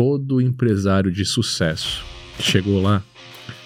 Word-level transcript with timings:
todo 0.00 0.40
empresário 0.40 1.12
de 1.12 1.26
sucesso 1.26 2.02
que 2.38 2.42
chegou 2.42 2.80
lá, 2.80 3.02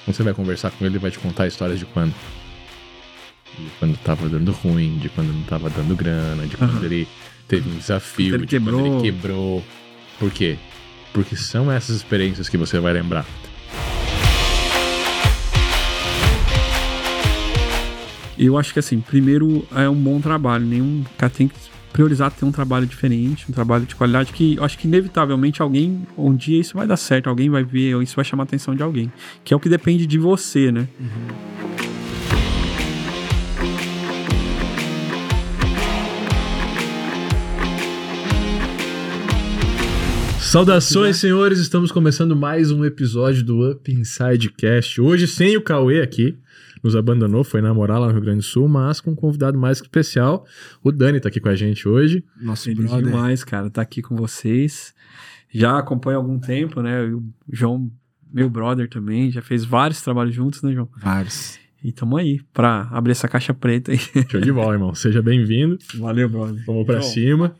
quando 0.05 0.17
você 0.17 0.25
vai 0.25 0.35
conversar 0.35 0.73
com 0.73 0.85
ele, 0.85 0.95
ele 0.95 0.99
vai 0.99 1.09
te 1.13 1.19
contar 1.21 1.47
histórias 1.47 1.79
de 1.79 1.85
quando. 1.87 2.13
De 3.57 3.71
quando 3.79 3.97
tava 3.99 4.29
dando 4.29 4.51
ruim, 4.51 4.99
de 4.99 5.09
quando 5.11 5.33
não 5.33 5.43
tava 5.45 5.71
dando 5.71 5.95
grana, 5.95 6.45
de 6.49 6.57
quando 6.57 6.73
Aham. 6.79 6.85
ele 6.87 7.07
teve 7.47 7.71
um 7.71 7.77
desafio, 7.79 8.35
Ele 8.35 8.45
de 8.47 8.59
quando 8.59 8.65
quebrou. 8.65 8.97
ele 8.97 9.03
quebrou. 9.13 9.65
Por 10.19 10.29
quê? 10.33 10.57
Porque 11.13 11.37
são 11.37 11.71
essas 11.71 11.95
experiências 11.95 12.49
que 12.49 12.57
você 12.57 12.81
vai 12.81 12.93
lembrar. 12.93 13.25
Eu 18.37 18.59
acho 18.59 18.73
que 18.73 18.81
assim, 18.81 19.01
primeiro 19.01 19.65
é 19.73 19.89
um 19.89 19.95
bom 19.95 20.21
trabalho. 20.21 20.67
Nenhum 20.67 21.05
cara 21.17 21.31
tem 21.31 21.47
que 21.47 21.55
priorizar 21.95 22.29
ter 22.33 22.45
um 22.45 22.51
trabalho 22.51 22.87
diferente, 22.87 23.47
um 23.49 23.55
trabalho 23.55 23.87
de 23.87 23.95
qualidade 23.95 24.33
que 24.33 24.57
eu 24.57 24.65
acho 24.65 24.77
que 24.77 24.89
inevitavelmente 24.89 25.63
alguém, 25.63 26.05
um 26.19 26.35
dia 26.35 26.61
isso 26.61 26.77
vai 26.77 26.89
dar 26.89 26.97
certo, 26.97 27.29
alguém 27.29 27.49
vai 27.49 27.63
ver, 27.63 27.95
ou 27.95 28.03
isso 28.03 28.17
vai 28.17 28.25
chamar 28.25 28.43
a 28.43 28.47
atenção 28.47 28.75
de 28.75 28.83
alguém. 28.83 29.13
Que 29.45 29.55
é 29.55 29.57
o 29.57 29.61
que 29.61 29.69
depende 29.69 30.05
de 30.05 30.19
você, 30.19 30.73
né? 30.73 30.89
Saudações, 40.41 41.17
senhores! 41.19 41.61
Estamos 41.61 41.93
começando 41.93 42.35
mais 42.35 42.73
um 42.73 42.85
episódio 42.85 43.45
do 43.45 43.71
Up 43.71 43.93
Inside 43.93 44.51
Cast. 44.51 45.01
Hoje 45.01 45.29
sem 45.29 45.57
o 45.57 45.63
Cauê 45.63 46.01
aqui, 46.01 46.37
nos 46.85 46.95
abandonou, 46.95 47.43
foi 47.43 47.63
namorar 47.63 47.99
lá 47.99 48.09
no 48.09 48.13
Rio 48.13 48.21
Grande 48.21 48.39
do 48.39 48.45
Sul, 48.45 48.69
mas 48.69 49.01
com 49.01 49.13
um 49.13 49.15
convidado 49.15 49.59
mais 49.59 49.81
que 49.81 49.87
especial. 49.87 50.47
O 50.83 50.93
Dani 50.93 51.19
tá 51.19 51.29
aqui 51.31 51.41
com 51.41 51.49
a 51.49 51.55
gente 51.55 51.89
hoje. 51.89 52.23
Nosso 52.41 52.65
Feliz 52.65 52.85
brother. 52.85 53.07
demais, 53.07 53.43
cara, 53.43 53.71
tá 53.71 53.81
aqui 53.81 54.03
com 54.03 54.15
vocês. 54.15 54.95
Já 55.51 55.79
acompanho 55.79 56.19
há 56.19 56.21
algum 56.21 56.39
tempo, 56.39 56.83
né? 56.83 57.07
E 57.07 57.15
O 57.15 57.25
João, 57.51 57.91
meu 58.31 58.51
brother 58.51 58.89
também, 58.89 59.31
já 59.31 59.41
fez 59.41 59.65
vários 59.65 60.03
trabalhos 60.03 60.35
juntos, 60.35 60.63
né, 60.63 60.73
João? 60.73 60.89
Vários. 60.99 61.59
E 61.85 61.93
tamo 61.93 62.17
aí 62.17 62.41
pra 62.55 62.89
abrir 62.91 63.13
essa 63.13 63.29
caixa 63.29 63.53
preta 63.53 63.93
aí. 63.93 63.99
Show 64.31 64.41
de 64.41 64.51
bola, 64.51 64.73
irmão. 64.73 64.95
Seja 64.95 65.21
bem-vindo. 65.21 65.77
Valeu, 65.97 66.31
brother. 66.31 66.65
Vamos 66.65 66.87
pra 66.87 67.01
João. 67.01 67.13
cima. 67.13 67.55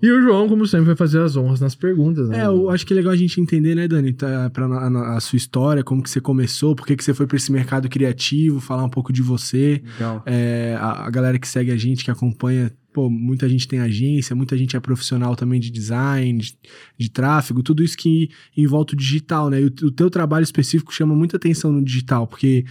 E 0.00 0.08
o 0.08 0.22
João, 0.22 0.48
como 0.48 0.64
sempre, 0.64 0.86
vai 0.86 0.94
fazer 0.94 1.20
as 1.20 1.36
honras 1.36 1.60
nas 1.60 1.74
perguntas, 1.74 2.28
né? 2.28 2.42
É, 2.42 2.46
eu 2.46 2.70
acho 2.70 2.86
que 2.86 2.92
é 2.92 2.96
legal 2.96 3.12
a 3.12 3.16
gente 3.16 3.40
entender, 3.40 3.74
né, 3.74 3.88
Dani, 3.88 4.12
tá, 4.12 4.48
pra, 4.50 4.66
a, 4.66 5.16
a 5.16 5.20
sua 5.20 5.36
história, 5.36 5.82
como 5.82 6.04
que 6.04 6.08
você 6.08 6.20
começou, 6.20 6.76
por 6.76 6.86
que, 6.86 6.94
que 6.94 7.02
você 7.02 7.12
foi 7.12 7.26
pra 7.26 7.36
esse 7.36 7.50
mercado 7.50 7.88
criativo, 7.88 8.60
falar 8.60 8.84
um 8.84 8.88
pouco 8.90 9.12
de 9.12 9.22
você. 9.22 9.82
Legal. 9.94 10.22
É, 10.24 10.76
a, 10.78 11.06
a 11.06 11.10
galera 11.10 11.36
que 11.36 11.48
segue 11.48 11.72
a 11.72 11.76
gente, 11.76 12.04
que 12.04 12.12
acompanha, 12.12 12.70
pô, 12.96 13.10
muita 13.10 13.46
gente 13.46 13.68
tem 13.68 13.78
agência, 13.78 14.34
muita 14.34 14.56
gente 14.56 14.74
é 14.74 14.80
profissional 14.80 15.36
também 15.36 15.60
de 15.60 15.70
design, 15.70 16.38
de, 16.38 16.56
de 16.96 17.10
tráfego, 17.10 17.62
tudo 17.62 17.84
isso 17.84 17.94
que 17.94 18.30
envolve 18.56 18.94
o 18.94 18.96
digital, 18.96 19.50
né? 19.50 19.60
E 19.60 19.64
o, 19.66 19.66
o 19.66 19.90
teu 19.90 20.08
trabalho 20.08 20.44
específico 20.44 20.94
chama 20.94 21.14
muita 21.14 21.36
atenção 21.36 21.70
no 21.70 21.84
digital, 21.84 22.26
porque 22.26 22.64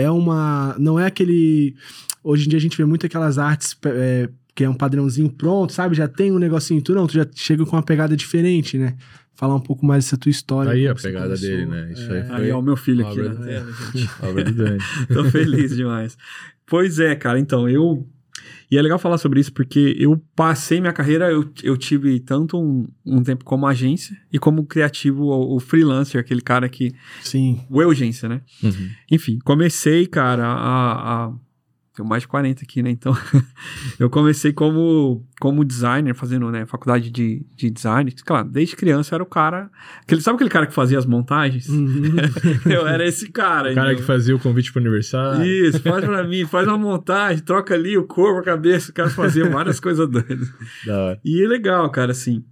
é 0.00 0.10
uma. 0.10 0.74
Não 0.78 0.98
é 0.98 1.06
aquele. 1.06 1.74
Hoje 2.22 2.46
em 2.46 2.48
dia 2.50 2.58
a 2.58 2.62
gente 2.62 2.76
vê 2.76 2.84
muito 2.84 3.06
aquelas 3.06 3.38
artes. 3.38 3.76
é, 3.84 4.28
que 4.52 4.64
é 4.64 4.68
um 4.68 4.74
padrãozinho 4.74 5.30
pronto, 5.30 5.72
sabe? 5.72 5.94
Já 5.94 6.06
tem 6.08 6.32
um 6.32 6.38
negocinho, 6.38 6.82
tu 6.82 6.92
não, 6.92 7.06
tu 7.06 7.14
já 7.14 7.26
chega 7.34 7.64
com 7.64 7.76
uma 7.76 7.82
pegada 7.82 8.16
diferente, 8.16 8.76
né? 8.76 8.94
Falar 9.34 9.54
um 9.54 9.60
pouco 9.60 9.86
mais 9.86 10.04
dessa 10.04 10.18
tua 10.18 10.28
história. 10.28 10.72
Aí 10.72 10.86
a 10.88 10.94
pegada 10.94 11.26
começou. 11.26 11.48
dele, 11.48 11.66
né? 11.66 11.92
Isso 11.92 12.12
aí 12.12 12.18
É. 12.18 12.24
foi 12.24 12.36
Aí, 12.36 12.50
ó, 12.52 12.58
o 12.58 12.62
meu 12.62 12.76
filho 12.76 13.06
aqui 13.06 13.20
obra 13.20 13.32
na 13.32 13.40
do- 13.40 13.44
tela, 13.46 13.72
gente. 13.94 14.10
obra 14.22 14.44
do 14.44 14.52
Dani. 14.52 14.78
Tô 15.14 15.24
feliz 15.24 15.74
demais. 15.76 16.18
Pois 16.66 16.98
é, 16.98 17.14
cara, 17.14 17.38
então, 17.38 17.68
eu. 17.68 18.06
E 18.70 18.78
é 18.78 18.82
legal 18.82 18.98
falar 18.98 19.18
sobre 19.18 19.40
isso 19.40 19.52
porque 19.52 19.96
eu 19.98 20.22
passei 20.36 20.80
minha 20.80 20.92
carreira, 20.92 21.30
eu, 21.30 21.50
eu 21.62 21.76
tive 21.76 22.20
tanto 22.20 22.56
um, 22.56 22.86
um 23.04 23.22
tempo 23.22 23.44
como 23.44 23.66
agência 23.66 24.16
e 24.32 24.38
como 24.38 24.64
criativo, 24.64 25.24
o, 25.24 25.56
o 25.56 25.60
freelancer, 25.60 26.20
aquele 26.20 26.40
cara 26.40 26.68
que. 26.68 26.92
Sim. 27.20 27.60
O 27.68 27.80
agência, 27.80 28.28
né? 28.28 28.42
Uhum. 28.62 28.90
Enfim, 29.10 29.38
comecei, 29.44 30.06
cara, 30.06 30.46
a. 30.46 31.26
a 31.26 31.32
tenho 32.00 32.08
mais 32.08 32.22
de 32.22 32.28
40 32.28 32.62
aqui, 32.62 32.82
né? 32.82 32.90
Então, 32.90 33.16
eu 33.98 34.08
comecei 34.08 34.52
como, 34.52 35.24
como 35.40 35.64
designer, 35.64 36.14
fazendo 36.14 36.50
né, 36.50 36.66
faculdade 36.66 37.10
de, 37.10 37.44
de 37.54 37.70
design. 37.70 38.10
Claro, 38.24 38.48
desde 38.48 38.74
criança 38.74 39.14
eu 39.14 39.16
era 39.16 39.22
o 39.22 39.26
cara. 39.26 39.70
Aquele, 40.02 40.20
sabe 40.20 40.36
aquele 40.36 40.50
cara 40.50 40.66
que 40.66 40.72
fazia 40.72 40.98
as 40.98 41.06
montagens? 41.06 41.68
Uhum. 41.68 42.16
eu 42.66 42.86
era 42.86 43.06
esse 43.06 43.30
cara. 43.30 43.72
O 43.72 43.74
cara 43.74 43.94
que 43.94 44.02
fazia 44.02 44.34
o 44.34 44.38
convite 44.38 44.72
pro 44.72 44.80
aniversário. 44.80 45.44
Isso, 45.44 45.80
faz 45.80 46.04
pra 46.04 46.24
mim, 46.24 46.46
faz 46.46 46.66
uma 46.66 46.78
montagem, 46.78 47.44
troca 47.44 47.74
ali 47.74 47.96
o 47.96 48.04
corpo, 48.04 48.40
a 48.40 48.44
cabeça, 48.44 48.90
o 48.90 48.94
cara 48.94 49.10
fazia 49.10 49.48
várias 49.48 49.78
coisas 49.80 50.08
doidas. 50.08 50.50
Da 50.86 50.98
hora. 50.98 51.20
E 51.24 51.42
é 51.42 51.46
legal, 51.46 51.88
cara, 51.90 52.12
assim. 52.12 52.44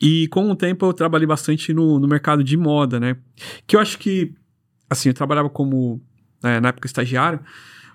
E 0.00 0.28
com 0.28 0.48
o 0.50 0.56
tempo 0.56 0.86
eu 0.86 0.92
trabalhei 0.92 1.26
bastante 1.26 1.74
no, 1.74 1.98
no 1.98 2.06
mercado 2.06 2.44
de 2.44 2.56
moda, 2.56 3.00
né? 3.00 3.16
Que 3.66 3.76
eu 3.76 3.80
acho 3.80 3.98
que, 3.98 4.32
assim, 4.88 5.08
eu 5.08 5.14
trabalhava 5.14 5.50
como, 5.50 6.00
né, 6.42 6.60
na 6.60 6.68
época, 6.68 6.86
estagiário, 6.86 7.40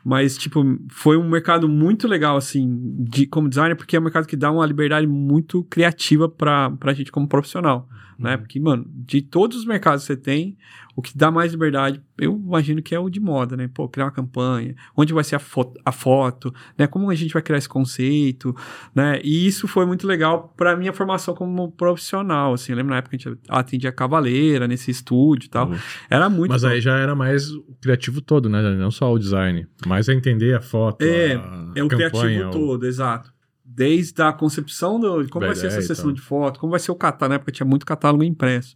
mas, 0.06 0.38
tipo, 0.38 0.64
foi 0.88 1.18
um 1.18 1.28
mercado 1.28 1.68
muito 1.68 2.08
legal, 2.08 2.38
assim, 2.38 2.80
de, 3.00 3.26
como 3.26 3.50
designer, 3.50 3.76
porque 3.76 3.96
é 3.96 4.00
um 4.00 4.04
mercado 4.04 4.28
que 4.28 4.36
dá 4.36 4.52
uma 4.52 4.64
liberdade 4.64 5.08
muito 5.08 5.64
criativa 5.64 6.30
pra, 6.30 6.70
pra 6.70 6.94
gente 6.94 7.12
como 7.12 7.28
profissional, 7.28 7.90
né? 8.18 8.38
Porque, 8.38 8.60
mano, 8.60 8.86
de 8.90 9.22
todos 9.22 9.58
os 9.58 9.66
mercados 9.66 10.02
que 10.04 10.08
você 10.08 10.18
tem, 10.18 10.58
o 10.96 11.02
que 11.02 11.18
dá 11.18 11.30
mais 11.30 11.52
liberdade, 11.52 12.02
eu 12.18 12.32
imagino 12.34 12.82
que 12.82 12.96
é 12.96 13.00
o 13.00 13.10
de 13.10 13.20
moda, 13.20 13.58
né? 13.58 13.70
Pô, 13.74 13.88
criar 13.90 14.06
uma 14.06 14.12
campanha, 14.12 14.74
onde 14.96 15.14
vai 15.14 15.24
ser 15.26 15.36
a 15.36 15.40
foto, 15.40 15.78
a 15.84 15.92
foto 15.92 16.54
né? 16.78 16.88
Como 16.88 17.10
a 17.10 17.16
gente 17.16 17.34
vai 17.34 17.42
criar 17.42 17.58
esse 17.58 17.68
conceito, 17.68 18.56
né? 18.94 19.20
E 19.24 19.46
isso 19.46 19.68
foi 19.68 19.86
muito 19.86 20.08
legal 20.08 20.54
pra 20.56 20.76
minha 20.78 20.94
formação 20.94 21.36
como 21.36 21.70
profissional, 21.72 22.54
assim. 22.54 22.72
Eu 22.72 22.78
lembro 22.78 22.92
na 22.92 23.00
época 23.00 23.18
que 23.18 23.28
a 23.28 23.32
gente 23.32 23.42
atendia 23.50 23.92
Cavaleira 23.92 24.68
nesse 24.68 24.90
estúdio 24.90 25.48
e 25.48 25.50
tal. 25.50 25.70
Era 26.10 26.30
muito 26.30 26.52
Mas 26.52 26.62
bom. 26.62 26.70
aí 26.70 26.80
já 26.80 26.98
era 26.98 27.14
mais 27.14 27.52
o 27.52 27.76
criativo 27.82 28.22
todo, 28.22 28.48
né? 28.48 28.62
Não 28.76 28.90
só 28.92 29.12
o 29.12 29.20
design. 29.20 29.68
Mas 29.86 30.08
é 30.08 30.14
entender 30.14 30.56
a 30.56 30.62
foto. 30.62 31.02
É, 31.02 31.36
a 31.36 31.72
É 31.76 31.84
o 31.84 31.90
campanha, 31.90 32.10
criativo 32.12 32.48
o- 32.48 32.52
todo, 32.52 32.86
exato. 32.86 33.35
Desde 33.66 34.22
a 34.22 34.32
concepção 34.32 35.00
do, 35.00 35.24
de 35.24 35.30
como 35.30 35.42
Da 35.42 35.48
vai 35.48 35.56
ser 35.56 35.68
essa 35.68 35.82
sessão 35.82 36.06
tal. 36.06 36.14
de 36.14 36.22
foto, 36.22 36.60
como 36.60 36.72
vai 36.72 36.80
ser 36.80 36.92
o 36.92 36.96
catálogo, 36.96 37.30
na 37.30 37.36
época 37.36 37.52
tinha 37.52 37.66
muito 37.68 37.86
catálogo 37.86 38.24
impresso. 38.24 38.76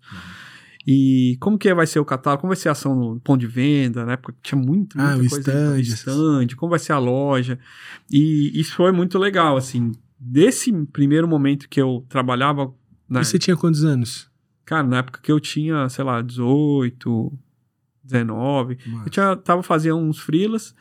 E 0.88 1.38
como 1.40 1.58
que 1.58 1.72
vai 1.74 1.86
ser 1.86 2.00
o 2.00 2.06
catálogo, 2.06 2.42
como 2.42 2.50
vai 2.50 2.58
ser 2.58 2.70
a 2.70 2.72
ação 2.72 2.96
no 2.96 3.20
ponto 3.20 3.40
de 3.40 3.48
venda, 3.48 4.06
na 4.06 4.14
época 4.14 4.34
tinha 4.42 4.60
muito, 4.60 5.00
Ah, 5.00 5.16
muita 5.16 5.26
o 5.26 5.30
coisa. 5.30 5.40
stand. 5.52 5.80
stand, 5.82 6.48
como 6.56 6.70
vai 6.72 6.80
ser 6.80 6.94
a 6.94 6.98
loja. 6.98 7.60
E 8.12 8.52
isso 8.60 8.76
foi 8.76 8.92
muito 8.92 9.18
legal, 9.20 9.56
assim. 9.58 9.92
Desse 10.20 10.72
primeiro 10.88 11.28
momento 11.28 11.70
que 11.70 11.80
eu 11.80 12.04
trabalhava, 12.10 12.74
né, 13.08 13.22
E 13.22 13.26
você 13.26 13.38
tinha 13.38 13.56
quantos 13.56 13.84
anos? 13.86 14.28
cara, 14.66 14.84
na 14.88 14.98
época 15.00 15.20
que 15.22 15.32
eu 15.32 15.40
tinha, 15.40 15.88
sei 15.90 16.04
lá, 16.04 16.22
18, 16.22 17.32
19, 18.04 18.78
Massa. 18.88 19.06
eu 19.06 19.10
tinha, 19.10 19.36
tava 19.36 19.62
fazendo 19.64 19.98
uns 19.98 20.20
freelas. 20.20 20.74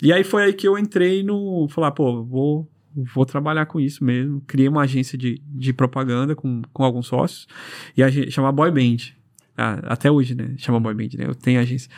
E 0.00 0.12
aí 0.12 0.24
foi 0.24 0.44
aí 0.44 0.52
que 0.52 0.66
eu 0.66 0.78
entrei 0.78 1.22
no. 1.22 1.66
Falar, 1.68 1.92
pô, 1.92 2.22
vou, 2.24 2.70
vou 3.14 3.24
trabalhar 3.26 3.66
com 3.66 3.78
isso 3.80 4.04
mesmo. 4.04 4.40
Criei 4.46 4.68
uma 4.68 4.82
agência 4.82 5.16
de, 5.18 5.40
de 5.46 5.72
propaganda 5.72 6.34
com, 6.34 6.62
com 6.72 6.84
alguns 6.84 7.06
sócios. 7.06 7.46
E 7.96 8.02
a 8.02 8.08
gente 8.10 8.30
chama 8.30 8.50
Boy 8.52 8.70
Band. 8.70 8.96
Ah, 9.56 9.80
até 9.84 10.10
hoje, 10.10 10.34
né? 10.34 10.54
Chama 10.58 10.80
Boy 10.80 10.94
Band, 10.94 11.16
né? 11.18 11.26
Eu 11.26 11.34
tenho 11.34 11.60
agência. 11.60 11.90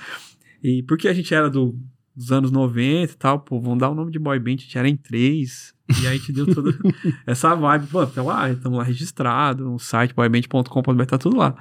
E 0.62 0.82
porque 0.82 1.09
a 1.09 1.12
gente 1.12 1.32
era 1.34 1.49
do, 1.50 1.78
dos 2.16 2.32
anos 2.32 2.50
90 2.50 3.12
e 3.12 3.16
tal, 3.16 3.41
pô, 3.41 3.60
vamos 3.60 3.78
dar 3.78 3.91
o 3.91 3.94
nome 3.94 4.10
de 4.10 4.19
Boy 4.19 4.38
Band, 4.38 4.55
a 4.55 4.56
gente 4.56 4.78
era 4.78 4.88
em 4.88 4.97
três. 4.97 5.72
E 6.03 6.06
aí 6.06 6.15
a 6.15 6.16
gente 6.16 6.32
deu 6.32 6.47
toda 6.53 6.71
essa 7.26 7.55
vibe. 7.55 7.87
Pô, 7.88 8.03
então 8.03 8.26
lá, 8.26 8.50
estamos 8.50 8.78
lá 8.78 8.84
registrado, 8.84 9.65
no 9.65 9.78
site 9.78 10.15
boyband.com.br, 10.15 11.05
tá 11.06 11.19
tudo 11.19 11.37
lá. 11.37 11.55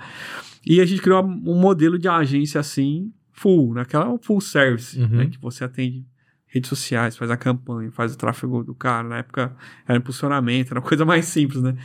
E 0.65 0.79
a 0.79 0.85
gente 0.85 1.01
criou 1.01 1.21
um 1.23 1.59
modelo 1.59 1.99
de 1.99 2.07
agência 2.07 2.59
assim, 2.61 3.11
full, 3.33 3.73
naquela 3.73 4.17
full 4.19 4.39
service, 4.39 4.97
Uhum. 4.99 5.07
né? 5.09 5.25
Que 5.27 5.37
você 5.39 5.63
atende 5.65 6.05
redes 6.53 6.69
sociais, 6.69 7.17
faz 7.17 7.31
a 7.31 7.35
campanha, 7.35 7.91
faz 7.91 8.13
o 8.13 8.17
tráfego 8.17 8.63
do 8.63 8.75
cara. 8.75 9.07
Na 9.07 9.17
época 9.17 9.55
era 9.87 9.97
impulsionamento, 9.97 10.71
era 10.71 10.79
uma 10.79 10.87
coisa 10.87 11.03
mais 11.03 11.25
simples, 11.25 11.63
né? 11.63 11.75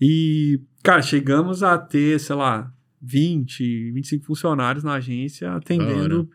E, 0.00 0.60
cara, 0.82 1.02
chegamos 1.02 1.62
a 1.62 1.76
ter, 1.76 2.18
sei 2.18 2.34
lá, 2.34 2.72
20, 3.02 3.92
25 3.92 4.24
funcionários 4.24 4.82
na 4.82 4.94
agência 4.94 5.52
atendendo 5.52 6.28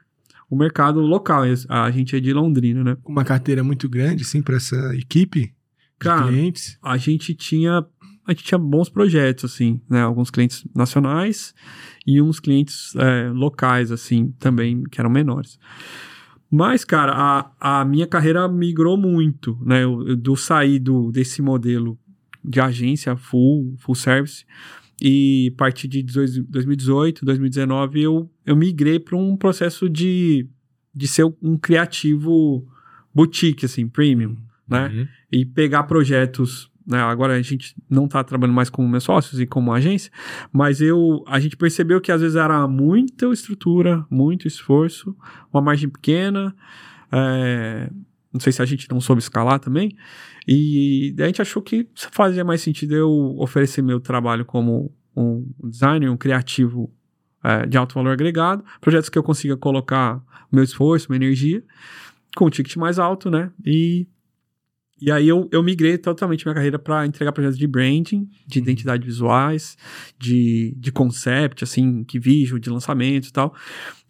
o 0.49 0.55
mercado 0.55 0.99
local. 0.99 1.43
A 1.67 1.89
gente 1.89 2.15
é 2.15 2.19
de 2.19 2.31
Londrina, 2.31 2.83
né? 2.83 2.97
Uma 3.03 3.25
carteira 3.25 3.63
muito 3.63 3.89
grande, 3.89 4.21
assim, 4.21 4.41
pra 4.41 4.57
essa 4.57 4.95
equipe 4.95 5.47
de 5.47 5.53
Cara, 5.97 6.27
clientes. 6.27 6.77
a 6.81 6.95
gente 6.97 7.33
tinha 7.33 7.83
a 8.25 8.31
gente 8.31 8.45
tinha 8.45 8.57
bons 8.57 8.87
projetos 8.87 9.43
assim 9.43 9.81
né 9.89 10.01
alguns 10.01 10.29
clientes 10.31 10.65
nacionais 10.73 11.53
e 12.07 12.21
uns 12.21 12.39
clientes 12.39 12.95
é, 12.95 13.29
locais 13.29 13.91
assim 13.91 14.31
também 14.39 14.83
que 14.83 14.99
eram 14.99 15.09
menores 15.09 15.59
mas 16.55 16.85
cara 16.85 17.11
a, 17.59 17.79
a 17.81 17.85
minha 17.85 18.05
carreira 18.05 18.47
migrou 18.47 18.95
muito 18.95 19.57
né 19.65 19.83
eu, 19.83 20.07
eu 20.07 20.15
do 20.15 20.35
sair 20.35 20.77
do 20.77 21.11
desse 21.11 21.41
modelo 21.41 21.97
de 22.45 22.59
agência 22.61 23.15
full 23.15 23.75
full 23.79 23.95
service 23.95 24.45
e 25.01 25.51
a 25.53 25.57
partir 25.57 25.87
de 25.87 26.03
dois- 26.03 26.37
2018 26.37 27.25
2019 27.25 28.01
eu 28.01 28.29
eu 28.45 28.55
migrei 28.55 28.99
para 28.99 29.17
um 29.17 29.35
processo 29.35 29.89
de 29.89 30.47
de 30.93 31.07
ser 31.07 31.25
um 31.41 31.57
criativo 31.57 32.67
boutique 33.13 33.65
assim 33.65 33.87
premium 33.87 34.37
né? 34.67 34.87
Uhum. 34.87 35.07
e 35.31 35.45
pegar 35.45 35.83
projetos 35.83 36.71
né, 36.85 36.99
agora 36.99 37.33
a 37.33 37.41
gente 37.41 37.75
não 37.89 38.05
está 38.05 38.23
trabalhando 38.23 38.55
mais 38.55 38.69
com 38.69 38.87
meus 38.87 39.03
sócios 39.03 39.39
e 39.39 39.45
como 39.45 39.73
agência, 39.73 40.11
mas 40.51 40.81
eu, 40.81 41.23
a 41.27 41.39
gente 41.39 41.55
percebeu 41.55 42.01
que 42.01 42.11
às 42.11 42.21
vezes 42.21 42.35
era 42.35 42.67
muita 42.67 43.27
estrutura, 43.27 44.05
muito 44.09 44.47
esforço, 44.47 45.15
uma 45.51 45.61
margem 45.61 45.89
pequena, 45.89 46.55
é, 47.11 47.89
não 48.31 48.39
sei 48.39 48.51
se 48.51 48.61
a 48.61 48.65
gente 48.65 48.89
não 48.89 48.99
soube 48.99 49.21
escalar 49.21 49.59
também, 49.59 49.95
e 50.47 51.15
a 51.19 51.25
gente 51.25 51.41
achou 51.41 51.61
que 51.61 51.87
fazia 51.95 52.43
mais 52.43 52.61
sentido 52.61 52.95
eu 52.95 53.35
oferecer 53.37 53.81
meu 53.81 53.99
trabalho 53.99 54.43
como 54.43 54.91
um 55.15 55.47
designer, 55.63 56.09
um 56.09 56.17
criativo 56.17 56.91
é, 57.43 57.65
de 57.65 57.77
alto 57.77 57.95
valor 57.95 58.11
agregado, 58.11 58.63
projetos 58.81 59.09
que 59.09 59.17
eu 59.17 59.23
consiga 59.23 59.55
colocar 59.55 60.21
meu 60.51 60.63
esforço, 60.63 61.07
minha 61.09 61.23
energia, 61.23 61.63
com 62.35 62.45
um 62.45 62.49
ticket 62.49 62.75
mais 62.77 62.99
alto, 62.99 63.29
né? 63.29 63.51
E, 63.65 64.07
e 65.01 65.11
aí 65.11 65.27
eu, 65.27 65.49
eu 65.51 65.61
migrei 65.61 65.97
totalmente 65.97 66.45
minha 66.45 66.55
carreira 66.55 66.79
para 66.79 67.05
entregar 67.05 67.31
projetos 67.31 67.57
de 67.57 67.67
branding, 67.67 68.29
de 68.47 68.59
Uhum. 68.59 68.63
identidade 68.63 69.05
visuais, 69.05 69.77
de, 70.17 70.73
de 70.77 70.91
concept, 70.91 71.63
assim, 71.63 72.03
que 72.03 72.19
vídeo, 72.19 72.59
de 72.59 72.69
lançamento 72.69 73.27
e 73.27 73.31
tal. 73.31 73.53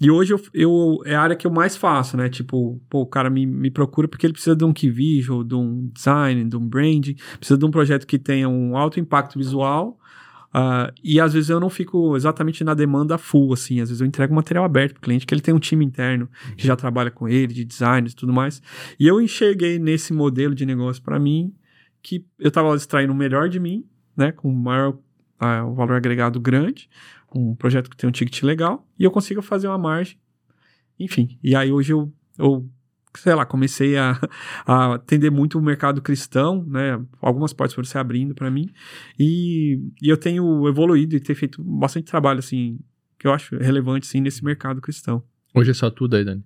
E 0.02 0.12
hoje 0.12 0.34
eu, 0.34 0.42
eu, 0.54 0.98
é 1.06 1.16
a 1.16 1.22
área 1.22 1.36
que 1.36 1.48
eu 1.48 1.52
mais 1.52 1.76
faço, 1.78 2.18
né? 2.18 2.30
Tipo, 2.30 2.82
pô, 2.90 3.02
o 3.02 3.08
cara 3.08 3.30
me, 3.30 3.46
me 3.46 3.72
procura 3.72 4.08
porque 4.08 4.26
ele 4.26 4.34
precisa 4.34 4.56
de 4.56 4.64
um 4.64 4.74
key 4.74 4.90
visual, 4.90 5.44
de 5.44 5.56
um 5.56 5.90
design, 5.94 6.44
de 6.48 6.56
um 6.58 6.68
branding, 6.68 7.16
precisa 7.38 7.58
de 7.58 7.66
um 7.66 7.72
projeto 7.72 8.06
que 8.06 8.20
tenha 8.20 8.48
um 8.50 8.78
alto 8.78 9.00
impacto 9.00 9.38
visual. 9.38 9.98
Ah, 10.54 10.94
e 11.04 11.20
às 11.20 11.34
vezes 11.34 11.50
eu 11.50 11.60
não 11.60 11.70
fico 11.70 12.16
exatamente 12.16 12.64
na 12.64 12.74
demanda 12.74 13.18
full, 13.18 13.54
assim. 13.54 13.82
Às 13.82 13.90
vezes 13.90 14.02
eu 14.02 14.08
entrego 14.08 14.34
material 14.34 14.64
aberto 14.64 14.94
pro 14.94 15.02
cliente, 15.02 15.26
que 15.26 15.34
ele 15.34 15.42
tem 15.42 15.54
um 15.54 15.60
time 15.60 15.84
interno 15.84 16.30
que 16.56 16.68
já 16.68 16.76
trabalha 16.76 17.10
com 17.10 17.28
ele, 17.28 17.54
de 17.54 17.66
design 17.66 18.08
e 18.08 18.14
tudo 18.14 18.32
mais. 18.32 18.62
E 19.00 19.08
eu 19.08 19.20
enxerguei 19.20 19.80
nesse 19.80 20.14
modelo 20.14 20.54
de 20.54 20.66
negócio 20.66 21.02
para 21.02 21.20
mim 21.20 21.54
que 22.04 22.26
eu 22.38 22.52
tava 22.52 22.76
extraindo 22.76 23.14
o 23.14 23.16
melhor 23.16 23.50
de 23.50 23.60
mim, 23.60 23.86
né? 24.16 24.32
Com 24.32 24.50
o 24.50 24.56
maior 24.56 24.98
o 25.66 25.74
valor 25.74 25.96
agregado 25.96 26.40
grande, 26.40 26.90
um 27.36 27.54
projeto 27.54 27.90
que 27.90 27.98
tem 27.98 28.08
um 28.08 28.12
ticket 28.12 28.44
legal, 28.44 28.88
e 28.98 29.04
eu 29.04 29.12
consigo 29.12 29.42
fazer 29.42 29.68
uma 29.68 29.78
margem. 29.78 30.18
Enfim, 30.98 31.38
e 31.44 31.54
aí 31.54 31.70
hoje 31.70 31.92
eu, 31.92 32.14
eu 32.38 32.70
sei 33.18 33.34
lá, 33.36 33.46
comecei 33.46 33.98
a, 33.98 34.20
a 34.66 34.96
atender 34.96 35.30
muito 35.30 35.58
o 35.58 35.62
mercado 35.62 36.02
cristão, 36.02 36.64
né? 36.68 37.00
Algumas 37.22 37.54
portas 37.54 37.74
foram 37.76 37.86
se 37.86 37.98
abrindo 37.98 38.34
para 38.34 38.50
mim, 38.50 38.70
e, 39.20 39.80
e 40.02 40.10
eu 40.10 40.18
tenho 40.18 40.68
evoluído 40.68 41.16
e 41.16 41.20
ter 41.20 41.36
feito 41.36 41.62
bastante 41.64 42.06
trabalho, 42.06 42.40
assim, 42.40 42.80
que 43.20 43.28
eu 43.28 43.34
acho 43.34 43.56
relevante, 43.58 44.08
assim, 44.08 44.20
nesse 44.22 44.44
mercado 44.44 44.82
cristão. 44.82 45.24
Hoje 45.56 45.72
é 45.72 45.74
só 45.74 45.90
tu 45.90 46.08
daí, 46.08 46.26
Dani. 46.26 46.44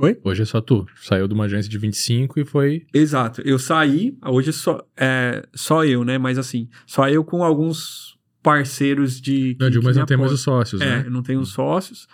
Oi? 0.00 0.16
Hoje 0.22 0.42
é 0.42 0.44
só 0.44 0.60
tu. 0.60 0.86
Saiu 0.94 1.26
de 1.26 1.34
uma 1.34 1.44
agência 1.46 1.68
de 1.68 1.76
25 1.76 2.38
e 2.38 2.44
foi. 2.44 2.86
Exato. 2.94 3.40
Eu 3.42 3.58
saí, 3.58 4.16
hoje 4.24 4.52
só, 4.52 4.80
é, 4.96 5.44
só 5.54 5.84
eu, 5.84 6.04
né? 6.04 6.18
Mas 6.18 6.38
assim, 6.38 6.68
só 6.86 7.08
eu 7.08 7.24
com 7.24 7.42
alguns 7.42 8.16
parceiros 8.40 9.20
de. 9.20 9.56
Não, 9.58 9.68
digo, 9.68 9.80
que 9.80 9.86
mas 9.86 9.96
me 9.96 10.00
não 10.00 10.06
tem 10.06 10.16
mais 10.16 10.32
os 10.32 10.40
sócios, 10.40 10.80
É, 10.80 10.84
né? 10.84 11.02
eu 11.06 11.10
não 11.10 11.22
tenho 11.22 11.44
sócios, 11.44 12.06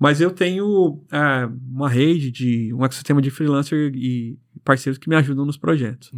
mas 0.00 0.20
eu 0.20 0.30
tenho 0.30 1.04
é, 1.12 1.46
uma 1.70 1.88
rede 1.88 2.30
de 2.30 2.72
um 2.72 2.82
ecossistema 2.84 3.20
de 3.20 3.30
freelancer 3.30 3.92
e 3.94 4.38
parceiros 4.64 4.98
que 4.98 5.08
me 5.08 5.14
ajudam 5.14 5.44
nos 5.44 5.58
projetos. 5.58 6.10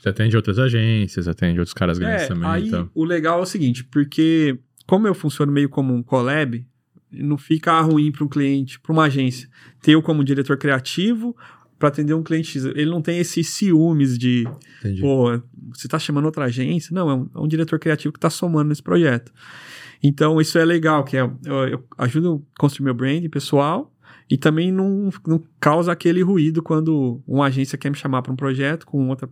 Você 0.00 0.08
atende 0.08 0.36
outras 0.36 0.58
agências, 0.58 1.28
atende 1.28 1.58
outros 1.58 1.74
caras 1.74 1.98
grandes 1.98 2.24
É, 2.24 2.28
também. 2.28 2.48
aí 2.48 2.68
então. 2.68 2.88
o 2.94 3.04
legal 3.04 3.40
é 3.40 3.42
o 3.42 3.46
seguinte, 3.46 3.84
porque 3.84 4.58
como 4.86 5.06
eu 5.06 5.14
funciono 5.14 5.52
meio 5.52 5.68
como 5.68 5.92
um 5.92 6.02
collab, 6.02 6.64
não 7.10 7.36
fica 7.36 7.78
ruim 7.80 8.10
para 8.10 8.24
um 8.24 8.28
cliente, 8.28 8.80
para 8.80 8.92
uma 8.92 9.04
agência, 9.04 9.48
ter 9.82 9.92
eu 9.92 10.02
como 10.02 10.24
diretor 10.24 10.56
criativo 10.56 11.36
para 11.78 11.88
atender 11.88 12.14
um 12.14 12.22
cliente 12.22 12.48
X. 12.52 12.64
Ele 12.64 12.86
não 12.90 13.02
tem 13.02 13.18
esses 13.18 13.48
ciúmes 13.50 14.16
de 14.16 14.48
Entendi. 14.78 15.00
pô, 15.00 15.40
você 15.74 15.88
tá 15.88 15.98
chamando 15.98 16.26
outra 16.26 16.44
agência? 16.44 16.94
Não, 16.94 17.10
é 17.10 17.14
um, 17.14 17.30
é 17.34 17.38
um 17.40 17.48
diretor 17.48 17.78
criativo 17.78 18.12
que 18.14 18.20
tá 18.20 18.30
somando 18.30 18.68
nesse 18.68 18.82
projeto. 18.82 19.32
Então, 20.02 20.40
isso 20.40 20.58
é 20.58 20.64
legal, 20.64 21.04
que 21.04 21.16
é, 21.16 21.20
eu, 21.20 21.68
eu 21.68 21.84
ajudo 21.96 22.44
a 22.56 22.60
construir 22.60 22.84
meu 22.86 22.94
brand 22.94 23.24
pessoal 23.28 23.94
e 24.28 24.36
também 24.36 24.72
não, 24.72 25.10
não 25.26 25.42
causa 25.60 25.92
aquele 25.92 26.22
ruído 26.22 26.62
quando 26.62 27.22
uma 27.26 27.46
agência 27.46 27.78
quer 27.78 27.90
me 27.90 27.96
chamar 27.96 28.22
para 28.22 28.32
um 28.32 28.36
projeto 28.36 28.86
com 28.86 29.08
outra. 29.08 29.28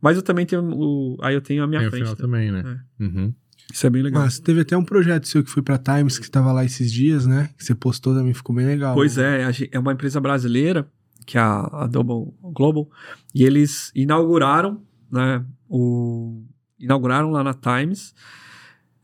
Mas 0.00 0.16
eu 0.16 0.22
também 0.22 0.46
tenho 0.46 0.62
o. 0.62 1.16
Aí 1.20 1.34
eu 1.34 1.40
tenho 1.40 1.62
a 1.64 1.66
minha 1.66 1.80
Tem 1.80 1.88
o 1.88 1.90
frente. 1.90 2.02
final 2.04 2.16
também. 2.16 2.52
também, 2.52 2.64
né? 2.64 2.80
Uhum. 3.00 3.34
Isso 3.72 3.86
é 3.86 3.90
bem 3.90 4.02
legal. 4.02 4.22
Mas 4.22 4.38
teve 4.38 4.60
até 4.60 4.76
um 4.76 4.84
projeto 4.84 5.26
seu 5.26 5.42
que 5.42 5.50
foi 5.50 5.62
pra 5.62 5.76
Times, 5.76 6.18
que 6.18 6.24
estava 6.24 6.52
lá 6.52 6.64
esses 6.64 6.92
dias, 6.92 7.26
né? 7.26 7.50
Que 7.58 7.64
você 7.64 7.74
postou 7.74 8.14
também, 8.14 8.32
ficou 8.32 8.54
bem 8.54 8.64
legal. 8.66 8.94
Pois 8.94 9.18
é, 9.18 9.44
a 9.44 9.50
gen- 9.50 9.68
é 9.72 9.78
uma 9.78 9.92
empresa 9.92 10.20
brasileira, 10.20 10.88
que 11.26 11.36
é 11.36 11.40
a, 11.40 11.68
a 11.72 11.86
Double 11.88 12.32
Global, 12.54 12.88
e 13.34 13.42
eles 13.44 13.90
inauguraram, 13.94 14.80
né, 15.10 15.44
o, 15.68 16.44
inauguraram 16.78 17.30
lá 17.30 17.42
na 17.44 17.52
Times, 17.52 18.14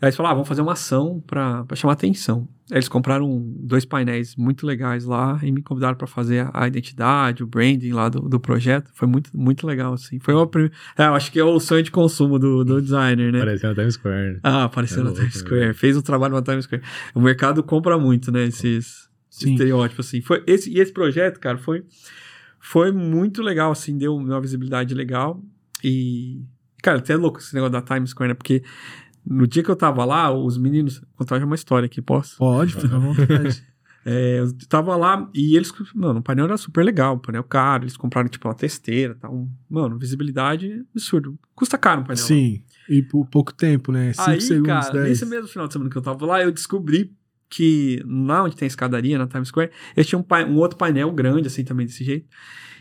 aí 0.05 0.09
eles 0.09 0.17
falaram, 0.17 0.33
ah, 0.33 0.35
vamos 0.35 0.49
fazer 0.49 0.63
uma 0.63 0.73
ação 0.73 1.23
para 1.27 1.67
chamar 1.75 1.95
atenção. 1.95 2.49
Aí 2.71 2.77
eles 2.77 2.89
compraram 2.89 3.43
dois 3.59 3.85
painéis 3.85 4.37
muito 4.37 4.67
legais 4.67 5.05
lá 5.05 5.39
e 5.43 5.53
me 5.53 5.63
convidaram 5.63 5.97
para 5.97 6.07
fazer 6.07 6.41
a, 6.41 6.51
a 6.55 6.69
identidade, 6.69 7.43
o 7.43 7.47
branding 7.47 7.93
lá 7.93 8.09
do, 8.09 8.21
do 8.21 8.41
projeto. 8.41 8.91
Foi 8.95 9.07
muito, 9.07 9.31
muito 9.37 9.67
legal, 9.67 9.93
assim. 9.93 10.19
Foi 10.19 10.33
uma 10.35 10.47
prim... 10.47 10.71
é, 10.97 11.07
eu 11.07 11.15
acho 11.15 11.31
que 11.31 11.39
é 11.39 11.45
o 11.45 11.61
sonho 11.61 11.83
de 11.83 11.91
consumo 11.91 12.39
do, 12.39 12.65
do 12.65 12.81
designer, 12.81 13.33
né? 13.33 13.39
Parecendo 13.41 13.73
a 13.73 13.75
Times 13.77 13.95
Square. 13.95 14.33
né? 14.35 14.41
Ah, 14.43 14.65
apareceu 14.65 15.03
É 15.03 15.05
na 15.05 15.13
Times 15.13 15.35
né? 15.35 15.41
Square. 15.41 15.75
Fez 15.75 15.97
o 15.97 16.03
trabalho 16.03 16.35
na 16.35 16.43
Times 16.43 16.65
Square. 16.65 16.83
O 17.15 17.21
mercado 17.21 17.63
compra 17.63 17.99
muito, 17.99 18.33
né? 18.33 18.45
Esses 18.45 19.09
Sim. 19.29 19.53
estereótipos, 19.53 20.07
assim. 20.07 20.23
Foi 20.23 20.43
esse, 20.47 20.71
e 20.71 20.81
esse 20.81 20.93
projeto, 20.93 21.39
cara, 21.41 21.59
foi, 21.59 21.85
foi 22.59 22.93
muito 22.93 23.43
legal, 23.43 23.73
assim. 23.73 23.97
Deu 23.99 24.17
uma 24.17 24.41
visibilidade 24.41 24.95
legal. 24.95 25.43
E, 25.83 26.41
cara, 26.83 26.99
até 26.99 27.13
é 27.13 27.17
louco 27.17 27.41
esse 27.41 27.55
negócio 27.55 27.73
da 27.73 27.83
Times 27.83 28.11
Square, 28.11 28.29
né? 28.29 28.35
Porque 28.35 28.63
no 29.27 29.47
dia 29.47 29.63
que 29.63 29.71
eu 29.71 29.77
tava 29.77 30.05
lá, 30.05 30.33
os 30.33 30.59
meninos... 30.59 30.99
Vou 30.99 31.09
contar 31.19 31.39
já 31.39 31.47
uma 31.47 31.55
história 31.55 31.87
aqui, 31.87 32.03
posso? 32.03 32.37
Pode, 32.37 32.75
fica 32.75 32.95
à 32.95 32.99
vontade. 32.99 33.65
É, 34.07 34.41
eu 34.41 34.53
tava 34.69 34.95
lá 34.97 35.31
e 35.35 35.57
eles... 35.57 35.73
Mano, 35.95 36.21
o 36.21 36.23
painel 36.23 36.45
era 36.45 36.59
super 36.59 36.85
legal. 36.85 37.15
O 37.15 37.19
painel 37.19 37.43
caro. 37.43 37.85
Eles 37.85 37.97
compraram, 37.97 38.29
tipo, 38.29 38.47
uma 38.47 38.55
testeira 38.55 39.15
e 39.15 39.17
tal. 39.17 39.49
Mano, 39.67 39.99
visibilidade 39.99 40.85
absurdo. 40.95 41.39
Custa 41.55 41.79
caro 41.79 42.03
um 42.03 42.05
painel. 42.05 42.23
lá. 42.23 42.29
Sim. 42.29 42.63
E 42.87 43.01
por 43.01 43.25
pouco 43.27 43.55
tempo, 43.55 43.91
né? 43.91 44.13
5 44.13 44.31
Aí, 44.31 44.41
segundos, 44.43 44.89
cara, 44.89 44.93
10. 44.93 45.09
nesse 45.09 45.25
mesmo 45.25 45.49
final 45.49 45.67
de 45.67 45.73
semana 45.73 45.91
que 45.91 45.97
eu 45.97 46.03
tava 46.03 46.27
lá, 46.27 46.43
eu 46.43 46.53
descobri 46.53 47.17
que 47.49 48.03
lá 48.07 48.45
onde 48.45 48.57
tem 48.57 48.67
a 48.67 48.69
escadaria, 48.69 49.17
na 49.17 49.27
Times 49.27 49.49
Square, 49.49 49.71
eles 49.97 50.07
tinham 50.07 50.23
um, 50.29 50.53
um 50.53 50.57
outro 50.57 50.77
painel 50.77 51.11
grande, 51.13 51.47
assim, 51.47 51.65
também 51.65 51.87
desse 51.87 52.05
jeito. 52.05 52.27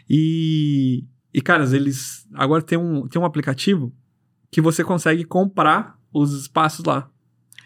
E, 0.10 1.06
e 1.34 1.42
cara, 1.42 1.64
eles 1.76 2.28
agora 2.34 2.62
tem 2.62 2.78
um, 2.78 3.08
tem 3.08 3.22
um 3.22 3.26
aplicativo 3.26 3.94
que 4.52 4.60
você 4.60 4.84
consegue 4.84 5.24
comprar 5.24 5.98
os 6.14 6.34
espaços 6.34 6.86
lá 6.86 7.10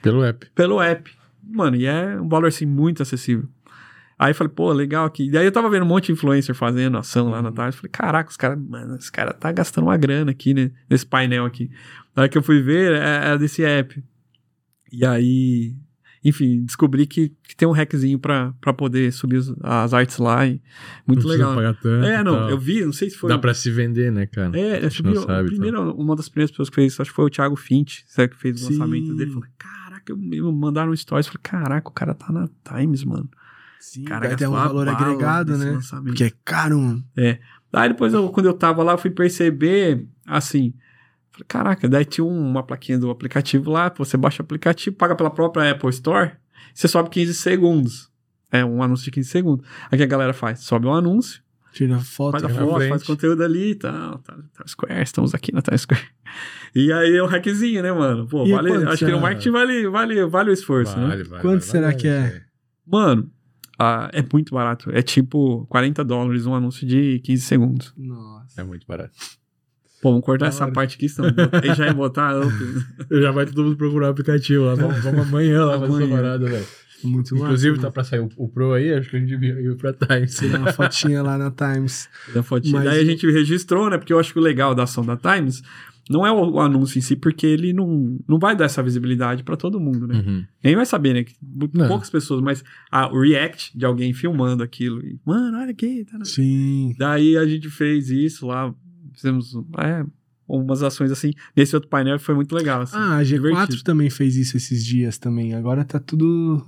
Pelo 0.01 0.23
app. 0.23 0.47
pelo 0.55 0.81
app. 0.81 1.11
Mano, 1.43 1.75
e 1.75 1.85
é 1.85 2.19
um 2.19 2.27
valor, 2.27 2.47
assim, 2.47 2.65
muito 2.65 3.01
acessível. 3.01 3.47
Aí 4.19 4.31
eu 4.31 4.35
falei, 4.35 4.51
pô, 4.51 4.71
legal 4.73 5.05
aqui. 5.05 5.29
Daí 5.29 5.45
eu 5.45 5.51
tava 5.51 5.69
vendo 5.69 5.83
um 5.83 5.87
monte 5.87 6.07
de 6.07 6.13
influencer 6.13 6.55
fazendo 6.55 6.97
ação 6.97 7.29
lá 7.29 7.41
na 7.41 7.51
tarde. 7.51 7.77
Falei, 7.77 7.91
caraca, 7.91 8.29
os 8.29 8.35
caras, 8.37 8.59
mano, 8.59 8.95
esse 8.95 9.11
cara 9.11 9.31
tá 9.31 9.51
gastando 9.51 9.85
uma 9.85 9.95
grana 9.97 10.31
aqui, 10.31 10.53
né? 10.53 10.71
Nesse 10.89 11.05
painel 11.05 11.45
aqui. 11.45 11.69
Daí 12.15 12.27
que 12.27 12.37
eu 12.37 12.41
fui 12.41 12.61
ver, 12.61 12.93
é- 12.93 12.97
era 13.27 13.37
desse 13.37 13.63
app. 13.63 14.03
E 14.91 15.05
aí, 15.05 15.75
enfim, 16.23 16.63
descobri 16.65 17.05
que, 17.05 17.29
que 17.47 17.55
tem 17.55 17.67
um 17.67 17.71
hackzinho 17.71 18.17
pra, 18.19 18.53
pra 18.59 18.73
poder 18.73 19.11
subir 19.13 19.37
os- 19.37 19.53
as 19.61 19.93
artes 19.93 20.17
lá. 20.17 20.45
E 20.47 20.61
muito 21.07 21.23
não 21.23 21.29
legal. 21.31 21.55
Pagar 21.55 21.73
tanto. 21.75 22.05
É, 22.05 22.23
não, 22.23 22.35
tal. 22.35 22.49
eu 22.49 22.57
vi, 22.59 22.83
não 22.85 22.91
sei 22.93 23.09
se 23.09 23.17
foi. 23.17 23.29
Dá 23.29 23.37
pra 23.37 23.53
se 23.53 23.69
vender, 23.71 24.11
né, 24.11 24.25
cara? 24.25 24.57
É, 24.59 24.77
eu 24.83 24.89
gente 24.89 25.03
não 25.03 25.15
sabe, 25.15 25.31
então. 25.31 25.45
primeiro, 25.47 25.91
uma 25.95 26.15
das 26.15 26.27
primeiras 26.29 26.51
pessoas 26.51 26.69
que 26.69 26.75
fez 26.75 26.93
isso, 26.93 27.01
acho 27.01 27.11
que 27.11 27.15
foi 27.15 27.25
o 27.25 27.29
Thiago 27.29 27.55
Finch, 27.55 28.03
sabe, 28.07 28.29
que 28.33 28.37
fez 28.39 28.55
o 28.61 28.65
Sim. 28.65 28.73
lançamento 28.73 29.15
dele. 29.15 29.31
Falei, 29.31 29.49
caraca, 29.57 30.11
eu- 30.11 30.17
me 30.17 30.41
mandaram 30.41 30.91
um 30.91 30.95
stories. 30.95 31.27
Falei, 31.27 31.39
caraca, 31.43 31.87
o 31.89 31.93
cara 31.93 32.13
tá 32.13 32.31
na 32.31 32.47
Times, 32.63 33.03
mano. 33.03 33.29
Sim, 33.79 34.03
Cara, 34.03 34.27
vai 34.27 34.35
ter 34.35 34.47
um 34.47 34.51
valor 34.51 34.89
agregado, 34.89 35.55
né? 35.57 35.71
lançamento. 35.71 36.07
Porque 36.07 36.23
é 36.25 36.31
caro, 36.43 36.79
mano. 36.79 37.03
Aí 37.71 37.89
depois, 37.89 38.11
eu, 38.13 38.27
quando 38.29 38.47
eu 38.47 38.53
tava 38.53 38.81
lá, 38.81 38.93
eu 38.93 38.97
fui 38.97 39.11
perceber, 39.11 40.05
assim, 40.25 40.73
falei, 41.37 41.45
caraca, 41.47 41.87
daí 41.89 42.05
tinha 42.05 42.25
uma 42.25 42.63
plaquinha 42.63 42.97
do 42.97 43.09
aplicativo 43.09 43.71
lá, 43.71 43.93
você 43.95 44.17
baixa 44.17 44.41
o 44.41 44.45
aplicativo, 44.45 44.95
paga 44.95 45.15
pela 45.15 45.29
própria 45.29 45.71
Apple 45.71 45.89
Store, 45.89 46.31
você 46.73 46.87
sobe 46.87 47.09
15 47.09 47.33
segundos. 47.33 48.11
É 48.51 48.63
um 48.63 48.81
anúncio 48.81 49.05
de 49.05 49.11
15 49.11 49.29
segundos. 49.29 49.67
Aí 49.91 49.95
o 49.95 49.97
que 49.97 50.03
a 50.03 50.07
galera 50.07 50.33
faz? 50.33 50.61
Sobe 50.61 50.87
um 50.87 50.93
anúncio, 50.93 51.41
Tira 51.73 51.99
foto. 51.99 52.31
faz 52.31 52.43
a 52.43 52.49
foto, 52.49 52.75
frente. 52.75 52.89
faz 52.89 53.03
conteúdo 53.03 53.43
ali 53.43 53.71
e 53.71 53.75
tal, 53.75 54.17
tá, 54.19 54.33
Times 54.33 54.71
Square, 54.71 55.01
estamos 55.03 55.35
aqui 55.35 55.53
na 55.53 55.61
Times 55.61 55.81
Square. 55.81 56.03
E 56.75 56.91
aí 56.91 57.15
é 57.15 57.23
um 57.23 57.27
hackzinho, 57.27 57.81
né, 57.83 57.91
mano? 57.91 58.27
Pô, 58.27 58.45
E 58.45 58.51
vale, 58.51 58.71
acho 58.71 58.97
que 58.99 59.05
no 59.05 59.11
será? 59.11 59.19
marketing 59.21 59.51
vale, 59.51 59.87
vale, 59.89 60.25
vale 60.25 60.49
o 60.49 60.53
esforço, 60.53 60.97
né? 60.97 61.07
Vale, 61.07 61.23
vale, 61.23 61.41
Quanto 61.41 61.59
vale, 61.59 61.71
será 61.71 61.87
vale, 61.87 61.97
que 61.97 62.07
é? 62.07 62.41
Mano, 62.85 63.29
ah, 63.79 64.09
é 64.13 64.23
muito 64.31 64.53
barato. 64.55 64.89
É 64.91 65.01
tipo 65.01 65.65
40 65.67 66.03
dólares 66.03 66.45
um 66.45 66.53
anúncio 66.55 66.87
de 66.87 67.19
15 67.19 67.41
segundos. 67.43 67.93
Nossa. 67.97 68.61
É 68.61 68.63
muito 68.63 68.87
barato. 68.87 69.11
Pô, 70.01 70.11
vamos 70.11 70.25
cortar 70.25 70.47
essa 70.47 70.71
parte 70.71 70.95
aqui, 70.95 71.09
senão 71.09 71.29
aí 71.61 71.73
já 71.75 71.87
ia 71.87 71.93
botar 71.93 72.39
up. 72.39 72.53
Já 73.21 73.31
vai 73.31 73.45
todo 73.45 73.63
mundo 73.63 73.75
procurar 73.77 74.07
o 74.07 74.11
aplicativo 74.11 74.65
lá. 74.65 74.75
Vamos, 74.75 75.03
vamos 75.03 75.27
amanhã 75.27 75.65
lá 75.65 75.79
fazer 75.79 76.03
essa 76.03 76.15
parada, 76.15 76.45
velho. 76.45 76.65
Muito 77.03 77.35
Inclusive, 77.35 77.75
massa, 77.75 77.87
tá 77.87 77.91
pra 77.91 78.03
sair 78.03 78.19
o, 78.19 78.29
o 78.37 78.49
Pro 78.49 78.73
aí, 78.73 78.91
acho 78.93 79.09
que 79.09 79.17
a 79.17 79.19
gente 79.19 79.29
devia 79.29 79.53
ir 79.53 79.75
pra 79.75 79.93
Times. 79.93 80.35
Tirar 80.35 80.59
uma 80.59 80.73
fotinha 80.73 81.21
lá 81.21 81.37
na 81.37 81.51
Times. 81.51 82.09
Da 82.33 82.41
fotinha. 82.41 82.73
Mas 82.73 82.85
Daí 82.85 82.99
a 82.99 83.05
gente 83.05 83.29
registrou, 83.29 83.89
né? 83.89 83.97
Porque 83.97 84.11
eu 84.11 84.19
acho 84.19 84.33
que 84.33 84.39
o 84.39 84.41
legal 84.41 84.73
da 84.73 84.83
ação 84.83 85.05
da 85.05 85.15
Times 85.15 85.61
não 86.09 86.25
é 86.25 86.31
o, 86.31 86.51
o 86.51 86.59
anúncio 86.59 86.97
em 86.97 87.01
si, 87.01 87.15
porque 87.15 87.45
ele 87.45 87.73
não, 87.73 88.17
não 88.27 88.39
vai 88.39 88.55
dar 88.55 88.65
essa 88.65 88.81
visibilidade 88.81 89.43
pra 89.43 89.57
todo 89.57 89.79
mundo, 89.79 90.07
né? 90.07 90.15
Uhum. 90.15 90.45
Ninguém 90.63 90.75
vai 90.75 90.85
saber, 90.85 91.13
né? 91.13 91.23
que 91.23 91.35
Não. 91.73 91.87
Poucas 91.87 92.09
pessoas, 92.09 92.41
mas 92.41 92.63
a, 92.91 93.11
o 93.11 93.21
react 93.21 93.77
de 93.77 93.85
alguém 93.85 94.13
filmando 94.13 94.63
aquilo. 94.63 95.03
E, 95.05 95.19
Mano, 95.25 95.57
olha 95.57 95.71
aqui. 95.71 96.05
Tá 96.05 96.17
na-" 96.17 96.25
Sim. 96.25 96.95
Daí 96.97 97.37
a 97.37 97.45
gente 97.45 97.69
fez 97.69 98.09
isso 98.09 98.47
lá, 98.47 98.73
fizemos 99.17 99.53
é, 99.79 100.05
umas 100.47 100.81
ações 100.83 101.11
assim. 101.11 101.33
Nesse 101.55 101.75
outro 101.75 101.89
painel 101.89 102.17
foi 102.19 102.35
muito 102.35 102.55
legal. 102.55 102.81
Assim, 102.83 102.95
Ah, 102.97 103.17
a 103.17 103.21
G4 103.23 103.25
divertido. 103.25 103.83
também 103.83 104.09
fez 104.09 104.37
isso 104.37 104.55
esses 104.55 104.85
dias 104.85 105.17
também. 105.17 105.53
Agora 105.53 105.83
tá 105.83 105.99
tudo. 105.99 106.65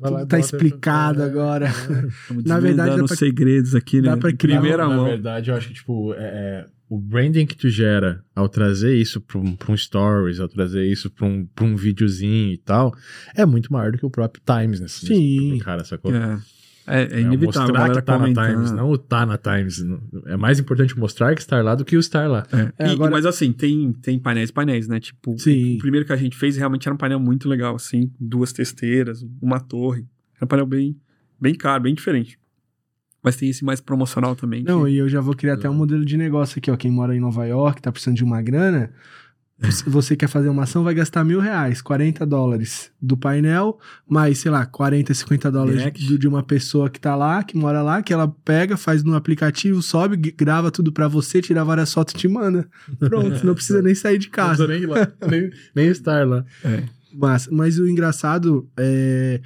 Lá 0.00 0.26
tá 0.26 0.38
explicado 0.38 1.22
É, 1.22 1.24
agora. 1.24 1.68
Estamos 2.20 2.44
na 2.44 2.58
verdade, 2.60 3.00
os 3.00 3.08
pra- 3.08 3.16
segredos 3.16 3.74
aqui, 3.74 4.02
né? 4.02 4.08
dá 4.10 4.16
pra 4.16 4.32
criar- 4.32 4.60
primeira 4.60 4.86
Na 4.88 4.94
mão. 4.96 5.04
verdade, 5.04 5.50
eu 5.50 5.56
acho 5.56 5.68
que, 5.68 5.74
tipo, 5.74 6.12
é, 6.14 6.18
é, 6.18 6.66
o 6.88 6.98
branding 6.98 7.46
que 7.46 7.56
tu 7.56 7.68
gera 7.70 8.22
ao 8.34 8.48
trazer 8.48 8.94
isso 8.96 9.20
pra 9.20 9.38
um, 9.38 9.54
pra 9.54 9.72
um 9.72 9.76
stories, 9.76 10.40
ao 10.40 10.48
trazer 10.48 10.84
isso 10.84 11.08
pra 11.08 11.24
um, 11.26 11.46
pra 11.46 11.64
um 11.64 11.76
videozinho 11.76 12.52
e 12.52 12.58
tal, 12.58 12.92
é 13.36 13.46
muito 13.46 13.72
maior 13.72 13.92
do 13.92 13.98
que 13.98 14.04
o 14.04 14.10
próprio 14.10 14.42
Times, 14.44 14.80
né? 14.80 14.88
Sim. 14.88 15.58
Cara, 15.60 15.84
sacou? 15.84 16.12
É, 16.14 16.38
é, 16.86 17.02
é 17.02 17.20
inevitável. 17.20 17.74
a 17.74 17.78
mostrar 17.88 17.90
que 17.94 18.02
tá 18.02 18.12
na 18.12 18.18
comentando. 18.24 18.50
Times, 18.54 18.70
não 18.72 18.90
o 18.90 18.98
tá 18.98 19.24
na 19.26 19.38
Times. 19.38 19.84
É 20.26 20.36
mais 20.36 20.58
importante 20.58 20.98
mostrar 20.98 21.34
que 21.34 21.40
estar 21.40 21.62
lá 21.64 21.74
do 21.74 21.84
que 21.84 21.96
o 21.96 22.00
estar 22.00 22.28
lá. 22.28 22.46
É. 22.52 22.84
É, 22.84 22.88
E- 22.88 22.92
agora- 22.92 23.10
Mas 23.10 23.24
assim, 23.26 23.52
tem, 23.52 23.92
tem 23.92 24.18
painéis 24.18 24.50
painéis, 24.50 24.86
né? 24.88 25.00
Tipo, 25.00 25.38
Sim. 25.38 25.76
o 25.76 25.78
primeiro 25.78 26.06
que 26.06 26.12
a 26.12 26.16
gente 26.16 26.36
fez 26.36 26.56
realmente 26.56 26.86
era 26.86 26.94
um 26.94 26.98
painel 26.98 27.18
muito 27.20 27.48
legal, 27.48 27.74
assim, 27.76 28.10
duas 28.20 28.52
testeiras, 28.52 29.24
uma 29.40 29.58
torre. 29.60 30.06
Era 30.36 30.44
um 30.44 30.48
painel 30.48 30.66
bem, 30.66 30.96
bem 31.40 31.54
caro, 31.54 31.82
bem 31.84 31.94
diferente. 31.94 32.38
Mas 33.22 33.36
tem 33.36 33.48
esse 33.48 33.64
mais 33.64 33.80
promocional 33.80 34.36
também. 34.36 34.62
que- 34.62 34.70
Não, 34.70 34.86
e 34.86 34.96
eu 34.98 35.08
já 35.08 35.20
vou 35.20 35.34
criar 35.34 35.54
até 35.54 35.68
um 35.70 35.74
modelo 35.74 36.04
de 36.04 36.16
negócio 36.16 36.58
aqui, 36.58 36.70
ó. 36.70 36.76
Quem 36.76 36.90
mora 36.90 37.16
em 37.16 37.20
Nova 37.20 37.46
York, 37.46 37.80
tá 37.80 37.90
precisando 37.90 38.16
de 38.16 38.24
uma 38.24 38.42
grana. 38.42 38.90
Se 39.70 39.88
você 39.88 40.16
quer 40.16 40.28
fazer 40.28 40.48
uma 40.48 40.64
ação, 40.64 40.82
vai 40.82 40.92
gastar 40.94 41.24
mil 41.24 41.38
reais, 41.40 41.80
40 41.80 42.26
dólares 42.26 42.90
do 43.00 43.16
painel, 43.16 43.78
mais, 44.06 44.38
sei 44.38 44.50
lá, 44.50 44.66
40, 44.66 45.14
50 45.14 45.50
dólares 45.50 45.84
do- 46.08 46.18
de 46.18 46.26
uma 46.28 46.42
pessoa 46.42 46.90
que 46.90 47.00
tá 47.00 47.14
lá, 47.14 47.42
que 47.44 47.56
mora 47.56 47.80
lá, 47.80 48.02
que 48.02 48.12
ela 48.12 48.28
pega, 48.44 48.76
faz 48.76 49.02
no 49.04 49.14
aplicativo, 49.14 49.80
sobe, 49.80 50.16
grava 50.16 50.70
tudo 50.70 50.92
pra 50.92 51.06
você, 51.08 51.40
tira 51.40 51.64
várias 51.64 51.92
fotos 51.94 52.14
e 52.14 52.18
te 52.18 52.28
manda. 52.28 52.68
Pronto, 52.98 53.46
não 53.46 53.54
precisa 53.54 53.80
nem 53.80 53.94
sair 53.94 54.18
de 54.18 54.26
Não 54.26 54.32
casa. 54.32 54.66
precisa 54.66 54.68
nem, 54.68 54.82
ir 54.82 54.86
lá, 54.86 55.12
nem, 55.30 55.50
nem 55.74 55.86
estar 55.88 56.26
lá. 56.26 56.44
É. 56.64 56.82
Mas, 57.12 57.46
mas 57.48 57.78
o 57.78 57.86
engraçado 57.88 58.68
é, 58.76 59.40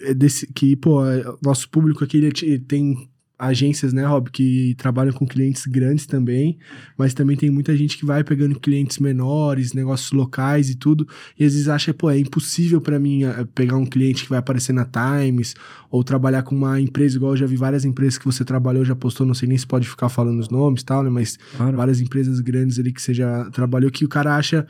é 0.00 0.12
desse, 0.14 0.46
que, 0.52 0.74
pô, 0.76 1.06
é, 1.06 1.22
nosso 1.40 1.70
público 1.70 2.02
aqui 2.02 2.16
ele 2.18 2.32
te- 2.32 2.58
tem 2.58 3.08
agências, 3.38 3.92
né, 3.92 4.04
Rob, 4.04 4.30
que 4.30 4.74
trabalham 4.76 5.12
com 5.12 5.26
clientes 5.26 5.64
grandes 5.66 6.06
também, 6.06 6.58
mas 6.96 7.14
também 7.14 7.36
tem 7.36 7.50
muita 7.50 7.76
gente 7.76 7.96
que 7.96 8.04
vai 8.04 8.24
pegando 8.24 8.58
clientes 8.58 8.98
menores, 8.98 9.72
negócios 9.72 10.10
locais 10.12 10.68
e 10.70 10.74
tudo, 10.74 11.06
e 11.38 11.44
às 11.44 11.52
vezes 11.52 11.68
acha, 11.68 11.94
pô, 11.94 12.10
é 12.10 12.18
impossível 12.18 12.80
pra 12.80 12.98
mim 12.98 13.22
eh, 13.24 13.46
pegar 13.54 13.76
um 13.76 13.86
cliente 13.86 14.24
que 14.24 14.28
vai 14.30 14.38
aparecer 14.40 14.72
na 14.72 14.84
Times, 14.84 15.54
ou 15.90 16.02
trabalhar 16.02 16.42
com 16.42 16.54
uma 16.54 16.80
empresa, 16.80 17.16
igual 17.16 17.32
eu 17.32 17.36
já 17.36 17.46
vi 17.46 17.56
várias 17.56 17.84
empresas 17.84 18.18
que 18.18 18.24
você 18.24 18.44
trabalhou, 18.44 18.84
já 18.84 18.94
postou, 18.96 19.24
não 19.26 19.34
sei 19.34 19.48
nem 19.48 19.56
se 19.56 19.66
pode 19.66 19.88
ficar 19.88 20.08
falando 20.08 20.40
os 20.40 20.48
nomes 20.48 20.82
e 20.82 20.84
tal, 20.84 21.02
né, 21.04 21.10
mas 21.10 21.38
Claro. 21.56 21.76
várias 21.76 22.00
empresas 22.00 22.40
grandes 22.40 22.78
ali 22.78 22.92
que 22.92 23.00
você 23.00 23.14
já 23.14 23.48
trabalhou, 23.50 23.90
que 23.90 24.04
o 24.04 24.08
cara 24.08 24.36
acha 24.36 24.66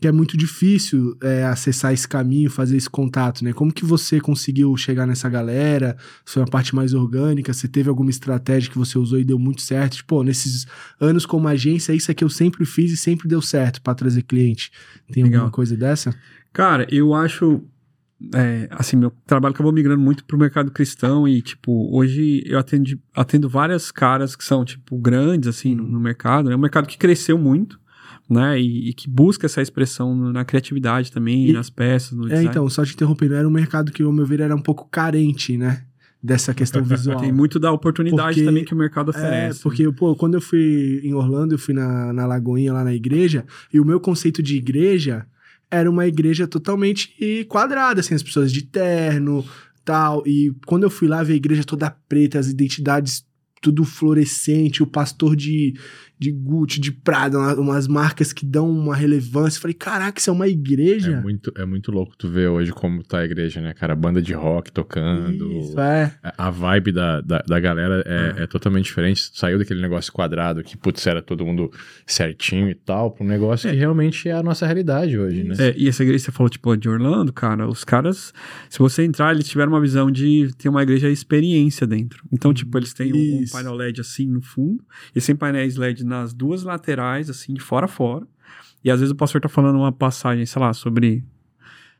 que 0.00 0.06
é 0.08 0.12
muito 0.12 0.36
difícil 0.36 1.16
é, 1.22 1.44
acessar 1.44 1.92
esse 1.92 2.06
caminho, 2.06 2.50
fazer 2.50 2.76
esse 2.76 2.88
contato, 2.88 3.44
né? 3.44 3.52
Como 3.52 3.72
que 3.72 3.84
você 3.84 4.20
conseguiu 4.20 4.76
chegar 4.76 5.06
nessa 5.06 5.28
galera? 5.28 5.96
Foi 6.24 6.40
uma 6.42 6.48
parte 6.48 6.74
mais 6.74 6.94
orgânica? 6.94 7.52
Você 7.52 7.66
teve 7.66 7.88
alguma 7.88 8.07
estratégia 8.10 8.70
que 8.70 8.78
você 8.78 8.98
usou 8.98 9.18
e 9.18 9.24
deu 9.24 9.38
muito 9.38 9.62
certo? 9.62 9.96
Tipo, 9.96 10.22
nesses 10.22 10.66
anos 11.00 11.24
como 11.26 11.48
agência, 11.48 11.92
isso 11.92 12.10
é 12.10 12.14
que 12.14 12.24
eu 12.24 12.28
sempre 12.30 12.64
fiz 12.64 12.92
e 12.92 12.96
sempre 12.96 13.28
deu 13.28 13.40
certo 13.42 13.80
pra 13.82 13.94
trazer 13.94 14.22
cliente. 14.22 14.70
Tem 15.12 15.22
Legal. 15.24 15.40
alguma 15.42 15.52
coisa 15.52 15.76
dessa? 15.76 16.14
Cara, 16.52 16.86
eu 16.90 17.14
acho. 17.14 17.62
é, 18.34 18.66
assim, 18.72 18.96
meu 18.96 19.12
trabalho 19.26 19.54
acabou 19.54 19.72
migrando 19.72 20.02
muito 20.02 20.24
pro 20.24 20.36
mercado 20.38 20.70
cristão 20.72 21.28
e, 21.28 21.40
tipo, 21.40 21.88
hoje 21.96 22.42
eu 22.46 22.58
atendo, 22.58 22.98
atendo 23.14 23.48
várias 23.48 23.90
caras 23.92 24.34
que 24.34 24.42
são, 24.44 24.64
tipo, 24.64 24.98
grandes, 24.98 25.48
assim, 25.48 25.74
no, 25.74 25.84
no 25.86 26.00
mercado. 26.00 26.50
É 26.50 26.56
um 26.56 26.58
mercado 26.58 26.88
que 26.88 26.98
cresceu 26.98 27.38
muito, 27.38 27.78
né? 28.28 28.60
E, 28.60 28.88
e 28.90 28.92
que 28.92 29.08
busca 29.08 29.46
essa 29.46 29.62
expressão 29.62 30.14
na 30.32 30.44
criatividade 30.44 31.12
também, 31.12 31.48
E- 31.48 31.52
nas 31.52 31.70
peças, 31.70 32.12
no 32.12 32.24
É, 32.24 32.30
design. 32.30 32.48
então, 32.50 32.68
só 32.68 32.84
te 32.84 32.94
interrompendo, 32.94 33.34
era 33.34 33.46
um 33.46 33.52
mercado 33.52 33.92
que, 33.92 34.02
ao 34.02 34.12
meu 34.12 34.26
ver, 34.26 34.40
era 34.40 34.54
um 34.56 34.60
pouco 34.62 34.88
carente, 34.90 35.56
né? 35.56 35.84
Dessa 36.28 36.52
questão 36.54 36.84
visual. 36.84 37.18
Tem 37.20 37.32
muito 37.32 37.58
da 37.58 37.72
oportunidade 37.72 38.34
Porque- 38.34 38.44
também 38.44 38.64
que 38.64 38.74
o 38.74 38.76
mercado 38.76 39.10
É, 39.10 39.16
oferece. 39.16 39.60
porque, 39.62 39.90
pô, 39.92 40.14
quando 40.14 40.34
eu 40.34 40.40
fui 40.40 41.00
em 41.02 41.14
Orlando, 41.14 41.54
eu 41.54 41.58
fui 41.58 41.72
na, 41.74 42.12
na 42.12 42.26
Lagoinha, 42.26 42.72
lá 42.72 42.84
na 42.84 42.92
igreja, 42.94 43.44
e 43.72 43.80
o 43.80 43.84
meu 43.84 43.98
conceito 43.98 44.42
de 44.42 44.56
igreja 44.56 45.26
era 45.70 45.90
uma 45.90 46.06
igreja 46.06 46.46
totalmente 46.46 47.14
quadrada, 47.48 48.00
assim, 48.00 48.14
as 48.14 48.22
pessoas 48.22 48.52
de 48.52 48.62
terno, 48.62 49.44
tal, 49.84 50.22
e 50.26 50.52
quando 50.66 50.82
eu 50.84 50.90
fui 50.90 51.08
lá 51.08 51.22
ver 51.22 51.32
a 51.32 51.36
igreja 51.36 51.64
toda 51.64 51.90
preta, 52.08 52.38
as 52.38 52.46
identidades 52.48 53.26
tudo 53.60 53.84
fluorescente, 53.84 54.82
o 54.82 54.86
pastor 54.86 55.34
de, 55.34 55.74
de 56.18 56.32
Gucci, 56.32 56.80
de 56.80 56.90
Prada, 56.92 57.38
uma- 57.38 57.54
umas 57.54 57.86
marcas 57.88 58.32
que 58.32 58.44
dão 58.44 58.68
uma 58.70 58.94
relevância, 58.96 59.58
eu 59.58 59.62
falei, 59.62 59.74
caraca, 59.74 60.18
isso 60.18 60.30
é 60.30 60.32
uma 60.32 60.48
igreja? 60.48 61.12
É 61.12 61.20
muito, 61.20 61.52
é 61.56 61.64
muito 61.64 61.90
louco 61.92 62.16
tu 62.16 62.28
ver 62.28 62.48
hoje 62.48 62.72
como 62.72 63.02
tá 63.02 63.18
a 63.20 63.24
igreja, 63.24 63.60
né, 63.60 63.72
cara? 63.74 63.94
Banda 63.94 64.20
de 64.20 64.32
rock 64.32 64.72
tocando. 64.72 65.52
Isso, 65.52 65.78
é. 65.80 66.12
A 66.36 66.50
vibe 66.50 66.92
da, 66.92 67.20
da, 67.20 67.38
da 67.46 67.60
galera 67.60 68.02
é, 68.06 68.42
é 68.42 68.46
totalmente 68.46 68.86
diferente. 68.86 69.30
Saiu 69.34 69.58
daquele 69.58 69.80
negócio 69.80 70.12
quadrado 70.12 70.62
que, 70.62 70.76
putz, 70.76 71.06
era 71.06 71.22
todo 71.22 71.44
mundo 71.44 71.70
certinho 72.06 72.68
e 72.70 72.74
tal, 72.74 73.10
pra 73.12 73.24
um 73.24 73.28
negócio 73.28 73.70
que 73.70 73.76
realmente 73.76 74.28
é 74.28 74.32
a 74.32 74.42
nossa 74.42 74.66
realidade 74.66 75.18
hoje, 75.18 75.44
né? 75.44 75.54
É, 75.58 75.74
e 75.76 75.88
essa 75.88 76.02
igreja 76.02 76.24
você 76.24 76.32
falou, 76.32 76.48
tipo, 76.50 76.76
de 76.76 76.88
Orlando, 76.88 77.32
cara, 77.32 77.68
os 77.68 77.84
caras, 77.84 78.32
se 78.68 78.78
você 78.78 79.04
entrar, 79.04 79.34
eles 79.34 79.48
tiveram 79.48 79.72
uma 79.72 79.80
visão 79.80 80.10
de 80.10 80.50
ter 80.56 80.68
uma 80.68 80.82
igreja 80.82 81.08
experiência 81.08 81.86
dentro. 81.86 82.24
Então, 82.32 82.52
tipo, 82.52 82.76
eles 82.78 82.92
têm 82.92 83.12
um, 83.12 83.16
um 83.42 83.44
painel 83.52 83.74
LED 83.74 84.00
assim 84.00 84.26
no 84.26 84.40
fundo, 84.40 84.82
e 85.14 85.20
tem 85.20 85.36
painéis 85.36 85.76
LED 85.76 86.04
nas 86.08 86.32
duas 86.34 86.62
laterais, 86.64 87.30
assim, 87.30 87.54
de 87.54 87.60
fora 87.60 87.84
a 87.84 87.88
fora. 87.88 88.26
E 88.82 88.90
às 88.90 89.00
vezes 89.00 89.12
o 89.12 89.16
pastor 89.16 89.40
tá 89.40 89.48
falando 89.48 89.76
uma 89.76 89.92
passagem, 89.92 90.44
sei 90.46 90.60
lá, 90.62 90.72
sobre, 90.72 91.22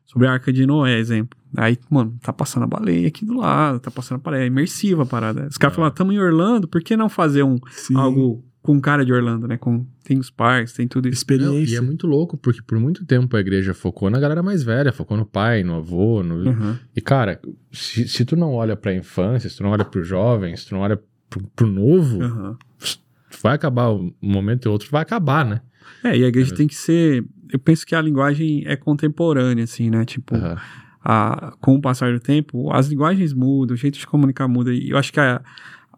sobre 0.07 0.27
a 0.27 0.33
Arca 0.33 0.53
de 0.53 0.65
Noé, 0.67 0.99
exemplo. 0.99 1.38
Aí, 1.57 1.77
mano, 1.91 2.17
tá 2.23 2.33
passando 2.33 2.65
a 2.65 2.67
baleia 2.67 3.09
aqui 3.09 3.25
do 3.25 3.35
lado, 3.37 3.81
tá 3.81 3.91
passando 3.91 4.17
a 4.19 4.23
baleia, 4.23 4.43
é 4.45 4.47
imersiva 4.47 5.03
a 5.03 5.07
parada. 5.07 5.47
Os 5.49 5.57
caras 5.59 5.75
É. 5.75 5.77
falam, 5.77 5.91
tamo 5.91 6.12
em 6.12 6.19
Orlando, 6.19 6.67
por 6.69 6.83
que 6.83 6.97
não 6.97 7.09
fazer 7.09 7.43
um, 7.43 7.57
Sim. 7.71 7.97
algo 7.97 8.45
com 8.61 8.79
cara 8.81 9.03
de 9.05 9.12
Orlando, 9.12 9.49
né? 9.49 9.57
Com, 9.57 9.87
tem 10.05 10.19
os 10.19 10.31
parques, 10.31 10.75
tem 10.75 10.87
tudo 10.87 11.09
isso. 11.09 11.25
Não, 11.31 11.37
experiência. 11.37 11.75
e 11.75 11.77
é 11.77 11.81
muito 11.81 12.07
louco, 12.07 12.37
porque 12.37 12.61
por 12.62 12.79
muito 12.79 13.05
tempo 13.07 13.35
a 13.37 13.41
igreja 13.41 13.73
focou 13.73 14.11
na 14.11 14.21
galera 14.21 14.43
mais 14.43 14.62
velha, 14.62 14.93
focou 14.93 15.17
no 15.17 15.25
pai, 15.25 15.62
no 15.65 15.77
avô, 15.77 16.23
no... 16.23 16.35
Uhum. 16.50 16.77
E, 16.95 17.00
cara, 17.00 17.41
se, 17.73 18.07
se 18.07 18.25
tu 18.27 18.37
não 18.37 18.53
olha 18.53 18.77
pra 18.77 18.95
infância, 18.95 19.49
se 19.49 19.57
tu 19.57 19.62
não 19.62 19.71
olha 19.71 19.85
pro 19.87 20.03
jovem, 20.05 20.55
se 20.55 20.67
tu 20.69 20.75
não 20.75 20.83
olha 20.83 21.00
pro, 21.31 21.43
pro 21.57 21.67
novo, 21.67 22.23
Uhum. 22.23 22.57
Vai 23.42 23.54
acabar, 23.54 23.90
um 23.92 24.12
momento 24.23 24.66
ou 24.66 24.73
outro 24.73 24.88
vai 24.90 25.02
acabar, 25.02 25.44
né? 25.44 25.61
É, 26.04 26.16
e 26.16 26.25
a 26.25 26.28
igreja 26.28 26.52
É 26.52 26.56
tem 26.56 26.66
que 26.66 26.75
ser. 26.75 27.25
Eu 27.50 27.58
penso 27.58 27.87
que 27.87 27.94
a 27.94 28.00
linguagem 28.00 28.62
é 28.66 28.76
contemporânea, 28.76 29.64
assim, 29.64 29.88
né? 29.90 30.04
Tipo, 30.04 30.35
Aham. 30.37 30.56
a, 31.02 31.52
com 31.61 31.75
o 31.76 31.80
passar 31.80 32.12
do 32.12 32.20
tempo, 32.20 32.70
as 32.73 32.88
linguagens 32.88 33.32
mudam, 33.32 33.75
o 33.75 33.76
jeito 33.78 33.99
de 33.99 34.06
comunicar 34.06 34.47
muda. 34.49 34.73
E 34.73 34.90
eu 34.90 34.99
acho 34.99 35.12
que 35.12 35.18
a- 35.20 35.42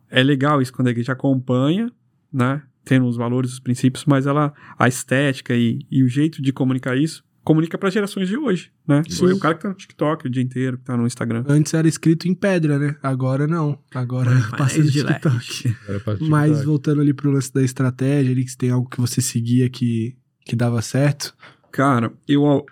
é 0.09 0.23
legal 0.23 0.61
isso 0.63 0.73
quando 0.73 0.89
a 0.89 0.91
igreja 0.91 1.13
acompanha, 1.13 1.91
né? 2.33 2.63
Tendo 2.85 3.07
os 3.07 3.17
valores, 3.17 3.53
os 3.53 3.61
princípios, 3.61 4.05
mas 4.07 4.27
ela, 4.27 4.53
a 4.79 4.89
estética 4.89 5.55
e, 5.55 5.81
e 5.91 6.03
o 6.03 6.09
jeito 6.09 6.41
de 6.41 6.53
comunicar 6.53 6.97
isso, 6.97 7.23
comunica 7.43 7.79
para 7.79 7.91
gerações 7.91 8.29
de 8.29 8.37
hoje, 8.37 8.71
né? 8.87 9.03
Sim. 9.09 9.33
O 9.33 9.39
cara 9.39 9.55
que 9.55 9.63
tá 9.63 9.69
no 9.69 9.75
TikTok 9.75 10.27
o 10.27 10.31
dia 10.31 10.43
inteiro, 10.43 10.79
que 10.79 10.85
tá 10.85 10.97
no 10.97 11.07
Instagram. 11.07 11.45
Antes 11.49 11.73
era 11.75 11.89
escrito 11.89 12.29
em 12.29 12.35
pedra, 12.35 12.79
né? 12.79 12.97
Agora 13.03 13.47
não. 13.47 13.79
Agora 13.95 14.31
passa 14.57 14.79
no 14.79 14.91
TikTok. 14.91 15.77
Mas 16.29 16.51
TikTok. 16.51 16.67
voltando 16.67 17.01
ali 17.01 17.13
pro 17.13 17.31
lance 17.31 17.53
da 17.53 17.63
estratégia, 17.63 18.33
ali, 18.33 18.45
que 18.45 18.51
se 18.51 18.59
tem 18.59 18.71
algo 18.71 18.89
que 18.89 19.01
você 19.01 19.21
seguia 19.21 19.69
que, 19.69 20.17
que 20.45 20.55
dava 20.55 20.81
certo. 20.83 21.35
Cara, 21.73 22.13
eu. 22.29 22.65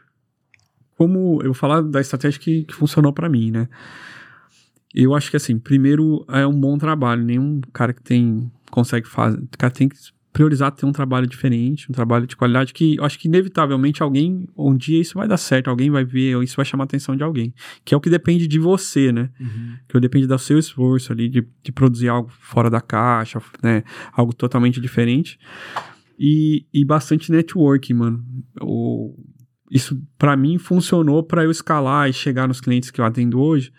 Como 0.97 1.41
eu 1.43 1.47
vou 1.47 1.55
falar 1.55 1.81
da 1.81 2.01
estratégia 2.01 2.41
que, 2.41 2.65
que 2.65 2.75
funcionou 2.75 3.13
pra 3.13 3.29
mim, 3.29 3.53
né? 3.53 3.69
Eu 4.93 5.15
acho 5.15 5.31
que 5.31 5.37
assim, 5.37 5.59
primeiro 5.59 6.25
é 6.29 6.47
um 6.47 6.59
bom 6.59 6.77
trabalho. 6.77 7.23
Nenhum 7.23 7.61
cara 7.73 7.93
que 7.93 8.03
tem 8.03 8.51
consegue 8.71 9.07
fazer. 9.07 9.39
O 9.39 9.49
cara 9.57 9.73
tem 9.73 9.89
que 9.89 9.97
priorizar 10.33 10.71
ter 10.73 10.87
um 10.87 10.93
trabalho 10.93 11.27
diferente, 11.27 11.91
um 11.91 11.93
trabalho 11.93 12.27
de 12.27 12.37
qualidade 12.37 12.73
que 12.73 12.97
eu 12.97 13.05
acho 13.05 13.19
que 13.19 13.29
inevitavelmente 13.29 14.03
alguém, 14.03 14.47
um 14.57 14.77
dia 14.77 15.01
isso 15.01 15.15
vai 15.15 15.27
dar 15.27 15.37
certo, 15.37 15.69
alguém 15.69 15.91
vai 15.91 16.05
ver, 16.05 16.37
ou 16.37 16.43
isso 16.43 16.57
vai 16.57 16.65
chamar 16.65 16.85
a 16.85 16.87
atenção 16.87 17.17
de 17.17 17.23
alguém. 17.23 17.53
Que 17.85 17.95
é 17.95 17.97
o 17.97 18.01
que 18.01 18.11
depende 18.11 18.47
de 18.47 18.59
você, 18.59 19.11
né? 19.11 19.31
que 19.89 19.99
depende 20.01 20.27
do 20.27 20.39
seu 20.39 20.59
esforço 20.59 21.13
ali 21.13 21.29
de, 21.29 21.47
de 21.63 21.73
produzir 21.73 22.09
algo 22.09 22.31
fora 22.41 22.71
da 22.71 22.81
caixa, 22.81 23.41
né? 23.63 23.83
Algo 24.13 24.33
totalmente 24.33 24.81
diferente. 24.81 25.39
E, 26.19 26.67
e 26.73 26.85
bastante 26.85 27.33
networking, 27.33 27.95
mano. 27.95 28.25
O, 28.61 29.15
isso 29.71 30.01
para 30.19 30.37
mim 30.37 30.59
funcionou 30.59 31.23
para 31.23 31.45
eu 31.45 31.51
escalar 31.51 32.09
e 32.09 32.13
chegar 32.13 32.49
nos 32.49 32.61
clientes 32.61 32.91
que 32.91 33.01
eu 33.01 33.05
atendo 33.05 33.41
hoje, 33.41 33.73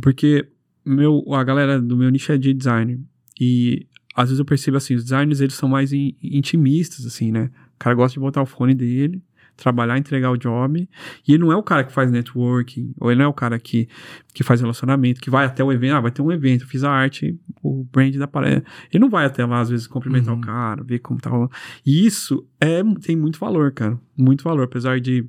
porque 0.00 0.48
meu, 0.84 1.24
a 1.32 1.44
galera 1.44 1.80
do 1.80 1.96
meu 1.96 2.10
nicho 2.10 2.32
é 2.32 2.38
de 2.38 2.52
design 2.52 3.04
e 3.40 3.86
às 4.14 4.28
vezes 4.28 4.38
eu 4.38 4.44
percebo 4.44 4.76
assim, 4.76 4.94
os 4.94 5.04
designers 5.04 5.40
eles 5.40 5.54
são 5.54 5.68
mais 5.68 5.92
in, 5.92 6.14
intimistas 6.22 7.06
assim, 7.06 7.30
né? 7.32 7.50
O 7.74 7.78
cara 7.78 7.94
gosta 7.94 8.14
de 8.14 8.20
botar 8.20 8.42
o 8.42 8.46
fone 8.46 8.74
dele, 8.74 9.22
trabalhar, 9.56 9.98
entregar 9.98 10.30
o 10.30 10.36
job, 10.36 10.88
e 11.26 11.32
ele 11.32 11.42
não 11.42 11.52
é 11.52 11.56
o 11.56 11.62
cara 11.62 11.84
que 11.84 11.92
faz 11.92 12.10
networking, 12.10 12.94
ou 12.98 13.10
ele 13.10 13.18
não 13.18 13.26
é 13.26 13.28
o 13.28 13.32
cara 13.34 13.58
que, 13.58 13.88
que 14.32 14.42
faz 14.42 14.60
relacionamento, 14.60 15.20
que 15.20 15.28
vai 15.30 15.44
até 15.44 15.62
o 15.62 15.70
evento, 15.70 15.94
ah, 15.94 16.00
vai 16.00 16.10
ter 16.10 16.22
um 16.22 16.32
evento, 16.32 16.62
eu 16.62 16.68
fiz 16.68 16.82
a 16.84 16.90
arte, 16.90 17.38
o 17.62 17.84
brand 17.92 18.14
da 18.16 18.26
parede. 18.26 18.64
Ele 18.90 19.00
não 19.00 19.10
vai 19.10 19.26
até 19.26 19.44
lá, 19.44 19.60
às 19.60 19.68
vezes, 19.68 19.86
cumprimentar 19.86 20.32
Uhum. 20.34 20.40
o 20.40 20.42
cara, 20.42 20.82
ver 20.82 21.00
como 21.00 21.20
tá 21.20 21.28
rolando. 21.30 21.50
E 21.84 22.06
isso 22.06 22.46
é, 22.60 22.82
tem 23.02 23.14
muito 23.14 23.38
valor, 23.38 23.72
cara. 23.72 23.98
Muito 24.16 24.42
valor, 24.42 24.64
apesar 24.64 25.00
de 25.00 25.26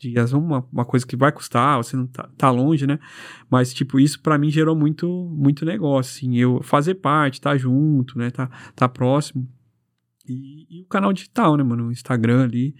de 0.00 0.34
uma, 0.34 0.66
uma 0.72 0.84
coisa 0.84 1.06
que 1.06 1.16
vai 1.16 1.30
custar, 1.30 1.76
você 1.76 1.96
não 1.96 2.06
tá, 2.06 2.28
tá 2.36 2.50
longe, 2.50 2.86
né? 2.86 2.98
Mas, 3.50 3.72
tipo, 3.74 4.00
isso 4.00 4.20
pra 4.20 4.38
mim 4.38 4.50
gerou 4.50 4.74
muito, 4.74 5.08
muito 5.32 5.64
negócio, 5.64 6.16
assim. 6.16 6.36
Eu 6.36 6.62
fazer 6.62 6.94
parte, 6.96 7.40
tá 7.40 7.56
junto, 7.56 8.18
né? 8.18 8.30
Tá, 8.30 8.48
tá 8.74 8.88
próximo. 8.88 9.48
E, 10.28 10.66
e 10.78 10.82
o 10.82 10.86
canal 10.86 11.12
digital, 11.12 11.56
né, 11.56 11.62
mano? 11.62 11.88
O 11.88 11.92
Instagram 11.92 12.44
ali. 12.44 12.74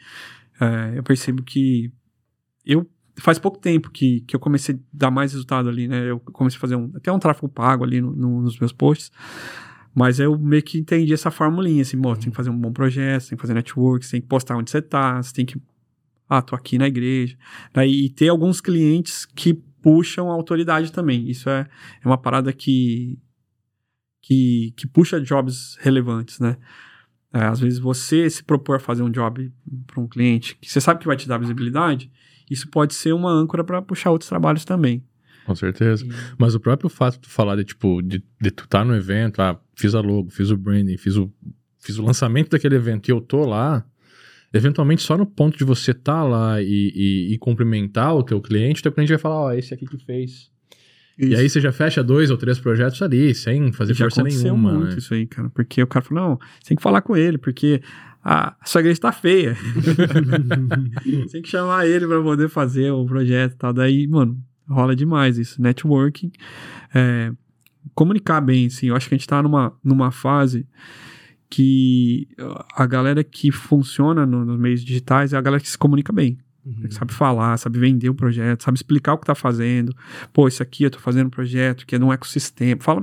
é, 0.61 0.99
eu 0.99 1.03
percebo 1.03 1.43
que 1.43 1.93
eu 2.65 2.89
faz 3.19 3.39
pouco 3.39 3.59
tempo 3.59 3.91
que, 3.91 4.21
que 4.23 4.35
eu 4.37 4.41
comecei 4.41 4.75
a 4.77 4.79
dar 4.93 5.11
mais 5.11 5.33
resultado 5.33 5.69
ali, 5.69 5.89
né? 5.89 6.11
Eu 6.11 6.21
comecei 6.21 6.57
a 6.57 6.61
fazer 6.61 6.77
um, 6.77 6.91
até 6.95 7.11
um 7.13 7.19
tráfego 7.19 7.49
pago 7.49 7.85
ali 7.85 8.01
no- 8.01 8.15
no- 8.15 8.43
nos 8.43 8.59
meus 8.59 8.73
posts. 8.73 9.11
Mas 9.95 10.21
eu 10.21 10.39
meio 10.39 10.63
que 10.63 10.79
entendi 10.79 11.13
essa 11.13 11.31
formulinha, 11.33 11.83
assim, 11.83 12.01
pô, 12.01 12.15
tem 12.15 12.31
que 12.31 12.37
fazer 12.37 12.49
um 12.51 12.57
bom 12.57 12.73
projeto, 12.73 13.29
tem 13.29 13.37
que 13.37 13.43
fazer 13.43 13.55
network, 13.55 14.09
tem 14.09 14.21
que 14.21 14.27
postar 14.29 14.57
onde 14.57 14.71
você 14.71 14.81
tá, 14.81 15.21
você 15.21 15.33
tem 15.35 15.45
que. 15.45 15.61
Ah, 16.31 16.41
tô 16.41 16.55
aqui 16.55 16.79
na 16.79 16.87
igreja. 16.87 17.37
Aí, 17.75 18.05
e 18.05 18.09
ter 18.09 18.29
alguns 18.29 18.61
clientes 18.61 19.27
que 19.27 19.53
puxam 19.83 20.31
a 20.31 20.35
autoridade 20.35 20.93
também. 20.93 21.29
Isso 21.29 21.51
é, 21.51 21.69
é 22.03 22.07
uma 22.07 22.17
parada 22.17 22.53
que, 22.53 23.19
que, 24.23 24.73
que 24.77 24.87
puxa 24.87 25.21
jobs 25.21 25.77
relevantes, 25.81 26.39
né? 26.39 26.57
É, 27.33 27.45
às 27.45 27.59
vezes 27.59 27.81
você 27.81 28.31
se 28.31 28.45
propor 28.45 28.77
a 28.77 28.81
fazer 28.81 29.03
um 29.03 29.11
job 29.11 29.53
para 29.87 30.01
um 30.01 30.07
cliente 30.07 30.57
que 30.57 30.71
você 30.71 30.81
sabe 30.81 31.01
que 31.01 31.07
vai 31.07 31.17
te 31.17 31.29
dar 31.29 31.39
visibilidade, 31.39 32.11
isso 32.51 32.69
pode 32.69 32.95
ser 32.95 33.13
uma 33.13 33.31
âncora 33.31 33.65
para 33.65 33.83
puxar 33.83 34.11
outros 34.11 34.29
trabalhos 34.29 34.65
também. 34.65 35.05
Com 35.47 35.55
certeza. 35.55 36.07
Mas 36.39 36.55
o 36.55 36.61
próprio 36.61 36.89
fato 36.89 37.15
de 37.15 37.21
tu 37.21 37.31
falar 37.31 37.57
de, 37.57 37.65
tipo, 37.65 38.03
de, 38.03 38.23
de 38.41 38.51
tu 38.51 38.65
estar 38.65 38.85
no 38.85 38.95
evento, 38.95 39.41
ah, 39.41 39.61
fiz 39.75 39.95
a 39.95 40.01
logo, 40.01 40.31
fiz 40.31 40.51
o 40.51 40.57
branding, 40.57 40.97
fiz 40.97 41.17
o, 41.17 41.33
fiz 41.79 41.99
o 41.99 42.03
lançamento 42.05 42.51
daquele 42.51 42.77
evento 42.77 43.09
e 43.09 43.13
eu 43.13 43.21
tô 43.21 43.45
lá, 43.45 43.85
eventualmente 44.53 45.03
só 45.03 45.17
no 45.17 45.27
ponto 45.27 45.57
de 45.57 45.65
você 45.65 45.95
tá 45.95 46.23
lá 46.23 46.61
e, 46.61 46.93
e, 46.95 47.35
e 47.35 47.39
cumprimentar 47.39 48.15
o 48.15 48.23
teu 48.23 48.41
cliente, 48.41 48.81
o 48.81 48.83
teu 48.83 48.93
cliente 48.93 49.11
vai 49.11 49.19
falar, 49.19 49.41
ó, 49.41 49.53
esse 49.53 49.73
aqui 49.73 49.87
que 49.87 49.99
fez. 49.99 50.51
E 51.19 51.35
aí 51.35 51.51
você 51.51 51.61
já 51.61 51.71
fecha 51.71 52.03
dois 52.03 52.31
ou 52.31 52.37
três 52.39 52.59
projetos 52.59 53.01
ali, 53.03 53.35
sem 53.35 53.71
fazer 53.73 53.93
já 53.93 54.07
força 54.07 54.23
nenhuma, 54.23 54.73
muito 54.73 54.93
né? 54.93 54.99
isso 54.99 55.13
aí, 55.13 55.27
cara. 55.27 55.51
Porque 55.51 55.83
o 55.83 55.87
cara 55.87 56.03
falou, 56.03 56.25
não, 56.25 56.39
você 56.59 56.69
tem 56.69 56.77
que 56.77 56.83
falar 56.83 57.03
com 57.03 57.15
ele, 57.15 57.37
porque 57.37 57.83
a 58.25 58.57
sua 58.65 58.81
igreja 58.81 59.01
tá 59.01 59.13
feia. 59.13 59.55
tem 61.31 61.43
que 61.43 61.49
chamar 61.49 61.87
ele 61.87 62.07
pra 62.07 62.23
poder 62.23 62.49
fazer 62.49 62.91
o 62.91 63.05
projeto 63.05 63.53
e 63.53 63.57
tal. 63.57 63.73
Daí, 63.73 64.07
mano, 64.07 64.43
rola 64.67 64.97
demais 64.97 65.37
isso. 65.37 65.61
Networking. 65.61 66.33
é, 66.95 67.33
comunicar 67.95 68.41
bem, 68.41 68.67
assim. 68.67 68.89
Eu 68.89 68.97
acho 68.97 69.07
que 69.07 69.15
a 69.15 69.19
gente 69.19 69.29
tá 69.29 69.43
numa, 69.43 69.75
numa 69.85 70.11
fase 70.11 70.67
que 71.51 72.29
a 72.77 72.87
galera 72.87 73.25
que 73.25 73.51
funciona 73.51 74.25
no- 74.25 74.45
nos 74.45 74.59
meios 74.59 74.83
digitais 74.85 75.33
é 75.33 75.37
a 75.37 75.41
galera 75.41 75.61
que 75.61 75.69
se 75.69 75.77
comunica 75.77 76.13
bem. 76.13 76.39
Uhum. 76.65 76.91
Sabe 76.91 77.13
falar, 77.13 77.57
sabe 77.57 77.79
vender 77.79 78.09
o 78.11 78.15
projeto, 78.15 78.63
sabe 78.63 78.77
explicar 78.77 79.15
o 79.15 79.19
que 79.19 79.27
tá 79.27 79.35
fazendo. 79.35 79.95
Pô, 80.33 80.47
isso 80.47 80.63
aqui 80.63 80.85
eu 80.85 80.91
tô 80.91 80.99
fazendo 80.99 81.27
um 81.27 81.31
projeto 81.31 81.87
que 81.87 81.97
é 81.97 81.99
num 81.99 82.13
ecossistema. 82.13 82.81
Fala, 82.81 83.03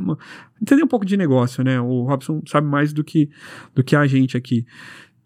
entender 0.62 0.84
um 0.84 0.88
pouco 0.88 1.06
de 1.06 1.18
negócio, 1.18 1.63
né? 1.63 1.82
O 1.82 2.04
Robson 2.04 2.42
sabe 2.48 2.68
mais 2.68 2.94
do 2.94 3.04
que, 3.04 3.30
do 3.75 3.84
que 3.84 3.96
a 3.96 4.06
gente 4.08 4.38
aqui. 4.38 4.66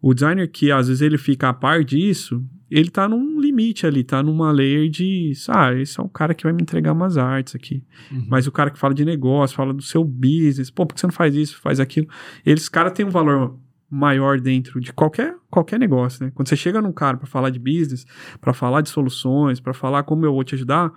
O 0.02 0.14
designer 0.14 0.50
que 0.50 0.72
às 0.72 0.88
vezes 0.88 1.02
ele 1.02 1.18
fica 1.18 1.50
a 1.50 1.54
par 1.54 1.84
disso, 1.84 2.44
ele 2.72 2.90
tá 2.90 3.08
num 3.08 3.38
limite 3.40 3.86
ali, 3.86 4.02
tá 4.02 4.24
numa 4.24 4.50
layer 4.50 4.90
de, 4.90 5.34
ah, 5.50 5.74
esse 5.74 6.00
é 6.00 6.04
o 6.04 6.08
cara 6.08 6.34
que 6.34 6.46
vai 6.46 6.54
me 6.54 6.62
entregar 6.62 6.94
umas 6.94 7.18
artes 7.18 7.54
aqui. 7.54 7.84
Uhum. 8.10 8.26
Mas 8.30 8.48
o 8.48 8.52
cara 8.52 8.72
que 8.72 8.80
fala 8.80 8.94
de 8.94 9.04
negócio, 9.04 9.58
fala 9.58 9.74
do 9.74 9.82
seu 9.82 10.06
business, 10.06 10.72
pô, 10.72 10.86
por 10.86 10.96
que 10.96 11.02
você 11.02 11.08
não 11.08 11.14
faz 11.14 11.36
isso, 11.36 11.60
faz 11.60 11.82
aquilo? 11.82 12.08
Eles, 12.46 12.70
cara, 12.70 12.90
tem 12.90 13.06
um 13.06 13.10
valor 13.10 13.60
maior 13.90 14.40
dentro 14.40 14.80
de 14.80 14.94
qualquer, 14.94 15.36
qualquer 15.50 15.78
negócio, 15.78 16.26
né? 16.26 16.32
Quando 16.34 16.48
você 16.48 16.56
chega 16.56 16.82
num 16.82 16.94
cara 16.94 17.18
para 17.18 17.28
falar 17.28 17.50
de 17.50 17.60
business, 17.60 18.06
para 18.40 18.54
falar 18.54 18.80
de 18.80 18.88
soluções, 18.88 19.60
para 19.60 19.74
falar 19.74 20.04
como 20.04 20.26
eu 20.26 20.32
vou 20.32 20.44
te 20.46 20.56
ajudar, 20.56 20.94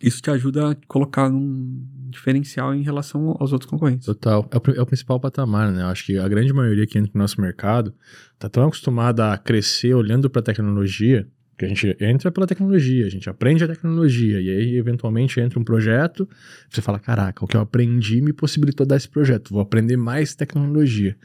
isso 0.00 0.22
te 0.22 0.30
ajuda 0.30 0.70
a 0.70 0.76
colocar 0.86 1.28
num 1.28 1.84
diferencial 2.08 2.74
em 2.74 2.82
relação 2.82 3.36
aos 3.38 3.52
outros 3.52 3.70
concorrentes. 3.70 4.06
Total. 4.06 4.48
É 4.50 4.56
o, 4.56 4.74
é 4.76 4.82
o 4.82 4.86
principal 4.86 5.20
patamar, 5.20 5.70
né? 5.72 5.82
Eu 5.82 5.86
acho 5.86 6.04
que 6.04 6.18
a 6.18 6.28
grande 6.28 6.52
maioria 6.52 6.86
que 6.86 6.98
entra 6.98 7.10
no 7.14 7.20
nosso 7.20 7.40
mercado 7.40 7.94
tá 8.38 8.48
tão 8.48 8.64
acostumada 8.66 9.32
a 9.32 9.38
crescer 9.38 9.94
olhando 9.94 10.30
pra 10.30 10.42
tecnologia, 10.42 11.28
que 11.58 11.64
a 11.64 11.68
gente 11.68 11.96
entra 12.00 12.30
pela 12.30 12.46
tecnologia, 12.46 13.06
a 13.06 13.08
gente 13.08 13.30
aprende 13.30 13.64
a 13.64 13.68
tecnologia, 13.68 14.40
e 14.40 14.50
aí 14.50 14.76
eventualmente 14.76 15.40
entra 15.40 15.58
um 15.58 15.64
projeto, 15.64 16.28
você 16.68 16.82
fala, 16.82 16.98
caraca, 16.98 17.44
o 17.44 17.48
que 17.48 17.56
eu 17.56 17.60
aprendi 17.60 18.20
me 18.20 18.32
possibilitou 18.32 18.86
dar 18.86 18.96
esse 18.96 19.08
projeto, 19.08 19.50
vou 19.50 19.60
aprender 19.62 19.96
mais 19.96 20.34
tecnologia. 20.34 21.16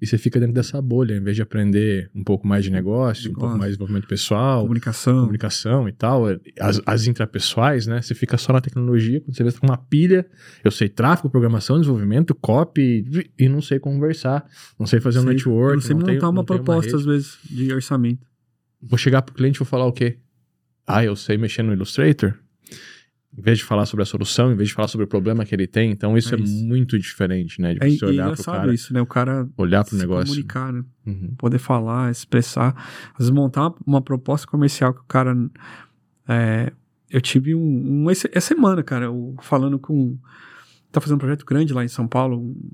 E 0.00 0.06
você 0.06 0.18
fica 0.18 0.38
dentro 0.38 0.54
dessa 0.54 0.80
bolha, 0.82 1.14
em 1.16 1.22
vez 1.22 1.36
de 1.36 1.42
aprender 1.42 2.10
um 2.14 2.22
pouco 2.22 2.46
mais 2.46 2.64
de 2.64 2.70
negócio, 2.70 3.30
um 3.30 3.34
pouco 3.34 3.40
Negócio. 3.46 3.58
mais 3.58 3.70
de 3.70 3.76
desenvolvimento 3.78 4.08
pessoal, 4.08 4.60
Comunicação. 4.62 5.20
comunicação 5.20 5.88
e 5.88 5.92
tal, 5.92 6.24
as, 6.60 6.80
as 6.84 7.06
intrapessoais, 7.06 7.86
né? 7.86 8.02
Você 8.02 8.14
fica 8.14 8.36
só 8.36 8.52
na 8.52 8.60
tecnologia, 8.60 9.20
quando 9.20 9.34
você 9.36 9.42
vê 9.42 9.50
você 9.50 9.56
tá 9.56 9.60
com 9.60 9.66
uma 9.72 9.78
pilha, 9.78 10.26
eu 10.62 10.70
sei 10.70 10.88
tráfego, 10.88 11.30
programação, 11.30 11.80
desenvolvimento, 11.80 12.34
copy, 12.34 13.04
e 13.38 13.48
não 13.48 13.62
sei 13.62 13.78
conversar, 13.78 14.44
não 14.78 14.86
sei 14.86 15.00
fazer 15.00 15.20
um 15.20 15.22
Sei- 15.22 15.32
network, 15.32 15.74
não 15.76 15.80
sei 15.80 15.90
não 15.94 16.00
montar 16.00 16.12
tenho- 16.12 16.22
uma 16.24 16.32
não 16.32 16.44
proposta, 16.44 16.90
rede. 16.90 16.96
às 16.96 17.04
vezes, 17.06 17.38
de 17.50 17.72
orçamento. 17.72 18.26
Vou 18.80 18.98
chegar 18.98 19.22
pro 19.22 19.34
cliente 19.34 19.56
e 19.56 19.60
vou 19.60 19.66
falar 19.66 19.86
o 19.86 19.92
quê? 19.92 20.18
Ah, 20.86 21.04
eu 21.04 21.16
sei 21.16 21.36
mexer 21.36 21.62
no 21.62 21.72
Illustrator? 21.72 22.34
Em 23.36 23.42
vez 23.42 23.58
de 23.58 23.64
falar 23.64 23.84
sobre 23.86 24.02
a 24.02 24.06
solução, 24.06 24.50
em 24.50 24.56
vez 24.56 24.70
de 24.70 24.74
falar 24.74 24.88
sobre 24.88 25.04
o 25.04 25.08
problema 25.08 25.44
que 25.44 25.54
ele 25.54 25.66
tem, 25.66 25.90
então 25.90 26.16
isso 26.16 26.34
é, 26.34 26.38
É 26.38 26.40
isso. 26.40 26.64
muito 26.64 26.98
diferente, 26.98 27.60
né? 27.60 27.74
De 27.74 27.84
É, 27.84 27.90
você 27.90 28.04
é 28.04 28.08
olhar 28.08 28.32
pro 28.34 28.44
cara, 28.44 28.74
isso, 28.74 28.92
né? 28.94 29.00
O 29.00 29.06
cara 29.06 29.48
olhar 29.56 29.84
pro 29.84 29.96
negócio. 29.96 30.26
comunicar, 30.28 30.72
né? 30.72 30.82
Uhum. 31.06 31.34
poder 31.36 31.58
falar, 31.58 32.10
expressar, 32.10 32.74
às 33.12 33.18
vezes 33.18 33.30
montar 33.30 33.72
uma, 33.86 34.00
proposta 34.00 34.46
comercial 34.46 34.94
que 34.94 35.00
o 35.00 35.04
cara. 35.04 35.36
é, 36.26 36.72
eu 37.10 37.20
tive 37.20 37.54
um, 37.54 38.04
um 38.04 38.10
essa 38.10 38.40
semana, 38.40 38.82
cara, 38.82 39.06
eu 39.06 39.36
falando 39.42 39.78
com. 39.78 40.18
Tá 40.90 41.00
fazendo 41.00 41.16
um 41.16 41.20
projeto 41.20 41.44
grande 41.44 41.72
lá 41.72 41.84
em 41.84 41.88
São 41.88 42.08
Paulo, 42.08 42.38
um, 42.38 42.70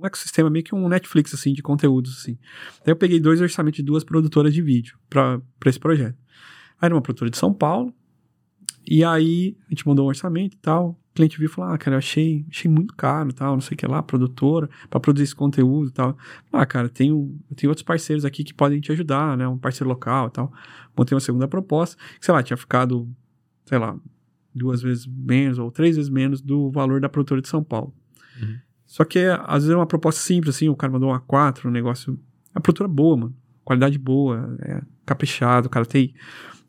um 0.00 0.06
ecossistema 0.06 0.48
meio 0.48 0.64
que 0.64 0.74
um 0.74 0.88
Netflix, 0.88 1.34
assim, 1.34 1.52
de 1.52 1.62
conteúdos, 1.62 2.18
assim. 2.18 2.38
Daí 2.84 2.92
eu 2.92 2.96
peguei 2.96 3.20
dois 3.20 3.40
orçamentos 3.40 3.78
de 3.78 3.82
duas 3.82 4.04
produtoras 4.04 4.54
de 4.54 4.62
vídeo 4.62 4.98
pra 5.08 5.40
esse 5.66 5.78
projeto. 5.78 6.16
Aí 6.80 6.86
era 6.86 6.94
uma 6.94 7.02
produtora 7.02 7.30
de 7.30 7.36
São 7.36 7.52
Paulo, 7.52 7.92
e 8.90 9.04
aí 9.04 9.56
a 9.66 9.70
gente 9.70 9.86
mandou 9.86 10.06
um 10.06 10.08
orçamento 10.08 10.54
e 10.54 10.58
tal. 10.58 10.98
O 11.10 11.14
cliente 11.14 11.36
viu 11.36 11.46
e 11.46 11.50
falou: 11.50 11.72
Ah, 11.72 11.76
cara, 11.76 11.96
eu 11.96 11.98
achei, 11.98 12.46
achei 12.48 12.70
muito 12.70 12.94
caro 12.94 13.32
tal, 13.32 13.52
não 13.54 13.60
sei 13.60 13.74
o 13.74 13.78
que 13.78 13.86
lá, 13.86 14.02
produtora, 14.02 14.70
pra 14.88 14.98
produzir 14.98 15.24
esse 15.24 15.34
conteúdo 15.34 15.90
tal. 15.90 16.16
Ah, 16.50 16.64
cara, 16.64 16.86
eu 16.86 16.90
tenho 16.90 17.38
outros 17.64 17.82
parceiros 17.82 18.24
aqui 18.24 18.42
que 18.42 18.54
podem 18.54 18.80
te 18.80 18.90
ajudar, 18.92 19.36
né? 19.36 19.46
Um 19.46 19.58
parceiro 19.58 19.88
local 19.88 20.30
tal. 20.30 20.52
Montei 20.96 21.14
uma 21.14 21.20
segunda 21.20 21.46
proposta, 21.46 21.96
que, 22.18 22.24
sei 22.24 22.32
lá, 22.32 22.42
tinha 22.42 22.56
ficado, 22.56 23.06
sei 23.66 23.78
lá, 23.78 23.98
duas 24.54 24.80
vezes 24.80 25.06
menos 25.06 25.58
ou 25.58 25.70
três 25.70 25.96
vezes 25.96 26.10
menos 26.10 26.40
do 26.40 26.70
valor 26.70 27.00
da 27.00 27.08
produtora 27.08 27.42
de 27.42 27.48
São 27.48 27.62
Paulo. 27.62 27.92
Uhum. 28.40 28.58
Só 28.88 29.04
que, 29.04 29.18
às 29.46 29.62
vezes, 29.62 29.70
é 29.70 29.76
uma 29.76 29.86
proposta 29.86 30.20
simples, 30.20 30.56
assim, 30.56 30.68
o 30.68 30.74
cara 30.74 30.90
mandou 30.92 31.10
uma 31.10 31.20
4, 31.20 31.68
um 31.68 31.70
negócio. 31.72 32.18
A 32.54 32.60
produtora 32.60 32.90
é 32.90 32.92
boa, 32.92 33.16
mano. 33.16 33.36
Qualidade 33.64 33.98
boa, 33.98 34.56
é 34.62 34.80
caprichado, 35.04 35.66
o 35.66 35.70
cara 35.70 35.84
tem 35.84 36.14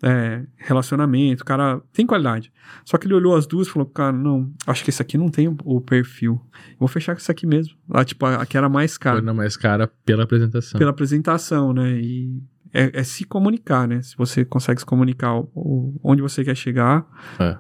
é, 0.04 0.44
relacionamento, 0.58 1.44
o 1.44 1.46
cara 1.46 1.82
tem 1.94 2.06
qualidade. 2.06 2.52
Só 2.84 2.98
que 2.98 3.08
ele 3.08 3.14
olhou 3.14 3.36
as 3.36 3.48
duas 3.48 3.68
e 3.68 3.72
falou, 3.72 3.88
cara, 3.88 4.12
não, 4.12 4.52
acho 4.68 4.84
que 4.84 4.90
esse 4.90 5.02
aqui 5.02 5.18
não 5.18 5.30
tem 5.30 5.48
o, 5.64 5.80
perfil. 5.82 6.42
Vou 6.78 6.88
fechar 6.90 7.16
com 7.16 7.20
esse 7.22 7.32
aqui 7.32 7.48
mesmo. 7.48 7.74
Lá, 7.88 8.04
tipo, 8.04 8.26
a, 8.26 8.42
a 8.42 8.46
que 8.46 8.58
era 8.58 8.68
mais 8.70 8.98
cara 8.98 9.18
Foi 9.18 9.26
na 9.26 9.34
mais 9.34 9.56
cara 9.56 9.90
pela 10.06 10.24
apresentação. 10.24 10.78
pela 10.78 10.92
apresentação, 10.92 11.72
né? 11.74 12.00
E 12.02 12.42
é, 12.74 13.00
é 13.00 13.04
se 13.04 13.24
comunicar, 13.24 13.88
né? 13.88 14.02
Se 14.02 14.16
você 14.18 14.44
consegue 14.46 14.82
se 14.82 14.86
comunicar 14.86 15.36
o- 15.40 15.98
onde 16.04 16.22
você 16.22 16.44
quer 16.44 16.56
chegar, 16.56 17.06
É. 17.40 17.58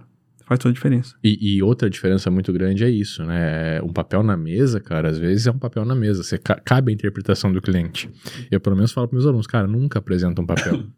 faz 0.50 0.60
toda 0.60 0.72
a 0.72 0.74
diferença. 0.74 1.16
E, 1.24 1.56
e 1.58 1.64
outra 1.64 1.90
diferença 1.90 2.30
muito 2.30 2.52
grande 2.52 2.84
é 2.84 2.90
isso, 2.90 3.24
né? 3.24 3.82
Um 3.82 3.94
papel 3.94 4.22
na 4.24 4.36
mesa, 4.36 4.80
cara, 4.82 5.08
às 5.10 5.18
vezes 5.18 5.48
é 5.48 5.52
um 5.52 5.58
papel 5.60 5.86
na 5.86 5.96
mesa. 5.96 6.24
Você 6.24 6.38
ca- 6.38 6.60
cabe 6.60 6.92
a 6.92 6.94
interpretação 6.94 7.54
do 7.54 7.62
cliente. 7.62 8.10
Eu, 8.52 8.60
pelo 8.60 8.76
menos, 8.76 8.92
falo 8.92 9.08
para 9.08 9.16
meus 9.16 9.26
alunos, 9.26 9.48
cara, 9.48 9.68
nunca 9.68 10.00
apresenta 10.00 10.42
um 10.42 10.46
papel. 10.46 10.84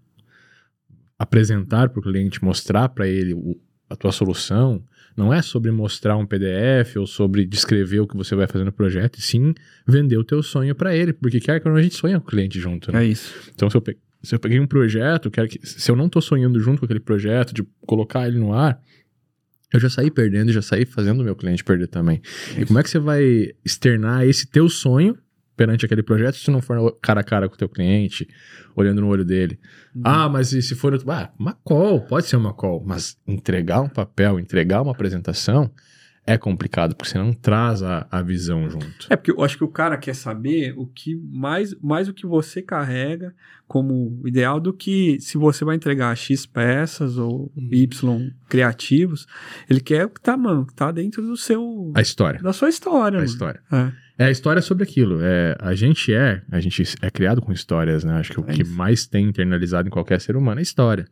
Apresentar 1.19 1.89
para 1.89 1.99
o 1.99 2.03
cliente, 2.03 2.43
mostrar 2.43 2.89
para 2.89 3.07
ele 3.07 3.33
o- 3.35 3.59
a 3.87 3.95
tua 3.95 4.11
solução, 4.11 4.83
não 5.15 5.31
é 5.33 5.41
sobre 5.41 5.69
mostrar 5.69 6.15
um 6.17 6.25
PDF 6.25 6.95
ou 6.97 7.05
sobre 7.05 7.45
descrever 7.45 7.99
o 7.99 8.07
que 8.07 8.15
você 8.15 8.33
vai 8.33 8.47
fazer 8.47 8.63
no 8.63 8.71
projeto, 8.71 9.17
e 9.19 9.21
sim 9.21 9.53
vender 9.85 10.17
o 10.17 10.23
teu 10.23 10.41
sonho 10.41 10.73
para 10.73 10.95
ele. 10.95 11.13
Porque, 11.13 11.39
quer 11.39 11.59
que 11.61 11.67
a 11.67 11.81
gente 11.81 11.95
sonha 11.95 12.19
com 12.19 12.25
o 12.25 12.29
cliente 12.29 12.59
junto, 12.59 12.91
né? 12.91 13.03
É 13.03 13.07
isso. 13.07 13.51
Então, 13.53 13.69
se 13.69 13.75
eu, 13.77 13.81
pe- 13.81 13.97
se 14.23 14.33
eu 14.33 14.39
peguei 14.39 14.59
um 14.59 14.65
projeto, 14.65 15.29
quero 15.29 15.47
que, 15.47 15.59
se 15.67 15.91
eu 15.91 15.95
não 15.95 16.07
tô 16.09 16.21
sonhando 16.21 16.59
junto 16.59 16.79
com 16.79 16.85
aquele 16.85 16.99
projeto, 17.01 17.53
de 17.53 17.61
colocar 17.85 18.27
ele 18.27 18.39
no 18.39 18.53
ar, 18.53 18.81
eu 19.71 19.79
já 19.79 19.89
saí 19.89 20.11
perdendo 20.11 20.49
e 20.49 20.53
já 20.53 20.61
saí 20.61 20.85
fazendo 20.85 21.21
o 21.21 21.23
meu 21.23 21.35
cliente 21.35 21.63
perder 21.63 21.87
também. 21.87 22.21
E 22.57 22.65
como 22.65 22.79
é 22.79 22.83
que 22.83 22.89
você 22.89 22.99
vai 22.99 23.51
externar 23.63 24.25
esse 24.27 24.47
teu 24.47 24.67
sonho 24.69 25.17
perante 25.55 25.85
aquele 25.85 26.03
projeto 26.03 26.35
se 26.35 26.49
não 26.49 26.61
for 26.61 26.97
cara 27.01 27.21
a 27.21 27.23
cara 27.23 27.47
com 27.47 27.55
o 27.55 27.57
teu 27.57 27.69
cliente, 27.69 28.27
olhando 28.75 29.01
no 29.01 29.07
olho 29.07 29.23
dele? 29.23 29.59
Uhum. 29.95 30.01
Ah, 30.03 30.29
mas 30.29 30.51
e 30.51 30.61
se 30.61 30.75
for... 30.75 30.93
Ah, 31.07 31.31
uma 31.39 31.53
call, 31.63 32.01
pode 32.01 32.27
ser 32.27 32.35
uma 32.35 32.53
call, 32.53 32.83
mas 32.85 33.17
entregar 33.27 33.81
um 33.81 33.89
papel, 33.89 34.39
entregar 34.39 34.81
uma 34.81 34.91
apresentação 34.91 35.71
é 36.31 36.37
complicado, 36.37 36.95
porque 36.95 37.09
você 37.11 37.17
não 37.17 37.33
traz 37.33 37.81
a, 37.83 38.07
a 38.11 38.21
visão 38.21 38.69
junto. 38.69 39.07
É 39.09 39.15
porque 39.15 39.31
eu 39.31 39.43
acho 39.43 39.57
que 39.57 39.63
o 39.63 39.67
cara 39.67 39.97
quer 39.97 40.15
saber 40.15 40.73
o 40.77 40.85
que 40.87 41.15
mais, 41.31 41.73
mais 41.81 42.07
o 42.07 42.13
que 42.13 42.25
você 42.25 42.61
carrega 42.61 43.33
como 43.67 44.21
ideal 44.25 44.59
do 44.59 44.73
que 44.73 45.17
se 45.21 45.37
você 45.37 45.63
vai 45.63 45.75
entregar 45.77 46.15
X 46.15 46.45
peças 46.45 47.17
ou 47.17 47.51
Uhum. 47.55 47.69
Y 47.71 48.31
criativos. 48.49 49.25
Ele 49.69 49.79
quer 49.79 50.05
o 50.05 50.09
que 50.09 50.19
tá, 50.21 50.35
mano, 50.35 50.65
que 50.65 50.73
tá 50.73 50.91
dentro 50.91 51.21
do 51.21 51.37
seu. 51.37 51.91
A 51.95 52.01
história. 52.01 52.41
da 52.41 52.51
sua 52.53 52.69
história, 52.69 53.17
A 53.17 53.21
mano. 53.21 53.25
história. 53.31 53.61
É. 53.71 53.91
É 54.17 54.25
a 54.25 54.31
história 54.31 54.61
sobre 54.61 54.83
aquilo. 54.83 55.19
É, 55.21 55.55
a 55.59 55.73
gente 55.73 56.13
é, 56.13 56.43
a 56.51 56.59
gente 56.59 56.83
é 57.01 57.09
criado 57.09 57.41
com 57.41 57.51
histórias, 57.51 58.03
né? 58.03 58.13
Acho 58.19 58.33
que 58.33 58.39
o 58.39 58.45
É 58.47 58.53
que 58.53 58.63
mais 58.63 59.07
tem 59.07 59.25
internalizado 59.25 59.87
em 59.87 59.91
qualquer 59.91 60.21
ser 60.21 60.35
humano 60.35 60.59
é 60.59 60.61
história. 60.61 61.07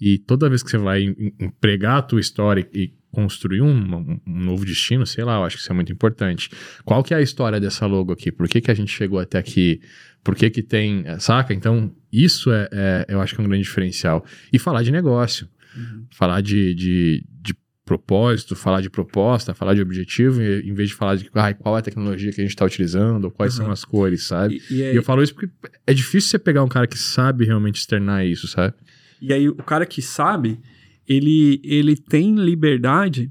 E 0.00 0.18
toda 0.18 0.48
vez 0.48 0.62
que 0.62 0.70
você 0.70 0.78
vai 0.78 1.02
em- 1.02 1.32
empregar 1.40 1.98
a 1.98 2.02
tua 2.02 2.20
história 2.20 2.68
e 2.72 2.92
construir 3.10 3.62
um, 3.62 3.70
um- 3.72 4.20
novo 4.26 4.64
destino, 4.64 5.06
sei 5.06 5.24
lá, 5.24 5.36
eu 5.38 5.44
acho 5.44 5.56
que 5.56 5.62
isso 5.62 5.72
é 5.72 5.74
muito 5.74 5.90
importante. 5.92 6.50
Qual 6.84 7.02
que 7.02 7.12
é 7.14 7.16
a 7.16 7.22
história 7.22 7.58
dessa 7.58 7.86
logo 7.86 8.12
aqui? 8.12 8.30
Por 8.30 8.46
que, 8.48 8.60
que 8.60 8.70
a 8.70 8.74
gente 8.74 8.92
chegou 8.92 9.18
até 9.18 9.38
aqui? 9.38 9.80
Por 10.22 10.36
que 10.36 10.50
que 10.50 10.62
tem... 10.62 11.02
é, 11.06 11.18
Saca? 11.18 11.52
Então, 11.54 11.92
isso 12.12 12.52
é, 12.52 12.68
é- 12.70 13.06
eu 13.08 13.20
acho 13.20 13.34
que 13.34 13.40
é 13.40 13.44
um 13.44 13.48
grande 13.48 13.64
diferencial. 13.64 14.24
E 14.52 14.58
falar 14.58 14.82
de 14.82 14.92
negócio. 14.92 15.48
Uhum. 15.76 16.04
Falar 16.10 16.40
de, 16.42 16.74
de, 16.74 17.24
de 17.42 17.54
propósito, 17.84 18.54
falar 18.54 18.82
de 18.82 18.90
proposta, 18.90 19.54
falar 19.54 19.74
de 19.74 19.80
objetivo, 19.80 20.42
em 20.42 20.74
vez 20.74 20.90
de 20.90 20.94
falar 20.94 21.16
de 21.16 21.30
ai, 21.34 21.54
qual 21.54 21.74
é 21.76 21.78
a 21.78 21.82
tecnologia 21.82 22.30
que 22.30 22.40
a 22.40 22.44
gente 22.44 22.50
está 22.50 22.64
utilizando, 22.66 23.24
ou 23.24 23.30
quais 23.30 23.56
Uhum. 23.58 23.64
são 23.64 23.72
as 23.72 23.84
cores, 23.84 24.24
sabe? 24.24 24.60
E, 24.70 24.74
e 24.76 24.82
aí, 24.82 24.92
E 24.92 24.96
eu 24.96 25.02
falo 25.02 25.22
isso 25.22 25.34
porque 25.34 25.50
é 25.86 25.94
difícil 25.94 26.28
você 26.30 26.38
pegar 26.38 26.62
um 26.62 26.68
cara 26.68 26.86
que 26.86 26.98
sabe 26.98 27.46
realmente 27.46 27.76
externar 27.76 28.26
isso, 28.26 28.46
sabe? 28.46 28.74
E 29.20 29.32
aí 29.32 29.48
o 29.48 29.56
cara 29.56 29.86
que 29.86 30.00
sabe, 30.02 30.60
ele, 31.06 31.60
ele 31.64 31.96
tem 31.96 32.34
liberdade 32.34 33.30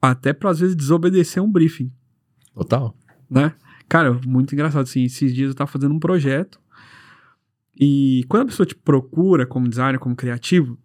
até 0.00 0.32
pra 0.32 0.50
às 0.50 0.60
vezes 0.60 0.76
desobedecer 0.76 1.42
um 1.42 1.50
briefing. 1.50 1.90
Total. 2.54 2.96
né? 3.28 3.54
Cara, 3.88 4.18
muito 4.26 4.54
engraçado, 4.54 4.82
assim, 4.82 5.04
esses 5.04 5.34
dias 5.34 5.50
eu 5.50 5.54
tava 5.54 5.70
fazendo 5.70 5.94
um 5.94 6.00
projeto 6.00 6.60
e 7.78 8.24
quando 8.28 8.44
a 8.44 8.46
pessoa 8.46 8.66
te 8.66 8.74
procura 8.74 9.46
como 9.46 9.68
designer, 9.68 9.98
como 9.98 10.16
criativo, 10.16 10.78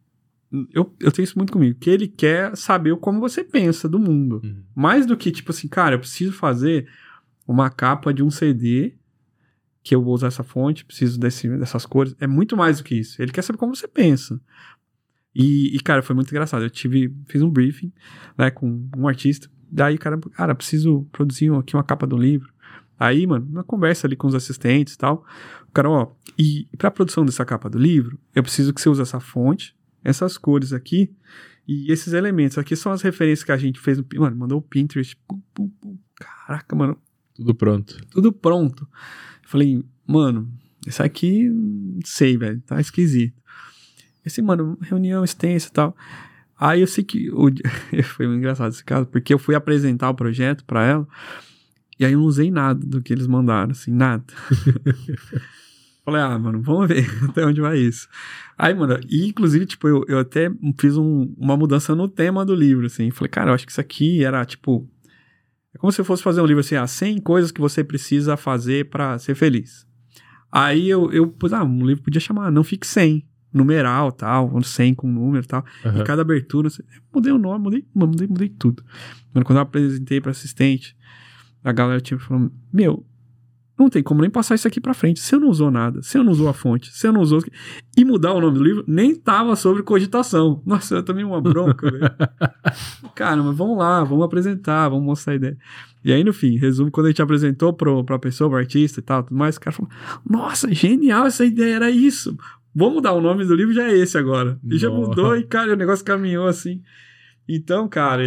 eu, 0.73 0.93
eu 0.99 1.11
tenho 1.11 1.23
isso 1.23 1.37
muito 1.37 1.53
comigo, 1.53 1.79
que 1.79 1.89
ele 1.89 2.07
quer 2.07 2.55
saber 2.57 2.95
como 2.97 3.21
você 3.21 3.43
pensa 3.43 3.87
do 3.87 3.97
mundo. 3.97 4.41
Mais 4.75 5.05
do 5.05 5.15
que, 5.15 5.31
tipo 5.31 5.51
assim, 5.51 5.67
cara, 5.67 5.95
eu 5.95 5.99
preciso 5.99 6.33
fazer 6.33 6.87
uma 7.47 7.69
capa 7.69 8.13
de 8.13 8.21
um 8.21 8.29
CD 8.29 8.93
que 9.83 9.95
eu 9.95 10.01
vou 10.03 10.13
usar 10.13 10.27
essa 10.27 10.43
fonte, 10.43 10.85
preciso 10.85 11.19
desse, 11.19 11.49
dessas 11.57 11.85
cores. 11.85 12.15
É 12.19 12.27
muito 12.27 12.55
mais 12.55 12.77
do 12.77 12.83
que 12.83 12.95
isso. 12.95 13.21
Ele 13.21 13.31
quer 13.31 13.41
saber 13.41 13.57
como 13.57 13.75
você 13.75 13.87
pensa. 13.87 14.39
E, 15.33 15.75
e, 15.75 15.79
cara, 15.79 16.01
foi 16.01 16.15
muito 16.15 16.29
engraçado. 16.29 16.63
Eu 16.63 16.69
tive, 16.69 17.13
fiz 17.25 17.41
um 17.41 17.49
briefing, 17.49 17.91
né, 18.37 18.51
com 18.51 18.87
um 18.95 19.07
artista. 19.07 19.49
Daí, 19.71 19.97
cara, 19.97 20.19
cara, 20.33 20.53
preciso 20.53 21.07
produzir 21.11 21.51
aqui 21.53 21.75
uma 21.75 21.83
capa 21.83 22.05
do 22.05 22.17
livro. 22.17 22.51
Aí, 22.99 23.25
mano, 23.25 23.47
uma 23.49 23.63
conversa 23.63 24.05
ali 24.05 24.15
com 24.15 24.27
os 24.27 24.35
assistentes 24.35 24.93
e 24.93 24.97
tal. 24.97 25.25
O 25.67 25.71
cara, 25.71 25.89
ó, 25.89 26.11
e 26.37 26.67
pra 26.77 26.91
produção 26.91 27.25
dessa 27.25 27.43
capa 27.43 27.69
do 27.69 27.79
livro, 27.79 28.19
eu 28.35 28.43
preciso 28.43 28.73
que 28.73 28.81
você 28.81 28.89
use 28.89 29.01
essa 29.01 29.19
fonte, 29.19 29.75
essas 30.03 30.37
cores 30.37 30.73
aqui 30.73 31.11
e 31.67 31.91
esses 31.91 32.13
elementos. 32.13 32.57
Aqui 32.57 32.75
são 32.75 32.91
as 32.91 33.01
referências 33.01 33.43
que 33.43 33.51
a 33.51 33.57
gente 33.57 33.79
fez 33.79 33.97
no. 33.97 34.05
Mano, 34.15 34.35
mandou 34.35 34.59
o 34.59 34.61
Pinterest. 34.61 35.15
Pum, 35.27 35.41
pum, 35.53 35.69
pum. 35.81 35.97
Caraca, 36.15 36.75
mano, 36.75 36.97
Tudo 37.33 37.55
pronto. 37.55 37.97
tudo 38.11 38.31
pronto. 38.31 38.87
Falei, 39.51 39.83
mano, 40.07 40.49
isso 40.87 41.03
aqui, 41.03 41.49
não 41.49 41.99
sei, 42.05 42.37
velho, 42.37 42.61
tá 42.61 42.79
esquisito. 42.79 43.35
Esse, 44.25 44.41
mano, 44.41 44.77
reunião 44.81 45.25
extensa 45.25 45.67
e 45.67 45.71
tal. 45.73 45.93
Aí 46.57 46.79
eu 46.79 46.87
sei 46.87 47.03
que. 47.03 47.29
O, 47.31 47.49
foi 48.15 48.27
engraçado 48.27 48.71
esse 48.71 48.83
caso, 48.83 49.05
porque 49.07 49.33
eu 49.33 49.37
fui 49.39 49.53
apresentar 49.53 50.09
o 50.09 50.15
projeto 50.15 50.63
pra 50.63 50.85
ela, 50.85 51.05
e 51.99 52.05
aí 52.05 52.13
eu 52.13 52.19
não 52.19 52.25
usei 52.25 52.49
nada 52.49 52.79
do 52.85 53.01
que 53.01 53.11
eles 53.11 53.27
mandaram, 53.27 53.71
assim, 53.71 53.91
nada. 53.91 54.23
Falei, 56.05 56.21
ah, 56.21 56.39
mano, 56.39 56.61
vamos 56.61 56.87
ver 56.87 57.05
até 57.29 57.45
onde 57.45 57.59
vai 57.59 57.77
isso. 57.77 58.07
Aí, 58.57 58.73
mano, 58.73 58.99
e 59.09 59.27
inclusive, 59.27 59.65
tipo, 59.65 59.85
eu, 59.87 60.05
eu 60.07 60.19
até 60.19 60.49
fiz 60.79 60.95
um- 60.95 61.33
uma 61.37 61.57
mudança 61.57 61.93
no 61.93 62.07
tema 62.07 62.45
do 62.45 62.55
livro, 62.55 62.85
assim. 62.85 63.11
Falei, 63.11 63.29
cara, 63.29 63.51
eu 63.51 63.53
acho 63.53 63.65
que 63.65 63.71
isso 63.71 63.81
aqui 63.81 64.23
era, 64.23 64.43
tipo, 64.45 64.89
é 65.73 65.77
como 65.77 65.91
se 65.91 66.01
eu 66.01 66.05
fosse 66.05 66.21
fazer 66.21 66.41
um 66.41 66.45
livro 66.45 66.61
assim, 66.61 66.75
ah, 66.75 66.87
100 66.87 67.19
coisas 67.19 67.51
que 67.51 67.61
você 67.61 67.83
precisa 67.83 68.35
fazer 68.35 68.89
pra 68.89 69.17
ser 69.17 69.35
feliz. 69.35 69.85
Aí 70.51 70.89
eu, 70.89 71.11
eu 71.11 71.27
pus, 71.27 71.53
ah, 71.53 71.63
um 71.63 71.85
livro 71.85 72.03
podia 72.03 72.19
chamar 72.19 72.51
Não 72.51 72.63
Fique 72.63 72.85
100, 72.85 73.25
numeral, 73.53 74.11
tal, 74.11 74.53
um 74.53 74.61
100 74.61 74.95
com 74.95 75.07
número 75.07 75.43
e 75.43 75.47
tal. 75.47 75.65
Aham. 75.85 76.01
E 76.01 76.03
cada 76.03 76.21
abertura, 76.21 76.67
assim, 76.67 76.83
mudei 77.13 77.31
o 77.31 77.37
nome, 77.37 77.63
mudei, 77.63 77.85
mudei, 77.93 78.27
mudei 78.27 78.49
tudo. 78.49 78.83
Mano, 79.33 79.45
quando 79.45 79.57
eu 79.57 79.63
apresentei 79.63 80.19
pra 80.19 80.31
assistente, 80.31 80.95
a 81.63 81.71
galera 81.71 82.01
tinha 82.01 82.19
falando, 82.19 82.51
meu, 82.71 83.05
não 83.81 83.89
tem 83.89 84.03
como 84.03 84.21
nem 84.21 84.29
passar 84.29 84.55
isso 84.55 84.67
aqui 84.67 84.79
pra 84.79 84.93
frente. 84.93 85.19
Você 85.19 85.37
não 85.37 85.49
usou 85.49 85.71
nada, 85.71 86.01
você 86.01 86.17
não 86.17 86.31
usou 86.31 86.47
a 86.47 86.53
fonte, 86.53 86.91
você 86.91 87.11
não 87.11 87.21
usou... 87.21 87.43
E 87.97 88.05
mudar 88.05 88.33
o 88.33 88.39
nome 88.39 88.57
do 88.57 88.63
livro 88.63 88.83
nem 88.87 89.15
tava 89.15 89.55
sobre 89.55 89.83
cogitação. 89.83 90.61
Nossa, 90.65 90.95
eu 90.95 91.03
tomei 91.03 91.23
uma 91.23 91.41
bronca, 91.41 91.91
velho. 91.91 92.11
Cara, 93.15 93.41
mas 93.41 93.55
vamos 93.55 93.77
lá, 93.77 94.03
vamos 94.03 94.23
apresentar, 94.23 94.89
vamos 94.89 95.05
mostrar 95.05 95.33
a 95.33 95.35
ideia. 95.35 95.57
E 96.03 96.11
aí, 96.11 96.23
no 96.23 96.33
fim, 96.33 96.57
resumo, 96.57 96.89
quando 96.89 97.07
a 97.07 97.09
gente 97.09 97.21
apresentou 97.21 97.73
pro, 97.73 98.03
pra 98.03 98.17
pessoa, 98.17 98.49
pro 98.49 98.59
artista 98.59 98.99
e 98.99 99.03
tal, 99.03 99.23
tudo 99.23 99.37
mais, 99.37 99.57
o 99.57 99.59
cara 99.59 99.75
falou, 99.75 99.91
nossa, 100.27 100.73
genial 100.73 101.25
essa 101.25 101.45
ideia, 101.45 101.75
era 101.75 101.91
isso. 101.91 102.35
Vamos 102.73 102.95
mudar 102.95 103.11
o 103.11 103.21
nome 103.21 103.45
do 103.45 103.53
livro, 103.53 103.73
já 103.73 103.89
é 103.89 103.97
esse 103.97 104.17
agora. 104.17 104.57
E 104.63 104.77
já 104.77 104.89
Nossa. 104.89 105.09
mudou 105.09 105.35
e, 105.35 105.43
cara, 105.43 105.73
o 105.73 105.75
negócio 105.75 106.05
caminhou 106.05 106.47
assim. 106.47 106.81
Então, 107.47 107.87
cara, 107.87 108.23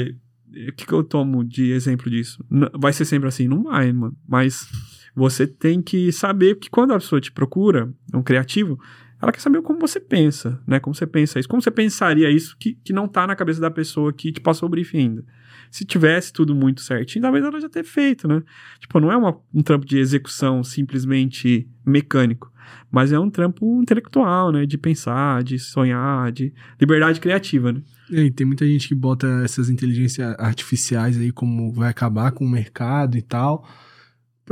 o 0.68 0.72
que, 0.72 0.86
que 0.86 0.92
eu 0.92 1.02
tomo 1.02 1.42
de 1.42 1.72
exemplo 1.72 2.10
disso? 2.10 2.44
Vai 2.78 2.92
ser 2.92 3.04
sempre 3.04 3.28
assim? 3.28 3.48
Não 3.48 3.62
vai, 3.62 3.90
mano. 3.92 4.14
Mas 4.28 4.68
você 5.14 5.46
tem 5.46 5.81
que 5.81 6.11
saber 6.12 6.57
que 6.59 6.68
quando 6.70 6.92
a 6.92 6.98
pessoa 6.98 7.20
te 7.20 7.31
procura, 7.33 7.92
um 8.12 8.22
criativo, 8.22 8.79
ela 9.22 9.33
quer 9.33 9.40
saber 9.40 9.62
como 9.62 9.79
você 9.81 9.98
pensa, 10.00 10.61
né? 10.66 10.79
Como 10.81 10.94
você 10.94 11.07
pensa 11.07 11.38
isso. 11.38 11.48
Como 11.48 11.62
você 11.62 11.70
pensaria 11.70 12.31
isso 12.31 12.57
que, 12.59 12.74
que 12.85 12.92
não 12.92 13.09
tá 13.09 13.27
na 13.27 13.35
cabeça 13.37 13.61
da 13.61 13.70
pessoa 13.70 14.12
que 14.12 14.33
te 14.33 14.40
passou 14.40 14.66
o 14.66 14.70
briefing 14.70 14.98
ainda. 14.98 15.24
Se 15.70 15.85
tivesse 15.85 16.33
tudo 16.33 16.55
muito 16.55 16.83
certinho, 16.83 17.22
talvez 17.22 17.44
ela 17.44 17.61
já 17.61 17.68
ter 17.68 17.85
feito, 17.85 18.29
né? 18.29 18.42
Tipo, 18.81 19.00
não 19.00 19.11
é 19.11 19.16
uma- 19.16 19.38
um 19.53 19.62
trampo 19.62 19.87
de 19.87 19.98
execução 19.98 20.62
simplesmente 20.62 21.66
mecânico, 21.87 22.53
mas 22.90 23.12
é 23.12 23.18
um 23.18 23.31
trampo 23.31 23.81
intelectual, 23.83 24.53
né? 24.53 24.66
De 24.66 24.77
pensar, 24.77 25.42
de 25.42 25.59
sonhar, 25.59 26.31
de 26.31 26.53
liberdade 26.81 27.18
criativa, 27.20 27.72
né? 27.72 27.83
E 28.11 28.31
tem 28.31 28.46
muita 28.46 28.66
gente 28.66 28.88
que 28.88 28.94
bota 28.94 29.27
essas 29.42 29.70
inteligências 29.70 30.35
artificiais 30.38 31.16
aí 31.18 31.33
como 31.33 31.72
vai 31.72 31.88
acabar 31.88 32.31
com 32.33 32.44
o 32.44 32.48
mercado 32.48 33.16
e 33.16 33.22
tal. 33.22 33.66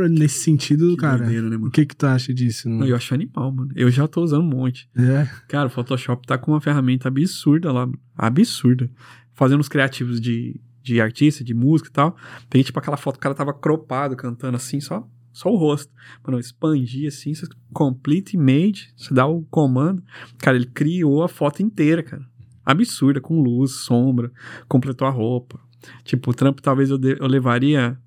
Nesse 0.09 0.40
sentido, 0.40 0.90
Que 0.90 0.96
cara, 0.96 1.18
doideira, 1.18 1.50
né, 1.50 1.57
o 1.57 1.70
que 1.70 1.85
que 1.85 1.94
tu 1.94 2.07
acha 2.07 2.33
disso? 2.33 2.68
Não, 2.68 2.87
Eu 2.87 2.96
acho 2.96 3.12
animal, 3.12 3.52
mano. 3.52 3.70
Eu 3.76 3.90
já 3.90 4.09
tô 4.09 4.22
usando 4.22 4.42
um 4.42 4.48
monte. 4.48 4.88
É, 4.96 5.28
Cara, 5.48 5.66
o 5.66 5.70
Photoshop 5.70 6.26
tá 6.26 6.38
com 6.38 6.52
uma 6.52 6.61
ferramenta 6.61 7.09
absurda 7.09 7.70
lá. 7.72 7.88
Absurda. 8.16 8.90
Fazendo 9.35 9.61
os 9.61 9.68
criativos 9.68 10.20
de, 10.20 10.61
de 10.83 11.00
artista, 11.00 11.44
de 11.44 11.52
música 11.55 11.90
e 11.90 11.92
tal. 11.92 12.16
Tem 12.48 12.62
tipo 12.62 12.78
aquela 12.78 12.96
foto, 12.96 13.16
o 13.16 13.18
cara 13.18 13.35
tava 13.35 13.52
cropado, 13.52 14.16
cantando 14.16 14.57
assim, 14.57 14.81
só, 14.81 15.07
só 15.33 15.50
o 15.50 15.57
rosto. 15.57 15.92
Mano, 16.24 16.37
eu 16.37 16.40
expandi 16.40 17.07
assim, 17.07 17.35
você 17.35 17.46
complete 17.72 18.35
image, 18.35 18.88
você 18.96 19.12
dá 19.12 19.26
o 19.26 19.42
comando. 19.50 20.02
Cara, 20.38 20.57
ele 20.57 20.66
criou 20.66 21.22
a 21.22 21.28
foto 21.28 21.62
inteira, 21.62 22.02
cara. 22.02 22.24
Absurda, 22.64 23.20
com 23.20 23.40
luz, 23.42 23.72
sombra, 23.72 24.31
completou 24.68 25.07
a 25.07 25.11
roupa. 25.11 25.59
Tipo, 26.05 26.31
o 26.31 26.35
trampo 26.35 26.62
talvez 26.62 26.90
eu, 26.90 26.96
de- 26.98 27.16
eu 27.18 27.26
levaria, 27.26 27.98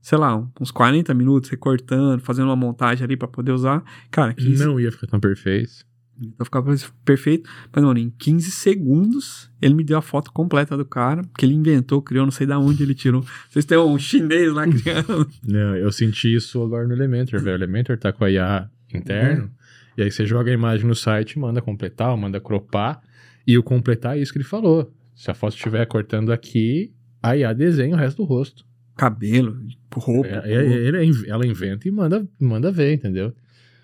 sei 0.00 0.18
lá, 0.18 0.36
uns 0.60 0.70
40 0.70 1.12
minutos 1.14 1.50
recortando, 1.50 2.20
fazendo 2.22 2.46
uma 2.46 2.56
montagem 2.56 3.04
ali 3.04 3.16
pra 3.16 3.28
poder 3.28 3.52
usar. 3.52 3.82
Cara, 4.10 4.34
15 4.34 4.64
Não 4.64 4.80
ia 4.80 4.90
ficar 4.90 5.06
tão 5.06 5.20
perfeito. 5.20 5.84
então 6.20 6.44
ficava 6.44 6.74
perfeito. 7.04 7.48
Mas, 7.72 7.84
mano, 7.84 7.98
em 7.98 8.10
15 8.10 8.50
segundos 8.50 9.50
ele 9.60 9.74
me 9.74 9.84
deu 9.84 9.96
a 9.98 10.02
foto 10.02 10.32
completa 10.32 10.76
do 10.76 10.84
cara, 10.84 11.22
que 11.38 11.46
ele 11.46 11.54
inventou, 11.54 12.02
criou, 12.02 12.24
não 12.24 12.32
sei 12.32 12.46
da 12.46 12.58
onde 12.58 12.82
ele 12.82 12.94
tirou. 12.94 13.24
Vocês 13.50 13.64
têm 13.64 13.78
um 13.78 13.98
chinês 13.98 14.52
lá 14.52 14.66
criando. 14.66 15.28
Não, 15.46 15.76
eu 15.76 15.90
senti 15.92 16.34
isso 16.34 16.62
agora 16.62 16.86
no 16.86 16.92
Elementor, 16.94 17.40
velho. 17.40 17.52
O 17.52 17.58
Elementor 17.58 17.96
tá 17.98 18.12
com 18.12 18.24
a 18.24 18.30
IA 18.30 18.68
interno. 18.92 19.50
E 19.96 20.02
aí 20.02 20.10
você 20.10 20.24
joga 20.26 20.50
a 20.50 20.54
imagem 20.54 20.86
no 20.86 20.94
site, 20.94 21.38
manda 21.38 21.60
completar, 21.60 22.10
ou 22.10 22.16
manda 22.16 22.40
cropar. 22.40 23.00
E 23.46 23.58
o 23.58 23.62
completar 23.62 24.16
é 24.16 24.20
isso 24.20 24.32
que 24.32 24.38
ele 24.38 24.44
falou. 24.44 24.92
Se 25.14 25.30
a 25.30 25.34
foto 25.34 25.54
estiver 25.54 25.84
cortando 25.86 26.32
aqui, 26.32 26.92
a 27.22 27.36
IA 27.36 27.52
desenha 27.52 27.94
o 27.94 27.98
resto 27.98 28.18
do 28.18 28.24
rosto. 28.24 28.64
Cabelo, 28.96 29.56
roupa. 29.94 30.28
É, 30.28 30.52
é- 30.52 30.64
ele- 30.64 31.28
ela 31.28 31.46
inventa 31.46 31.88
e 31.88 31.90
manda, 31.90 32.26
manda 32.40 32.70
ver, 32.70 32.92
entendeu? 32.94 33.32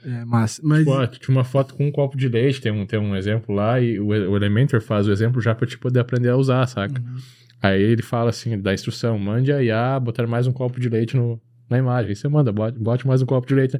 É, 0.04 0.24
mas, 0.24 0.60
mas 0.62 0.80
Tipo, 0.80 0.92
ah, 0.94 1.06
tinha 1.06 1.36
uma 1.36 1.44
foto 1.44 1.74
com 1.74 1.86
um 1.86 1.90
copo 1.90 2.16
de 2.16 2.28
leite, 2.28 2.60
tem 2.60 2.70
um, 2.70 2.86
tem 2.86 2.98
um 2.98 3.16
exemplo 3.16 3.54
lá, 3.54 3.80
e 3.80 3.98
o, 3.98 4.06
o 4.08 4.36
Elementor 4.36 4.80
faz 4.80 5.08
o 5.08 5.12
exemplo 5.12 5.40
já 5.40 5.54
pra 5.54 5.66
te 5.66 5.76
poder 5.76 6.00
aprender 6.00 6.28
a 6.28 6.36
usar, 6.36 6.66
saca? 6.66 7.00
Uhum. 7.00 7.16
Aí 7.60 7.82
ele 7.82 8.02
fala 8.02 8.30
assim, 8.30 8.56
dá 8.60 8.72
instrução, 8.72 9.18
mande 9.18 9.52
a 9.52 9.62
IA 9.62 9.98
botar 9.98 10.26
mais 10.26 10.46
um 10.46 10.52
copo 10.52 10.78
de 10.78 10.88
leite 10.88 11.16
no, 11.16 11.40
na 11.68 11.78
imagem. 11.78 12.10
Aí 12.10 12.16
você 12.16 12.28
manda, 12.28 12.52
bote, 12.52 12.78
bote 12.78 13.06
mais 13.06 13.20
um 13.20 13.26
copo 13.26 13.46
de 13.48 13.54
leite. 13.54 13.78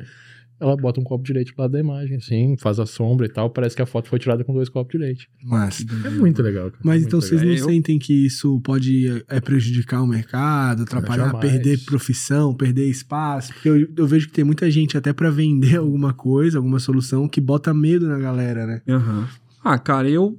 Ela 0.60 0.76
bota 0.76 1.00
um 1.00 1.04
copo 1.04 1.22
de 1.24 1.32
leite 1.32 1.54
do 1.54 1.60
lado 1.62 1.70
da 1.70 1.78
imagem, 1.80 2.16
assim, 2.16 2.56
faz 2.58 2.80
a 2.80 2.86
sombra 2.86 3.26
e 3.26 3.28
tal, 3.28 3.48
parece 3.48 3.76
que 3.76 3.82
a 3.82 3.86
foto 3.86 4.08
foi 4.08 4.18
tirada 4.18 4.42
com 4.42 4.52
dois 4.52 4.68
copos 4.68 4.90
de 4.92 4.98
leite. 4.98 5.28
mas, 5.42 5.86
É 6.04 6.10
muito 6.10 6.42
legal, 6.42 6.70
cara. 6.70 6.82
mas 6.84 6.96
Muito 7.02 7.06
então 7.06 7.20
vocês 7.20 7.40
não 7.40 7.48
legal. 7.48 7.56
É, 7.56 7.70
eu- 7.70 7.74
sentem 7.74 7.98
que 7.98 8.26
isso 8.26 8.60
pode 8.62 9.22
é, 9.28 9.40
prejudicar 9.40 10.02
o 10.02 10.06
mercado, 10.06 10.82
atrapalhar, 10.82 11.32
perder 11.38 11.78
profissão, 11.84 12.52
perder 12.54 12.88
espaço? 12.88 13.52
Porque 13.52 13.68
eu, 13.68 13.88
eu 13.96 14.06
vejo 14.06 14.26
que 14.26 14.32
tem 14.32 14.44
muita 14.44 14.68
gente 14.70 14.96
até 14.98 15.12
pra 15.12 15.30
vender 15.30 15.76
alguma 15.76 16.12
coisa, 16.12 16.58
alguma 16.58 16.78
solução, 16.80 17.28
que 17.28 17.40
bota 17.40 17.72
medo 17.72 18.08
na 18.08 18.18
galera, 18.18 18.66
né? 18.66 18.82
Aham. 18.88 19.28
Ah, 19.62 19.78
cara, 19.78 20.08
eu, 20.10 20.38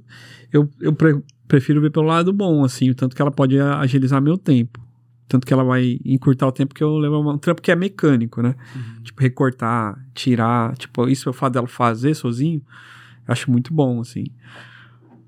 eu, 0.52 0.68
eu 0.80 0.92
pre- 0.92 1.22
prefiro 1.48 1.80
ver 1.80 1.90
pelo 1.90 2.06
lado 2.06 2.32
bom, 2.32 2.62
assim, 2.64 2.90
o 2.90 2.94
tanto 2.94 3.14
que 3.16 3.22
ela 3.22 3.30
pode 3.30 3.58
agilizar 3.58 4.20
meu 4.20 4.36
tempo. 4.36 4.80
Tanto 5.30 5.46
que 5.46 5.52
ela 5.54 5.62
vai 5.62 5.96
encurtar 6.04 6.48
o 6.48 6.52
tempo 6.52 6.74
que 6.74 6.82
eu 6.82 6.98
levo 6.98 7.20
um 7.32 7.38
trampo 7.38 7.62
que 7.62 7.70
é 7.70 7.76
mecânico, 7.76 8.42
né? 8.42 8.56
Tipo, 9.04 9.22
recortar, 9.22 9.96
tirar, 10.12 10.76
tipo, 10.76 11.06
isso 11.08 11.28
eu 11.28 11.32
fato 11.32 11.52
dela 11.52 11.68
fazer 11.68 12.14
sozinho, 12.14 12.60
eu 13.28 13.32
acho 13.32 13.48
muito 13.48 13.72
bom, 13.72 14.00
assim. 14.00 14.24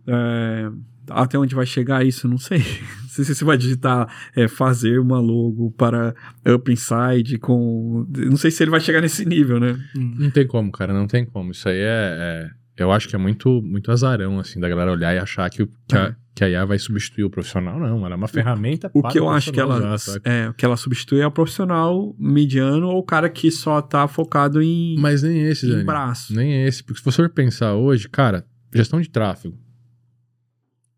É, 0.07 0.69
até 1.09 1.39
onde 1.39 1.55
vai 1.55 1.65
chegar 1.67 2.05
isso, 2.05 2.27
não 2.29 2.39
sei. 2.39 2.59
Não 3.13 3.17
sei 3.17 3.27
se 3.27 3.35
você 3.35 3.45
vai 3.45 3.59
digitar 3.59 4.09
é, 4.35 4.49
fazer 4.49 4.99
uma 4.99 5.21
logo 5.21 5.71
para 5.73 6.15
Up 6.49 6.73
Inside 6.73 7.37
com. 7.37 8.07
Não 8.09 8.39
sei 8.39 8.51
se 8.51 8.65
ele 8.65 8.71
vai 8.71 8.81
chegar 8.81 9.03
nesse 9.03 9.27
nível, 9.27 9.61
né? 9.61 9.79
Hum. 9.95 10.15
Não 10.19 10.31
tem 10.31 10.47
como, 10.47 10.73
cara, 10.73 10.95
não 10.95 11.07
tem 11.07 11.27
como. 11.27 11.51
Isso 11.53 11.69
aí 11.69 11.77
é. 11.77 12.49
é- 12.49 12.51
eu 12.83 12.91
acho 12.91 13.07
que 13.11 13.15
é 13.15 13.19
muito, 13.19 13.61
muito 13.61 13.93
azarão, 13.93 14.39
assim, 14.41 14.59
da 14.59 14.67
galera 14.67 14.91
olhar 14.91 15.15
e 15.15 15.19
achar 15.19 15.51
que, 15.51 15.63
o- 15.63 15.69
que, 15.87 15.95
a, 15.95 16.17
que 16.35 16.43
a 16.45 16.49
IA 16.49 16.65
vai 16.65 16.79
substituir 16.79 17.25
o 17.25 17.31
profissional. 17.31 17.79
Não, 17.79 17.99
ela 18.07 18.15
é 18.15 18.17
uma 18.17 18.27
ferramenta 18.29 18.91
O 18.95 19.03
para 19.03 19.11
que 19.11 19.19
eu 19.19 19.29
acho 19.29 19.53
que 19.53 19.61
ela, 19.61 19.99
saca? 19.99 20.29
é, 20.29 20.49
o 20.49 20.55
que 20.55 20.65
ela 20.65 20.77
substitui 20.77 21.21
é 21.21 21.27
o 21.27 21.31
profissional 21.31 22.15
mediano 22.19 22.89
ou 22.89 22.99
o 22.99 23.03
cara 23.03 23.29
que 23.29 23.51
só 23.51 23.83
tá 23.83 24.09
focado 24.09 24.63
em, 24.63 24.97
Mas 24.99 25.23
nem 25.23 25.43
esse, 25.43 25.67
em 25.67 25.71
Dani. 25.71 25.85
braço. 25.85 26.35
Nem 26.35 26.65
esse. 26.65 26.83
Porque 26.83 26.99
se 27.01 27.05
você 27.05 27.17
for 27.23 27.29
pensar 27.29 27.75
hoje, 27.75 28.09
cara, 28.09 28.47
gestão 28.75 29.01
de 29.01 29.11
tráfego 29.11 29.59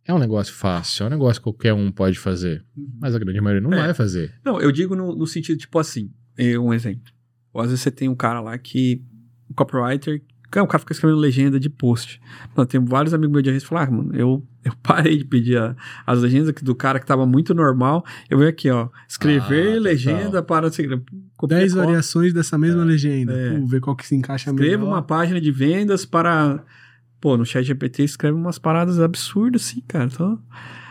é 0.07 0.12
um 0.14 0.18
negócio 0.18 0.53
fácil, 0.55 1.05
é 1.05 1.07
um 1.07 1.11
negócio 1.11 1.40
que 1.40 1.44
qualquer 1.44 1.73
um 1.73 1.90
pode 1.90 2.18
fazer. 2.18 2.64
Mas 3.01 3.14
a 3.14 3.18
grande 3.18 3.40
maioria 3.40 3.61
não 3.68 3.73
É. 3.77 3.87
vai 3.87 3.94
fazer. 3.94 4.35
Não, 4.44 4.61
eu 4.61 4.70
digo 4.70 4.94
no, 4.94 5.16
no 5.16 5.27
sentido, 5.27 5.59
tipo 5.59 5.79
assim, 5.79 6.11
um 6.61 6.73
exemplo. 6.75 7.11
Ou 7.53 7.61
às 7.62 7.68
vezes 7.70 7.83
você 7.83 7.90
tem 7.90 8.09
um 8.09 8.14
cara 8.14 8.40
lá 8.40 8.57
que, 8.59 9.03
um 9.51 9.55
copywriter, 9.55 10.23
é 10.59 10.62
um 10.62 10.67
cara 10.67 10.79
fica 10.81 10.93
escrevendo 10.93 11.19
legenda 11.21 11.59
de 11.61 11.69
post. 11.71 12.21
Mano, 12.57 12.67
tem 12.67 12.85
vários 12.85 13.12
amigos 13.14 13.33
meus 13.33 13.43
de 13.43 13.51
agência 13.51 13.67
que 13.69 13.75
falam, 13.75 13.85
ah, 13.85 13.90
mano, 13.90 14.17
eu, 14.17 14.47
eu 14.64 14.73
parei 14.83 15.19
de 15.19 15.25
pedir 15.25 15.57
a- 15.59 15.75
as 16.07 16.21
legendas 16.21 16.49
aqui 16.49 16.64
do 16.64 16.75
cara 16.75 16.99
que 17.01 17.07
tava 17.07 17.25
muito 17.27 17.55
normal. 17.55 18.05
Eu 18.31 18.38
venho 18.38 18.51
aqui, 18.51 18.71
ó, 18.71 18.88
escrever 19.09 19.62
Ah, 19.62 19.67
total. 19.71 19.83
legenda 19.83 20.43
para... 20.43 20.67
Assim, 20.69 20.85
copia, 21.37 21.59
10 21.59 21.73
cola, 21.73 21.85
variações 21.87 22.33
dessa 22.33 22.57
mesma 22.59 22.85
legenda. 22.85 23.33
É. 23.33 23.59
Pô, 23.59 23.67
ver 23.67 23.81
qual 23.81 23.97
que 23.97 24.07
se 24.07 24.14
encaixa 24.14 24.51
Escreva 24.51 24.79
melhor. 24.79 24.93
uma 24.95 25.03
página 25.03 25.40
de 25.40 25.51
vendas 25.51 26.05
para. 26.07 26.62
Pô, 27.21 27.37
no 27.38 27.45
chat 27.47 27.64
GPT 27.64 28.03
escreve 28.05 28.37
umas 28.37 28.59
paradas 28.59 29.01
absurdas, 29.01 29.62
assim, 29.62 29.81
cara. 29.88 30.05
Então... 30.12 30.38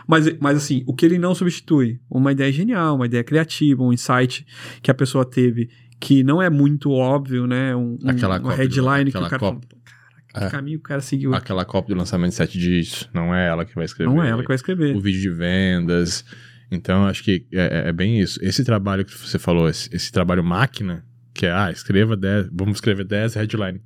Mas, 0.06 0.38
mas 0.38 0.58
assim, 0.58 0.84
o 0.86 0.92
que 0.94 1.06
ele 1.06 1.16
não 1.18 1.34
substitui? 1.34 1.98
Uma 2.10 2.30
ideia 2.32 2.52
genial, 2.52 2.96
uma 2.96 3.06
ideia 3.06 3.24
criativa, 3.24 3.82
um 3.82 3.90
insight 3.90 4.44
que 4.82 4.90
a 4.90 4.94
pessoa 4.94 5.24
teve 5.24 5.70
que 6.04 6.22
não 6.22 6.42
é 6.42 6.50
muito 6.50 6.90
óbvio, 6.90 7.46
né? 7.46 7.74
Um, 7.74 7.96
Aquela 8.06 8.38
uma 8.38 8.54
headline 8.54 9.04
do- 9.04 9.12
que 9.12 9.18
o 9.18 9.28
cara 9.28 9.38
copy. 9.38 9.66
fala, 9.68 9.82
caraca, 10.28 10.46
É. 10.46 10.50
que 10.50 10.56
caminho 10.56 10.78
o 10.78 10.82
cara 10.82 11.00
seguiu. 11.00 11.34
Aquela 11.34 11.64
cópia 11.64 11.94
do 11.94 11.98
lançamento 11.98 12.30
de 12.30 12.36
7 12.36 12.58
dias, 12.58 13.08
não 13.14 13.34
é 13.34 13.48
ela 13.48 13.64
que 13.64 13.74
vai 13.74 13.84
escrever. 13.86 14.12
Não 14.12 14.22
é 14.22 14.28
ela 14.28 14.42
que 14.42 14.48
vai 14.48 14.54
escrever. 14.56 14.94
o 14.94 15.00
vídeo 15.00 15.20
de 15.22 15.30
vendas. 15.30 16.24
Então, 16.70 17.06
acho 17.06 17.22
que 17.24 17.46
é, 17.52 17.84
é- 17.84 17.88
é 17.88 17.92
bem 17.92 18.20
isso. 18.20 18.38
Esse 18.42 18.64
trabalho 18.64 19.04
que 19.04 19.16
você 19.16 19.38
falou, 19.38 19.68
esse, 19.68 19.88
esse 19.94 20.10
trabalho 20.12 20.42
máquina, 20.44 21.04
que 21.32 21.46
é, 21.46 21.52
ah, 21.52 21.70
escreva 21.70 22.16
10, 22.16 22.48
vamos 22.52 22.76
escrever 22.76 23.04
10 23.04 23.34
headline 23.34 23.80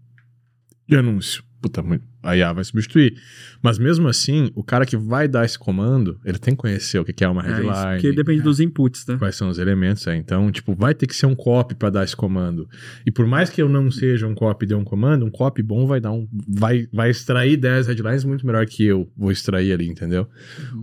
de 0.89 0.97
anúncio. 0.97 1.43
Puta, 1.61 1.83
muito- 1.83 2.05
a 2.29 2.37
IA 2.37 2.53
vai 2.53 2.65
substituir. 2.65 3.15
Mas 3.63 3.79
mesmo 3.79 4.07
assim, 4.07 4.51
o 4.55 4.63
cara 4.63 4.85
que 4.85 4.97
vai 4.97 5.27
dar 5.27 5.45
esse 5.45 5.59
comando, 5.59 6.21
ele 6.25 6.39
tem 6.39 6.55
que 6.55 6.61
conhecer 6.61 6.99
o 6.99 7.05
que 7.05 7.25
é 7.25 7.29
uma 7.29 7.43
É 7.43 7.47
isso, 7.47 7.63
headline. 7.63 7.93
porque 7.95 8.13
depende 8.13 8.43
dos 8.43 8.61
inputs, 8.61 9.07
né? 9.07 9.17
Quais 9.19 9.35
são 9.35 9.49
os 9.49 9.59
elementos, 9.59 10.07
é. 10.07 10.15
Então, 10.15 10.51
tipo, 10.53 10.75
vai 10.75 10.95
ter 10.95 11.07
que 11.07 11.17
ser 11.17 11.27
um 11.27 11.35
copy 11.35 11.75
pra 11.75 11.91
dar 11.91 12.05
esse 12.05 12.15
comando. 12.15 12.69
E 13.05 13.11
por 13.11 13.27
mais 13.27 13.51
que 13.51 13.61
eu 13.61 13.69
não 13.69 13.91
seja 13.91 14.27
um 14.27 14.35
copy 14.35 14.65
e 14.65 14.69
dê 14.69 14.75
um 14.75 14.85
comando, 14.85 15.25
um 15.25 15.31
copy 15.31 15.63
bom 15.63 15.87
vai 15.87 16.01
dar 16.01 16.13
um. 16.13 16.29
Vai, 16.47 16.87
vai 16.93 17.11
extrair 17.11 17.57
10 17.57 17.89
headlines 17.89 18.25
muito 18.25 18.47
melhor 18.47 18.67
que 18.67 18.85
eu 18.85 19.11
vou 19.17 19.33
extrair 19.33 19.73
ali, 19.73 19.89
entendeu? 19.89 20.29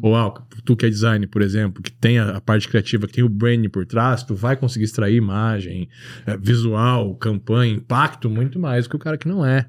Ou 0.01 0.15
ah, 0.15 0.33
tu 0.65 0.75
que 0.75 0.85
é 0.85 0.89
design, 0.89 1.25
por 1.27 1.41
exemplo, 1.41 1.81
que 1.81 1.91
tem 1.91 2.17
a, 2.19 2.37
a 2.37 2.41
parte 2.41 2.67
criativa, 2.67 3.07
que 3.07 3.13
tem 3.13 3.23
o 3.23 3.29
branding 3.29 3.69
por 3.69 3.85
trás, 3.85 4.23
tu 4.23 4.35
vai 4.35 4.55
conseguir 4.55 4.85
extrair 4.85 5.15
imagem, 5.15 5.87
eh, 6.25 6.37
visual, 6.37 7.15
campanha, 7.15 7.73
impacto 7.73 8.29
muito 8.29 8.59
mais 8.59 8.85
do 8.85 8.89
que 8.89 8.95
o 8.95 8.99
cara 8.99 9.17
que 9.17 9.27
não 9.27 9.45
é. 9.45 9.67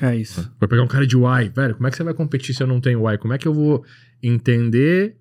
É 0.00 0.16
isso. 0.16 0.50
Vai 0.58 0.68
pegar 0.68 0.82
um 0.82 0.88
cara 0.88 1.06
de 1.06 1.16
UI, 1.16 1.48
velho, 1.48 1.74
como 1.74 1.86
é 1.86 1.90
que 1.90 1.96
você 1.96 2.02
vai 2.02 2.14
competir 2.14 2.54
se 2.54 2.62
eu 2.62 2.66
não 2.66 2.80
tenho 2.80 3.04
UI? 3.04 3.18
Como 3.18 3.34
é 3.34 3.38
que 3.38 3.46
eu 3.46 3.52
vou 3.52 3.84
entender 4.22 5.16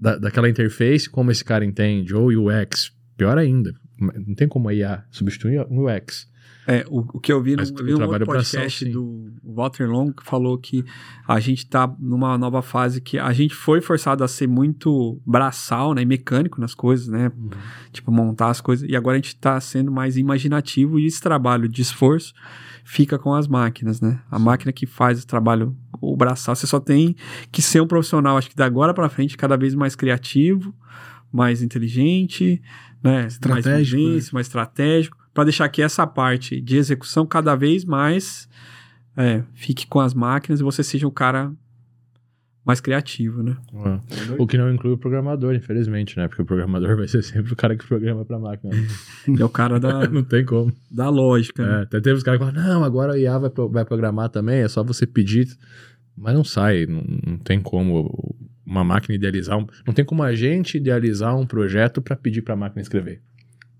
da, 0.00 0.16
daquela 0.16 0.48
interface 0.48 1.08
como 1.08 1.30
esse 1.30 1.44
cara 1.44 1.64
entende? 1.64 2.14
Ou 2.14 2.28
UX? 2.28 2.92
Pior 3.16 3.36
ainda, 3.38 3.74
não 3.98 4.34
tem 4.34 4.48
como 4.48 4.68
a 4.68 4.74
IA 4.74 5.04
substituir 5.10 5.60
um 5.70 5.86
UX. 5.86 6.26
É, 6.66 6.84
o, 6.88 7.00
o 7.00 7.20
que 7.20 7.30
eu 7.30 7.42
vi, 7.42 7.52
no, 7.52 7.58
Mas 7.58 7.68
eu 7.68 7.76
o 7.76 7.84
vi 7.84 7.94
um 7.94 8.02
outro 8.06 8.24
podcast 8.24 8.84
do 8.86 9.30
Walter 9.44 9.86
Long 9.86 10.12
que 10.12 10.24
falou 10.24 10.56
que 10.56 10.82
a 11.28 11.38
gente 11.38 11.66
tá 11.66 11.94
numa 11.98 12.38
nova 12.38 12.62
fase 12.62 13.02
que 13.02 13.18
a 13.18 13.32
gente 13.34 13.54
foi 13.54 13.82
forçado 13.82 14.24
a 14.24 14.28
ser 14.28 14.46
muito 14.46 15.20
braçal, 15.26 15.92
né, 15.92 16.02
e 16.02 16.06
mecânico 16.06 16.60
nas 16.60 16.74
coisas, 16.74 17.08
né, 17.08 17.30
tipo 17.92 18.10
montar 18.10 18.48
as 18.48 18.62
coisas, 18.62 18.88
e 18.88 18.96
agora 18.96 19.16
a 19.16 19.20
gente 19.20 19.36
tá 19.36 19.60
sendo 19.60 19.92
mais 19.92 20.16
imaginativo 20.16 20.98
e 20.98 21.06
esse 21.06 21.20
trabalho 21.20 21.68
de 21.68 21.82
esforço 21.82 22.32
fica 22.84 23.18
com 23.18 23.34
as 23.34 23.48
máquinas, 23.48 24.00
né, 24.00 24.20
a 24.30 24.38
máquina 24.38 24.72
que 24.72 24.86
faz 24.86 25.22
o 25.22 25.26
trabalho, 25.26 25.76
o 26.00 26.16
braçal, 26.16 26.54
você 26.54 26.66
só 26.66 26.78
tem 26.78 27.16
que 27.50 27.62
ser 27.62 27.80
um 27.80 27.86
profissional, 27.86 28.36
acho 28.36 28.50
que 28.50 28.56
da 28.56 28.66
agora 28.66 28.92
pra 28.92 29.08
frente, 29.08 29.36
cada 29.36 29.56
vez 29.56 29.74
mais 29.74 29.96
criativo, 29.96 30.74
mais 31.32 31.62
inteligente, 31.62 32.62
né, 33.02 33.26
Estratégico, 33.26 33.70
mais, 33.70 33.90
vivência, 33.90 34.30
mais 34.34 34.46
estratégico, 34.46 35.16
para 35.32 35.44
deixar 35.44 35.68
que 35.68 35.82
essa 35.82 36.06
parte 36.06 36.60
de 36.60 36.76
execução 36.76 37.26
cada 37.26 37.56
vez 37.56 37.84
mais 37.84 38.48
é, 39.16 39.42
fique 39.54 39.86
com 39.86 40.00
as 40.00 40.14
máquinas 40.14 40.60
e 40.60 40.62
você 40.62 40.82
seja 40.82 41.06
o 41.06 41.10
cara 41.10 41.52
mais 42.64 42.80
criativo, 42.80 43.42
né? 43.42 43.56
O 44.38 44.46
que 44.46 44.56
não 44.56 44.72
inclui 44.72 44.94
o 44.94 44.98
programador, 44.98 45.54
infelizmente, 45.54 46.16
né? 46.16 46.26
Porque 46.28 46.42
o 46.42 46.46
programador 46.46 46.96
vai 46.96 47.06
ser 47.06 47.22
sempre 47.22 47.52
o 47.52 47.56
cara 47.56 47.76
que 47.76 47.86
programa 47.86 48.24
pra 48.24 48.38
máquina. 48.38 48.72
É 49.38 49.44
o 49.44 49.48
cara 49.48 49.78
da, 49.78 50.06
não 50.08 50.24
tem 50.24 50.44
como. 50.44 50.72
da 50.90 51.08
lógica. 51.10 51.62
É, 51.62 51.66
né? 51.66 51.82
até 51.82 52.00
teve 52.00 52.16
os 52.16 52.22
caras 52.22 52.40
que 52.40 52.46
falam, 52.46 52.68
não, 52.68 52.82
agora 52.84 53.14
a 53.14 53.18
IA 53.18 53.38
vai, 53.38 53.50
pro- 53.50 53.68
vai 53.68 53.84
programar 53.84 54.30
também, 54.30 54.62
é 54.62 54.68
só 54.68 54.82
você 54.82 55.06
pedir. 55.06 55.46
Mas 56.16 56.34
não 56.34 56.44
sai, 56.44 56.86
não, 56.86 57.04
não 57.26 57.38
tem 57.38 57.60
como 57.60 58.34
uma 58.64 58.84
máquina 58.84 59.14
idealizar 59.14 59.58
um. 59.58 59.66
Não 59.86 59.92
tem 59.92 60.04
como 60.04 60.22
a 60.22 60.34
gente 60.34 60.76
idealizar 60.76 61.36
um 61.36 61.44
projeto 61.46 62.00
pra 62.00 62.16
pedir 62.16 62.40
pra 62.42 62.56
máquina 62.56 62.80
escrever. 62.80 63.20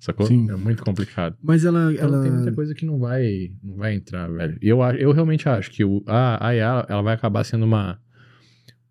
Sacou? 0.00 0.26
Sim. 0.26 0.50
É 0.50 0.56
muito 0.56 0.84
complicado. 0.84 1.36
Mas 1.42 1.64
ela. 1.64 1.90
Então 1.92 2.08
ela... 2.08 2.22
tem 2.22 2.30
muita 2.30 2.52
coisa 2.52 2.74
que 2.74 2.84
não 2.84 2.98
vai, 2.98 3.52
não 3.62 3.76
vai 3.76 3.94
entrar, 3.94 4.28
velho. 4.30 4.58
E 4.60 4.68
eu, 4.68 4.82
eu 4.82 5.12
realmente 5.12 5.48
acho 5.48 5.70
que 5.70 5.82
o, 5.84 6.02
a, 6.06 6.48
a 6.48 6.54
IA 6.54 6.86
ela 6.90 7.02
vai 7.02 7.14
acabar 7.14 7.42
sendo 7.44 7.64
uma, 7.64 7.98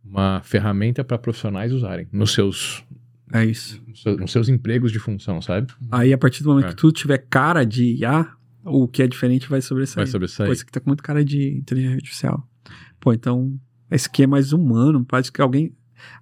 uma 0.03 0.41
ferramenta 0.43 1.03
para 1.03 1.17
profissionais 1.17 1.71
usarem 1.71 2.07
nos 2.11 2.31
seus, 2.33 2.83
É 3.31 3.43
isso. 3.45 3.81
nos 3.87 4.01
seus, 4.01 4.19
nos 4.19 4.31
seus 4.31 4.49
empregos 4.49 4.91
de 4.91 4.99
função, 4.99 5.41
sabe? 5.41 5.73
Aí, 5.91 6.11
a 6.13 6.17
partir 6.17 6.43
do 6.43 6.49
momento 6.49 6.65
É. 6.65 6.69
que 6.69 6.75
tudo 6.75 6.93
tiver 6.93 7.17
cara 7.29 7.63
de 7.63 7.95
IA, 7.95 8.27
o 8.65 8.87
que 8.87 9.01
é 9.03 9.07
diferente 9.07 9.49
vai 9.49 9.61
sobressair. 9.61 9.97
Vai 10.05 10.07
sobressair. 10.07 10.51
Esse 10.51 10.63
aqui 10.63 10.71
tá 10.71 10.79
com 10.79 10.89
muito 10.89 11.03
cara 11.03 11.23
de 11.23 11.57
inteligência 11.57 11.95
artificial. 11.95 12.47
Pô, 12.99 13.11
então, 13.13 13.59
esse 13.91 14.07
aqui 14.07 14.23
é 14.23 14.27
mais 14.27 14.53
humano, 14.53 15.03
parece 15.05 15.31
que 15.31 15.41
alguém... 15.41 15.73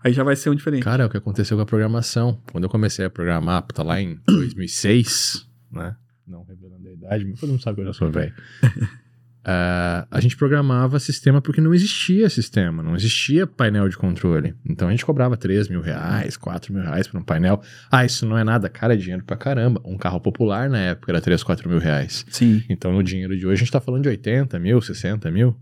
Aí 0.04 0.13
já 0.13 0.24
vai 0.24 0.36
ser 0.36 0.50
um 0.52 0.56
diferente. 0.56 0.84
Cara, 0.84 1.04
é 1.04 1.06
o 1.08 1.10
que 1.10 1.17
aconteceu 1.17 1.58
com 1.58 1.63
a 1.63 1.65
programação. 1.65 2.39
Quando 2.52 2.65
eu 2.65 2.70
comecei 2.70 3.04
a 3.04 3.10
programar, 3.10 3.63
tá 3.63 3.82
lá 3.82 4.00
em 4.00 4.20
2006, 4.28 5.48
né? 5.72 5.96
Não 6.28 6.44
revelando 6.44 6.88
a 6.88 6.91
idade, 6.91 7.26
mas 7.26 7.39
todo 7.39 7.50
mundo 7.50 7.62
sabe 7.62 7.76
que 7.76 7.82
eu 7.82 7.86
já 7.88 7.94
sou 7.94 8.12
velho. 8.12 8.34
Ah, 9.43 10.08
a 10.12 10.19
gente 10.19 10.38
programava 10.38 10.99
sistema 10.99 11.41
porque 11.41 11.60
não 11.60 11.73
existia 11.73 12.30
sistema, 12.30 12.84
não 12.84 12.95
existia 12.95 13.47
painel 13.47 13.89
de 13.89 13.97
controle. 13.97 14.54
Então 14.63 14.88
a 14.88 14.91
gente 14.91 15.06
cobrava 15.06 15.36
3 15.36 15.67
mil 15.67 15.82
reais, 15.82 16.38
4 16.38 16.73
mil 16.73 16.84
reais 16.84 17.08
por 17.08 17.19
um 17.19 17.23
painel. 17.23 17.62
Ah, 17.91 18.06
isso 18.06 18.25
não 18.25 18.38
é 18.38 18.43
nada, 18.43 18.69
cara, 18.69 18.93
é 18.93 18.97
dinheiro 18.97 19.23
pra 19.23 19.36
caramba. 19.36 19.82
Um 19.84 19.97
carro 19.97 20.19
popular 20.19 20.69
na 20.69 20.80
época 20.80 21.12
era 21.12 21.21
3, 21.21 21.41
4 21.41 21.67
mil 21.67 21.80
reais. 21.80 22.25
Sim. 22.30 22.63
Então 22.69 22.91
no 22.91 23.01
dinheiro 23.01 23.36
de 23.36 23.45
hoje 23.45 23.54
a 23.54 23.63
gente 23.63 23.71
tá 23.71 23.82
falando 23.82 24.04
de 24.04 24.10
80 24.10 24.60
mil, 24.60 24.80
60 24.80 25.32
mil. 25.32 25.56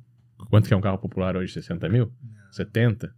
Quanto 0.50 0.68
que 0.68 0.74
é 0.74 0.78
um 0.78 0.82
carro 0.82 0.98
popular 0.98 1.38
hoje? 1.38 1.54
60 1.54 1.88
mil? 1.88 2.12
70? 2.52 3.14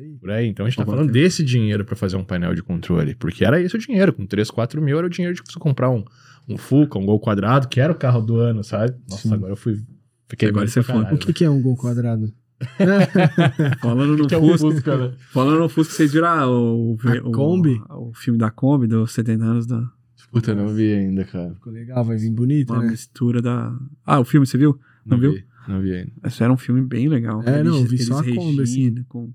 aí. 0.00 0.16
Por 0.18 0.30
aí. 0.30 0.46
Então 0.46 0.66
a 0.66 0.68
gente 0.68 0.78
tá 0.78 0.84
falando 0.84 1.12
desse 1.12 1.44
dinheiro 1.44 1.84
pra 1.84 1.94
fazer 1.94 2.16
um 2.16 2.24
painel 2.24 2.54
de 2.54 2.62
controle. 2.62 3.14
Porque 3.14 3.44
era 3.44 3.60
esse 3.60 3.74
o 3.76 3.78
dinheiro. 3.78 4.12
Com 4.12 4.26
3, 4.26 4.50
4 4.50 4.82
mil 4.82 4.98
era 4.98 5.06
o 5.06 5.10
dinheiro 5.10 5.34
de 5.34 5.42
você 5.44 5.58
comprar 5.58 5.90
um, 5.90 6.04
um 6.52 6.58
Fuca, 6.58 6.98
um 6.98 7.06
Gol 7.06 7.20
Quadrado, 7.20 7.68
que 7.68 7.80
era 7.80 7.92
o 7.92 7.96
carro 7.96 8.20
do 8.20 8.36
ano, 8.36 8.62
sabe? 8.64 8.94
Nossa, 9.08 9.28
Sim. 9.28 9.34
agora 9.34 9.52
eu 9.52 9.56
fui. 9.56 9.82
Fiquei 10.28 10.48
Agora 10.48 10.66
você 10.68 10.82
foi. 10.82 10.94
caralho, 10.94 11.16
O 11.16 11.18
que, 11.18 11.32
que 11.32 11.44
é 11.44 11.50
um 11.50 11.60
gol 11.60 11.76
quadrado? 11.76 12.32
Falando 13.80 14.16
no 14.16 14.28
que 14.28 14.34
é 14.34 14.38
um 14.38 14.56
Fusca, 14.56 14.96
né? 14.96 15.14
falando 15.32 15.58
no 15.60 15.68
Fusca, 15.68 15.94
vocês 15.94 16.12
viram 16.12 16.28
ah, 16.28 16.48
o, 16.48 16.96
A 17.04 17.28
o, 17.28 17.32
Kombi? 17.32 17.80
O, 17.88 18.12
filme 18.14 18.38
da 18.38 18.50
Kombi, 18.50 18.86
dos 18.86 19.12
70 19.12 19.44
anos 19.44 19.66
da 19.66 19.90
Puta, 20.30 20.54
não 20.54 20.68
vi 20.68 20.92
ainda, 20.92 21.24
cara. 21.24 21.52
Ficou 21.54 21.72
legal, 21.72 22.04
vai 22.04 22.16
vir 22.16 22.30
bonita, 22.30 22.72
uma 22.72 22.82
né? 22.82 22.90
mistura 22.90 23.42
da. 23.42 23.76
Ah, 24.06 24.20
o 24.20 24.24
filme, 24.24 24.46
você 24.46 24.56
viu? 24.56 24.78
Não, 25.04 25.18
viu? 25.18 25.32
vi, 25.32 25.44
Não 25.66 25.80
vi 25.80 25.92
ainda. 25.92 26.12
Esse 26.24 26.44
era 26.44 26.52
um 26.52 26.56
filme 26.56 26.82
bem 26.82 27.08
legal. 27.08 27.42
É, 27.42 27.64
não, 27.64 27.78
Eles- 27.78 27.90
vi 27.90 27.98
só 27.98 28.20
a 28.20 28.22
Kombi, 28.24 28.62
assim. 28.62 29.02
Com... 29.08 29.32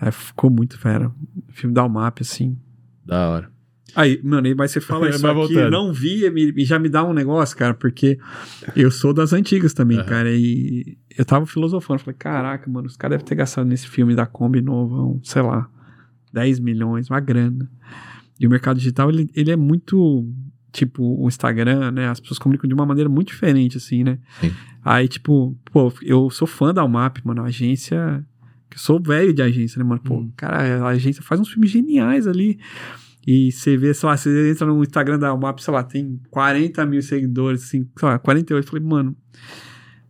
É, 0.00 0.10
ficou 0.10 0.48
muito 0.48 0.78
fera. 0.78 1.08
O 1.48 1.52
filme 1.52 1.74
da 1.74 1.84
UMAP, 1.84 2.22
assim. 2.22 2.56
Da 3.04 3.28
hora. 3.28 3.50
Aí, 3.94 4.20
mano, 4.24 4.48
mas 4.56 4.70
você 4.72 4.80
fala 4.80 5.08
isso 5.10 5.26
aqui, 5.26 5.34
voltando. 5.54 5.70
não 5.70 5.92
vi, 5.92 6.28
me- 6.30 6.64
já 6.64 6.78
me 6.78 6.88
dá 6.88 7.04
um 7.04 7.12
negócio, 7.12 7.56
cara, 7.56 7.74
porque 7.74 8.18
eu 8.74 8.90
sou 8.90 9.12
das 9.12 9.32
antigas 9.32 9.72
também, 9.74 9.98
Aham. 9.98 10.06
cara, 10.06 10.30
e 10.32 10.96
eu 11.16 11.24
tava 11.24 11.46
filosofando, 11.46 12.00
falei, 12.00 12.16
caraca, 12.18 12.68
mano, 12.70 12.86
os 12.86 12.96
caras 12.96 13.16
devem 13.18 13.26
ter 13.26 13.34
gastado 13.34 13.66
nesse 13.66 13.86
filme 13.86 14.14
da 14.14 14.26
Kombi 14.26 14.60
novo, 14.62 15.14
um, 15.16 15.20
sei 15.22 15.42
lá, 15.42 15.68
10 16.32 16.58
milhões, 16.58 17.08
uma 17.10 17.20
grana. 17.20 17.70
E 18.40 18.46
o 18.46 18.50
mercado 18.50 18.78
digital, 18.78 19.10
ele, 19.10 19.30
ele 19.34 19.50
é 19.52 19.56
muito, 19.56 20.28
tipo, 20.72 21.02
o 21.22 21.28
Instagram, 21.28 21.92
né, 21.92 22.08
as 22.08 22.18
pessoas 22.18 22.38
comunicam 22.38 22.66
de 22.66 22.74
uma 22.74 22.86
maneira 22.86 23.08
muito 23.08 23.28
diferente, 23.28 23.76
assim, 23.76 24.02
né? 24.02 24.18
Sim. 24.40 24.50
Aí, 24.84 25.06
tipo, 25.06 25.56
pô, 25.72 25.92
eu 26.02 26.28
sou 26.30 26.48
fã 26.48 26.74
da 26.74 26.84
UMAP, 26.84 27.18
mano, 27.24 27.42
a 27.42 27.46
agência, 27.46 28.24
eu 28.72 28.78
sou 28.78 29.00
velho 29.00 29.32
de 29.32 29.40
agência, 29.40 29.78
né, 29.78 29.84
mano, 29.84 30.00
pô, 30.02 30.16
Hum. 30.16 30.32
cara, 30.36 30.84
a 30.84 30.88
agência 30.88 31.22
faz 31.22 31.40
uns 31.40 31.48
filmes 31.48 31.70
geniais 31.70 32.26
ali, 32.26 32.58
e 33.26 33.50
você 33.50 33.76
vê, 33.76 33.94
sei 33.94 34.08
lá, 34.08 34.16
você 34.16 34.50
entra 34.50 34.66
no 34.66 34.82
Instagram 34.82 35.18
da 35.18 35.32
UMAP, 35.32 35.60
sei 35.60 35.72
lá, 35.72 35.82
tem 35.82 36.20
40 36.30 36.84
mil 36.86 37.02
seguidores, 37.02 37.64
assim, 37.64 37.88
sei 37.98 38.08
lá, 38.08 38.18
48. 38.18 38.64
Eu 38.64 38.70
falei, 38.70 38.86
mano, 38.86 39.16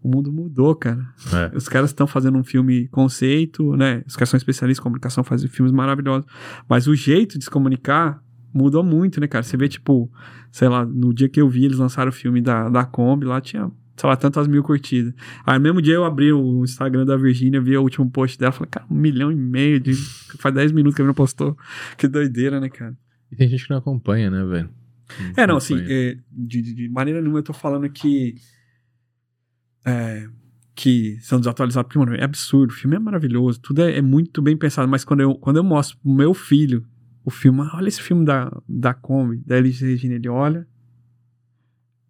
o 0.02 0.08
mundo 0.08 0.30
mudou, 0.30 0.74
cara. 0.74 1.00
É. 1.32 1.56
Os 1.56 1.66
caras 1.66 1.90
estão 1.90 2.06
fazendo 2.06 2.36
um 2.36 2.44
filme 2.44 2.88
conceito, 2.88 3.74
né? 3.74 4.02
Os 4.06 4.16
caras 4.16 4.28
são 4.28 4.36
especialistas 4.36 4.82
em 4.82 4.84
comunicação, 4.84 5.24
fazem 5.24 5.48
filmes 5.48 5.72
maravilhosos. 5.72 6.26
Mas 6.68 6.86
o 6.86 6.94
jeito 6.94 7.38
de 7.38 7.44
se 7.44 7.50
comunicar 7.50 8.22
mudou 8.52 8.84
muito, 8.84 9.18
né, 9.18 9.26
cara? 9.26 9.42
Você 9.42 9.56
vê, 9.56 9.66
tipo, 9.66 10.10
sei 10.52 10.68
lá, 10.68 10.84
no 10.84 11.14
dia 11.14 11.28
que 11.28 11.40
eu 11.40 11.48
vi 11.48 11.64
eles 11.64 11.78
lançaram 11.78 12.10
o 12.10 12.12
filme 12.12 12.42
da, 12.42 12.68
da 12.68 12.84
Kombi, 12.84 13.24
lá 13.24 13.40
tinha, 13.40 13.70
sei 13.96 14.08
lá, 14.08 14.14
tantas 14.14 14.46
mil 14.46 14.62
curtidas. 14.62 15.14
Aí 15.46 15.56
no 15.56 15.62
mesmo 15.62 15.80
dia 15.80 15.94
eu 15.94 16.04
abri 16.04 16.32
o 16.32 16.62
Instagram 16.62 17.06
da 17.06 17.16
Virgínia, 17.16 17.60
vi 17.60 17.76
o 17.76 17.82
último 17.82 18.10
post 18.10 18.38
dela, 18.38 18.52
falei, 18.52 18.68
cara, 18.70 18.86
um 18.90 18.94
milhão 18.94 19.32
e 19.32 19.34
meio 19.34 19.80
de. 19.80 19.94
Faz 20.38 20.54
10 20.54 20.72
minutos 20.72 20.96
que 20.96 21.00
a 21.00 21.04
menina 21.04 21.14
postou. 21.14 21.56
Que 21.96 22.06
doideira, 22.06 22.60
né, 22.60 22.68
cara? 22.68 22.94
E 23.34 23.36
tem 23.36 23.48
gente 23.48 23.64
que 23.64 23.70
não 23.70 23.78
acompanha, 23.78 24.30
né, 24.30 24.44
velho? 24.44 24.70
É, 25.36 25.46
não, 25.46 25.56
assim, 25.56 25.76
é, 25.80 26.16
de, 26.30 26.62
de- 26.62 26.88
maneira 26.88 27.20
nenhuma 27.20 27.40
eu 27.40 27.42
tô 27.42 27.52
falando 27.52 27.88
que. 27.90 28.36
É, 29.84 30.28
que 30.74 31.18
são 31.20 31.38
desatualizados, 31.38 31.86
porque, 31.86 31.98
mano, 31.98 32.14
é 32.14 32.24
absurdo. 32.24 32.70
O 32.70 32.74
filme 32.74 32.96
é 32.96 32.98
maravilhoso, 32.98 33.60
tudo 33.60 33.82
é, 33.82 33.98
é 33.98 34.02
muito 34.02 34.40
bem 34.42 34.56
pensado, 34.56 34.88
mas 34.88 35.04
quando 35.04 35.20
eu, 35.20 35.34
quando 35.36 35.56
eu 35.56 35.64
mostro 35.64 35.98
pro 35.98 36.10
meu 36.12 36.32
filho 36.34 36.84
o 37.24 37.30
filme, 37.30 37.60
"Ah, 37.62 37.76
olha 37.76 37.88
esse 37.88 38.02
filme 38.02 38.24
da, 38.24 38.50
da 38.68 38.92
Kombi, 38.94 39.42
da 39.46 39.56
Elis 39.58 39.80
Regina, 39.80 40.14
ele 40.14 40.28
olha. 40.28 40.66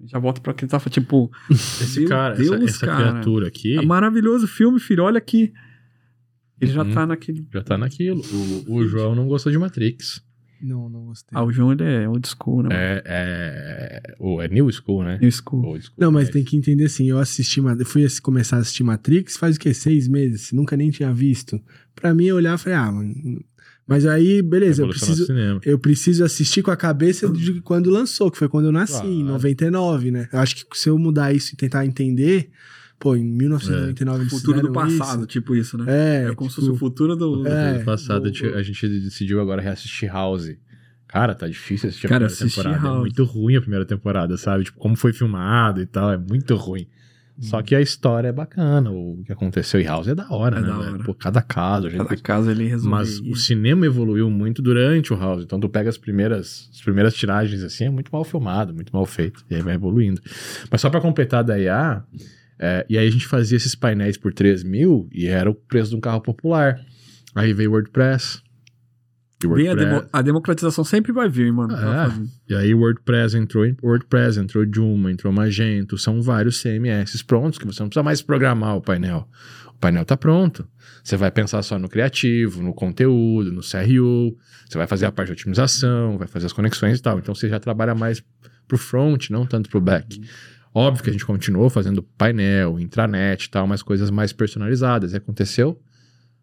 Já 0.06 0.18
volta 0.18 0.40
pra 0.40 0.52
aquele 0.52 0.70
tava 0.70 0.90
tipo. 0.90 1.30
Esse 1.50 2.04
cara, 2.06 2.34
Deus, 2.34 2.50
essa, 2.50 2.64
essa 2.64 2.86
cara. 2.86 3.10
criatura 3.12 3.48
aqui, 3.48 3.78
É 3.78 3.82
maravilhoso 3.86 4.44
o 4.44 4.48
filme, 4.48 4.78
filho, 4.78 5.02
olha 5.04 5.16
aqui. 5.18 5.52
Ele 6.60 6.70
já 6.72 6.82
Uhum. 6.82 6.92
tá 6.92 7.06
naquele. 7.06 7.46
já 7.52 7.62
tá 7.62 7.78
naquilo. 7.78 8.20
O, 8.66 8.74
o 8.74 8.86
João 8.86 9.14
não 9.14 9.26
gostou 9.26 9.50
de 9.50 9.56
Matrix. 9.58 10.22
Não, 10.64 10.88
não 10.88 11.04
gostei. 11.04 11.28
Ah, 11.38 11.44
o 11.44 11.52
João 11.52 11.72
ele 11.72 11.84
é 11.84 12.08
old 12.08 12.26
school, 12.26 12.62
né? 12.62 12.68
É, 12.72 13.02
é, 13.04 14.14
o- 14.18 14.40
é 14.40 14.48
New 14.48 14.70
School, 14.72 15.04
né? 15.04 15.18
New 15.20 15.30
school. 15.30 15.62
Old 15.64 15.84
school, 15.84 15.94
Não, 15.98 16.10
mas 16.10 16.28
é. 16.28 16.32
tem 16.32 16.42
que 16.44 16.56
entender 16.56 16.84
assim, 16.84 17.08
eu 17.10 17.18
assisti, 17.18 17.60
eu 17.60 17.86
fui 17.86 18.06
começar 18.22 18.56
a 18.56 18.60
assistir 18.60 18.82
Matrix 18.82 19.36
faz 19.36 19.56
o 19.56 19.60
quê? 19.60 19.74
Seis 19.74 20.08
meses, 20.08 20.52
nunca 20.52 20.76
nem 20.76 20.90
tinha 20.90 21.12
visto. 21.12 21.60
Pra 21.94 22.14
mim, 22.14 22.24
eu 22.26 22.36
olhar 22.36 22.54
e 22.54 22.58
falei, 22.58 22.78
ah, 22.78 22.90
mano... 22.90 23.14
Mas 23.86 24.06
aí, 24.06 24.40
beleza, 24.40 24.82
eu 24.82 24.88
preciso, 24.88 25.26
eu 25.62 25.78
preciso 25.78 26.24
assistir 26.24 26.62
com 26.62 26.70
a 26.70 26.76
cabeça 26.76 27.28
de 27.28 27.60
quando 27.60 27.90
lançou, 27.90 28.30
que 28.30 28.38
foi 28.38 28.48
quando 28.48 28.64
eu 28.64 28.72
nasci, 28.72 29.06
em 29.06 29.16
Claro. 29.20 29.32
99, 29.34 30.10
né? 30.10 30.26
Eu 30.32 30.38
acho 30.38 30.56
que 30.56 30.78
se 30.78 30.88
eu 30.88 30.98
mudar 30.98 31.34
isso 31.34 31.52
e 31.52 31.56
tentar 31.58 31.84
entender, 31.84 32.50
pô, 32.98 33.16
em 33.16 33.24
1999 33.24 34.20
eles 34.22 34.32
Futuro 34.32 34.60
do 34.62 34.72
passado, 34.72 35.18
isso. 35.20 35.26
tipo 35.26 35.54
isso, 35.54 35.76
né? 35.78 35.84
É, 35.88 36.28
É 36.30 36.34
como 36.34 36.48
se 36.50 36.56
tipo, 36.56 36.66
fosse 36.66 36.76
o 36.76 36.78
futuro 36.78 37.16
do. 37.16 37.46
É, 37.46 37.78
No 37.78 37.84
passado, 37.84 38.22
do- 38.22 38.28
a 38.28 38.32
gente- 38.32 38.46
a 38.54 38.62
gente 38.62 38.88
decidiu 38.88 39.40
agora 39.40 39.60
reassistir 39.62 40.10
House. 40.12 40.56
Cara, 41.06 41.34
tá 41.34 41.46
difícil 41.46 41.88
assistir 41.90 42.08
Cara, 42.08 42.26
a 42.26 42.28
primeira 42.28 42.50
temporada. 42.50 42.76
É 42.76 42.80
House. 42.88 43.00
muito 43.00 43.24
ruim 43.24 43.56
a 43.56 43.60
primeira 43.60 43.84
temporada, 43.84 44.36
sabe? 44.36 44.64
Tipo, 44.64 44.78
como 44.78 44.96
foi 44.96 45.12
filmado 45.12 45.80
e 45.80 45.86
tal, 45.86 46.10
é 46.12 46.18
muito 46.18 46.56
ruim. 46.56 46.86
Só 47.40 47.60
que 47.62 47.74
a 47.74 47.80
história 47.80 48.28
é 48.28 48.32
bacana, 48.32 48.92
o 48.92 49.20
que 49.26 49.32
aconteceu 49.32 49.80
em 49.80 49.84
House 49.84 50.06
é 50.06 50.14
da 50.14 50.28
hora, 50.30 50.58
É 50.58 50.60
né? 50.60 50.68
da 50.68 50.78
hora. 50.78 50.98
Pô, 51.02 51.12
cada 51.12 51.42
caso, 51.42 51.88
a 51.88 51.90
gente 51.90 51.98
Cada 52.04 52.16
caso 52.16 52.48
ele 52.48 52.64
resolve. 52.68 52.88
Mas 52.88 53.18
o 53.18 53.34
cinema 53.34 53.84
evoluiu 53.86 54.30
muito 54.30 54.62
durante 54.62 55.12
o 55.12 55.16
House. 55.16 55.42
Então 55.42 55.58
tu 55.58 55.68
pega 55.68 55.90
as 55.90 55.98
primeiras, 55.98 56.70
as 56.72 56.80
primeiras 56.80 57.12
tiragens 57.14 57.64
assim, 57.64 57.86
é 57.86 57.90
muito 57.90 58.08
mal 58.12 58.22
filmado, 58.22 58.72
muito 58.72 58.92
mal 58.92 59.04
feito. 59.04 59.44
E 59.50 59.56
aí 59.56 59.62
vai 59.62 59.74
evoluindo. 59.74 60.20
Mas 60.70 60.80
só 60.80 60.88
pra 60.88 61.00
completar 61.00 61.42
da 61.42 61.58
IA, 61.58 62.04
é, 62.64 62.86
e 62.88 62.96
aí 62.98 63.06
a 63.06 63.10
gente 63.10 63.26
fazia 63.26 63.56
esses 63.56 63.74
painéis 63.74 64.16
por 64.16 64.32
3 64.32 64.62
mil 64.64 65.08
e 65.12 65.26
era 65.26 65.50
o 65.50 65.54
preço 65.54 65.90
de 65.90 65.96
um 65.96 66.00
carro 66.00 66.20
popular. 66.20 66.80
Aí 67.34 67.52
veio 67.52 67.70
o 67.70 67.72
WordPress. 67.74 68.42
Vem 69.42 69.50
a, 69.68 69.72
WordPress- 69.72 69.96
demo- 70.00 70.08
a 70.12 70.22
democratização 70.22 70.84
sempre 70.84 71.12
vai 71.12 71.28
vir, 71.28 71.52
mano. 71.52 71.74
É. 71.74 71.78
Faz- 71.80 72.20
E 72.48 72.54
aí 72.54 72.72
o 72.74 72.78
WordPress 72.78 73.36
entrou 73.36 73.66
em 73.66 73.76
WordPress, 73.82 74.38
entrou 74.40 74.64
Joomla, 74.72 75.10
entrou 75.12 75.32
Magento, 75.32 75.98
são 75.98 76.22
vários 76.22 76.62
CMS 76.62 77.22
prontos 77.22 77.58
que 77.58 77.66
você 77.66 77.82
não 77.82 77.88
precisa 77.90 78.02
mais 78.02 78.22
programar 78.22 78.76
o 78.76 78.80
painel. 78.80 79.28
O 79.68 79.78
painel 79.78 80.04
tá 80.04 80.16
pronto. 80.16 80.66
Você 81.02 81.16
vai 81.16 81.30
pensar 81.30 81.62
só 81.62 81.78
no 81.78 81.88
criativo, 81.88 82.62
no 82.62 82.72
conteúdo, 82.72 83.52
no 83.52 83.60
CRU, 83.60 84.34
você 84.66 84.78
vai 84.78 84.86
fazer 84.86 85.04
a 85.04 85.12
parte 85.12 85.26
de 85.28 85.32
otimização, 85.32 86.16
vai 86.16 86.26
fazer 86.28 86.46
as 86.46 86.52
conexões 86.54 86.98
e 86.98 87.02
tal. 87.02 87.18
Então 87.18 87.34
você 87.34 87.48
já 87.48 87.60
trabalha 87.60 87.94
mais 87.94 88.22
pro 88.66 88.78
front, 88.78 89.28
não 89.28 89.44
tanto 89.44 89.68
pro 89.68 89.80
back. 89.80 90.18
Óbvio 90.74 91.04
que 91.04 91.10
a 91.10 91.12
gente 91.12 91.24
continuou 91.24 91.70
fazendo 91.70 92.02
painel, 92.02 92.80
intranet 92.80 93.44
e 93.44 93.50
tal, 93.50 93.64
mas 93.64 93.80
coisas 93.80 94.10
mais 94.10 94.32
personalizadas. 94.32 95.12
E 95.12 95.16
aconteceu, 95.16 95.80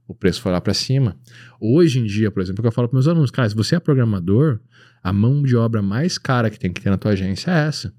o 0.07 0.15
preço 0.15 0.41
foi 0.41 0.53
lá 0.53 0.61
para 0.61 0.73
cima. 0.73 1.17
Hoje 1.59 1.99
em 1.99 2.05
dia, 2.05 2.31
por 2.31 2.41
exemplo, 2.41 2.61
que 2.61 2.67
eu 2.67 2.71
falo 2.71 2.87
para 2.87 2.95
meus 2.95 3.09
alunos, 3.09 3.29
cara, 3.29 3.49
se 3.49 3.55
você 3.55 3.75
é 3.75 3.79
programador, 3.79 4.61
a 5.03 5.11
mão 5.11 5.43
de 5.43 5.55
obra 5.57 5.81
mais 5.81 6.17
cara 6.17 6.49
que 6.49 6.57
tem 6.57 6.71
que 6.71 6.81
ter 6.81 6.89
na 6.89 6.97
tua 6.97 7.11
agência 7.11 7.51
é 7.51 7.67
essa. 7.67 7.93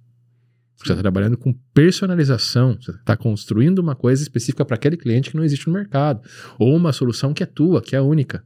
Você 0.76 0.92
está 0.92 1.02
trabalhando 1.02 1.36
com 1.36 1.52
personalização, 1.74 2.78
você 2.80 2.92
está 2.92 3.16
construindo 3.16 3.78
uma 3.78 3.94
coisa 3.94 4.22
específica 4.22 4.64
para 4.64 4.74
aquele 4.74 4.96
cliente 4.96 5.30
que 5.30 5.36
não 5.36 5.44
existe 5.44 5.68
no 5.68 5.74
mercado, 5.74 6.22
ou 6.58 6.74
uma 6.74 6.92
solução 6.92 7.34
que 7.34 7.42
é 7.42 7.46
tua, 7.46 7.82
que 7.82 7.94
é 7.94 8.00
única. 8.00 8.42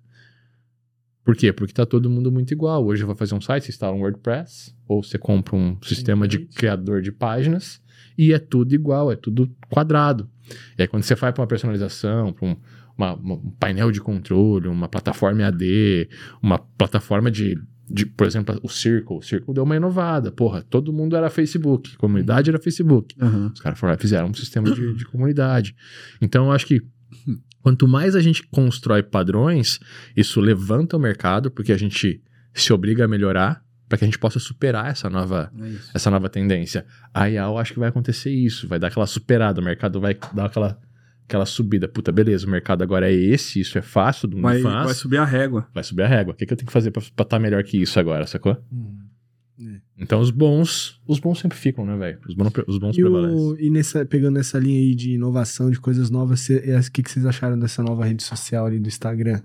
Por 1.26 1.34
quê? 1.36 1.52
Porque 1.52 1.72
está 1.72 1.84
todo 1.84 2.08
mundo 2.08 2.30
muito 2.30 2.52
igual. 2.52 2.86
Hoje 2.86 3.02
você 3.02 3.06
vai 3.06 3.16
fazer 3.16 3.34
um 3.34 3.40
site, 3.40 3.64
você 3.64 3.70
instala 3.72 3.94
um 3.96 4.00
WordPress, 4.00 4.72
ou 4.86 5.02
você 5.02 5.18
compra 5.18 5.56
um 5.56 5.76
sistema 5.82 6.26
de 6.28 6.38
criador 6.38 7.02
de 7.02 7.10
páginas, 7.10 7.82
e 8.16 8.32
é 8.32 8.38
tudo 8.38 8.72
igual, 8.74 9.10
é 9.10 9.16
tudo 9.16 9.50
quadrado. 9.68 10.30
E 10.78 10.82
aí 10.82 10.88
quando 10.88 11.02
você 11.02 11.16
vai 11.16 11.32
para 11.32 11.42
uma 11.42 11.48
personalização, 11.48 12.32
para 12.32 12.46
um, 12.46 12.56
uma- 12.96 13.14
um 13.14 13.50
painel 13.58 13.90
de 13.90 14.00
controle, 14.00 14.68
uma 14.68 14.88
plataforma 14.88 15.42
EAD, 15.42 16.08
uma 16.40 16.58
plataforma 16.58 17.28
de, 17.28 17.58
de, 17.90 18.06
por 18.06 18.24
exemplo, 18.26 18.58
o 18.62 18.68
Circle. 18.68 19.16
O 19.18 19.22
Circle 19.22 19.52
deu 19.52 19.64
uma 19.64 19.74
inovada. 19.76 20.30
Porra, 20.30 20.62
todo 20.62 20.92
mundo 20.92 21.16
era 21.16 21.28
Facebook, 21.28 21.96
comunidade 21.96 22.48
era 22.50 22.58
Facebook. 22.60 23.16
Aham. 23.20 23.50
Os 23.52 23.60
caras 23.60 23.78
fizeram 24.00 24.28
um 24.28 24.34
sistema 24.34 24.70
de, 24.70 24.94
de 24.94 25.04
comunidade. 25.04 25.74
Então, 26.22 26.46
eu 26.46 26.52
acho 26.52 26.64
que 26.66 26.80
quanto 27.66 27.88
mais 27.88 28.14
a 28.14 28.20
gente 28.20 28.44
constrói 28.44 29.02
padrões, 29.02 29.80
isso 30.16 30.40
levanta 30.40 30.96
o 30.96 31.00
mercado, 31.00 31.50
porque 31.50 31.72
a 31.72 31.76
gente 31.76 32.22
se 32.54 32.72
obriga 32.72 33.06
a 33.06 33.08
melhorar 33.08 33.60
para 33.88 33.98
que 33.98 34.04
a 34.04 34.06
gente 34.06 34.20
possa 34.20 34.38
superar 34.38 34.88
essa 34.88 35.10
nova, 35.10 35.50
É 35.60 35.72
essa 35.94 36.08
nova 36.08 36.28
tendência. 36.28 36.86
A 37.12 37.28
eu 37.28 37.58
acho 37.58 37.72
que 37.72 37.80
vai 37.80 37.88
acontecer 37.88 38.30
isso, 38.30 38.68
vai 38.68 38.78
dar 38.78 38.86
aquela 38.86 39.04
superada, 39.04 39.60
o 39.60 39.64
mercado 39.64 40.00
vai 40.00 40.16
dar 40.32 40.44
aquela, 40.44 40.78
aquela 41.26 41.44
subida. 41.44 41.88
Puta, 41.88 42.12
beleza, 42.12 42.46
o 42.46 42.50
mercado 42.50 42.82
agora 42.82 43.10
é 43.10 43.12
esse, 43.12 43.58
isso 43.58 43.76
é 43.76 43.82
fácil, 43.82 44.28
do 44.28 44.36
mundo 44.36 44.44
Vai, 44.44 44.62
fácil. 44.62 44.84
vai 44.84 44.94
subir 44.94 45.16
a 45.16 45.24
régua. 45.24 45.66
vai 45.74 45.82
subir 45.82 46.04
a 46.04 46.06
régua. 46.06 46.34
O 46.34 46.36
que, 46.36 46.46
que 46.46 46.52
eu 46.52 46.56
tenho 46.56 46.68
que 46.68 46.72
fazer 46.72 46.92
pra 46.92 47.02
estar 47.02 47.40
melhor 47.40 47.64
que 47.64 47.82
isso 47.82 47.98
agora, 47.98 48.28
sacou? 48.28 48.56
Hum. 48.72 49.05
Então 49.98 50.20
os 50.20 50.30
bons, 50.30 51.00
os 51.06 51.18
bons 51.18 51.38
sempre 51.38 51.56
ficam, 51.56 51.84
né, 51.86 51.96
velho? 51.96 52.18
Os 52.28 52.34
bons, 52.34 52.52
os 52.68 52.78
bons 52.78 52.96
E, 52.96 53.00
prevalecem. 53.00 53.38
o, 53.38 53.56
e 53.58 53.70
nessa, 53.70 54.04
pegando 54.04 54.38
essa 54.38 54.58
linha 54.58 54.78
aí 54.78 54.94
de 54.94 55.12
inovação, 55.12 55.70
de 55.70 55.80
coisas 55.80 56.10
novas, 56.10 56.48
é, 56.50 56.78
o 56.78 56.92
que, 56.92 57.02
que 57.02 57.10
vocês 57.10 57.24
acharam 57.24 57.58
dessa 57.58 57.82
nova 57.82 58.04
rede 58.04 58.22
social 58.22 58.66
ali 58.66 58.78
do 58.78 58.88
Instagram? 58.88 59.40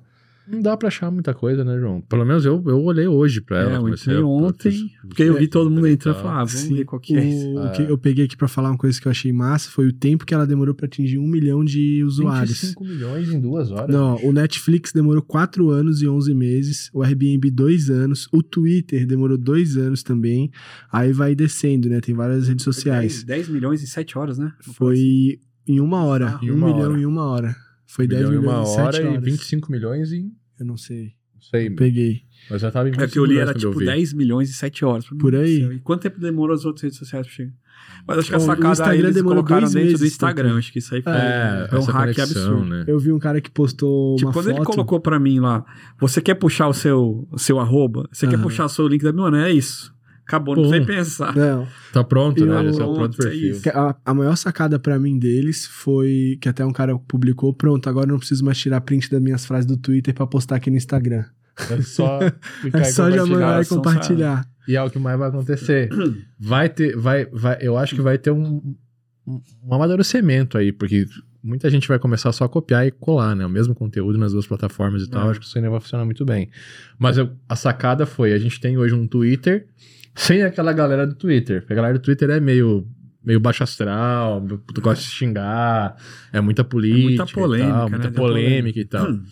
Não 0.52 0.62
dá 0.62 0.76
pra 0.76 0.90
achar 0.90 1.10
muita 1.10 1.34
coisa, 1.34 1.64
né, 1.64 1.80
João? 1.80 2.02
Pelo 2.02 2.26
menos 2.26 2.44
eu, 2.46 2.62
eu 2.68 2.84
olhei 2.84 3.08
hoje 3.08 3.40
pra 3.42 3.60
ela. 3.62 3.74
É, 3.74 3.78
eu 3.78 3.90
entrei 3.90 4.18
ontem, 4.18 4.92
porque 5.02 5.24
eu 5.24 5.38
vi 5.38 5.48
todo 5.48 5.70
mundo 5.72 5.88
entrando 5.88 6.18
e 6.18 6.20
falei, 6.22 6.32
ah, 6.32 6.44
vamos 6.44 6.52
Sim, 6.52 6.76
ver 6.76 6.86
qual 6.86 7.00
que 7.00 7.16
é 7.16 7.22
o, 7.22 7.66
o 7.66 7.72
que 7.72 7.82
eu 7.84 7.98
peguei 7.98 8.26
aqui 8.26 8.36
pra 8.36 8.48
falar 8.48 8.70
uma 8.70 8.78
coisa 8.78 9.00
que 9.00 9.08
eu 9.08 9.12
achei 9.12 9.32
massa 9.32 9.70
foi 9.70 9.88
o 9.88 9.94
tempo 9.94 10.26
que 10.26 10.34
ela 10.34 10.46
demorou 10.46 10.76
pra 10.76 10.86
atingir 10.86 11.18
um 11.18 11.28
milhão 11.28 11.64
de 11.64 12.04
usuários. 12.04 12.62
25 12.62 12.84
milhões 12.84 13.32
em 13.32 13.40
duas 13.40 13.72
horas. 13.72 13.96
Não, 13.96 14.16
o 14.24 14.34
Netflix 14.34 14.92
demorou 14.92 15.22
4 15.22 15.70
anos 15.70 16.02
e 16.02 16.08
11 16.08 16.34
meses, 16.34 16.90
o 16.94 17.02
Airbnb 17.02 17.50
2 17.50 17.90
anos, 17.90 18.28
o 18.32 18.44
Twitter 18.44 19.06
demorou 19.08 19.38
2 19.38 19.78
anos 19.78 20.04
também, 20.04 20.52
aí 20.92 21.14
vai 21.14 21.34
descendo, 21.34 21.88
né? 21.88 22.02
Tem 22.02 22.14
várias 22.14 22.48
redes 22.48 22.64
sociais. 22.66 23.24
10, 23.24 23.48
10 23.48 23.50
milhões 23.50 23.82
em 23.82 23.86
7 23.88 24.18
horas, 24.18 24.38
né? 24.38 24.52
Foi 24.60 25.40
em 25.68 25.80
uma 25.80 26.04
hora, 26.04 26.40
Em 26.42 26.52
um 26.52 26.56
uma 26.56 26.68
milhão 26.68 26.92
hora. 26.92 27.00
em 27.00 27.06
uma 27.06 27.24
hora. 27.24 27.56
Foi 27.86 28.08
10 28.08 28.22
milhão 28.30 28.34
em 28.34 28.40
milhões 28.46 28.58
uma 28.58 28.64
em 28.64 28.76
7 28.76 28.82
hora 28.82 29.02
e 29.02 29.08
horas. 29.08 29.24
25 29.24 29.72
milhões 29.72 30.12
em. 30.14 30.32
Eu 30.62 30.66
não 30.68 30.78
sei. 30.78 31.14
Não 31.36 31.42
sei, 31.42 31.70
Peguei. 31.72 32.22
mas 32.50 32.62
já 32.62 32.70
tava 32.72 32.88
em 32.88 32.94
É 32.96 33.08
que 33.08 33.18
eu 33.18 33.26
li, 33.26 33.34
25 33.34 33.42
era 33.50 33.54
tipo 33.58 33.74
eu 33.74 33.80
vi. 33.80 33.86
10 33.86 34.14
milhões 34.14 34.50
em 34.50 34.54
7 34.54 34.86
horas. 34.86 35.06
Por 35.20 35.36
aí. 35.36 35.60
Do. 35.66 35.74
E 35.74 35.80
quanto 35.80 36.04
tempo 36.04 36.20
demorou 36.20 36.54
as 36.54 36.66
outras 36.66 36.84
redes 36.84 37.00
sociais 37.00 37.26
pra 37.26 37.36
chegar? 37.36 37.52
Mas 38.08 38.20
acho 38.20 38.30
que 38.30 38.36
a 38.36 38.38
Bom, 38.38 38.44
o 38.44 38.48
sacada 38.48 38.72
Instagram 38.74 38.94
aí 38.94 39.00
eles 39.00 39.22
colocaram 39.24 39.62
dois 39.62 39.74
dentro 39.74 39.88
do 39.88 39.92
meses 40.02 40.12
Instagram. 40.12 40.44
também. 40.50 40.60
Acho 40.60 40.72
que 40.72 40.80
isso 40.80 40.94
aí 40.96 41.02
foi, 41.02 41.12
É, 41.14 41.68
foi 41.70 41.80
um 41.80 41.84
hack 41.84 41.96
conexão, 42.16 42.24
absurdo. 42.24 42.66
né? 42.66 42.84
Eu 42.88 43.00
vi 43.00 43.12
um 43.12 43.18
cara 43.20 43.42
que 43.42 43.50
postou 43.50 44.16
Tipo, 44.18 44.28
uma 44.28 44.34
quando 44.34 44.46
foto. 44.46 44.56
ele 44.58 44.66
colocou 44.66 45.00
pra 45.00 45.20
mim 45.20 45.40
lá, 45.40 45.66
você 46.00 46.22
quer 46.22 46.36
puxar 46.36 46.68
o 46.68 46.74
seu, 46.74 47.28
o 47.32 47.40
seu 47.40 47.60
arroba? 47.60 48.08
Você 48.12 48.28
quer 48.28 48.36
Aham. 48.36 48.44
puxar 48.44 48.66
o 48.66 48.70
seu 48.70 48.88
link 48.88 49.02
da 49.02 49.12
minha? 49.12 49.24
Mano, 49.24 49.38
é 49.38 49.52
isso. 49.52 49.92
Acabou, 50.26 50.56
não 50.56 50.64
Pum. 50.64 50.70
precisa 50.70 50.86
pensar. 51.26 51.36
Não, 51.36 51.68
Tá 51.92 52.04
pronto, 52.04 52.42
E 52.42 52.46
né? 52.46 52.56
o- 52.60 52.70
Esse 52.70 52.82
é 52.82 52.86
o 52.86 52.94
pronto 52.94 53.20
é 53.22 53.24
perfil. 53.30 53.52
isso. 53.52 53.62
Que 53.64 53.70
A, 53.70 53.96
a 54.06 54.14
maior 54.14 54.36
sacada 54.36 54.80
pra 54.80 54.98
mim 55.00 55.20
deles 55.20 55.66
foi 55.66 56.38
que 56.42 56.48
até 56.48 56.66
um 56.66 56.72
cara 56.72 56.98
publicou: 56.98 57.54
pronto, 57.54 57.90
agora 57.90 58.06
eu 58.08 58.12
não 58.12 58.20
preciso 58.20 58.44
mais 58.46 58.58
tirar 58.58 58.80
print 58.82 59.10
das 59.10 59.22
minhas 59.22 59.46
frases 59.46 59.66
do 59.66 59.76
Twitter 59.78 60.14
pra 60.14 60.26
postar 60.28 60.56
aqui 60.56 60.70
no 60.70 60.78
Instagram. 60.78 61.26
É 61.70 61.82
só 61.82 62.20
É 62.74 62.84
só 62.86 63.12
já 63.12 63.26
mandar 63.26 63.62
e 63.62 63.66
compartilhar. 63.66 64.48
E 64.68 64.76
é 64.78 64.82
o 64.84 64.90
que 64.90 65.00
mais 65.00 65.18
vai 65.20 65.28
acontecer. 65.30 65.90
Vai 66.40 66.70
ter, 66.70 66.96
vai, 66.96 67.26
vai, 67.26 67.58
eu 67.60 67.78
acho 67.78 67.96
que 67.96 68.02
vai 68.02 68.18
ter 68.18 68.32
um, 68.32 68.62
um, 69.28 69.42
um 69.66 69.74
amadurecimento 69.74 70.58
aí, 70.58 70.72
porque 70.72 71.06
muita 71.44 71.70
gente 71.70 71.88
vai 71.88 71.98
começar 72.00 72.32
só 72.32 72.46
a 72.46 72.50
copiar 72.50 72.86
e 72.88 72.92
colar, 72.92 73.36
né? 73.36 73.46
O 73.46 73.50
mesmo 73.50 73.74
conteúdo 73.76 74.18
nas 74.18 74.32
duas 74.32 74.46
plataformas 74.48 75.02
e 75.04 75.10
tal. 75.10 75.28
É. 75.28 75.32
Acho 75.32 75.40
que 75.40 75.46
isso 75.48 75.58
ainda 75.58 75.70
vai 75.70 75.80
funcionar 75.80 76.06
muito 76.06 76.24
bem. 76.24 76.50
Mas 76.98 77.18
eu- 77.18 77.32
a 77.50 77.56
sacada 77.56 78.06
foi: 78.06 78.32
a 78.34 78.38
gente 78.38 78.62
tem 78.62 78.78
hoje 78.78 78.94
um 78.94 79.06
Twitter 79.08 79.68
sem 80.16 80.44
aquela 80.44 80.74
galera 80.74 81.08
do 81.08 81.16
Twitter. 81.16 81.66
A 81.70 81.74
galera 81.74 81.94
do 81.94 82.02
Twitter 82.02 82.30
é 82.30 82.40
meio. 82.40 82.88
Meio 83.24 83.40
baixo 83.40 83.62
astral, 83.62 84.44
gosta 84.82 85.04
de 85.04 85.12
xingar, 85.12 85.96
é 86.34 86.42
muita 86.42 86.64
política, 86.64 87.24
e 87.30 87.34
polêmica, 87.34 87.72
tal, 87.72 87.90
né? 87.90 87.98
muita 87.98 88.08
É 88.08 88.12
polêmica 88.12 88.80
e 88.80 88.86
tal. 88.86 89.12
No 89.12 89.24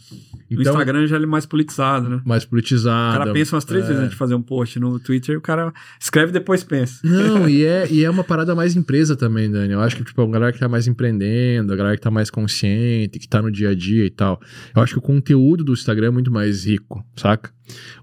Então, 0.51 0.61
Instagram 0.73 1.07
já 1.07 1.17
é 1.17 1.25
mais 1.25 1.45
politizado, 1.47 2.07
né? 2.07 2.21
mais 2.23 2.43
O 2.43 2.49
politizado. 2.49 3.17
cara 3.17 3.33
pensa 3.33 3.55
umas 3.55 3.65
três 3.65 3.85
é. 3.85 3.87
vezes 3.87 3.99
antes 4.01 4.11
de 4.11 4.17
fazer 4.17 4.35
um 4.35 4.43
post. 4.43 4.79
No 4.79 4.99
Twitter, 4.99 5.37
o 5.37 5.41
cara 5.41 5.73
escreve 5.99 6.29
e 6.29 6.33
depois 6.33 6.63
pensa. 6.63 6.99
Não, 7.03 7.49
e 7.49 7.63
é, 7.65 7.87
e 7.91 8.03
é 8.03 8.09
uma 8.09 8.23
parada 8.23 8.53
mais 8.53 8.75
empresa 8.75 9.15
também, 9.15 9.49
Dani. 9.49 9.73
Eu 9.73 9.81
acho 9.81 9.95
que, 9.95 10.03
tipo, 10.03 10.21
a 10.21 10.27
galera 10.27 10.51
que 10.53 10.59
tá 10.59 10.67
mais 10.69 10.87
empreendendo, 10.87 11.73
a 11.73 11.75
galera 11.75 11.95
que 11.95 12.01
tá 12.03 12.11
mais 12.11 12.29
consciente, 12.29 13.17
que 13.17 13.27
tá 13.27 13.41
no 13.41 13.51
dia 13.51 13.69
a 13.69 13.75
dia 13.75 14.05
e 14.05 14.09
tal. 14.11 14.39
Eu 14.75 14.83
acho 14.83 14.93
que 14.93 14.99
o 14.99 15.01
conteúdo 15.01 15.63
do 15.63 15.73
Instagram 15.73 16.07
é 16.07 16.11
muito 16.11 16.31
mais 16.31 16.65
rico, 16.65 17.03
saca? 17.15 17.51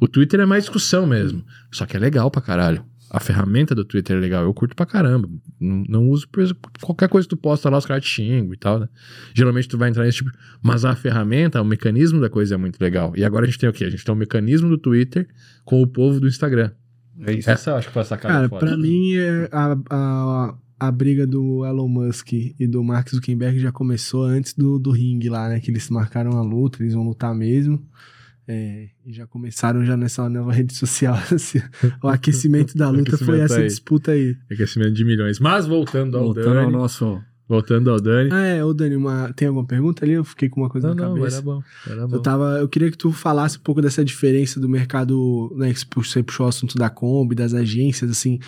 O 0.01 0.09
Twitter 0.09 0.41
é 0.41 0.47
mais 0.47 0.65
discussão 0.65 1.07
mesmo. 1.07 1.45
Só 1.71 1.87
que 1.87 1.97
é 1.97 2.01
legal 2.01 2.31
pra 2.31 2.41
caralho. 2.43 2.85
A 3.11 3.21
ferramenta 3.21 3.75
do 3.75 3.85
Twitter 3.85 4.17
é 4.17 4.21
legal, 4.21 4.43
eu 4.45 4.53
curto 4.53 4.75
pra 4.75 4.85
caramba. 4.85 5.29
Não, 5.61 5.85
não 5.89 6.09
uso 6.09 6.29
por 6.29 6.43
exemplo, 6.43 6.71
qualquer 6.81 7.09
coisa 7.09 7.27
que 7.27 7.35
tu 7.35 7.41
posta 7.41 7.71
lá, 7.71 7.79
os 7.79 7.87
caras 7.87 8.03
te 8.03 8.11
xingam 8.11 8.53
e 8.53 8.57
tal, 8.57 8.81
né? 8.81 8.89
Geralmente 9.33 9.69
tu 9.69 9.79
vai 9.79 9.89
entrar 9.89 10.05
nesse 10.05 10.19
tipo. 10.19 10.31
Mas 10.61 10.85
a 10.85 10.95
ferramenta, 10.97 11.63
o 11.63 11.65
mecanismo 11.65 12.21
da 12.21 12.29
coisa 12.29 12.55
é 12.55 12.59
muito 12.59 12.81
legal. 12.81 13.13
E 13.17 13.25
agora 13.25 13.45
a 13.45 13.47
gente 13.47 13.59
tem 13.59 13.69
o 13.69 13.73
quê? 13.73 13.85
A 13.85 13.91
gente 13.91 14.05
tem 14.05 14.13
o 14.15 14.19
mecanismo 14.19 14.69
do 14.69 14.77
Twitter 14.77 15.29
com 15.65 15.81
o 15.81 15.87
povo 15.87 16.19
do 16.19 16.27
Instagram. 16.27 16.71
É 17.21 17.33
isso. 17.33 17.49
Essa 17.49 17.71
eu 17.71 17.77
acho 17.77 17.87
que 17.89 17.93
foi 17.95 18.03
a 18.03 18.05
sacada 18.05 18.35
Cara, 18.35 18.49
foda. 18.49 18.67
pra 18.67 18.77
mim, 18.77 19.15
é 19.15 19.49
a, 19.53 19.77
a, 19.89 20.55
a 20.81 20.93
briga 20.93 21.27
do 21.27 21.65
Elon 21.65 21.89
Musk 21.89 22.33
e 22.33 22.67
do 22.67 22.83
Mark 22.85 23.09
Zuckerberg 23.09 23.59
já 23.59 23.73
começou 23.73 24.25
antes 24.25 24.53
do, 24.53 24.79
do 24.79 24.91
ringue 24.91 25.29
lá, 25.29 25.49
né? 25.49 25.61
Que 25.61 25.71
eles 25.71 25.89
marcaram 25.89 26.33
a 26.33 26.43
luta, 26.43 26.83
eles 26.83 26.93
vão 26.95 27.05
lutar 27.05 27.35
mesmo. 27.35 27.83
É, 28.49 28.89
e 29.05 29.13
já 29.13 29.27
começaram 29.27 29.85
já 29.85 29.97
nessa 29.97 30.29
nova 30.29 30.53
rede 30.53 30.75
social. 30.75 31.15
assim. 31.35 31.61
o 32.03 32.09
aquecimento 32.09 32.77
da 32.77 32.89
luta 32.91 33.19
foi 33.19 33.41
Aquecimento 33.41 33.45
essa 33.45 33.61
aí. 33.61 33.67
disputa 33.67 34.11
aí. 34.13 34.37
Aquecimento 34.51 34.93
de 34.93 35.05
milhões. 35.05 35.41
Mas 35.41 35.67
voltando 35.67 36.17
ao 36.17 36.25
Voltando 36.27 36.55
Dani. 36.55 36.65
ao 36.67 36.71
nosso... 36.71 37.21
Voltando 37.49 37.91
ao 37.91 38.01
Dani. 38.01 38.31
Ah, 38.33 38.45
é, 38.45 38.65
ô 38.65 38.75
Dani, 38.75 38.97
uma, 38.97 39.33
tem 39.33 39.47
alguma 39.47 39.65
pergunta 39.65 40.05
ali? 40.05 40.15
Eu 40.15 40.25
fiquei 40.25 40.49
com 40.49 40.61
uma 40.61 40.69
coisa 40.69 40.89
não, 40.89 40.95
na 40.97 41.09
não, 41.09 41.15
cabeça. 41.15 41.37
dar 41.37 41.43
bom. 41.43 41.63
Vai 41.87 41.97
dar 41.97 42.09
bom. 42.09 42.17
Eu, 42.17 42.21
tava, 42.21 42.45
eu 42.59 42.69
queria 42.69 42.91
que 42.91 42.99
tu 42.99 43.13
falasse 43.13 43.57
um 43.57 43.61
pouco 43.61 43.81
dessa 43.81 44.05
diferença 44.05 44.59
do 44.59 44.69
mercado, 44.69 45.55
né, 45.57 45.73
que 45.73 45.81
você 45.95 46.25
puxou 46.25 46.47
o 46.47 46.49
assunto 46.49 46.77
da 46.77 46.91
Kombi, 46.91 47.37
das 47.37 47.55
agências, 47.55 48.11
assim, 48.11 48.41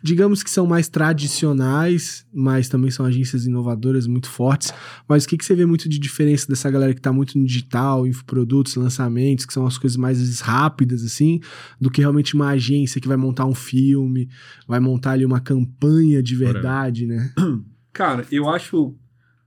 digamos 0.00 0.44
que 0.44 0.50
são 0.50 0.64
mais 0.64 0.88
tradicionais, 0.88 2.24
mas 2.32 2.68
também 2.68 2.90
são 2.90 3.04
agências 3.04 3.46
inovadoras 3.46 4.06
muito 4.06 4.28
fortes, 4.28 4.72
mas 5.08 5.24
o 5.24 5.28
que, 5.28 5.36
que 5.36 5.44
você 5.44 5.54
vê 5.54 5.66
muito 5.66 5.88
de 5.88 5.98
diferença 5.98 6.46
dessa 6.46 6.70
galera 6.70 6.94
que 6.94 7.00
tá 7.00 7.12
muito 7.12 7.36
no 7.36 7.44
digital, 7.44 8.06
infoprodutos, 8.06 8.76
lançamentos, 8.76 9.44
que 9.44 9.52
são 9.52 9.66
as 9.66 9.76
coisas 9.76 9.96
mais 9.96 10.40
rápidas, 10.40 11.02
assim, 11.02 11.40
do 11.80 11.90
que 11.90 12.00
realmente 12.00 12.34
uma 12.34 12.50
agência 12.50 13.00
que 13.00 13.08
vai 13.08 13.16
montar 13.16 13.44
um 13.44 13.54
filme, 13.54 14.28
vai 14.68 14.78
montar 14.78 15.12
ali 15.12 15.24
uma 15.24 15.40
campanha 15.40 16.22
de 16.22 16.36
verdade, 16.36 17.06
né? 17.06 17.32
Cara, 17.96 18.26
eu 18.30 18.48
acho. 18.48 18.94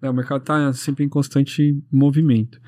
né, 0.01 0.09
o 0.09 0.13
mercado 0.13 0.41
tá 0.43 0.73
sempre 0.73 1.03
em 1.05 1.09
constante 1.09 1.77
movimento. 1.91 2.59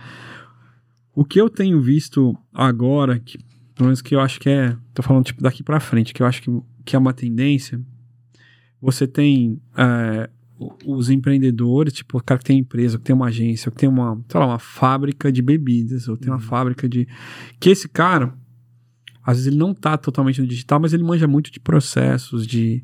O 1.14 1.26
que 1.26 1.40
eu 1.42 1.50
tenho 1.50 1.82
visto 1.82 2.38
agora, 2.54 3.20
que, 3.20 3.38
pelo 3.76 3.88
menos 3.88 4.02
que 4.02 4.16
eu 4.16 4.20
acho 4.22 4.40
que 4.40 4.50
é. 4.50 4.78
Tô 4.94 5.02
falando 5.02 5.26
tipo 5.26 5.42
daqui 5.42 5.64
pra 5.64 5.80
frente, 5.80 6.14
que 6.14 6.22
eu 6.22 6.28
acho 6.28 6.42
que, 6.42 6.52
que 6.86 6.96
é 6.96 7.00
uma 7.00 7.14
tendência. 7.14 7.82
Você 8.82 9.08
tem 9.08 9.62
é, 9.78 10.30
os 10.86 11.10
empreendedores, 11.10 11.94
tipo, 11.94 12.18
o 12.18 12.24
cara 12.24 12.38
que 12.40 12.46
tem 12.46 12.60
empresa, 12.60 12.98
que 12.98 13.04
tem 13.04 13.16
uma 13.16 13.28
agência, 13.28 13.72
que 13.72 13.78
tem 13.78 13.90
uma, 13.90 14.24
sei 14.30 14.40
lá, 14.40 14.46
uma 14.48 14.60
fábrica 14.60 15.32
de 15.32 15.42
bebidas, 15.42 16.08
ou 16.08 16.16
tem 16.18 16.30
uma 16.30 16.36
Uhum. 16.38 16.42
fábrica 16.42 16.88
de. 16.88 17.08
Que 17.60 17.70
esse 17.72 17.88
cara, 17.90 18.34
às 19.24 19.38
vezes 19.38 19.48
ele 19.48 19.58
não 19.58 19.74
tá 19.74 19.98
totalmente 19.98 20.40
no 20.42 20.48
digital, 20.48 20.80
mas 20.80 20.94
ele 20.94 21.04
manja 21.04 21.28
muito 21.28 21.52
de 21.52 21.60
processos, 21.60 22.46
de 22.48 22.84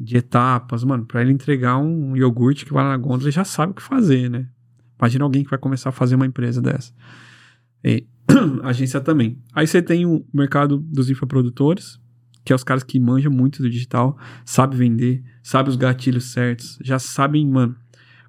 de 0.00 0.16
etapas, 0.16 0.82
mano, 0.82 1.04
pra 1.04 1.20
ele 1.20 1.30
entregar 1.30 1.76
um 1.76 2.16
iogurte 2.16 2.64
que 2.64 2.72
vai 2.72 2.82
lá 2.82 2.90
na 2.90 2.96
gôndola, 2.96 3.24
ele 3.24 3.30
já 3.30 3.44
sabe 3.44 3.72
o 3.72 3.74
que 3.74 3.82
fazer, 3.82 4.30
né? 4.30 4.48
Imagina 4.98 5.24
alguém 5.24 5.44
que 5.44 5.50
vai 5.50 5.58
começar 5.58 5.90
a 5.90 5.92
fazer 5.92 6.14
uma 6.14 6.24
empresa 6.24 6.62
dessa. 6.62 6.92
E 7.84 8.06
agência 8.64 9.00
também. 9.00 9.38
Aí 9.52 9.66
você 9.66 9.82
tem 9.82 10.06
o 10.06 10.24
mercado 10.32 10.78
dos 10.78 11.10
infoprodutores, 11.10 12.00
que 12.42 12.52
é 12.52 12.56
os 12.56 12.64
caras 12.64 12.82
que 12.82 12.98
manjam 12.98 13.30
muito 13.30 13.62
do 13.62 13.68
digital, 13.68 14.16
sabe 14.44 14.74
vender, 14.74 15.22
sabe 15.42 15.68
os 15.68 15.76
gatilhos 15.76 16.32
certos, 16.32 16.78
já 16.82 16.98
sabem, 16.98 17.46
mano, 17.46 17.76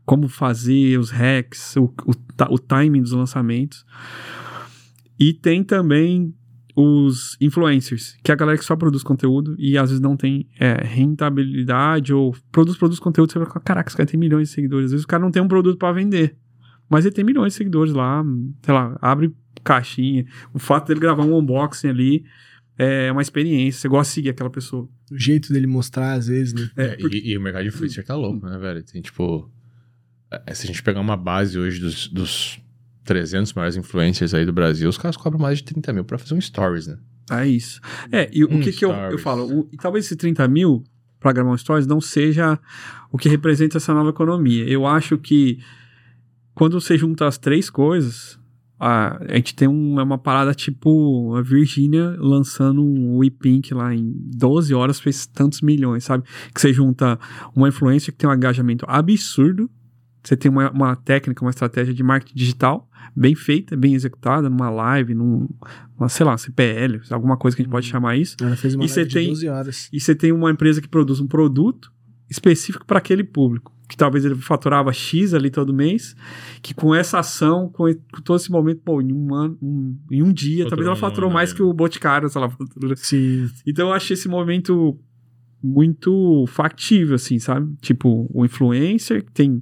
como 0.05 0.27
fazer 0.27 0.99
os 0.99 1.09
hacks, 1.09 1.77
o, 1.77 1.85
o, 1.85 2.11
o 2.49 2.59
timing 2.59 3.01
dos 3.01 3.13
lançamentos. 3.13 3.85
E 5.17 5.33
tem 5.33 5.63
também 5.63 6.33
os 6.75 7.37
influencers, 7.41 8.17
que 8.23 8.31
é 8.31 8.33
a 8.33 8.37
galera 8.37 8.57
que 8.57 8.63
só 8.63 8.75
produz 8.75 9.03
conteúdo 9.03 9.55
e 9.57 9.77
às 9.77 9.89
vezes 9.89 10.01
não 10.01 10.15
tem 10.15 10.47
é, 10.59 10.83
rentabilidade 10.83 12.13
ou 12.13 12.35
produz, 12.51 12.77
produz 12.77 12.99
conteúdo, 12.99 13.31
você 13.31 13.39
vai 13.39 13.47
falar, 13.47 13.61
caraca, 13.61 13.89
esse 13.89 13.97
cara 13.97 14.07
tem 14.07 14.19
milhões 14.19 14.49
de 14.49 14.55
seguidores. 14.55 14.85
Às 14.85 14.91
vezes 14.91 15.03
o 15.03 15.07
cara 15.07 15.23
não 15.23 15.31
tem 15.31 15.41
um 15.41 15.47
produto 15.47 15.77
pra 15.77 15.91
vender, 15.91 16.35
mas 16.89 17.05
ele 17.05 17.15
tem 17.15 17.23
milhões 17.23 17.53
de 17.53 17.57
seguidores 17.57 17.93
lá, 17.93 18.23
sei 18.61 18.73
lá, 18.73 18.97
abre 19.01 19.33
caixinha. 19.63 20.25
O 20.53 20.59
fato 20.59 20.87
dele 20.87 20.99
gravar 20.99 21.23
um 21.23 21.37
unboxing 21.37 21.89
ali 21.89 22.25
é 22.77 23.11
uma 23.11 23.21
experiência, 23.21 23.81
você 23.81 23.87
gosta 23.87 24.09
de 24.09 24.15
seguir 24.15 24.29
aquela 24.29 24.49
pessoa. 24.49 24.89
O 25.11 25.17
jeito 25.17 25.53
dele 25.53 25.67
mostrar, 25.67 26.13
às 26.13 26.27
vezes, 26.27 26.53
né? 26.53 26.69
É, 26.77 26.97
e, 26.99 27.31
e 27.31 27.37
o 27.37 27.41
mercado 27.41 27.63
de 27.63 27.69
influencer 27.69 28.03
tá 28.03 28.15
louco, 28.15 28.45
né, 28.45 28.57
velho? 28.57 28.83
Tem 28.83 29.01
tipo. 29.01 29.51
é, 30.31 30.53
Se 30.53 30.65
a 30.65 30.67
gente 30.67 30.81
pegar 30.81 31.01
uma 31.01 31.17
base 31.17 31.59
hoje 31.59 31.79
dos, 31.79 32.07
dos 32.07 32.59
300 33.13 33.53
maiores 33.53 33.75
influencers 33.75 34.33
aí 34.33 34.45
do 34.45 34.53
Brasil, 34.53 34.87
os 34.89 34.97
caras 34.97 35.17
cobram 35.17 35.39
mais 35.39 35.57
de 35.57 35.65
30 35.65 35.91
mil 35.93 36.05
pra 36.05 36.17
fazer 36.17 36.33
um 36.33 36.39
stories, 36.41 36.87
né? 36.87 36.97
É 37.29 37.47
isso. 37.47 37.79
É, 38.11 38.29
e 38.33 38.43
o 38.45 38.53
Um 38.53 38.61
que, 38.61 38.71
que 38.71 38.85
eu, 38.85 38.91
eu 39.11 39.17
falo? 39.19 39.43
O- 39.61 39.67
e 39.71 39.77
talvez 39.77 40.05
esse 40.05 40.15
30 40.15 40.47
mil 40.47 40.83
para 41.19 41.31
gravar 41.33 41.51
um 41.51 41.57
stories 41.57 41.85
não 41.85 41.99
seja 42.01 42.57
o 43.11 43.17
que 43.17 43.27
representa 43.29 43.77
essa 43.77 43.93
nova 43.93 44.09
economia. 44.09 44.65
Eu 44.67 44.85
acho 44.87 45.17
que 45.17 45.59
quando 46.55 46.79
você 46.79 46.97
junta 46.97 47.27
as 47.27 47.37
três 47.37 47.69
coisas, 47.69 48.39
a, 48.79 49.21
a 49.31 49.35
gente 49.35 49.53
tem 49.55 49.67
um- 49.67 49.99
é 49.99 50.03
uma 50.03 50.17
parada 50.17 50.53
tipo 50.53 51.35
a 51.35 51.41
Virgínia 51.41 52.15
lançando 52.17 52.83
um 52.83 53.17
WePink 53.17 53.73
lá 53.73 53.93
em 53.93 54.11
12 54.35 54.73
horas, 54.73 54.99
fez 54.99 55.25
tantos 55.27 55.61
milhões, 55.61 56.03
sabe? 56.03 56.23
Que 56.53 56.59
você 56.59 56.73
junta 56.73 57.19
uma 57.55 57.67
influência 57.69 58.11
que 58.11 58.17
tem 58.17 58.29
um 58.29 58.33
engajamento 58.33 58.85
absurdo, 58.87 59.69
você 60.23 60.35
tem 60.37 60.49
uma, 60.51 60.69
uma 60.71 60.95
técnica, 60.95 61.43
uma 61.43 61.49
estratégia 61.51 61.93
de 61.93 62.03
marketing 62.03 62.35
digital 62.35 62.87
bem 63.15 63.35
feita, 63.35 63.75
bem 63.75 63.93
executada, 63.95 64.49
numa 64.49 64.69
live, 64.69 65.13
num, 65.13 65.49
uma, 65.97 66.07
sei 66.07 66.25
lá, 66.25 66.37
CPL, 66.37 67.01
alguma 67.09 67.35
coisa 67.37 67.55
que 67.57 67.61
a 67.61 67.65
gente 67.65 67.71
pode 67.71 67.87
chamar 67.87 68.15
isso. 68.15 68.35
Ela 68.41 68.55
fez 68.55 68.75
uma 68.75 68.85
E 68.85 68.87
live 68.87 69.11
tem- 69.11 69.27
12 69.29 69.47
horas. 69.49 69.89
E 69.91 69.99
você 69.99 70.15
tem 70.15 70.31
uma 70.31 70.49
empresa 70.51 70.81
que 70.81 70.87
produz 70.87 71.19
um 71.19 71.27
produto 71.27 71.91
específico 72.29 72.85
para 72.85 72.99
aquele 72.99 73.23
público. 73.23 73.73
Que 73.89 73.97
talvez 73.97 74.23
ele 74.23 74.35
faturava 74.35 74.93
X 74.93 75.33
ali 75.33 75.49
todo 75.49 75.73
mês, 75.73 76.15
que 76.61 76.73
com 76.73 76.95
essa 76.95 77.19
ação, 77.19 77.67
com, 77.67 77.83
com 78.13 78.21
todo 78.21 78.37
esse 78.37 78.49
momento, 78.49 78.79
pô, 78.85 79.01
em 79.01 79.11
um, 79.11 79.35
ano, 79.35 79.57
um- 79.61 79.97
em 80.09 80.23
um 80.23 80.31
dia, 80.31 80.63
Faturou 80.63 80.69
talvez 80.69 80.87
ela 80.87 80.95
um 80.95 80.99
faturou 80.99 81.29
ano, 81.29 81.33
mais 81.33 81.49
né? 81.51 81.57
que 81.57 81.63
o 81.63 81.73
Boticário, 81.73 82.29
sei 82.29 82.39
lá. 82.39 82.49
Sim. 82.95 83.49
Então 83.67 83.89
eu 83.89 83.93
achei 83.93 84.13
esse 84.13 84.29
movimento 84.29 84.97
muito 85.63 86.45
factível, 86.47 87.15
assim, 87.15 87.37
sabe? 87.39 87.75
Tipo, 87.81 88.29
o 88.33 88.45
influencer 88.45 89.23
que 89.25 89.31
tem 89.31 89.61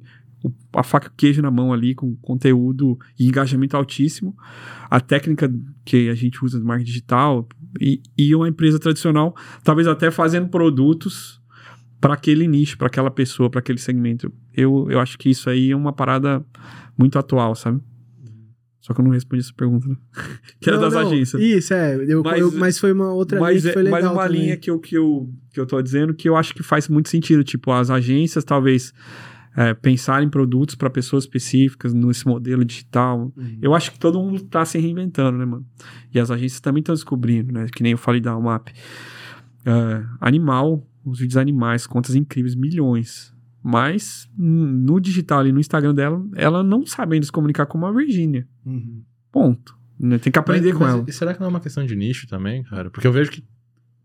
a 0.74 0.84
faca 0.84 1.08
e 1.08 1.10
o 1.10 1.14
queijo 1.16 1.42
na 1.42 1.52
mão 1.52 1.74
ali, 1.74 1.94
com 1.94 2.16
conteúdo 2.18 2.98
e 3.20 3.28
engajamento 3.28 3.76
altíssimo, 3.76 4.36
a 4.90 5.00
técnica 5.02 5.52
que 5.84 6.10
a 6.10 6.16
gente 6.16 6.44
usa 6.44 6.58
no 6.60 6.66
marketing 6.66 6.90
digital 6.92 7.48
e, 7.80 8.02
e 8.18 8.34
uma 8.36 8.48
empresa 8.48 8.80
tradicional, 8.80 9.36
talvez 9.64 9.88
até 9.88 10.10
fazendo 10.12 10.48
produtos 10.48 11.40
para 12.00 12.14
aquele 12.14 12.48
nicho, 12.48 12.78
para 12.78 12.88
aquela 12.88 13.12
pessoa, 13.12 13.50
para 13.50 13.60
aquele 13.60 13.80
segmento. 13.80 14.32
Eu, 14.56 14.88
eu 14.90 15.00
acho 15.00 15.18
que 15.18 15.30
isso 15.30 15.50
aí 15.50 15.72
é 15.72 15.76
uma 15.76 15.92
parada 15.92 16.44
muito 16.98 17.20
atual, 17.20 17.54
sabe? 17.56 17.82
Só 18.80 18.94
que 18.94 19.02
eu 19.02 19.06
não 19.06 19.12
respondi 19.12 19.42
essa 19.44 19.54
pergunta, 19.54 19.88
né? 19.90 19.98
que 20.62 20.70
era 20.70 20.78
Não, 20.80 20.86
das 20.86 20.94
não, 20.94 21.02
agências. 21.02 21.42
Isso, 21.42 21.74
é. 21.74 21.96
Eu, 22.08 22.24
Mas- 22.24 22.40
eu- 22.40 22.52
mas 22.54 22.80
foi 22.80 22.94
uma 22.94 23.14
outra 23.14 23.40
mas, 23.40 23.62
linha 23.62 23.68
que 23.68 23.74
foi 23.74 23.82
é- 23.82 23.86
legal 23.86 24.02
mas 24.02 24.12
uma 24.12 24.24
também. 24.26 24.42
linha 24.42 24.58
que 24.58 24.72
eu, 24.72 24.80
que, 24.80 24.98
eu, 24.98 25.30
que 25.54 25.60
eu 25.60 25.66
tô 25.68 25.82
dizendo 25.82 26.14
que 26.14 26.28
eu 26.30 26.36
acho 26.38 26.56
que 26.56 26.64
faz 26.64 26.88
muito 26.88 27.10
sentido. 27.10 27.44
Tipo, 27.44 27.72
as 27.74 27.90
agências 27.90 28.44
talvez 28.46 28.94
é, 29.56 29.74
pensar 29.74 30.24
em 30.24 30.30
produtos 30.30 30.76
para 30.76 30.90
pessoas 30.90 31.24
específicas 31.24 31.94
nesse 31.94 32.26
modelo 32.28 32.64
digital. 32.64 33.32
Uhum. 33.36 33.58
Eu 33.62 33.74
acho 33.76 33.92
que 33.92 34.00
todo 34.00 34.20
mundo 34.20 34.42
tá 34.44 34.64
se 34.66 34.78
reinventando, 34.78 35.38
né, 35.38 35.46
mano? 35.46 35.66
E 36.14 36.20
as 36.20 36.30
agências 36.32 36.60
também 36.62 36.80
estão 36.82 36.94
descobrindo, 36.96 37.52
né? 37.52 37.68
Que 37.74 37.84
nem 37.84 37.94
eu 37.94 37.98
falei 37.98 38.22
da 38.22 38.36
UMAP. 38.38 38.70
É, 39.66 40.06
animal, 40.22 40.86
os 41.04 41.20
vídeos 41.20 41.38
animais, 41.38 41.86
contas 41.86 42.16
incríveis, 42.16 42.56
milhões. 42.56 43.34
Mas 43.62 44.30
no 44.38 45.00
digital 45.02 45.46
e 45.46 45.52
no 45.52 45.60
Instagram 45.60 45.94
dela, 45.94 46.26
ela 46.36 46.64
não 46.64 46.86
sabe 46.86 47.16
ainda 47.16 47.26
se 47.26 47.32
comunicar 47.32 47.66
como 47.66 47.86
a 47.86 47.92
Virgínia. 47.92 48.48
Uhum. 48.66 49.04
Ponto. 49.32 49.78
Né? 50.00 50.18
Tem 50.18 50.32
que 50.32 50.40
aprender 50.40 50.70
Mas- 50.70 50.78
com 50.78 50.84
mas 50.86 50.94
ela. 50.94 51.06
e 51.10 51.12
Será 51.12 51.34
que 51.34 51.40
não 51.42 51.48
é 51.48 51.50
uma 51.50 51.60
questão 51.60 51.86
de 51.86 51.94
nicho 51.96 52.26
também, 52.28 52.64
cara? 52.64 52.90
Porque 52.90 53.06
eu 53.06 53.12
vejo 53.12 53.32
que 53.32 53.44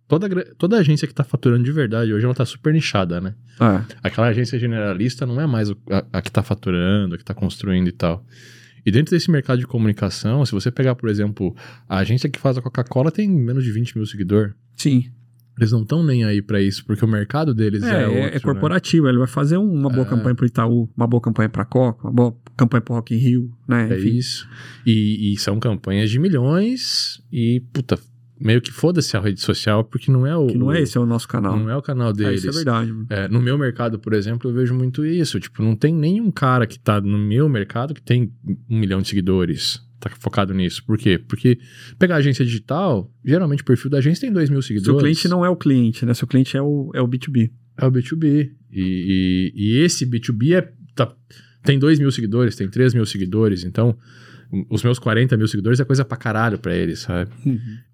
toda, 0.09 0.55
toda 0.57 0.78
agência 0.78 1.07
que 1.09 1.14
tá 1.14 1.24
faturando 1.24 1.64
de 1.64 1.72
verdade 1.72 2.12
hoje, 2.12 2.24
ela 2.24 2.34
tá 2.34 2.44
super 2.44 2.72
nichada, 2.72 3.20
né? 3.20 3.34
É. 3.61 3.94
Aquela 4.02 4.28
agência 4.28 4.59
generalista 4.59 5.24
não 5.26 5.40
é 5.40 5.46
mais 5.46 5.70
a, 5.70 5.74
a 6.12 6.22
que 6.22 6.30
tá 6.30 6.42
faturando, 6.42 7.14
a 7.14 7.18
que 7.18 7.24
tá 7.24 7.34
construindo 7.34 7.88
e 7.88 7.92
tal. 7.92 8.24
E 8.86 8.90
dentro 8.90 9.14
desse 9.14 9.30
mercado 9.30 9.59
de 9.59 9.66
comunicação, 9.66 10.44
se 10.44 10.52
você 10.52 10.70
pegar, 10.70 10.94
por 10.94 11.09
exemplo, 11.09 11.57
a 11.88 11.98
agência 11.98 12.28
que 12.28 12.38
faz 12.38 12.59
a 12.59 12.62
Coca-Cola 12.62 13.11
tem 13.11 13.28
menos 13.30 13.64
de 13.64 13.72
20 13.72 13.96
mil 13.96 14.07
seguidores. 14.07 14.52
Sim. 14.76 15.05
Eles 15.57 15.70
não 15.70 15.82
estão 15.82 16.02
nem 16.05 16.24
aí 16.24 16.42
pra 16.42 16.61
isso, 16.61 16.84
porque 16.84 17.05
o 17.05 17.09
mercado 17.09 17.55
deles 17.55 17.82
É, 17.84 17.86
é, 17.88 18.02
é, 18.02 18.07
outro, 18.09 18.22
é 18.22 18.30
né? 18.32 18.40
corporativo. 18.40 19.09
Ele 19.09 19.18
vai 19.18 19.28
fazer 19.28 19.57
um- 19.57 19.72
uma 19.72 19.88
boa 19.88 20.05
É. 20.05 20.11
campanha 20.11 20.34
pro 20.34 20.44
Itaú, 20.44 20.90
uma 20.96 21.07
boa 21.07 21.20
campanha 21.22 21.48
pra 21.48 21.64
Coca, 21.64 22.02
uma 22.09 22.12
boa 22.12 22.36
campanha 22.57 22.80
pro 22.82 22.94
Rock 22.94 23.14
in 23.14 23.18
Rio, 23.18 23.50
né? 23.68 23.88
É 23.90 23.96
Enfim. 23.96 24.16
isso. 24.16 24.48
E, 24.84 25.32
e 25.32 25.38
são 25.38 25.59
campanhas 25.61 26.11
de 26.11 26.18
milhões 26.18 27.22
e, 27.32 27.62
puta, 27.72 27.96
meio 28.45 28.61
que 28.61 28.70
foda-se 28.70 29.16
a 29.16 29.20
rede 29.20 29.40
social, 29.40 29.82
porque 29.82 30.12
não 30.12 30.26
é 30.26 30.36
o... 30.36 30.47
Que 30.49 30.59
não 30.59 30.70
é 30.70 30.82
esse 30.82 30.97
é 30.99 31.01
o 31.01 31.07
nosso 31.07 31.26
canal. 31.26 31.59
Não 31.59 31.70
é 31.70 31.76
o 31.76 31.80
canal 31.82 32.12
deles. 32.12 32.40
isso 32.45 32.51
é 32.51 32.53
verdade. 32.53 32.92
É, 33.09 33.26
no 33.26 33.40
meu 33.40 33.57
mercado, 33.59 33.99
por 33.99 34.12
exemplo, 34.12 34.51
eu 34.51 34.55
vejo 34.55 34.74
muito 34.74 35.05
isso. 35.05 35.40
Tipo, 35.40 35.62
não 35.62 35.74
tem 35.74 35.95
nenhum 35.95 36.30
cara 36.30 36.66
que 36.66 36.78
tá 36.78 37.01
no 37.01 37.16
meu 37.18 37.49
mercado 37.49 37.95
que 37.95 38.03
tem 38.03 38.30
um 38.68 38.78
milhão 38.78 39.01
de 39.01 39.09
seguidores. 39.09 39.80
Tá 39.99 40.11
focado 40.20 40.53
nisso. 40.53 40.84
Por 40.84 40.99
quê? 40.99 41.18
Porque 41.18 41.59
pegar 41.99 42.16
agência 42.16 42.45
digital, 42.45 43.11
geralmente 43.24 43.62
o 43.62 43.64
perfil 43.64 43.90
da 43.90 43.97
agência 43.99 44.20
tem 44.20 44.32
dois 44.32 44.51
mil 44.51 44.61
seguidores. 44.61 44.95
Seu 44.95 44.99
cliente 45.03 45.28
não 45.28 45.42
é 45.42 45.49
o 45.49 45.57
cliente, 45.57 46.05
né? 46.05 46.12
Seu 46.12 46.28
cliente 46.28 46.55
é 46.57 46.61
o, 46.61 46.90
é 46.95 47.01
o 47.01 47.09
B2B. 47.09 47.51
É 47.78 47.86
o 47.86 47.90
B2B. 47.90 48.51
E, 48.70 48.80
e- 48.80 49.53
e 49.55 49.78
esse 49.78 50.05
B2B 50.05 50.53
é, 50.57 50.70
tá- 50.95 51.14
tem 51.62 51.78
dois 51.78 51.99
mil 51.99 52.11
seguidores, 52.12 52.55
tem 52.55 52.68
três 52.68 52.92
mil 52.92 53.07
seguidores. 53.07 53.64
Então, 53.64 53.97
os 54.70 54.82
meus 54.84 54.99
40 54.99 55.36
mil 55.36 55.49
seguidores 55.49 55.80
é 55.80 55.84
coisa 55.84 56.05
pra 56.05 56.16
caralho 56.16 56.59
pra 56.59 56.74
eles, 56.74 57.01
sabe? 57.01 57.30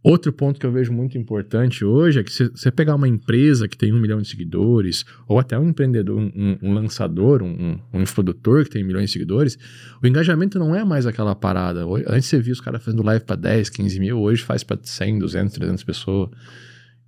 Outro 0.03 0.32
ponto 0.32 0.59
que 0.61 0.66
eu 0.66 0.72
vejo 0.72 0.92
muito 0.92 1.16
importante 1.18 1.84
hoje 1.84 2.20
é 2.20 2.22
que 2.24 2.32
se 2.32 2.48
você 2.48 2.70
pegar 2.70 2.94
uma 2.94 3.09
empresa 3.09 3.66
que 3.68 3.76
tem 3.76 3.92
um 3.92 4.01
milhão 4.01 4.20
de 4.20 4.28
seguidores, 4.28 5.05
ou 5.28 5.38
até 5.38 5.59
um 5.59 5.68
empreendedor, 5.68 6.18
um, 6.18 6.59
um- 6.62 6.72
lançador, 6.72 7.42
um, 7.42 7.78
um, 7.92 8.01
infoprodutor 8.03 8.64
que 8.64 8.70
tem 8.70 8.84
milhões 8.84 9.07
de 9.07 9.12
seguidores, 9.12 9.59
o 10.03 10.07
engajamento 10.07 10.59
não 10.59 10.74
é 10.74 10.84
mais 10.84 11.07
aquela 11.07 11.34
parada. 11.34 11.84
Antes 12.07 12.26
você 12.28 12.40
via 12.40 12.53
os 12.53 12.61
caras 12.61 12.82
fazendo 12.84 13.03
live 13.03 13.24
pra 13.24 13.36
10, 13.36 13.68
15 13.70 14.01
mil, 14.01 14.18
hoje 14.18 14.42
faz 14.42 14.62
pra 14.64 14.78
100, 14.82 15.18
200, 15.18 15.55
300 15.55 15.84
pessoas. 15.84 16.30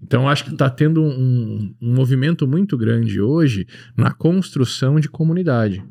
Então, 0.04 0.22
eu 0.22 0.28
acho 0.28 0.44
que 0.44 0.56
tá 0.56 0.68
tendo 0.68 1.00
um, 1.00 1.72
um 1.80 1.94
movimento 1.94 2.46
muito 2.46 2.76
grande 2.76 3.20
hoje 3.20 3.66
na 3.96 4.10
construção 4.10 4.98
de 4.98 5.08
comunidade. 5.08 5.82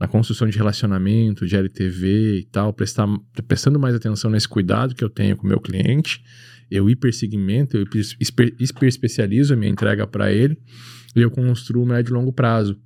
Na 0.00 0.06
construção 0.06 0.48
de 0.48 0.56
relacionamento, 0.56 1.46
de 1.46 1.56
LTV 1.56 2.38
e 2.38 2.44
tal, 2.44 2.72
prestar, 2.72 3.08
prestando 3.46 3.80
mais 3.80 3.94
atenção 3.94 4.30
nesse 4.30 4.48
cuidado 4.48 4.94
que 4.94 5.02
eu 5.02 5.10
tenho 5.10 5.36
com 5.36 5.44
o 5.44 5.48
meu 5.48 5.60
cliente. 5.60 6.22
Eu 6.70 6.88
hipersegmento, 6.88 7.76
eu 7.76 7.82
hiper, 7.82 8.02
hiper, 8.20 8.54
hiperespecializo 8.60 9.54
a 9.54 9.56
minha 9.56 9.70
entrega 9.70 10.06
para 10.06 10.32
ele 10.32 10.56
e 11.16 11.20
eu 11.20 11.30
construo 11.30 11.84
médio 11.84 12.12
e 12.12 12.14
longo 12.14 12.32
prazo. 12.32 12.78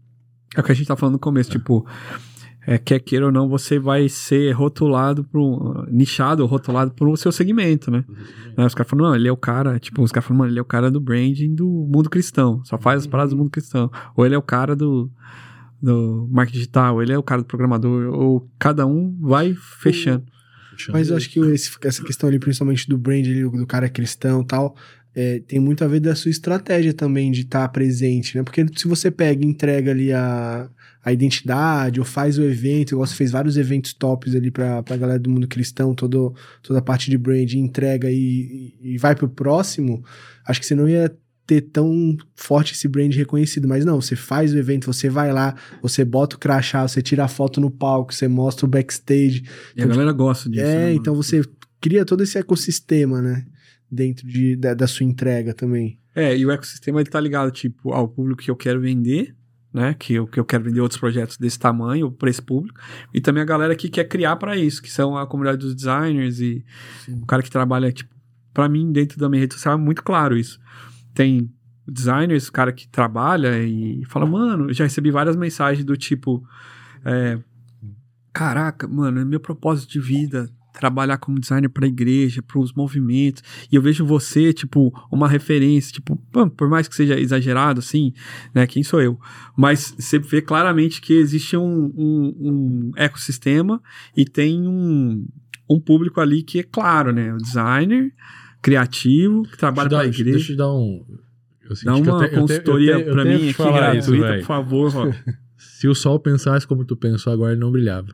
É 0.57 0.61
o 0.61 0.63
que 0.63 0.73
a 0.73 0.75
gente 0.75 0.87
tá 0.87 0.97
falando 0.97 1.15
no 1.15 1.19
começo, 1.19 1.51
tipo, 1.51 1.87
é, 2.67 2.79
quer 2.79 3.01
queira 3.01 3.27
ou 3.27 3.33
não, 3.33 3.49
você 3.49 3.79
vai 3.79 4.09
ser 4.09 4.53
rotulado 4.53 5.25
pro. 5.25 5.85
nichado 5.91 6.43
ou 6.43 6.49
rotulado 6.49 6.93
pro 6.93 7.17
seu 7.17 7.33
segmento, 7.33 7.91
né? 7.91 8.05
Os 8.57 8.75
caras 8.75 8.89
falam, 8.89 9.09
não, 9.09 9.17
ele 9.17 9.27
é 9.27 9.33
o 9.33 9.37
cara, 9.37 9.79
tipo, 9.79 10.03
os 10.03 10.13
caras 10.13 10.27
falam, 10.27 10.39
mano, 10.39 10.53
ele 10.53 10.59
é 10.59 10.63
o 10.63 10.67
cara 10.67 10.91
do 10.91 11.01
branding 11.01 11.55
do 11.55 11.67
mundo 11.93 12.09
cristão, 12.09 12.63
só 12.65 12.79
faz 12.79 13.01
as 13.01 13.07
paradas 13.07 13.33
do 13.33 13.37
mundo 13.37 13.51
cristão. 13.51 13.91
Ou 14.17 14.25
ele 14.25 14.35
é 14.35 14.39
o 14.39 14.43
cara 14.43 14.77
do, 14.77 15.11
do 15.83 16.29
marketing 16.31 16.59
digital, 16.59 17.03
ele 17.03 17.13
é 17.13 17.19
o 17.19 17.23
cara 17.23 17.43
do 17.43 17.47
programador, 17.47 18.15
ou 18.15 18.49
cada 18.59 18.87
um 18.87 19.17
vai 19.21 19.55
fechando. 19.81 20.25
Mas 20.93 21.11
eu 21.11 21.17
acho 21.17 21.29
que 21.31 21.39
esse- 21.41 21.71
essa 21.85 22.03
questão 22.03 22.29
ali, 22.29 22.39
principalmente 22.39 22.89
do 22.89 22.97
brand 22.97 23.27
ali, 23.27 23.43
do 23.43 23.67
cara 23.67 23.89
cristão 23.89 24.43
e 24.43 24.47
tal, 24.47 24.77
é, 25.15 25.41
tem 25.41 25.59
muito 25.61 25.85
a 25.85 25.89
ver 25.89 26.01
da 26.01 26.15
sua 26.15 26.31
estratégia 26.31 26.95
também 26.95 27.31
de 27.31 27.43
estar 27.43 27.69
presente, 27.69 28.37
né? 28.37 28.43
Porque 28.43 28.65
se 28.75 28.89
você 28.89 29.11
pega 29.11 29.45
e 29.45 29.47
entrega 29.47 29.91
ali 29.91 30.11
a, 30.13 30.71
a 31.05 31.13
identidade, 31.13 32.01
ou 32.01 32.07
faz 32.07 32.39
o 32.39 32.43
evento, 32.45 32.93
igual 32.93 33.07
você 33.07 33.15
fez 33.15 33.31
vários 33.31 33.59
eventos 33.59 33.93
tops 33.93 34.35
ali 34.35 34.51
pra, 34.51 34.83
pra 34.83 34.97
galera 34.97 35.19
do 35.19 35.29
mundo 35.29 35.47
cristão, 35.47 35.95
todo, 35.95 36.35
toda 36.63 36.79
a 36.79 36.83
parte 36.83 37.11
de 37.11 37.19
brand, 37.19 37.53
e 37.53 37.59
entrega 37.59 38.11
e, 38.11 38.75
e, 38.83 38.95
e 38.95 38.99
vai 38.99 39.15
pro 39.15 39.29
próximo, 39.29 40.03
acho 40.47 40.59
que 40.61 40.65
você 40.67 40.75
não 40.75 40.89
ia 40.89 41.15
ter 41.47 41.61
tão 41.61 42.17
forte 42.35 42.73
esse 42.73 42.87
brand 42.89 43.13
reconhecido, 43.15 43.67
mas 43.69 43.85
não, 43.85 44.01
você 44.01 44.15
faz 44.15 44.55
o 44.55 44.59
evento, 44.59 44.87
você 44.87 45.09
vai 45.09 45.33
lá, 45.33 45.55
você 45.83 46.05
bota 46.05 46.37
o 46.37 46.39
crachá, 46.39 46.87
você 46.87 47.03
tira 47.03 47.25
a 47.25 47.29
foto 47.29 47.61
no 47.61 47.71
palco, 47.71 48.15
você 48.15 48.29
mostra 48.29 48.65
o 48.67 48.69
backstage, 48.69 49.45
E 49.77 49.83
a 49.83 49.87
galera 49.87 50.13
gosta 50.13 50.49
disso. 50.49 50.65
é, 50.65 50.87
né, 50.87 50.95
então 50.95 51.15
você 51.15 51.43
cria 51.81 52.05
todo 52.05 52.23
esse 52.23 52.39
ecossistema, 52.39 53.21
né? 53.21 53.45
Dentro 53.91 54.27
de, 54.27 54.57
da, 54.57 54.73
da 54.73 54.87
sua 54.87 55.05
entrega 55.05 55.53
também. 55.53 55.99
É, 56.15 56.37
e 56.37 56.47
o 56.47 56.51
ecossistema 56.51 57.01
ele 57.01 57.11
tá 57.11 57.21
ligado, 57.21 57.51
tipo, 57.51 57.93
ao 57.93 58.09
público 58.09 58.43
que 58.43 58.51
eu 58.51 58.57
quero 58.57 58.81
vender, 58.81 59.35
né? 59.73 59.95
Que 59.99 60.15
eu, 60.15 60.27
que 60.27 60.39
eu 60.39 60.45
quero 60.45 60.65
vender 60.65 60.81
outros 60.81 61.01
projetos 61.01 61.37
desse 61.37 61.59
tamanho 61.59 62.11
para 62.11 62.31
esse 62.31 62.41
público. 62.41 62.79
E 63.13 63.21
também 63.21 63.43
a 63.43 63.47
galera 63.47 63.75
que 63.75 63.89
quer 63.89 64.05
criar 64.05 64.37
para 64.37 64.57
isso, 64.57 64.81
que 64.81 64.91
são 64.91 65.17
a 65.17 65.27
comunidade 65.27 65.59
dos 65.59 65.75
designers 65.75 66.41
e 66.41 66.65
o 67.09 67.27
cara 67.27 67.43
que 67.43 67.51
trabalha, 67.51 67.91
tipo, 67.93 68.11
para 68.55 68.69
mim, 68.69 68.93
dentro 68.93 69.19
da 69.19 69.29
minha 69.29 69.41
rede 69.41 69.55
social 69.55 69.75
é 69.75 69.79
muito 69.79 70.03
claro 70.03 70.37
isso. 70.37 70.61
Tem 71.15 71.51
designers, 71.87 72.49
cara 72.49 72.73
que 72.73 72.89
trabalha 72.89 73.63
e 73.63 74.05
fala, 74.07 74.27
mano, 74.27 74.69
eu 74.71 74.75
já 74.75 74.85
recebi 74.85 75.11
várias 75.11 75.37
mensagens 75.37 75.85
do 75.85 75.97
tipo, 75.97 76.47
é, 77.05 77.39
caraca, 78.33 78.87
mano, 78.87 79.21
é 79.21 79.25
meu 79.25 79.41
propósito 79.41 79.91
de 79.91 80.01
vida 80.01 80.49
trabalhar 80.73 81.19
como 81.19 81.39
designer 81.39 81.69
para 81.69 81.87
igreja, 81.87 82.43
para 82.43 82.59
os 82.59 82.73
movimentos, 82.73 83.43
e 83.71 83.77
eu 83.77 83.83
vejo 83.83 84.05
você, 84.07 84.53
tipo, 84.53 84.91
uma 85.11 85.29
referência, 85.29 85.93
tipo, 85.93 86.17
por 86.57 86.69
mais 86.69 86.89
que 86.89 86.95
seja 86.95 87.21
exagerado, 87.21 87.81
assim, 87.81 88.13
né, 88.55 88.67
quem 88.67 88.83
sou 88.83 89.01
eu? 89.01 89.19
Mas 89.57 89.95
você 89.99 90.19
vê 90.19 90.41
claramente 90.41 91.01
que 91.01 91.13
existe 91.13 91.57
um, 91.57 91.93
um, 91.95 92.37
um 92.41 92.91
ecossistema 92.97 93.83
e 94.17 94.25
tem 94.25 94.67
um, 94.67 95.27
um 95.69 95.79
público 95.79 96.21
ali 96.21 96.43
que 96.43 96.61
é 96.61 96.63
claro, 96.63 97.13
né, 97.13 97.35
o 97.35 97.37
designer 97.37 98.13
criativo, 98.63 99.43
que 99.43 99.59
trabalha 99.59 99.89
para 99.91 100.01
a 100.01 100.07
igreja. 100.07 100.37
Deixa 100.39 100.53
eu 100.53 100.57
dar 100.57 100.73
um. 100.73 101.05
eu 101.69 101.75
senti 101.77 101.85
Dá 101.87 101.93
que 102.01 102.09
eu 102.09 102.15
uma 102.15 102.25
eu 102.25 102.29
te- 102.31 102.35
consultoria 102.37 102.95
tenho 103.05 103.17
mim 103.17 103.39
que 103.39 103.51
aqui 103.51 103.51
isso, 103.51 103.63
gratuita, 104.13 104.27
velho. 104.29 104.41
por 104.41 104.47
favor, 104.47 104.91
Rob. 104.93 105.15
Se 105.59 105.89
o 105.89 105.95
sol 105.95 106.19
pensasse 106.21 106.67
como 106.67 106.85
tu 106.85 106.97
pensou 106.97 107.33
agora, 107.33 107.53
ele 107.53 107.61
não 107.61 107.71
brilhava. 107.73 108.09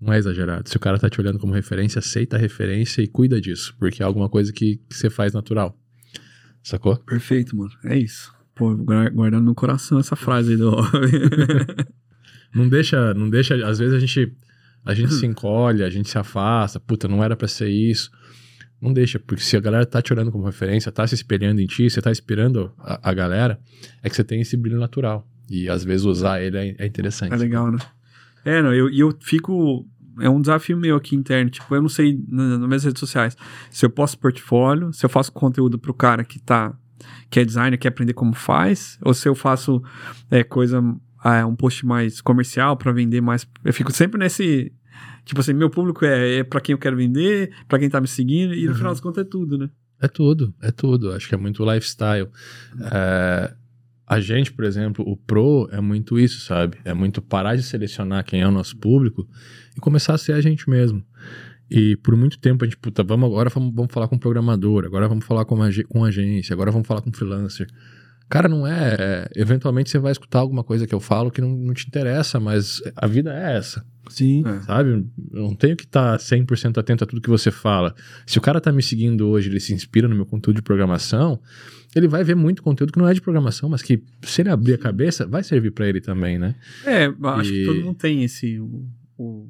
Não 0.00 0.12
é 0.12 0.18
exagerado. 0.18 0.68
Se 0.68 0.76
o 0.76 0.80
cara 0.80 0.98
tá 0.98 1.10
te 1.10 1.20
olhando 1.20 1.38
como 1.40 1.52
referência, 1.52 1.98
aceita 1.98 2.36
a 2.36 2.38
referência 2.38 3.02
e 3.02 3.08
cuida 3.08 3.40
disso, 3.40 3.74
porque 3.78 4.00
é 4.02 4.06
alguma 4.06 4.28
coisa 4.28 4.52
que, 4.52 4.76
que 4.88 4.94
você 4.94 5.10
faz 5.10 5.32
natural. 5.32 5.76
Sacou? 6.62 6.96
Perfeito, 6.98 7.56
mano. 7.56 7.70
É 7.84 7.96
isso. 7.98 8.32
Pô, 8.54 8.76
guar- 8.76 9.10
guardando 9.12 9.44
no 9.44 9.54
coração 9.54 9.98
essa 9.98 10.14
frase 10.14 10.52
aí 10.52 10.56
do 10.56 10.70
Rob. 10.70 10.88
Não 12.54 12.66
deixa, 12.68 13.12
não 13.12 13.28
deixa, 13.28 13.54
às 13.68 13.78
vezes 13.78 13.94
a 13.94 13.98
gente 13.98 14.34
a 14.84 14.94
gente 14.94 15.12
se 15.14 15.26
encolhe, 15.26 15.82
a 15.84 15.90
gente 15.90 16.08
se 16.08 16.16
afasta, 16.16 16.80
puta, 16.80 17.06
não 17.06 17.22
era 17.22 17.36
pra 17.36 17.46
ser 17.46 17.68
isso. 17.68 18.10
Não 18.80 18.92
deixa, 18.92 19.18
porque 19.18 19.42
se 19.42 19.56
a 19.56 19.60
galera 19.60 19.84
tá 19.84 20.00
te 20.00 20.12
olhando 20.12 20.30
como 20.30 20.44
referência, 20.44 20.92
tá 20.92 21.06
se 21.06 21.14
espelhando 21.14 21.60
em 21.60 21.66
ti, 21.66 21.90
você 21.90 22.00
tá 22.00 22.10
inspirando 22.10 22.72
a, 22.78 23.10
a 23.10 23.12
galera, 23.14 23.58
é 24.02 24.08
que 24.08 24.14
você 24.14 24.22
tem 24.22 24.40
esse 24.40 24.56
brilho 24.56 24.78
natural. 24.78 25.26
E 25.50 25.68
às 25.68 25.82
vezes 25.82 26.06
usar 26.06 26.40
ele 26.42 26.56
é, 26.58 26.74
é 26.78 26.86
interessante. 26.86 27.32
É 27.32 27.36
legal, 27.36 27.72
né? 27.72 27.78
É, 28.44 28.62
não, 28.62 28.72
eu, 28.72 28.88
eu 28.90 29.12
fico. 29.20 29.84
É 30.20 30.28
um 30.28 30.40
desafio 30.40 30.76
meu 30.76 30.96
aqui 30.96 31.14
interno. 31.16 31.50
Tipo, 31.50 31.74
eu 31.74 31.82
não 31.82 31.88
sei 31.88 32.18
na- 32.28 32.58
nas 32.58 32.66
minhas 32.68 32.84
redes 32.84 33.00
sociais 33.00 33.36
se 33.70 33.84
eu 33.86 33.90
posto 33.90 34.18
portfólio, 34.18 34.92
se 34.92 35.04
eu 35.04 35.08
faço 35.10 35.32
conteúdo 35.32 35.78
pro 35.78 35.92
cara 35.94 36.22
que 36.24 36.38
tá. 36.38 36.72
que 37.30 37.40
é 37.40 37.44
designer, 37.44 37.76
quer 37.78 37.88
aprender 37.88 38.12
como 38.14 38.34
faz, 38.34 38.98
ou 39.02 39.12
se 39.14 39.28
eu 39.28 39.34
faço 39.34 39.82
é, 40.30 40.42
coisa. 40.44 40.80
ah, 41.22 41.46
um 41.46 41.54
post 41.56 41.84
mais 41.86 42.20
comercial 42.20 42.76
pra 42.76 42.92
vender 42.92 43.20
mais. 43.20 43.46
Eu 43.64 43.72
fico 43.72 43.90
sempre 43.92 44.18
nesse. 44.20 44.72
Tipo 45.28 45.42
assim, 45.42 45.52
meu 45.52 45.68
público 45.68 46.06
é, 46.06 46.38
é 46.38 46.42
para 46.42 46.58
quem 46.58 46.72
eu 46.72 46.78
quero 46.78 46.96
vender, 46.96 47.52
pra 47.68 47.78
quem 47.78 47.90
tá 47.90 48.00
me 48.00 48.08
seguindo, 48.08 48.54
e 48.54 48.64
no 48.64 48.70
Uhum. 48.70 48.74
final 48.76 48.92
das 48.92 49.00
contas 49.00 49.26
é 49.26 49.28
tudo, 49.28 49.58
né? 49.58 49.68
É 50.00 50.08
tudo, 50.08 50.54
é 50.62 50.70
tudo. 50.70 51.12
Acho 51.12 51.28
que 51.28 51.34
é 51.34 51.38
muito 51.38 51.62
lifestyle. 51.70 52.28
É, 52.90 53.52
a 54.06 54.20
gente, 54.20 54.50
por 54.52 54.64
exemplo, 54.64 55.04
o 55.06 55.18
pro 55.18 55.68
é 55.70 55.82
muito 55.82 56.18
isso, 56.18 56.40
sabe? 56.40 56.78
É 56.82 56.94
muito 56.94 57.20
parar 57.20 57.56
de 57.56 57.62
selecionar 57.62 58.24
quem 58.24 58.40
é 58.40 58.48
o 58.48 58.50
nosso 58.50 58.74
público 58.78 59.28
e 59.76 59.80
começar 59.80 60.14
a 60.14 60.18
ser 60.18 60.32
a 60.32 60.40
gente 60.40 60.70
mesmo. 60.70 61.04
E 61.70 61.94
por 61.96 62.16
muito 62.16 62.38
tempo 62.38 62.64
a 62.64 62.66
gente, 62.66 62.78
puta, 62.78 63.02
vamos 63.02 63.26
agora 63.28 63.50
vamos, 63.50 63.74
vamos 63.74 63.92
falar 63.92 64.08
com 64.08 64.16
programador, 64.18 64.86
agora 64.86 65.06
vamos 65.06 65.26
falar 65.26 65.44
com, 65.44 65.62
ag 65.62 65.84
com 65.84 66.02
agência, 66.06 66.54
agora 66.54 66.70
vamos 66.70 66.86
falar 66.88 67.02
com 67.02 67.12
freelancer. 67.12 67.68
Cara, 68.28 68.48
não 68.48 68.66
é, 68.66 68.96
é. 68.98 69.30
Eventualmente 69.36 69.90
você 69.90 69.98
vai 69.98 70.12
escutar 70.12 70.40
alguma 70.40 70.62
coisa 70.62 70.86
que 70.86 70.94
eu 70.94 71.00
falo 71.00 71.30
que 71.30 71.40
não, 71.40 71.48
não 71.50 71.72
te 71.74 71.86
interessa, 71.86 72.38
mas 72.38 72.82
a 72.96 73.06
vida 73.06 73.32
é 73.32 73.56
essa 73.56 73.84
Sim. 74.10 74.42
É. 74.46 74.60
sabe? 74.62 74.90
Eu 75.32 75.42
não 75.42 75.54
tenho 75.54 75.76
que 75.76 75.84
estar 75.84 76.18
100% 76.18 76.78
atento 76.78 77.04
a 77.04 77.06
tudo 77.06 77.20
que 77.22 77.28
você 77.30 77.50
fala. 77.50 77.94
Se 78.26 78.38
o 78.38 78.40
cara 78.40 78.60
tá 78.60 78.70
me 78.72 78.82
seguindo 78.82 79.28
hoje, 79.28 79.48
ele 79.48 79.60
se 79.60 79.72
inspira 79.74 80.06
no 80.08 80.14
meu 80.14 80.26
conteúdo 80.26 80.56
de 80.56 80.62
programação, 80.62 81.40
ele 81.96 82.06
vai 82.08 82.22
ver 82.24 82.34
muito 82.36 82.62
conteúdo 82.62 82.92
que 82.92 82.98
não 82.98 83.08
é 83.08 83.14
de 83.14 83.20
programação, 83.20 83.68
mas 83.68 83.82
que 83.82 84.02
se 84.22 84.42
ele 84.42 84.50
abrir 84.50 84.74
a 84.74 84.78
cabeça, 84.78 85.26
vai 85.26 85.42
servir 85.42 85.70
pra 85.72 85.86
ele 85.88 86.00
também, 86.00 86.38
né? 86.38 86.54
É, 86.84 87.06
acho 87.06 87.50
E- 87.50 87.52
que 87.60 87.64
todo 87.66 87.80
mundo 87.84 87.96
tem 87.96 88.24
esse 88.24 88.58
o- 88.60 88.86
o 89.18 89.48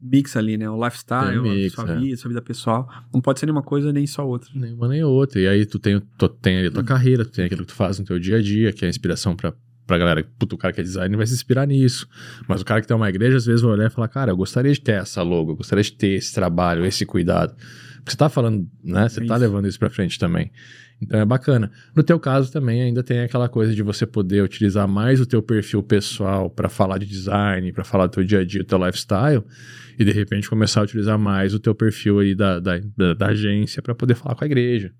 mix 0.00 0.36
ali, 0.36 0.56
né? 0.56 0.68
O 0.68 0.82
lifestyle, 0.82 1.40
mix, 1.40 1.72
a 1.78 1.82
sua 1.82 1.92
é. 1.92 1.98
vida, 1.98 2.16
sua 2.16 2.28
vida 2.28 2.42
pessoal. 2.42 2.88
Não 3.12 3.20
pode 3.20 3.40
ser 3.40 3.46
nenhuma 3.46 3.62
coisa 3.62 3.92
nem 3.92 4.06
só 4.06 4.26
outra. 4.26 4.50
Nenhuma 4.54 4.88
nem 4.88 5.02
outra. 5.02 5.40
E 5.40 5.48
aí 5.48 5.66
tu 5.66 5.78
tem, 5.78 6.00
tu 6.18 6.28
tem 6.28 6.58
ali 6.58 6.68
a 6.68 6.70
tua 6.70 6.84
carreira, 6.84 7.24
tu 7.24 7.32
tem 7.32 7.44
aquilo 7.44 7.62
que 7.62 7.68
tu 7.68 7.74
faz 7.74 7.98
no 7.98 8.04
teu 8.04 8.18
dia 8.18 8.36
a 8.36 8.42
dia, 8.42 8.72
que 8.72 8.84
é 8.84 8.86
a 8.86 8.90
inspiração 8.90 9.34
pra, 9.34 9.52
pra 9.86 9.98
galera. 9.98 10.24
Puta, 10.38 10.54
o 10.54 10.58
cara 10.58 10.72
que 10.72 10.80
é 10.80 10.84
designer 10.84 11.16
vai 11.16 11.26
se 11.26 11.34
inspirar 11.34 11.66
nisso. 11.66 12.08
Mas 12.46 12.60
o 12.60 12.64
cara 12.64 12.80
que 12.80 12.86
tem 12.86 12.96
uma 12.96 13.08
igreja, 13.08 13.36
às 13.36 13.46
vezes 13.46 13.62
vai 13.62 13.72
olhar 13.72 13.86
e 13.86 13.90
falar, 13.90 14.08
cara, 14.08 14.30
eu 14.30 14.36
gostaria 14.36 14.72
de 14.72 14.80
ter 14.80 14.92
essa 14.92 15.22
logo, 15.22 15.52
eu 15.52 15.56
gostaria 15.56 15.82
de 15.82 15.92
ter 15.92 16.14
esse 16.14 16.32
trabalho, 16.32 16.84
esse 16.84 17.04
cuidado. 17.04 17.54
Porque 17.98 18.12
você 18.12 18.16
tá 18.16 18.28
falando, 18.28 18.68
né? 18.82 19.08
Você 19.08 19.20
tá 19.20 19.34
isso. 19.34 19.44
levando 19.44 19.68
isso 19.68 19.78
pra 19.78 19.90
frente 19.90 20.18
também. 20.18 20.50
Então 21.00 21.20
é 21.20 21.24
bacana. 21.24 21.70
No 21.94 22.02
teu 22.02 22.18
caso 22.18 22.50
também 22.50 22.82
ainda 22.82 23.02
tem 23.02 23.20
aquela 23.20 23.48
coisa 23.48 23.74
de 23.74 23.82
você 23.82 24.04
poder 24.06 24.42
utilizar 24.42 24.88
mais 24.88 25.20
o 25.20 25.26
teu 25.26 25.42
perfil 25.42 25.82
pessoal 25.82 26.50
pra 26.50 26.68
falar 26.68 26.98
de 26.98 27.06
design, 27.06 27.72
pra 27.72 27.84
falar 27.84 28.06
do 28.06 28.12
teu 28.12 28.24
dia 28.24 28.40
a 28.40 28.44
dia, 28.44 28.62
do 28.62 28.66
teu 28.66 28.84
lifestyle, 28.84 29.44
e 29.98 30.04
de 30.04 30.10
repente 30.10 30.48
começar 30.48 30.80
a 30.80 30.84
utilizar 30.84 31.18
mais 31.18 31.54
o 31.54 31.60
teu 31.60 31.74
perfil 31.74 32.18
aí 32.18 32.34
da, 32.34 32.58
da, 32.58 32.80
da, 32.96 33.14
da 33.14 33.26
agência 33.28 33.80
pra 33.80 33.94
poder 33.94 34.14
falar 34.14 34.34
com 34.34 34.44
a 34.44 34.46
igreja. 34.46 34.92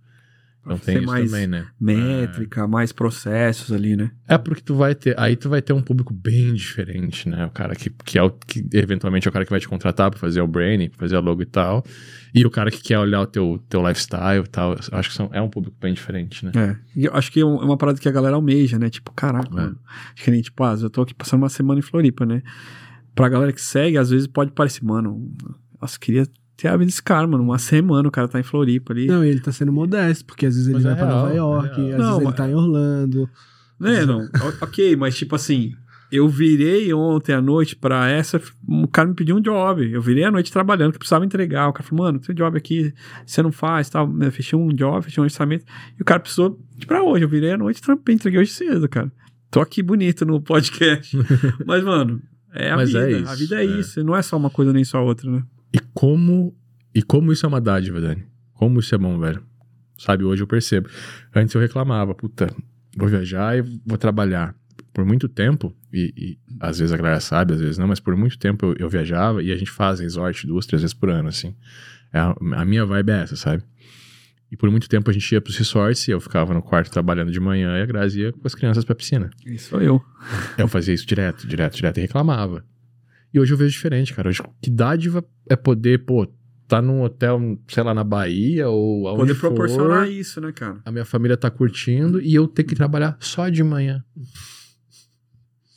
Então 0.61 0.77
tem 0.79 0.97
Ser 0.97 1.03
isso 1.03 1.07
mais 1.11 1.31
também, 1.31 1.47
né? 1.47 1.67
Métrica, 1.81 2.69
mais 2.69 2.93
processos 2.93 3.73
ali, 3.73 3.97
né? 3.97 4.11
É 4.29 4.37
porque 4.37 4.61
tu 4.61 4.75
vai 4.75 4.95
ter, 4.95 5.19
aí 5.19 5.35
tu 5.35 5.49
vai 5.49 5.63
ter 5.63 5.73
um 5.73 5.81
público 5.81 6.13
bem 6.13 6.53
diferente, 6.53 7.29
né? 7.29 7.47
O 7.47 7.51
cara 7.51 7.75
que, 7.75 7.89
que 8.05 8.19
é 8.19 8.23
o 8.23 8.31
que 8.31 8.67
eventualmente 8.75 9.27
é 9.27 9.31
o 9.31 9.33
cara 9.33 9.45
que 9.45 9.51
vai 9.51 9.61
te 9.61 9.69
contratar 9.69 10.11
pra 10.11 10.19
fazer 10.21 10.43
o 10.43 10.47
branding, 10.47 10.91
pra 10.91 10.99
fazer 10.99 11.17
a 11.17 11.21
logo 11.21 11.41
e 11.41 11.47
tal, 11.47 11.83
e 12.35 12.45
o 12.45 12.51
cara 12.51 12.71
que 12.71 12.83
quer 12.83 12.99
olhar 12.99 13.23
o 13.23 13.27
teu, 13.27 13.65
teu 13.69 13.87
lifestyle 13.87 14.45
e 14.45 14.49
tal. 14.49 14.77
Acho 14.93 15.09
que 15.09 15.15
são, 15.15 15.31
é 15.33 15.41
um 15.41 15.49
público 15.49 15.77
bem 15.81 15.95
diferente, 15.95 16.45
né? 16.45 16.53
É. 16.55 16.77
E 16.95 17.05
eu 17.07 17.15
acho 17.15 17.33
que 17.33 17.41
é 17.41 17.43
é 17.43 17.47
uma 17.47 17.79
parada 17.79 17.99
que 17.99 18.09
a 18.09 18.13
galera 18.13 18.37
almeja, 18.37 18.79
né? 18.79 18.91
Tipo, 18.91 19.11
caraca, 19.13 19.49
É. 19.49 19.55
mano. 19.55 19.79
Acho 20.15 20.25
que 20.25 20.31
nem, 20.31 20.43
tipo, 20.43 20.63
ah, 20.65 20.77
eu 20.81 20.91
tô 20.91 21.01
aqui 21.03 21.15
passando 21.15 21.43
uma 21.43 21.49
semana 21.49 21.79
em 21.79 21.83
Floripa, 21.83 22.27
né? 22.27 22.43
Pra 23.15 23.29
galera 23.31 23.53
que 23.55 23.61
segue, 23.63 23.97
às 23.97 24.11
vezes 24.11 24.27
pode 24.27 24.53
parecer, 24.53 24.85
mano, 24.85 25.33
nossa, 25.81 25.99
queria 25.99 26.27
ter 26.59 26.69
a 26.69 26.73
vida 26.77 26.85
desse 26.87 27.03
cara, 27.03 27.27
mano. 27.27 27.43
Uma 27.45 27.59
semana 27.59 28.07
o 28.09 28.11
cara 28.11 28.29
tá 28.29 28.39
em 28.39 28.43
Floripa 28.43 28.93
ali. 28.93 29.07
Não, 29.07 29.25
e 29.25 29.29
ele 29.29 29.41
tá 29.41 29.51
sendo 29.53 29.73
modesto, 29.73 30.27
porque 30.27 30.45
às 30.45 30.55
vezes 30.55 30.67
ele 30.69 30.75
Mas 30.75 30.85
vai 30.85 30.93
é 30.93 30.97
pra 30.97 31.07
real, 31.07 31.19
Nova 31.21 31.33
é 31.33 31.37
York, 31.37 31.69
real. 31.81 31.87
às 31.93 31.93
Não, 31.93 31.97
vezes 31.99 32.17
ele 32.17 32.25
mas- 32.27 32.35
tá 32.35 32.49
em 32.51 32.55
Orlando. 32.55 33.31
Né, 33.81 34.05
não? 34.05 34.19
O- 34.21 34.65
ok, 34.65 34.97
mas 34.97 35.17
tipo 35.17 35.37
assim, 35.37 35.73
eu 36.11 36.29
virei 36.29 36.93
ontem 36.93 37.33
à 37.33 37.41
noite 37.41 37.77
pra 37.77 38.09
essa. 38.09 38.41
O 38.67 38.89
cara 38.89 39.09
me 39.09 39.15
pediu 39.15 39.37
um 39.37 39.41
job. 39.41 39.89
Eu 39.93 40.03
virei 40.03 40.25
à 40.25 40.31
noite 40.33 40.51
trabalhando, 40.51 40.93
que 40.93 40.99
precisava 40.99 41.25
entregar. 41.25 41.69
O 41.69 41.73
cara 41.73 41.89
falou, 41.89 42.05
mano, 42.07 42.19
tem 42.19 42.33
um 42.35 42.37
job 42.37 42.57
aqui, 42.59 42.93
você 43.25 43.41
não 43.41 43.53
faz 43.53 43.89
tal. 43.89 44.13
Eu 44.21 44.33
fechei 44.33 44.59
um 44.59 44.69
job, 44.75 45.05
fechei 45.05 45.21
um 45.21 45.25
orçamento. 45.25 45.65
E 45.97 46.03
o 46.03 46.05
cara 46.05 46.19
precisou 46.19 46.59
de 46.77 46.87
pra 46.87 47.03
hoje. 47.05 47.25
Eu 47.25 47.29
virei 47.29 47.53
à 47.53 47.57
noite, 47.57 47.81
trampei, 47.81 48.17
entreguei 48.17 48.41
hoje 48.41 48.51
cedo, 48.51 48.89
cara. 48.89 49.13
Tô 49.51 49.61
aqui 49.61 49.81
bonito 49.83 50.25
no 50.27 50.41
podcast. 50.43 51.17
mas, 51.65 51.85
mano, 51.85 52.21
é 52.53 52.71
a 52.73 52.77
Mas 52.77 52.89
vida. 52.89 53.01
é 53.01 53.15
a 53.15 53.19
isso, 53.21 53.37
vida 53.37 53.57
é, 53.57 53.61
é. 53.61 53.65
isso. 53.79 54.03
Não 54.03 54.17
é 54.17 54.23
só 54.23 54.37
uma 54.37 54.51
coisa 54.51 54.73
nem 54.73 54.83
só 54.83 55.05
outra, 55.05 55.31
né? 55.31 55.43
E 55.73 55.79
como 55.93 56.57
e 56.95 57.03
como 57.03 57.33
isso 57.33 57.47
é 57.47 57.49
uma 57.49 57.61
dádiva, 57.61 58.01
Dani? 58.01 58.25
Como 58.55 58.81
isso 58.81 58.95
é 58.95 58.99
bom, 58.99 59.19
velho? 59.19 59.43
Sabe, 59.99 60.25
hoje 60.25 60.43
eu 60.43 60.47
percebo. 60.47 60.89
Antes 61.35 61.55
eu 61.55 61.61
reclamava, 61.61 62.15
puta, 62.15 62.53
vou 62.97 63.09
viajar 63.09 63.57
e 63.57 63.63
vou 63.85 63.99
trabalhar. 63.99 64.55
Por 64.93 65.05
muito 65.05 65.29
tempo, 65.29 65.73
e, 65.93 66.13
e 66.17 66.39
às 66.59 66.79
vezes 66.79 66.93
a 66.93 66.97
galera 66.97 67.21
sabe, 67.21 67.55
às 67.55 67.61
vezes 67.61 67.79
não, 67.79 67.87
mas 67.87 68.01
por 68.01 68.17
muito 68.17 68.39
tempo 68.39 68.67
eu, 68.67 68.75
eu 68.79 68.89
viajava 68.89 69.43
e 69.43 69.53
a 69.53 69.57
gente 69.57 69.71
faz 69.71 70.01
resort 70.01 70.47
duas, 70.47 70.67
três 70.67 70.83
vezes 70.83 70.95
por 70.95 71.09
ano, 71.09 71.29
assim. 71.29 71.55
É 72.13 72.19
a, 72.19 72.35
a 72.57 72.65
minha 72.65 72.85
vibe 72.85 73.11
é 73.11 73.23
essa, 73.23 73.37
sabe? 73.37 73.63
E 74.51 74.57
por 74.57 74.71
muito 74.71 74.89
tempo 74.89 75.11
a 75.11 75.13
gente 75.13 75.31
ia 75.31 75.41
pros 75.41 75.57
resorts 75.57 76.09
e 76.09 76.11
eu 76.11 76.21
ficava 76.21 76.55
no 76.55 76.63
quarto 76.63 76.91
trabalhando 76.91 77.31
de 77.31 77.39
manhã 77.39 77.79
e 77.79 77.83
a 77.83 77.87
Grazi 77.87 78.23
ia 78.23 78.33
com 78.33 78.41
as 78.45 78.55
crianças 78.55 78.85
pra 78.85 78.95
piscina. 78.95 79.31
Isso 79.45 79.71
sou 79.71 79.83
eu. 79.83 80.03
Eu 80.57 80.67
fazia 80.67 80.95
isso 80.95 81.07
direto, 81.07 81.47
direto, 81.47 81.77
direto 81.77 81.99
e 81.99 82.01
reclamava. 82.01 82.65
E 83.33 83.39
hoje 83.39 83.53
eu 83.53 83.59
vejo 83.59 83.73
diferente, 83.73 84.15
cara. 84.15 84.29
Hoje, 84.29 84.43
que 84.63 84.71
dádiva 84.71 85.25
é 85.49 85.57
poder, 85.57 86.05
pô, 86.05 86.27
tá 86.67 86.83
num 86.83 87.03
hotel, 87.03 87.59
sei 87.69 87.83
lá, 87.83 87.95
na 87.95 88.05
Bahia 88.05 88.69
ou 88.69 89.09
aonde 89.09 89.21
Poder 89.21 89.35
for, 89.35 89.49
proporcionar 89.49 90.11
isso, 90.11 90.41
né, 90.41 90.53
cara? 90.53 90.79
A 90.85 90.93
minha 90.93 91.05
família 91.05 91.37
tá 91.37 91.51
curtindo 91.51 92.21
e 92.21 92.35
eu 92.35 92.47
ter 92.47 92.65
que 92.65 92.75
trabalhar 92.75 93.17
só 93.21 93.49
de 93.49 93.63
manhã. 93.63 94.05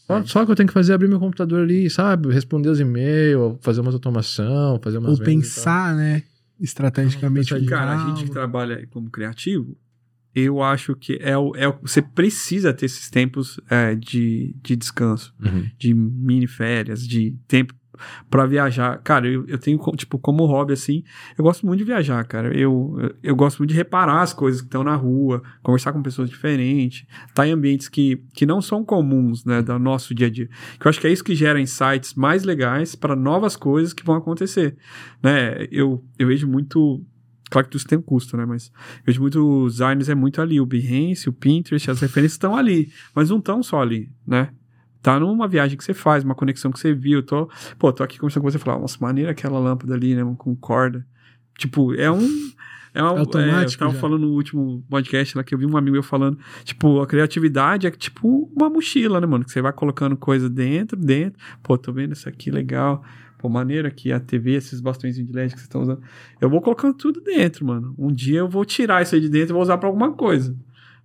Só, 0.05 0.25
só 0.25 0.45
que 0.45 0.51
eu 0.51 0.55
tenho 0.55 0.67
que 0.67 0.73
fazer 0.73 0.91
é 0.91 0.95
abrir 0.95 1.07
meu 1.07 1.19
computador 1.19 1.63
ali, 1.63 1.89
sabe? 1.89 2.31
Responder 2.33 2.69
os 2.69 2.79
e-mails, 2.79 3.57
fazer 3.61 3.79
umas 3.79 3.93
automação, 3.93 4.79
fazer 4.83 4.97
umas 4.97 5.17
Ou 5.17 5.25
pensar, 5.25 5.95
né? 5.95 6.23
Estrategicamente. 6.59 7.65
Cara, 7.65 7.93
a 7.93 8.09
gente 8.09 8.25
que 8.25 8.31
trabalha 8.31 8.85
como 8.91 9.09
criativo, 9.09 9.75
eu 10.35 10.61
acho 10.61 10.95
que 10.95 11.17
é 11.21 11.37
o, 11.37 11.55
é 11.55 11.67
o- 11.67 11.77
você 11.81 12.01
precisa 12.01 12.73
ter 12.73 12.85
esses 12.85 13.09
tempos 13.09 13.59
é, 13.69 13.95
de, 13.95 14.55
de 14.63 14.75
descanso, 14.75 15.33
Uhum. 15.43 15.65
de 15.77 15.93
mini 15.93 16.47
férias, 16.47 17.05
de 17.07 17.35
tempo 17.47 17.73
pra 18.31 18.47
viajar. 18.47 18.97
Cara, 19.03 19.27
eu, 19.27 19.45
eu 19.47 19.59
tenho, 19.59 19.77
tipo, 19.95 20.17
como 20.17 20.45
hobby, 20.45 20.73
assim, 20.73 21.03
eu 21.37 21.43
gosto 21.43 21.65
muito 21.67 21.79
de 21.79 21.83
viajar, 21.85 22.23
cara. 22.25 22.47
Eu, 22.57 22.95
eu, 22.99 23.15
eu 23.21 23.35
gosto 23.35 23.59
muito 23.59 23.69
de 23.71 23.75
reparar 23.75 24.21
as 24.21 24.33
coisas 24.33 24.59
que 24.61 24.65
estão 24.67 24.83
na 24.83 24.95
rua, 24.95 25.43
conversar 25.61 25.91
com 25.93 26.01
pessoas 26.01 26.27
diferentes, 26.29 27.05
estar 27.27 27.45
em 27.47 27.51
ambientes 27.51 27.87
que, 27.89 28.23
que 28.33 28.43
não 28.45 28.59
são 28.59 28.83
comuns, 28.83 29.45
né, 29.45 29.61
do 29.61 29.77
nosso 29.77 30.15
dia 30.15 30.27
a 30.27 30.29
dia. 30.31 30.49
Que 30.79 30.87
eu 30.87 30.89
acho 30.89 30.99
que 30.99 31.05
é 31.05 31.11
isso 31.11 31.23
que 31.23 31.35
gera 31.35 31.59
insights 31.61 32.15
mais 32.15 32.43
legais 32.43 32.95
para 32.95 33.15
novas 33.15 33.55
coisas 33.55 33.93
que 33.93 34.03
vão 34.05 34.15
acontecer, 34.15 34.75
né? 35.21 35.67
Eu, 35.71 36.03
eu 36.17 36.27
vejo 36.27 36.47
muito... 36.47 37.05
Claro 37.51 37.67
que 37.67 37.71
tudo 37.71 37.79
isso 37.79 37.87
tem 37.87 37.97
um 37.97 38.01
custo, 38.01 38.37
né? 38.37 38.45
Mas 38.45 38.71
eu 38.99 39.03
vejo 39.05 39.21
muito 39.21 39.63
os 39.65 39.73
designers 39.73 40.07
é 40.07 40.15
muito 40.15 40.41
ali. 40.41 40.61
O 40.61 40.65
Behance, 40.65 41.27
o 41.27 41.33
Pinterest, 41.33 41.91
as 41.91 41.99
referências 41.99 42.31
estão 42.31 42.55
ali. 42.55 42.89
Mas 43.13 43.29
não 43.29 43.39
estão 43.39 43.61
só 43.61 43.81
ali, 43.81 44.09
né? 44.25 44.49
Tá 45.01 45.19
numa 45.19 45.49
viagem 45.49 45.77
que 45.77 45.83
você 45.83 45.93
faz, 45.93 46.23
uma 46.23 46.33
conexão 46.33 46.71
que 46.71 46.79
você 46.79 46.93
viu. 46.93 47.21
Tô, 47.21 47.49
pô, 47.77 47.91
tô 47.91 48.03
aqui 48.03 48.17
conversando 48.17 48.43
com 48.43 48.49
você 48.49 48.57
e 48.57 48.61
falar, 48.61 48.79
nossa, 48.79 48.97
maneira 49.01 49.31
aquela 49.31 49.59
lâmpada 49.59 49.93
ali, 49.93 50.15
né? 50.15 50.23
Com 50.37 50.55
corda. 50.55 51.05
Tipo, 51.57 51.93
é 51.93 52.09
um. 52.09 52.51
É, 52.93 53.03
um, 53.03 53.07
Automático 53.07 53.59
é, 53.59 53.63
eu 53.63 53.77
tava 53.79 53.93
já. 53.93 53.99
falando 53.99 54.21
no 54.21 54.33
último 54.33 54.83
podcast 54.89 55.37
lá 55.37 55.43
que 55.43 55.53
eu 55.53 55.59
vi 55.59 55.65
um 55.65 55.77
amigo 55.77 55.93
meu 55.93 56.03
falando, 56.03 56.37
tipo, 56.65 57.01
a 57.01 57.07
criatividade 57.07 57.87
é 57.87 57.91
tipo 57.91 58.51
uma 58.55 58.69
mochila, 58.69 59.19
né, 59.19 59.27
mano? 59.27 59.45
Que 59.45 59.51
você 59.51 59.61
vai 59.61 59.71
colocando 59.73 60.15
coisa 60.15 60.49
dentro, 60.49 60.97
dentro. 60.97 61.39
Pô, 61.63 61.77
tô 61.77 61.91
vendo 61.91 62.13
isso 62.13 62.27
aqui 62.29 62.51
legal. 62.51 63.03
Pô, 63.41 63.49
maneiro 63.49 63.87
aqui 63.87 64.11
a 64.11 64.19
TV, 64.19 64.51
esses 64.53 64.79
bastões 64.79 65.15
de 65.15 65.23
LED 65.23 65.53
que 65.53 65.59
vocês 65.59 65.63
estão 65.63 65.81
usando. 65.81 66.01
Eu 66.39 66.47
vou 66.47 66.61
colocando 66.61 66.93
tudo 66.93 67.19
dentro, 67.21 67.65
mano. 67.65 67.95
Um 67.97 68.11
dia 68.11 68.37
eu 68.37 68.47
vou 68.47 68.63
tirar 68.63 69.01
isso 69.01 69.15
aí 69.15 69.21
de 69.21 69.29
dentro 69.29 69.51
e 69.51 69.53
vou 69.53 69.63
usar 69.63 69.79
pra 69.79 69.87
alguma 69.89 70.11
coisa. 70.13 70.55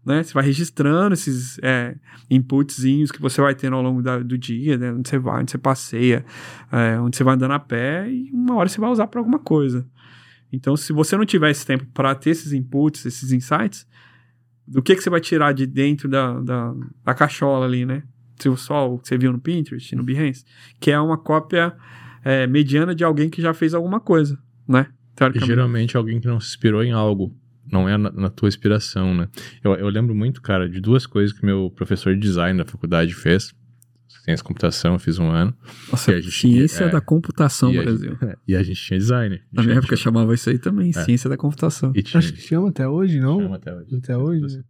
Né? 0.04 0.22
Você 0.22 0.34
vai 0.34 0.44
registrando 0.44 1.14
esses 1.14 1.58
é, 1.62 1.96
inputzinhos 2.30 3.10
que 3.10 3.20
você 3.22 3.40
vai 3.40 3.54
tendo 3.54 3.74
ao 3.74 3.82
longo 3.82 4.02
da- 4.02 4.18
do 4.18 4.36
dia, 4.36 4.76
né? 4.76 4.92
Onde 4.92 5.08
você 5.08 5.18
vai, 5.18 5.40
onde 5.40 5.50
você 5.50 5.56
passeia, 5.58 6.24
é, 6.70 7.00
onde 7.00 7.16
você 7.16 7.24
vai 7.24 7.34
andando 7.34 7.52
a 7.54 7.58
pé 7.58 8.08
e 8.08 8.30
uma 8.32 8.54
hora 8.56 8.68
você 8.68 8.80
vai 8.80 8.90
usar 8.90 9.06
pra 9.06 9.18
alguma 9.18 9.38
coisa. 9.38 9.84
Então, 10.52 10.76
se 10.76 10.92
você 10.92 11.16
não 11.16 11.24
tiver 11.24 11.50
esse 11.50 11.64
tempo 11.64 11.86
para 11.94 12.14
ter 12.14 12.30
esses 12.30 12.52
inputs, 12.52 13.06
esses 13.06 13.32
insights, 13.32 13.86
do 14.68 14.82
que, 14.82 14.94
que 14.94 15.02
você 15.02 15.08
vai 15.10 15.20
tirar 15.20 15.52
de 15.52 15.66
dentro 15.66 16.06
da, 16.08 16.38
da, 16.40 16.74
da 17.02 17.14
cachola 17.14 17.64
ali, 17.64 17.86
né? 17.86 18.02
Se 18.38 18.48
o 18.48 18.52
o 18.52 18.98
que 18.98 19.08
você 19.08 19.16
viu 19.16 19.32
no 19.32 19.40
Pinterest, 19.40 19.96
no 19.96 20.02
Behance, 20.02 20.44
que 20.78 20.90
é 20.90 21.00
uma 21.00 21.16
cópia 21.16 21.74
é, 22.26 22.46
mediana 22.46 22.94
de 22.94 23.04
alguém 23.04 23.30
que 23.30 23.40
já 23.40 23.54
fez 23.54 23.72
alguma 23.72 24.00
coisa, 24.00 24.36
né? 24.68 24.86
E 25.34 25.46
geralmente 25.46 25.96
é 25.96 25.98
alguém 25.98 26.20
que 26.20 26.26
não 26.26 26.40
se 26.40 26.48
inspirou 26.48 26.82
em 26.82 26.90
algo. 26.92 27.32
Não 27.70 27.88
é 27.88 27.96
na, 27.96 28.10
na 28.12 28.28
tua 28.30 28.48
inspiração, 28.48 29.14
né? 29.14 29.28
Eu, 29.64 29.74
eu 29.74 29.88
lembro 29.88 30.14
muito, 30.14 30.42
cara, 30.42 30.68
de 30.68 30.80
duas 30.80 31.06
coisas 31.06 31.36
que 31.36 31.44
meu 31.46 31.70
professor 31.70 32.14
de 32.14 32.20
design 32.20 32.58
da 32.58 32.64
faculdade 32.64 33.14
fez. 33.14 33.52
Ciência 34.24 34.42
e 34.42 34.46
computação, 34.46 34.92
eu 34.94 34.98
fiz 34.98 35.18
um 35.18 35.28
ano. 35.30 35.54
Nossa, 35.90 36.12
E 36.12 36.14
a 36.16 36.20
gente- 36.20 36.32
ciência 36.32 36.84
é, 36.84 36.88
da 36.90 37.00
computação, 37.00 37.72
e 37.72 37.78
a 37.78 37.82
Brasil. 37.82 38.18
E 38.46 38.54
a 38.56 38.62
gente 38.62 38.80
tinha 38.80 38.98
design. 38.98 39.40
Na 39.52 39.62
minha 39.62 39.76
época 39.78 39.96
chamava 39.96 40.34
isso 40.34 40.50
aí 40.50 40.58
também, 40.58 40.90
É. 40.90 41.04
ciência 41.04 41.30
da 41.30 41.36
computação. 41.36 41.92
E 41.94 42.02
tinha, 42.02 42.18
Acho 42.18 42.32
que 42.32 42.40
chama 42.40 42.68
até 42.68 42.86
hoje, 42.88 43.18
não? 43.20 43.40
chama 43.40 43.56
até 43.56 43.72
hoje. 43.74 43.96
Até 43.96 44.16
hoje. 44.16 44.64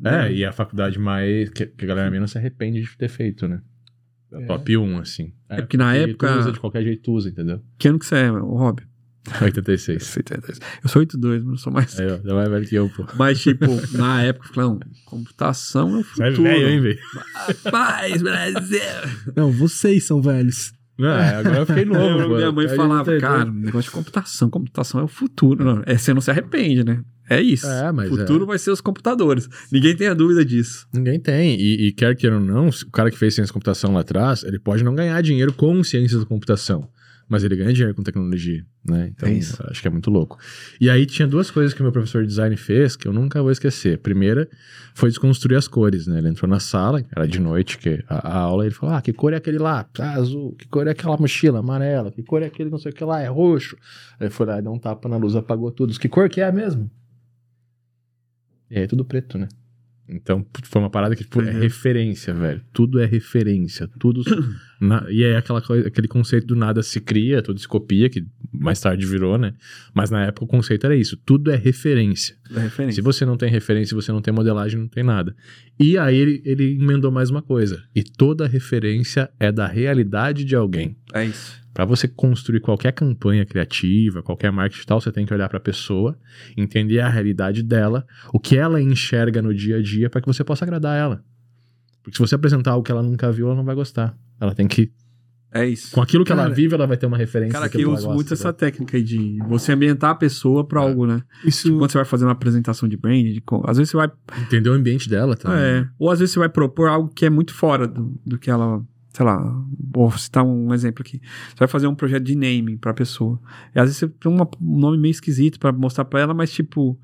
né? 0.00 0.28
É, 0.28 0.32
e 0.32 0.44
a 0.44 0.52
faculdade 0.52 0.98
mais. 0.98 1.50
que, 1.50 1.66
que 1.66 1.84
a 1.84 1.88
galera 1.88 2.10
menos 2.10 2.30
se 2.30 2.38
arrepende 2.38 2.80
de 2.82 2.96
ter 2.96 3.08
feito, 3.08 3.46
né? 3.48 3.60
É. 4.32 4.44
Top 4.46 4.76
1, 4.76 4.98
assim. 4.98 5.32
É 5.48 5.56
porque 5.62 5.76
na 5.76 5.92
tu 5.92 5.96
época- 5.98 6.38
usa 6.38 6.52
de 6.52 6.60
qualquer 6.60 6.82
jeito, 6.82 7.02
tu 7.02 7.12
usa, 7.12 7.28
entendeu? 7.30 7.62
Que 7.78 7.88
ano 7.88 7.98
que 7.98 8.06
você 8.06 8.16
é, 8.16 8.30
o 8.32 8.56
Rob? 8.56 8.82
86. 9.42 10.16
Eu 10.82 10.88
sou 10.88 11.00
82, 11.00 11.42
mas 11.42 11.52
eu 11.52 11.58
sou 11.58 11.72
mais. 11.72 11.94
Ó, 12.00 12.26
já 12.26 12.34
vai 12.34 12.48
velho 12.48 12.66
que 12.66 12.74
eu, 12.74 12.88
pô. 12.88 13.04
Mas, 13.18 13.40
tipo, 13.40 13.66
na 13.96 14.22
época, 14.22 14.48
eu 14.48 14.54
falei, 14.54 14.70
não, 14.70 14.80
computação 15.04 15.96
é 15.96 16.00
o 16.00 16.02
Você 16.04 16.22
é 16.22 16.30
futuro. 16.30 16.42
velho, 16.48 16.68
hein, 16.68 16.80
velho? 16.80 16.98
Paz, 17.70 18.22
Brasil! 18.22 18.80
Não, 19.36 19.50
vocês 19.52 20.04
são 20.04 20.22
velhos. 20.22 20.72
Não, 20.98 21.10
é, 21.10 21.34
agora 21.36 21.58
eu 21.58 21.66
fiquei 21.66 21.84
novo. 21.86 22.20
Eu, 22.22 22.36
minha 22.36 22.52
mãe 22.52 22.68
falava, 22.68 23.12
eu 23.12 23.20
cara, 23.20 23.44
negócio 23.50 23.90
de 23.90 23.94
computação, 23.96 24.48
computação 24.50 25.00
é 25.00 25.04
o 25.04 25.08
futuro. 25.08 25.62
Não, 25.64 25.82
é, 25.86 25.96
você 25.98 26.14
não 26.14 26.20
se 26.20 26.30
arrepende, 26.30 26.82
né? 26.84 27.02
É 27.28 27.40
isso. 27.40 27.66
É, 27.66 27.92
mas 27.92 28.10
o 28.10 28.16
futuro 28.16 28.44
é. 28.44 28.46
vai 28.46 28.58
ser 28.58 28.70
os 28.70 28.80
computadores. 28.80 29.48
Ninguém 29.70 29.94
tem 29.94 30.08
a 30.08 30.14
dúvida 30.14 30.44
disso. 30.44 30.86
Ninguém 30.92 31.20
tem. 31.20 31.58
E, 31.60 31.88
e 31.88 31.92
quer 31.92 32.16
queira 32.16 32.36
ou 32.36 32.42
não, 32.42 32.68
o 32.68 32.90
cara 32.90 33.10
que 33.10 33.18
fez 33.18 33.34
ciência 33.34 33.50
da 33.50 33.54
computação 33.54 33.92
lá 33.92 34.00
atrás, 34.00 34.42
ele 34.44 34.58
pode 34.58 34.82
não 34.82 34.94
ganhar 34.94 35.20
dinheiro 35.22 35.52
com 35.52 35.82
ciência 35.84 36.18
da 36.18 36.24
computação. 36.24 36.88
Mas 37.30 37.44
ele 37.44 37.56
ganha 37.56 37.70
dinheiro 37.74 37.94
com 37.94 38.02
tecnologia, 38.02 38.64
né? 38.82 39.12
Então, 39.14 39.28
É 39.28 39.32
isso. 39.34 39.62
acho 39.68 39.82
que 39.82 39.86
é 39.86 39.90
muito 39.90 40.10
louco. 40.10 40.38
E 40.80 40.88
aí 40.88 41.04
tinha 41.04 41.28
duas 41.28 41.50
coisas 41.50 41.74
que 41.74 41.80
o 41.80 41.82
meu 41.82 41.92
professor 41.92 42.22
de 42.22 42.28
design 42.28 42.56
fez 42.56 42.96
que 42.96 43.06
eu 43.06 43.12
nunca 43.12 43.42
vou 43.42 43.50
esquecer. 43.50 43.98
Primeira 43.98 44.48
foi 44.94 45.10
desconstruir 45.10 45.58
as 45.58 45.68
cores, 45.68 46.06
né? 46.06 46.18
Ele 46.20 46.28
entrou 46.30 46.48
na 46.48 46.58
sala, 46.58 47.04
era 47.14 47.28
de 47.28 47.38
noite, 47.38 47.76
que 47.76 48.02
a, 48.08 48.28
a 48.28 48.38
aula, 48.38 48.64
ele 48.64 48.74
falou: 48.74 48.94
Ah, 48.94 49.02
que 49.02 49.12
cor 49.12 49.34
é 49.34 49.36
aquele 49.36 49.58
lá? 49.58 49.86
Ah, 49.98 50.14
azul. 50.14 50.54
Que 50.58 50.66
cor 50.68 50.86
é 50.86 50.92
aquela 50.92 51.18
mochila? 51.18 51.58
Amarela. 51.58 52.10
Que 52.10 52.22
cor 52.22 52.42
é 52.42 52.46
aquele 52.46 52.70
não 52.70 52.78
sei 52.78 52.92
o 52.92 52.94
que 52.94 53.04
lá? 53.04 53.20
É 53.20 53.28
roxo. 53.28 53.76
Aí 54.18 54.28
ele 54.28 54.30
foi 54.30 54.46
lá 54.46 54.58
e 54.58 54.62
deu 54.62 54.72
um 54.72 54.78
tapa 54.78 55.06
na 55.06 55.18
luz, 55.18 55.36
apagou 55.36 55.70
tudo. 55.70 55.92
Que 55.98 56.08
cor 56.08 56.30
que 56.30 56.40
é 56.40 56.50
mesmo? 56.50 56.90
E 58.70 58.78
aí 58.78 58.86
tudo 58.86 59.04
preto, 59.04 59.38
né? 59.38 59.48
Então, 60.10 60.46
foi 60.64 60.80
uma 60.80 60.88
parada 60.88 61.14
que 61.14 61.22
tipo, 61.22 61.42
é 61.42 61.52
Uhum. 61.52 61.60
referência, 61.60 62.32
velho. 62.32 62.62
Tudo 62.72 62.98
é 62.98 63.04
referência. 63.04 63.86
Tudo. 63.98 64.22
na- 64.80 65.04
e 65.10 65.22
é 65.22 65.36
aquela 65.36 65.60
coisa, 65.60 65.86
aquele 65.86 66.08
conceito 66.08 66.46
do 66.46 66.56
nada 66.56 66.82
se 66.82 66.98
cria, 66.98 67.42
tudo 67.42 67.60
se 67.60 67.68
copia, 67.68 68.08
que 68.08 68.26
mais 68.52 68.80
tarde 68.80 69.04
virou, 69.06 69.36
né? 69.36 69.54
Mas 69.94 70.10
na 70.10 70.24
época 70.24 70.44
o 70.44 70.48
conceito 70.48 70.86
era 70.86 70.96
isso: 70.96 71.16
tudo 71.16 71.50
é 71.50 71.56
referência. 71.56 72.36
Da 72.50 72.60
referência. 72.60 72.96
Se 72.96 73.02
você 73.02 73.24
não 73.24 73.36
tem 73.36 73.50
referência, 73.50 73.88
se 73.88 73.94
você 73.94 74.12
não 74.12 74.20
tem 74.20 74.32
modelagem, 74.32 74.80
não 74.80 74.88
tem 74.88 75.02
nada. 75.02 75.34
E 75.78 75.98
aí 75.98 76.16
ele, 76.16 76.42
ele 76.44 76.74
emendou 76.74 77.10
mais 77.10 77.30
uma 77.30 77.42
coisa. 77.42 77.82
E 77.94 78.02
toda 78.02 78.46
referência 78.46 79.30
é 79.38 79.52
da 79.52 79.66
realidade 79.66 80.44
de 80.44 80.56
alguém. 80.56 80.96
É 81.12 81.24
isso. 81.24 81.58
Para 81.78 81.84
você 81.84 82.08
construir 82.08 82.60
qualquer 82.60 82.92
campanha 82.92 83.46
criativa, 83.46 84.22
qualquer 84.22 84.50
marketing 84.50 84.84
tal, 84.84 85.00
você 85.00 85.12
tem 85.12 85.24
que 85.24 85.32
olhar 85.32 85.48
para 85.48 85.58
a 85.58 85.60
pessoa, 85.60 86.18
entender 86.56 86.98
a 86.98 87.08
realidade 87.08 87.62
dela, 87.62 88.04
o 88.32 88.40
que 88.40 88.56
ela 88.56 88.82
enxerga 88.82 89.40
no 89.40 89.54
dia 89.54 89.76
a 89.76 89.82
dia, 89.82 90.10
para 90.10 90.20
que 90.20 90.26
você 90.26 90.42
possa 90.42 90.64
agradar 90.64 90.98
ela. 90.98 91.22
Porque 92.02 92.16
se 92.16 92.20
você 92.20 92.34
apresentar 92.34 92.72
algo 92.72 92.84
que 92.84 92.90
ela 92.90 93.02
nunca 93.02 93.30
viu, 93.30 93.46
ela 93.46 93.54
não 93.54 93.64
vai 93.64 93.74
gostar. 93.74 94.16
Ela 94.40 94.54
tem 94.54 94.66
que. 94.66 94.90
É 95.52 95.66
isso. 95.66 95.92
Com 95.94 96.02
aquilo 96.02 96.24
que 96.24 96.30
ela 96.32 96.42
Cara, 96.42 96.54
vive, 96.54 96.74
ela 96.74 96.86
vai 96.86 96.96
ter 96.96 97.06
uma 97.06 97.16
referência. 97.16 97.52
Cara, 97.54 97.68
que 97.70 97.78
eu 97.80 97.88
ela 97.88 97.98
uso 97.98 98.10
muito 98.10 98.34
essa 98.34 98.52
técnica 98.52 98.96
aí 98.98 99.02
de 99.02 99.38
você 99.48 99.72
ambientar 99.72 100.10
a 100.10 100.14
pessoa 100.14 100.62
pra 100.62 100.82
É. 100.82 100.84
algo, 100.88 101.06
né? 101.06 101.22
Isso. 101.44 101.70
Quando 101.78 101.90
você 101.90 101.96
vai 101.98 102.04
fazer 102.04 102.26
uma 102.26 102.32
apresentação 102.32 102.86
de 102.88 102.96
brand, 102.98 103.24
de 103.24 103.42
às 103.64 103.78
vezes 103.78 103.90
você 103.90 103.96
vai. 103.96 104.10
Entender 104.42 104.68
o 104.68 104.74
ambiente 104.74 105.08
dela 105.08 105.34
também. 105.36 105.58
É, 105.58 105.88
ou 105.98 106.10
às 106.10 106.18
vezes 106.18 106.34
você 106.34 106.38
vai 106.38 106.48
propor 106.50 106.88
algo 106.88 107.08
que 107.14 107.24
é 107.24 107.30
muito 107.30 107.54
fora 107.54 107.86
do, 107.88 108.14
do 108.26 108.38
que 108.38 108.50
ela. 108.50 108.82
Sei 109.10 109.24
lá, 109.24 109.38
vou 109.92 110.10
citar 110.12 110.44
um 110.44 110.72
exemplo 110.72 111.02
aqui. 111.04 111.20
Você 111.48 111.56
vai 111.58 111.66
fazer 111.66 111.86
um 111.88 111.94
projeto 111.94 112.22
de 112.22 112.36
naming 112.36 112.76
pra 112.76 112.92
pessoa. 112.94 113.40
E 113.74 113.78
às 113.80 113.86
vezes 113.86 113.96
você 113.96 114.06
tem 114.08 114.30
uma- 114.30 114.48
um 114.60 114.78
nome 114.78 114.96
meio 114.98 115.10
esquisito 115.10 115.58
pra 115.58 115.72
mostrar 115.72 116.04
pra 116.04 116.20
ela, 116.20 116.34
mas 116.34 116.52
tipo. 116.52 116.96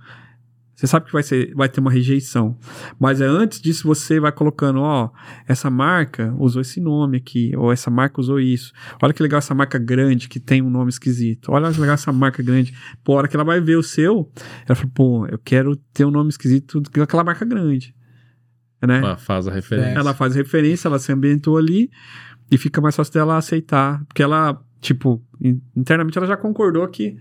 Você 0.74 0.86
sabe 0.88 1.06
que 1.06 1.12
vai, 1.12 1.22
ser, 1.22 1.54
vai 1.54 1.68
ter 1.68 1.80
uma 1.80 1.90
rejeição. 1.90 2.58
Mas 2.98 3.20
é 3.20 3.26
antes 3.26 3.60
disso 3.60 3.86
você 3.86 4.18
vai 4.18 4.32
colocando, 4.32 4.80
ó, 4.80 5.10
essa 5.46 5.70
marca 5.70 6.34
usou 6.38 6.60
esse 6.62 6.80
nome 6.80 7.16
aqui, 7.18 7.52
ou 7.56 7.72
essa 7.72 7.90
marca 7.90 8.20
usou 8.20 8.40
isso. 8.40 8.72
Olha 9.00 9.12
que 9.12 9.22
legal 9.22 9.38
essa 9.38 9.54
marca 9.54 9.78
grande 9.78 10.28
que 10.28 10.40
tem 10.40 10.60
um 10.62 10.68
nome 10.70 10.88
esquisito. 10.90 11.52
Olha 11.52 11.72
que 11.72 11.80
legal 11.80 11.94
essa 11.94 12.12
marca 12.12 12.42
grande. 12.42 12.74
Pô, 13.04 13.12
a 13.12 13.16
hora 13.18 13.28
que 13.28 13.36
ela 13.36 13.44
vai 13.44 13.60
ver 13.60 13.76
o 13.76 13.82
seu, 13.82 14.30
ela 14.66 14.74
fala, 14.74 14.90
pô, 14.92 15.26
eu 15.28 15.38
quero 15.38 15.76
ter 15.92 16.04
um 16.04 16.10
nome 16.10 16.30
esquisito 16.30 16.80
daquela 16.80 17.22
marca 17.22 17.44
grande. 17.44 17.94
Né? 18.82 18.98
Ela 18.98 19.16
faz 19.16 19.46
a 19.48 19.52
referência. 19.52 19.98
Ela 19.98 20.12
faz 20.12 20.34
referência, 20.34 20.88
ela 20.88 20.98
se 20.98 21.10
ambientou 21.12 21.56
ali 21.56 21.88
e 22.50 22.58
fica 22.58 22.80
mais 22.80 22.94
fácil 22.96 23.14
dela 23.14 23.36
aceitar. 23.38 24.04
Porque 24.06 24.22
ela, 24.22 24.60
tipo, 24.80 25.22
in- 25.40 25.62
internamente 25.74 26.18
ela 26.18 26.26
já 26.26 26.36
concordou 26.36 26.86
que, 26.88 27.16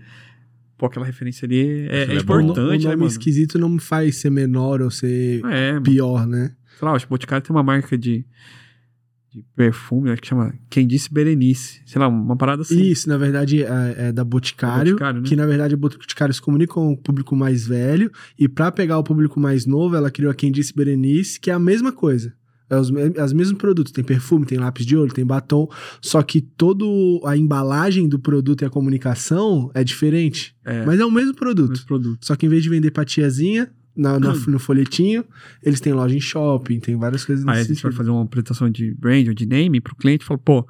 pô, 0.76 0.86
aquela 0.86 1.06
referência 1.06 1.46
ali 1.46 1.86
é, 1.88 2.04
é 2.14 2.16
é 2.16 2.22
bom. 2.22 2.36
o 2.36 2.40
importante, 2.40 2.68
nome 2.84 2.84
né, 2.84 2.96
mano? 2.96 3.06
esquisito 3.06 3.58
não 3.58 3.68
me 3.68 3.80
faz 3.80 4.16
ser 4.16 4.30
menor 4.30 4.80
ou 4.82 4.90
ser 4.90 5.44
É, 5.46 5.72
mano. 5.72 5.82
pior, 5.82 6.26
né? 6.26 6.52
sei 6.78 6.88
lá, 6.88 6.94
o 6.96 7.08
Boticário 7.08 7.46
tem 7.46 7.54
uma 7.54 7.62
marca 7.62 7.96
de, 7.96 8.26
de 9.32 9.44
perfume, 9.54 10.10
acho 10.10 10.20
que 10.20 10.26
chama 10.28 10.52
Quem 10.68 10.86
Disse 10.86 11.12
Berenice. 11.12 11.80
Sei 11.86 12.00
lá, 12.00 12.08
uma 12.08 12.36
parada 12.36 12.62
assim. 12.62 12.80
Isso, 12.82 13.08
na 13.08 13.16
verdade, 13.16 13.62
é, 13.62 13.94
é 14.08 14.12
da 14.12 14.24
Boticário, 14.24 14.92
Boticário, 14.94 15.20
né? 15.20 15.28
que 15.28 15.36
na 15.36 15.46
verdade 15.46 15.74
a 15.74 15.76
Boticário 15.76 16.34
se 16.34 16.42
comunica 16.42 16.74
com 16.74 16.92
o 16.92 16.96
público 16.96 17.36
mais 17.36 17.66
velho, 17.66 18.10
e 18.38 18.48
pra 18.48 18.72
pegar 18.72 18.98
o 18.98 19.04
público 19.04 19.38
mais 19.38 19.66
novo, 19.66 19.94
ela 19.96 20.10
criou 20.10 20.30
a 20.30 20.34
Quem 20.34 20.50
Disse 20.50 20.74
Berenice, 20.74 21.38
que 21.40 21.50
é 21.50 21.54
a 21.54 21.58
mesma 21.58 21.92
coisa. 21.92 22.34
É 22.70 22.76
os, 22.78 22.90
me- 22.90 23.08
os 23.08 23.32
mesmos 23.32 23.58
produtos, 23.58 23.92
tem 23.92 24.02
perfume, 24.02 24.46
tem 24.46 24.58
lápis 24.58 24.86
de 24.86 24.96
olho, 24.96 25.12
tem 25.12 25.24
batom, 25.24 25.68
só 26.00 26.22
que 26.22 26.40
todo 26.40 27.20
a 27.26 27.36
embalagem 27.36 28.08
do 28.08 28.18
produto 28.18 28.62
e 28.62 28.64
a 28.64 28.70
comunicação 28.70 29.70
é 29.74 29.84
diferente, 29.84 30.54
É, 30.64 30.84
mas 30.86 30.98
é 30.98 31.04
o 31.04 31.10
mesmo 31.10 31.34
produto. 31.34 31.72
esse 31.74 31.84
produto. 31.84 32.24
Só 32.24 32.34
que 32.36 32.46
em 32.46 32.48
vez 32.48 32.62
de 32.62 32.70
vender 32.70 32.90
pra 32.90 33.04
tiazinha, 33.04 33.70
na, 33.96 34.18
na- 34.18 34.32
no 34.48 34.58
folhetinho, 34.58 35.24
eles 35.62 35.78
têm 35.80 35.92
loja 35.92 36.16
em 36.16 36.20
shopping, 36.20 36.80
tem 36.80 36.96
várias 36.96 37.24
coisas 37.24 37.46
Aí 37.46 37.52
a 37.52 37.58
gente 37.58 37.66
vai 37.68 37.76
sentido. 37.76 37.92
fazer 37.96 38.10
uma 38.10 38.22
apresentação 38.22 38.70
de 38.70 38.94
brand 38.94 39.28
ou 39.28 39.34
de 39.34 39.46
name 39.46 39.80
pro 39.80 39.94
cliente 39.94 40.24
e 40.24 40.26
fala, 40.26 40.38
pô, 40.38 40.66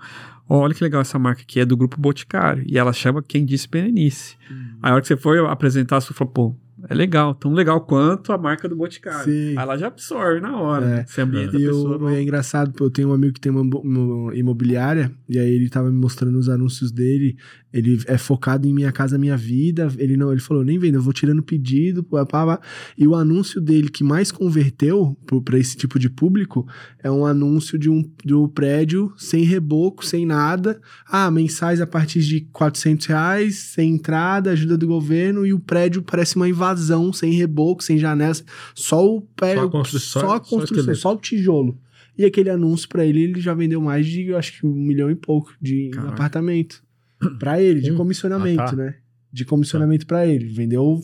olha 0.48 0.74
que 0.74 0.82
legal 0.82 1.00
essa 1.00 1.18
marca 1.18 1.42
aqui, 1.42 1.60
é 1.60 1.64
do 1.64 1.76
grupo 1.76 1.98
Boticário. 2.00 2.64
E 2.66 2.76
ela 2.76 2.92
chama 2.92 3.22
Quem 3.22 3.46
Disse 3.46 3.68
Berenice. 3.68 4.36
Aí 4.82 4.90
a 4.90 4.94
hora 4.94 5.00
que 5.00 5.06
você 5.08 5.16
for 5.16 5.38
apresentar, 5.46 6.00
você 6.00 6.12
fala, 6.12 6.30
pô, 6.30 6.56
é 6.88 6.94
legal, 6.94 7.34
tão 7.34 7.52
legal 7.52 7.80
quanto 7.80 8.32
a 8.32 8.38
marca 8.38 8.68
do 8.68 8.76
Boticário. 8.76 9.24
Sim. 9.24 9.48
Aí 9.50 9.56
ela 9.56 9.76
já 9.76 9.86
absorve 9.88 10.40
na 10.40 10.58
hora, 10.60 10.84
É. 10.84 10.88
né? 10.96 11.04
Você 11.06 11.20
ambienta 11.20 11.56
E 11.56 11.62
eu, 11.64 11.98
no- 11.98 12.08
é 12.08 12.22
engraçado, 12.22 12.72
eu 12.80 12.90
tenho 12.90 13.08
um 13.08 13.12
amigo 13.12 13.34
que 13.34 13.40
tem 13.40 13.50
uma, 13.52 13.62
uma 13.78 14.34
imobiliária, 14.36 15.10
e 15.28 15.38
aí 15.38 15.50
ele 15.50 15.68
tava 15.68 15.90
me 15.90 15.98
mostrando 15.98 16.38
os 16.38 16.48
anúncios 16.48 16.90
dele. 16.92 17.36
Ele 17.74 18.00
é 18.06 18.16
focado 18.16 18.68
em 18.68 18.72
Minha 18.72 18.92
Casa 18.92 19.18
Minha 19.18 19.36
Vida. 19.36 19.92
Ele 19.98 20.16
não, 20.16 20.30
ele 20.30 20.40
falou, 20.40 20.62
nem 20.62 20.78
vendo, 20.78 20.94
eu 20.94 21.02
vou 21.02 21.12
tirando 21.12 21.42
pedido, 21.42 22.04
pá, 22.04 22.24
pá, 22.24 22.46
pá. 22.46 22.60
E 22.96 23.04
o 23.04 23.16
anúncio 23.16 23.60
dele 23.60 23.88
que 23.88 24.04
mais 24.04 24.30
converteu 24.30 25.18
pra 25.44 25.58
esse 25.58 25.76
tipo 25.76 25.98
de 25.98 26.08
público 26.08 26.64
é 27.02 27.10
um 27.10 27.26
anúncio 27.26 27.76
de 27.76 27.90
um, 27.90 28.08
de 28.24 28.32
um 28.32 28.46
prédio 28.46 29.12
sem 29.16 29.42
reboco, 29.42 30.06
sem 30.06 30.24
nada. 30.24 30.80
Ah, 31.04 31.28
mensais 31.32 31.80
a 31.80 31.86
partir 31.86 32.20
de 32.20 32.42
400 32.52 33.06
reais, 33.06 33.56
sem 33.56 33.94
entrada, 33.94 34.52
ajuda 34.52 34.78
do 34.78 34.86
governo, 34.86 35.44
e 35.44 35.52
o 35.52 35.58
prédio 35.58 36.00
parece 36.00 36.36
uma 36.36 36.48
invasão, 36.48 37.12
sem 37.12 37.32
reboco, 37.32 37.82
sem 37.82 37.98
janelas, 37.98 38.44
só 38.72 39.04
o 39.04 39.20
prédio, 39.20 39.62
Só 39.62 39.66
a 39.66 39.70
construção, 39.70 40.22
só 40.22 40.26
a 40.26 40.30
só 40.30 40.36
o 40.36 40.40
construção, 40.40 40.76
esqueleto. 40.78 41.00
só 41.00 41.12
o 41.12 41.16
tijolo. 41.18 41.78
E 42.16 42.24
aquele 42.24 42.50
anúncio 42.50 42.88
pra 42.88 43.04
ele, 43.04 43.22
ele 43.24 43.40
já 43.40 43.52
vendeu 43.52 43.80
mais 43.80 44.06
de, 44.06 44.26
eu 44.28 44.38
acho 44.38 44.52
que 44.60 44.64
um 44.64 44.72
milhão 44.72 45.10
e 45.10 45.16
pouco 45.16 45.52
de 45.60 45.90
Caraca. 45.90 46.12
apartamento. 46.12 46.84
Pra 47.38 47.60
ele, 47.60 47.80
de 47.80 47.92
comissionamento, 47.92 48.60
Ah, 48.62 48.66
tá. 48.66 48.76
né? 48.76 48.94
De 49.32 49.44
comissionamento 49.44 50.06
pra 50.06 50.26
ele. 50.26 50.46
Vendeu 50.52 51.00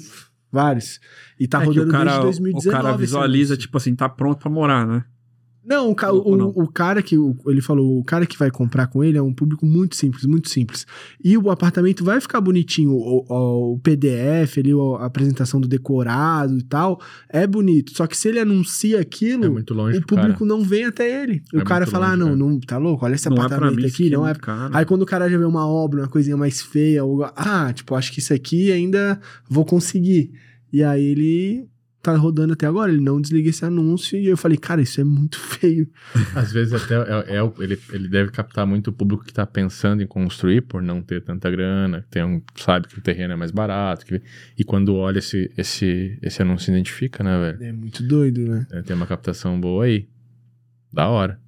vários. 0.53 1.01
E 1.39 1.47
tá 1.49 1.63
É 1.63 1.65
rodando 1.65 1.89
o 1.89 1.93
cara, 1.93 2.05
desde 2.05 2.21
o 2.21 2.25
2019. 2.45 2.71
cara 2.77 2.89
esse 2.91 2.99
visualiza, 3.01 3.57
tipo 3.57 3.77
assim, 3.77 3.95
tá 3.95 4.09
pronto 4.09 4.39
pra 4.41 4.51
morar, 4.51 4.87
né? 4.87 5.05
Não, 5.71 5.91
o, 5.91 5.95
ca- 5.95 6.11
Ou 6.11 6.37
não? 6.37 6.49
o 6.49 6.67
cara 6.67 7.01
que 7.01 7.15
ele 7.47 7.61
falou, 7.63 8.01
o 8.01 8.05
cara 8.05 8.27
que 8.27 8.37
vai 8.37 8.51
comprar 8.51 8.89
com 8.89 9.05
ele 9.05 9.17
é 9.17 9.23
um 9.23 9.33
público 9.33 9.65
muito 9.65 9.95
simples, 9.95 10.25
muito 10.27 10.51
simples. 10.51 10.85
E 11.23 11.39
o 11.39 11.49
apartamento 11.49 12.05
vai 12.05 12.21
ficar 12.21 12.41
bonitinho, 12.41 12.91
o, 12.91 13.25
o- 13.29 13.75
o 13.75 13.79
PDF, 13.79 14.59
ali, 14.59 14.73
a 14.99 15.05
apresentação 15.07 15.61
do 15.61 15.69
decorado 15.69 16.59
e 16.59 16.63
tal, 16.65 17.01
é 17.29 17.47
bonito. 17.47 17.93
Só 17.97 18.07
que 18.09 18.17
se 18.17 18.29
ele 18.29 18.41
anuncia 18.41 19.01
aquilo, 19.01 19.45
É 19.45 19.49
muito 19.49 19.73
longe 19.73 19.99
o 19.99 20.01
pro 20.05 20.17
cara. 20.17 20.27
público 20.29 20.45
não 20.45 20.63
vem 20.63 20.85
até 20.87 21.23
ele. 21.23 21.41
É 21.55 21.59
o 21.59 21.65
cara 21.65 21.87
fala, 21.87 22.09
ah, 22.13 22.15
longe, 22.17 22.21
não, 22.21 22.27
cara. 22.27 22.37
não, 22.51 22.61
tá 22.61 22.79
louco? 22.79 23.05
Olha 23.05 23.15
esse 23.15 23.31
não 23.31 23.37
é 23.37 23.41
apartamento 23.41 23.77
mim, 23.77 23.87
aqui, 23.87 24.11
não 24.11 24.27
é 24.27 24.33
é. 24.33 24.35
caro. 24.35 24.77
Aí 24.77 24.85
quando 24.85 25.03
o 25.03 25.07
cara 25.07 25.31
já 25.31 25.39
vê 25.39 25.45
uma 25.45 25.67
obra, 25.69 26.01
uma 26.03 26.09
coisinha 26.09 26.37
mais 26.37 26.61
feia, 26.61 27.05
ou, 27.05 27.23
ah, 27.25 27.73
tipo, 27.73 27.95
acho 27.95 28.11
que 28.13 28.19
isso 28.19 28.35
aqui 28.35 28.73
ainda 28.73 29.21
vou 29.49 29.65
conseguir. 29.65 30.33
E 30.73 30.83
aí 30.83 31.05
ele 31.05 31.69
tá 32.03 32.17
rodando 32.17 32.53
até 32.55 32.67
agora, 32.67 32.91
ele 32.93 33.01
não 33.03 33.21
desliga 33.21 33.51
esse 33.51 33.65
anúncio. 33.65 34.19
E 34.19 34.27
eu 34.27 34.37
falei, 34.37 34.57
cara, 34.57 34.81
isso 34.81 35.01
é 35.01 35.05
muito 35.05 35.39
feio. 35.41 35.89
Às 36.35 36.53
vezes 36.53 36.73
até 36.73 36.95
é, 36.95 37.37
é 37.39 37.53
ele, 37.63 37.79
ele 37.93 38.09
deve 38.09 38.31
captar 38.31 38.67
muito 38.67 38.89
o 38.89 38.93
público 38.93 39.25
que 39.25 39.33
tá 39.33 39.47
pensando 39.47 40.03
em 40.03 40.07
construir 40.07 40.63
por 40.63 40.83
não 40.83 41.03
ter 41.03 41.23
tanta 41.23 41.51
grana, 41.51 42.05
tem 42.11 42.25
um, 42.25 42.41
sabe 42.57 42.89
que 42.89 42.99
o 42.99 43.03
terreno 43.03 43.33
é 43.35 43.37
mais 43.37 43.51
barato. 43.51 44.07
que- 44.07 44.23
e 44.59 44.65
quando 44.65 44.95
olha 44.95 45.19
esse, 45.19 45.51
esse, 45.57 46.19
esse 46.23 46.41
anúncio 46.43 46.71
identifica, 46.73 47.23
né, 47.23 47.39
velho? 47.39 47.63
É 47.65 47.73
muito 47.73 48.03
doido, 48.03 48.41
né? 48.47 48.67
É, 48.73 48.83
Tem 48.83 48.97
uma 48.97 49.07
captação 49.07 49.61
boa 49.61 49.85
aí. 49.85 50.09
Da 50.93 51.09
hora. 51.09 51.39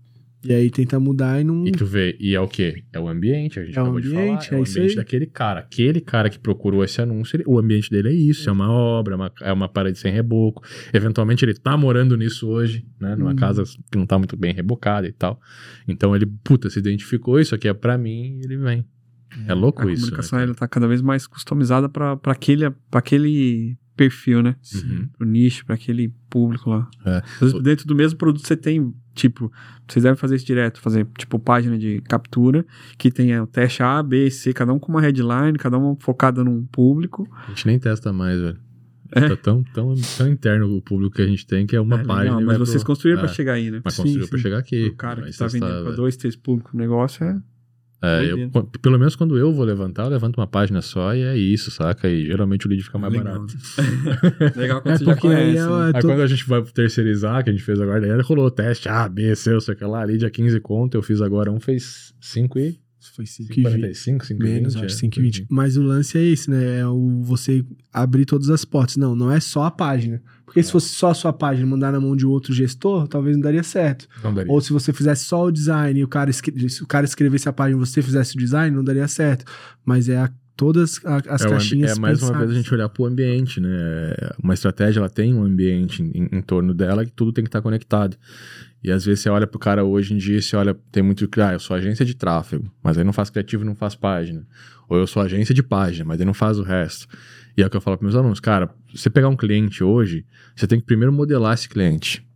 E 0.45 0.53
aí 0.53 0.71
tenta 0.71 0.99
mudar 0.99 1.41
e 1.41 1.45
não. 1.45 1.65
E 1.67 1.71
tu 1.73 1.87
vê, 1.87 2.17
e 2.19 2.35
é 2.35 2.41
o 2.41 2.49
quê? 2.49 2.83
É 2.93 2.99
o 2.99 3.09
ambiente, 3.09 3.61
a 3.61 3.65
gente 3.65 3.77
É 3.79 3.81
acabou 3.81 4.01
de 4.01 4.09
ambiente, 4.09 4.49
falar. 4.49 4.57
É, 4.57 4.59
é 4.59 4.61
o 4.61 4.63
isso 4.65 4.79
ambiente 4.79 4.97
daquele 4.97 5.27
cara. 5.27 5.61
Aquele 5.61 6.01
cara 6.01 6.29
que 6.29 6.39
procurou 6.39 6.83
esse 6.83 7.01
anúncio, 7.01 7.37
ele- 7.37 7.45
o 7.47 7.59
ambiente 7.59 7.89
dele 7.91 8.09
é 8.09 8.13
isso, 8.13 8.49
é 8.49 8.53
uma 8.53 8.69
obra, 8.71 9.15
é 9.15 9.17
uma, 9.17 9.33
é 9.43 9.53
uma 9.53 9.69
parede 9.69 9.99
sem 9.99 10.13
reboco. 10.13 10.63
Eventualmente 10.93 11.45
ele 11.45 11.55
tá 11.55 11.77
morando 11.77 12.17
nisso 12.17 12.49
hoje, 12.49 12.85
né? 13.01 13.15
Numa 13.15 13.33
Hum. 13.33 13.37
casa 13.37 13.63
que 13.91 13.97
não 13.97 14.05
tá 14.07 14.19
muito 14.19 14.37
bem 14.37 14.53
rebocada 14.53 15.07
e 15.07 15.13
tal. 15.13 15.41
Então 15.87 16.15
ele, 16.17 16.27
puta, 16.43 16.69
se 16.69 16.79
identificou, 16.79 17.39
isso 17.39 17.55
aqui 17.55 17.69
é 17.69 17.75
pra 17.75 17.97
mim, 17.97 18.41
ele 18.43 18.57
vem. 18.57 18.85
É 19.47 19.55
louco 19.55 19.81
A 19.83 19.91
isso. 19.93 20.03
comunicação 20.03 20.39
né, 20.39 20.45
ela 20.45 20.55
tá 20.55 20.67
cada 20.69 20.87
vez 20.87 21.01
mais 21.01 21.27
customizada 21.27 21.89
para 21.89 22.19
aquele, 22.27 22.69
pra 22.91 22.99
aquele 22.99 23.77
perfil, 23.97 24.43
né? 24.43 24.57
Uhum. 24.75 25.09
Pro 25.17 25.27
nicho, 25.27 25.65
para 25.65 25.75
aquele 25.75 26.13
público 26.29 26.69
lá. 26.69 26.89
É. 27.07 27.19
Às 27.41 27.41
vezes, 27.53 27.63
dentro 27.63 27.87
do 27.87 27.95
mesmo 27.95 28.19
produto 28.19 28.47
você 28.47 28.57
tem, 28.57 28.93
tipo, 29.15 29.53
vocês 29.89 30.03
devem 30.03 30.17
fazer 30.17 30.37
isso 30.37 30.47
direto, 30.47 30.81
fazer, 30.81 31.07
tipo, 31.19 31.39
página 31.39 31.79
de 31.79 32.01
captura, 32.03 32.65
que 32.99 33.11
tenha 33.11 33.43
o 33.43 33.47
teste 33.47 33.83
A, 33.83 34.03
B, 34.03 34.31
C, 34.31 34.53
cada 34.53 34.73
um 34.73 34.79
com 34.79 34.91
uma 34.93 35.01
headline, 35.01 35.57
cada 35.59 35.77
uma 35.79 35.97
focada 36.01 36.43
num 36.45 36.65
público. 36.65 37.29
A 37.47 37.49
gente 37.51 37.67
nem 37.67 37.79
testa 37.79 38.13
mais, 38.13 38.41
velho. 38.41 38.59
É? 39.15 39.29
Tá 39.29 39.37
tão, 39.37 39.63
tão, 39.75 39.95
tão 40.17 40.27
interno 40.29 40.75
o 40.75 40.81
público 40.81 41.17
que 41.17 41.21
a 41.23 41.27
gente 41.27 41.47
tem 41.47 41.67
que 41.67 41.77
é 41.77 41.81
uma 41.81 42.01
É 42.01 42.05
página. 42.05 42.41
e 42.41 42.45
mas 42.45 42.57
vocês 42.57 42.83
pro- 42.83 42.93
construíram 42.95 43.21
é. 43.21 43.25
pra 43.25 43.33
chegar 43.35 43.53
aí, 43.53 43.71
né? 43.71 43.83
Mas 43.85 43.93
Sim, 43.93 44.03
construiu 44.05 44.25
sim. 44.25 44.31
pra 44.31 44.39
chegar 44.39 44.59
aqui. 44.59 44.87
O 44.87 44.97
cara 44.97 45.17
que 45.17 45.21
tá 45.21 45.27
testar, 45.27 45.49
vendendo 45.49 45.69
pra 45.71 45.83
velho. 45.83 45.97
dois, 45.97 46.17
três 46.17 46.35
públicos 46.35 46.73
no 46.73 46.81
negócio 46.81 47.23
é. 47.23 47.39
É, 48.03 48.25
eu, 48.33 48.51
pelo 48.83 48.99
menos 48.99 49.15
quando 49.15 49.39
eu 49.39 49.53
vou 49.53 49.65
levantar, 49.65 50.03
eu 50.05 50.09
levanto 50.11 50.37
uma 50.39 50.47
página 50.47 50.83
só 50.83 51.15
e 51.15 51.23
é 51.23 51.37
isso, 51.37 51.71
saca? 51.71 52.09
E 52.09 52.27
geralmente 52.27 52.67
o 52.67 52.69
lead 52.69 52.83
fica 52.83 52.99
mais 52.99 53.13
legal. 53.13 53.35
barato. 53.35 53.55
legal 54.59 54.83
quando 54.83 54.95
É 54.95 54.99
você 54.99 55.05
já 55.05 55.13
aí 55.13 55.19
conhece. 55.21 55.59
é, 55.59 55.67
né? 55.67 55.91
é 55.93 55.97
Aí 55.97 56.01
to- 56.03 56.09
quando 56.09 56.21
a 56.23 56.27
gente 56.27 56.49
vai 56.49 56.63
terceirizar, 56.63 57.45
que 57.45 57.51
a 57.51 57.53
gente 57.53 57.63
fez 57.65 57.81
agora, 57.81 58.01
daí 58.01 58.21
rolou 58.23 58.47
o 58.47 58.51
teste 58.51 58.89
A, 58.89 59.09
B, 59.09 59.35
C, 59.37 59.61
sei 59.61 59.75
que 59.77 59.85
lá, 59.85 60.03
lead 60.05 60.27
a 60.27 60.31
15 60.31 60.59
conto, 60.61 60.97
eu 60.97 61.03
fiz 61.03 61.21
agora 61.21 61.51
um, 61.51 61.61
fez 61.61 62.13
5 62.21 62.59
e 62.59 62.81
Foi 63.15 63.27
5 63.27 63.53
e 63.53 63.57
20. 63.57 63.63
45, 63.65 64.27
5 64.27 64.43
e 64.43 64.45
Menos, 64.47 64.75
20, 64.75 64.85
acho, 64.85 64.95
é. 64.95 64.99
5 64.99 65.19
e 65.19 65.23
20. 65.23 65.47
Mas 65.51 65.77
o 65.77 65.83
lance 65.83 66.17
é 66.19 66.23
esse, 66.23 66.51
né? 66.51 66.81
É 66.81 66.87
o 66.87 67.23
você 67.23 67.65
abrir 67.93 68.25
todas 68.25 68.49
as 68.51 68.65
portas. 68.65 68.97
Não, 68.97 69.15
não 69.17 69.31
é 69.31 69.41
só 69.41 69.65
a 69.65 69.71
página. 69.71 70.23
Porque 70.45 70.63
se 70.63 70.71
fosse 70.71 70.91
só 70.91 71.11
a 71.11 71.15
sua 71.15 71.33
página 71.33 71.67
mandar 71.67 71.91
na 71.93 71.99
mão 72.01 72.15
de 72.15 72.27
outro 72.27 72.53
gestor, 72.53 73.09
talvez 73.09 73.37
não 73.37 73.43
daria 73.43 73.63
certo. 73.63 74.07
Não 74.23 74.35
daria. 74.35 74.53
Ou 74.53 74.61
se 74.61 74.73
você 74.73 74.93
fizesse 74.93 75.25
só 75.25 75.45
o 75.47 75.51
design 75.51 75.99
e 75.99 76.05
o 76.05 76.09
cara, 76.09 76.31
se 76.33 76.43
o 76.83 76.87
cara 76.87 77.07
escrevesse 77.07 77.49
a 77.49 77.53
página 77.53 77.77
e 77.81 77.87
você 77.87 78.03
fizesse 78.03 78.37
o 78.37 78.39
design, 78.39 78.77
não 78.77 78.85
daria 78.85 79.09
certo. 79.09 79.45
Mas 79.85 80.09
é 80.11 80.19
a- 80.19 80.31
todas 80.55 81.01
as 81.07 81.43
é, 81.43 81.47
o 81.47 81.51
caixinhas 81.51 81.97
é 81.97 82.01
mais 82.01 82.19
uma 82.23 82.29
pensadas. 82.29 82.49
vez 82.49 82.51
a 82.59 82.63
gente 82.63 82.75
olhar 82.75 82.89
pro 82.91 83.07
ambiente, 83.07 83.59
né? 83.61 83.69
É, 83.71 84.35
Uma 84.43 84.53
estratégia, 84.53 85.01
ela 85.01 85.09
tem 85.09 85.33
um 85.35 85.43
ambiente 85.43 86.03
em, 86.03 86.29
em 86.31 86.43
torno 86.43 86.75
dela 86.75 87.05
que 87.07 87.13
tudo 87.13 87.33
tem 87.33 87.43
que 87.43 87.49
estar 87.49 87.63
conectado. 87.63 88.17
E 88.83 88.91
às 88.91 89.05
vezes 89.05 89.21
você 89.21 89.31
olha 89.31 89.47
pro 89.47 89.59
cara 89.59 89.85
hoje 89.85 90.13
em 90.13 90.17
dia, 90.17 90.41
você 90.43 90.57
olha, 90.57 90.75
tem 90.91 91.03
muito, 91.03 91.29
ah, 91.41 91.53
eu 91.53 91.61
sou 91.61 91.77
agência 91.77 92.05
de 92.05 92.15
tráfego, 92.15 92.71
mas 92.83 92.99
aí 92.99 93.05
não 93.05 93.13
faz 93.13 93.31
criativo 93.31 93.65
não 93.65 93.77
faz 93.77 93.95
página. 93.95 94.45
Ou 94.89 94.99
eu 94.99 95.07
sou 95.07 95.23
agência 95.23 95.55
de 95.55 95.63
página, 95.63 96.05
mas 96.05 96.21
aí 96.21 96.27
não 96.27 96.35
faz 96.35 96.59
o 96.59 96.63
resto. 96.63 97.07
E 97.57 97.63
é 97.63 97.67
o 97.67 97.71
que 97.71 97.77
eu 97.77 97.81
falo 97.81 97.97
para 97.97 98.05
meus 98.05 98.17
alunos, 98.17 98.41
cara, 98.41 98.75
você 98.93 99.09
pegar 99.09 99.29
um 99.29 99.37
cliente 99.37 99.85
hoje, 99.85 100.27
você 100.57 100.67
tem 100.67 100.81
que 100.81 100.87
primeiro 100.87 101.13
modelar 101.13 101.55
esse 101.55 101.69
cliente. 101.69 102.27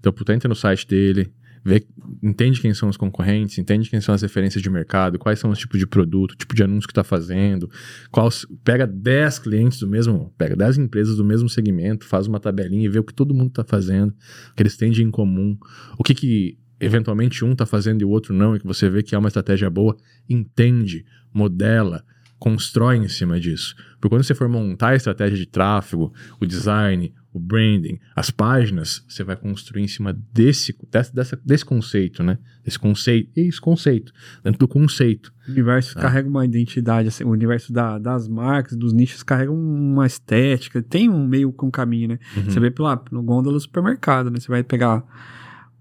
Então, 0.00 0.12
puta, 0.12 0.32
entra 0.32 0.48
no 0.48 0.54
site 0.54 0.86
dele, 0.86 1.32
vê, 1.64 1.84
entende 2.22 2.60
quem 2.60 2.74
são 2.74 2.88
os 2.88 2.96
concorrentes, 2.96 3.58
entende 3.58 3.88
quem 3.88 4.00
são 4.00 4.14
as 4.14 4.22
referências 4.22 4.62
de 4.62 4.68
mercado, 4.68 5.18
quais 5.18 5.38
são 5.38 5.50
os 5.50 5.58
tipos 5.58 5.78
de 5.78 5.86
produto, 5.86 6.36
tipo 6.36 6.54
de 6.54 6.62
anúncio 6.62 6.88
que 6.88 6.92
está 6.92 7.04
fazendo, 7.04 7.70
qual, 8.10 8.28
pega 8.64 8.86
10 8.86 9.38
clientes 9.38 9.78
do 9.78 9.88
mesmo, 9.88 10.32
pega 10.36 10.56
10 10.56 10.78
empresas 10.78 11.16
do 11.16 11.24
mesmo 11.24 11.48
segmento, 11.48 12.06
faz 12.06 12.26
uma 12.26 12.40
tabelinha 12.40 12.84
e 12.84 12.88
vê 12.88 12.98
o 12.98 13.04
que 13.04 13.14
todo 13.14 13.34
mundo 13.34 13.48
está 13.48 13.64
fazendo, 13.64 14.10
o 14.10 14.54
que 14.54 14.62
eles 14.62 14.76
têm 14.76 14.90
de 14.90 15.02
em 15.02 15.10
comum, 15.10 15.56
o 15.98 16.02
que 16.02 16.14
que 16.14 16.58
eventualmente 16.80 17.44
um 17.44 17.52
está 17.52 17.64
fazendo 17.64 18.02
e 18.02 18.04
o 18.04 18.10
outro 18.10 18.34
não, 18.34 18.56
e 18.56 18.60
que 18.60 18.66
você 18.66 18.88
vê 18.88 19.02
que 19.02 19.14
é 19.14 19.18
uma 19.18 19.28
estratégia 19.28 19.70
boa, 19.70 19.96
entende, 20.28 21.04
modela, 21.32 22.04
constrói 22.40 22.96
em 22.96 23.08
cima 23.08 23.38
disso. 23.38 23.76
Porque 24.00 24.08
quando 24.08 24.24
você 24.24 24.34
for 24.34 24.48
montar 24.48 24.88
a 24.88 24.96
estratégia 24.96 25.38
de 25.38 25.46
tráfego, 25.46 26.12
o 26.40 26.44
design, 26.44 27.14
o 27.32 27.40
branding, 27.40 27.98
as 28.14 28.30
páginas, 28.30 29.02
você 29.08 29.24
vai 29.24 29.34
construir 29.36 29.82
em 29.82 29.88
cima 29.88 30.12
desse, 30.34 30.76
desse, 30.90 31.14
dessa- 31.14 31.40
desse 31.42 31.64
conceito, 31.64 32.22
né? 32.22 32.36
Esse 32.64 32.78
conceito, 32.78 33.30
esse 33.34 33.58
conceito, 33.60 34.12
dentro 34.44 34.58
do 34.58 34.68
conceito. 34.68 35.32
O 35.48 35.50
universo 35.50 35.98
Ah. 35.98 36.02
carrega 36.02 36.28
uma 36.28 36.44
identidade, 36.44 37.08
assim, 37.08 37.24
o 37.24 37.30
universo 37.30 37.72
da- 37.72 37.98
das 37.98 38.28
marcas, 38.28 38.76
dos 38.76 38.92
nichos, 38.92 39.22
carrega 39.22 39.50
uma 39.50 40.06
estética, 40.06 40.82
tem 40.82 41.08
um 41.08 41.26
meio 41.26 41.50
com 41.52 41.70
caminho, 41.70 42.08
né? 42.08 42.18
Uhum. 42.36 42.44
Você 42.50 42.60
vê 42.60 42.70
pela, 42.70 43.02
no 43.10 43.22
gôndola 43.22 43.56
do 43.56 43.60
supermercado, 43.60 44.30
né? 44.30 44.38
Você 44.38 44.48
vai 44.48 44.62
pegar 44.62 45.02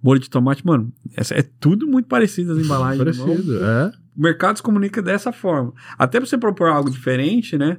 molho 0.01 0.19
de 0.21 0.29
tomate, 0.29 0.65
mano, 0.65 0.91
essa, 1.15 1.35
é 1.35 1.41
tudo 1.59 1.85
muito 1.85 2.07
parecido 2.07 2.53
as 2.53 2.57
embalagens. 2.59 3.17
Parecido, 3.19 3.63
é. 3.63 3.91
O 4.17 4.21
mercado 4.21 4.57
se 4.57 4.63
comunica 4.63 5.01
dessa 5.01 5.31
forma. 5.31 5.73
Até 5.97 6.19
pra 6.19 6.27
você 6.27 6.37
propor 6.37 6.69
algo 6.69 6.89
diferente, 6.89 7.57
né? 7.57 7.77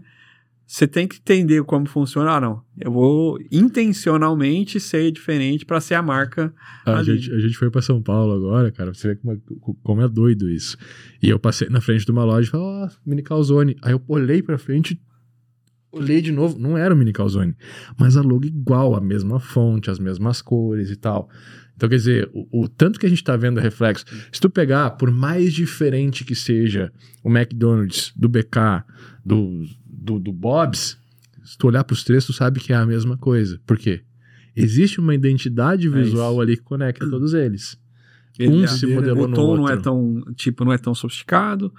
Você 0.72 0.86
tem 0.86 1.06
que 1.06 1.18
entender 1.18 1.62
como 1.64 1.86
funciona. 1.86 2.30
Ah, 2.30 2.40
não. 2.40 2.62
Eu 2.80 2.90
vou 2.90 3.38
intencionalmente 3.52 4.80
ser 4.80 5.12
diferente 5.12 5.66
pra 5.66 5.82
ser 5.82 5.96
a 5.96 6.02
marca. 6.02 6.50
A 6.86 7.02
gente, 7.02 7.30
a 7.30 7.38
gente 7.40 7.58
foi 7.58 7.70
pra 7.70 7.82
São 7.82 8.00
Paulo 8.00 8.32
agora, 8.32 8.72
cara, 8.72 8.94
você 8.94 9.08
ver 9.08 9.18
como 9.18 9.34
é, 9.34 9.38
como 9.82 10.00
é 10.00 10.08
doido 10.08 10.48
isso. 10.48 10.78
E 11.22 11.28
eu 11.28 11.38
passei 11.38 11.68
na 11.68 11.82
frente 11.82 12.06
de 12.06 12.10
uma 12.10 12.24
loja 12.24 12.48
e 12.48 12.50
falei, 12.50 12.66
ó, 12.66 12.88
mini 13.04 13.22
calzone. 13.22 13.76
Aí 13.82 13.92
eu 13.92 14.02
olhei 14.08 14.42
pra 14.42 14.56
frente, 14.56 14.98
olhei 15.92 16.22
de 16.22 16.32
novo, 16.32 16.58
não 16.58 16.78
era 16.78 16.94
o 16.94 16.96
mini 16.96 17.12
calzone, 17.12 17.54
mas 18.00 18.16
a 18.16 18.22
logo 18.22 18.46
igual, 18.46 18.96
a 18.96 19.00
mesma 19.00 19.38
fonte, 19.38 19.90
as 19.90 19.98
mesmas 19.98 20.40
cores 20.40 20.88
e 20.88 20.96
tal. 20.96 21.28
Então, 21.76 21.86
quer 21.86 21.96
dizer, 21.96 22.30
o, 22.32 22.62
o 22.62 22.68
tanto 22.68 22.98
que 22.98 23.04
a 23.04 23.08
gente 23.10 23.22
tá 23.22 23.36
vendo 23.36 23.60
reflexo, 23.60 24.06
se 24.32 24.40
tu 24.40 24.48
pegar, 24.48 24.92
por 24.92 25.10
mais 25.10 25.52
diferente 25.52 26.24
que 26.24 26.34
seja 26.34 26.90
o 27.22 27.28
McDonald's, 27.28 28.10
do 28.16 28.26
BK, 28.26 28.84
do, 29.22 29.66
do, 30.02 30.18
do 30.18 30.32
Bob's, 30.32 30.98
se 31.44 31.56
tu 31.56 31.66
olhar 31.68 31.84
pros 31.84 32.04
três, 32.04 32.24
tu 32.26 32.32
sabe 32.32 32.60
que 32.60 32.72
é 32.72 32.76
a 32.76 32.86
mesma 32.86 33.16
coisa. 33.16 33.60
Por 33.66 33.78
quê? 33.78 34.02
Existe 34.54 35.00
uma 35.00 35.14
identidade 35.14 35.88
visual 35.88 36.40
ali 36.40 36.56
que 36.56 36.62
conecta 36.62 37.08
todos 37.08 37.32
eles. 37.34 37.76
Um 38.40 38.44
Ele- 38.60 38.68
se 38.68 38.84
a- 38.84 38.88
modelou 38.88 39.24
o 39.24 39.28
no 39.28 39.34
tom 39.34 39.56
não 39.56 39.68
é 39.68 39.76
tão, 39.76 40.22
tipo, 40.36 40.64
não 40.64 40.72
é 40.72 40.78
tão 40.78 40.94
sofisticado, 40.94 41.72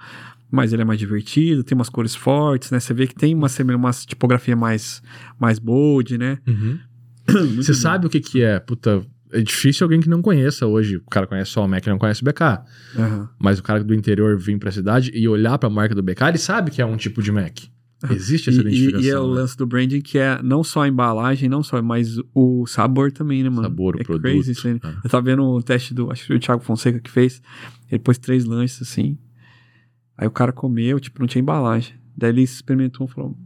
mas 0.50 0.72
ele 0.72 0.82
é 0.82 0.84
mais 0.84 0.98
divertido, 0.98 1.62
tem 1.64 1.74
umas 1.76 1.88
cores 1.88 2.14
fortes, 2.14 2.70
né? 2.70 2.78
Você 2.80 2.94
vê 2.94 3.06
que 3.06 3.14
tem 3.14 3.34
uma, 3.34 3.48
uma 3.76 3.90
tipografia 3.92 4.54
mais, 4.56 5.02
mais 5.38 5.58
bold, 5.58 6.16
né? 6.18 6.38
Muito 6.46 7.62
Você 7.62 7.72
bom. 7.72 7.78
sabe 7.78 8.06
o 8.06 8.10
que 8.10 8.20
que 8.20 8.42
é? 8.42 8.58
Puta, 8.60 9.04
é 9.32 9.40
difícil 9.40 9.84
alguém 9.84 10.00
que 10.00 10.08
não 10.08 10.20
conheça 10.22 10.66
hoje. 10.66 10.96
O 10.98 11.10
cara 11.10 11.26
conhece 11.26 11.50
só 11.52 11.64
o 11.64 11.68
Mac 11.68 11.84
e 11.86 11.90
não 11.90 11.98
conhece 11.98 12.22
o 12.22 12.24
BK. 12.24 12.62
Aham. 12.96 13.28
Mas 13.38 13.58
o 13.58 13.62
cara 13.62 13.82
do 13.82 13.94
interior 13.94 14.36
vir 14.38 14.58
pra 14.58 14.70
cidade 14.70 15.10
e 15.14 15.26
olhar 15.26 15.58
pra 15.58 15.70
marca 15.70 15.94
do 15.94 16.02
BK, 16.02 16.22
ele 16.28 16.38
sabe 16.38 16.70
que 16.70 16.80
é 16.82 16.86
um 16.86 16.96
tipo 16.96 17.22
de 17.22 17.32
Mac. 17.32 17.58
Existe 18.10 18.50
essa 18.50 18.58
E, 18.60 18.64
e- 18.64 18.66
identificação. 18.66 19.02
e 19.06 19.10
é 19.10 19.18
o 19.18 19.28
né? 19.28 19.34
lance 19.40 19.56
do 19.56 19.66
branding 19.66 20.00
que 20.00 20.18
é 20.18 20.42
não 20.42 20.62
só 20.64 20.82
a 20.82 20.88
embalagem, 20.88 21.48
não 21.48 21.62
só, 21.62 21.80
mas 21.82 22.16
o 22.34 22.66
sabor 22.66 23.10
também, 23.12 23.42
né, 23.42 23.48
mano? 23.50 23.62
Sabor, 23.62 23.96
o 23.96 24.00
é 24.00 24.04
produto. 24.04 24.22
crazy 24.22 24.52
isso 24.52 24.66
aí. 24.68 24.78
Ah. 24.82 25.00
Eu 25.04 25.10
tava 25.10 25.24
vendo 25.24 25.42
o 25.42 25.62
teste 25.62 25.94
do, 25.94 26.10
acho 26.10 26.22
que 26.22 26.26
foi 26.28 26.36
o 26.36 26.40
Thiago 26.40 26.62
Fonseca 26.62 27.00
que 27.00 27.10
fez. 27.10 27.40
Ele 27.90 27.98
pôs 27.98 28.18
três 28.18 28.44
lanches 28.44 28.82
assim. 28.82 29.18
Aí 30.16 30.26
o 30.26 30.30
cara 30.30 30.52
comeu, 30.52 31.00
tipo, 31.00 31.20
não 31.20 31.26
tinha 31.26 31.40
embalagem. 31.42 31.94
Daí 32.16 32.30
ele 32.30 32.42
experimentou 32.42 33.06
e 33.06 33.10
falou: 33.10 33.36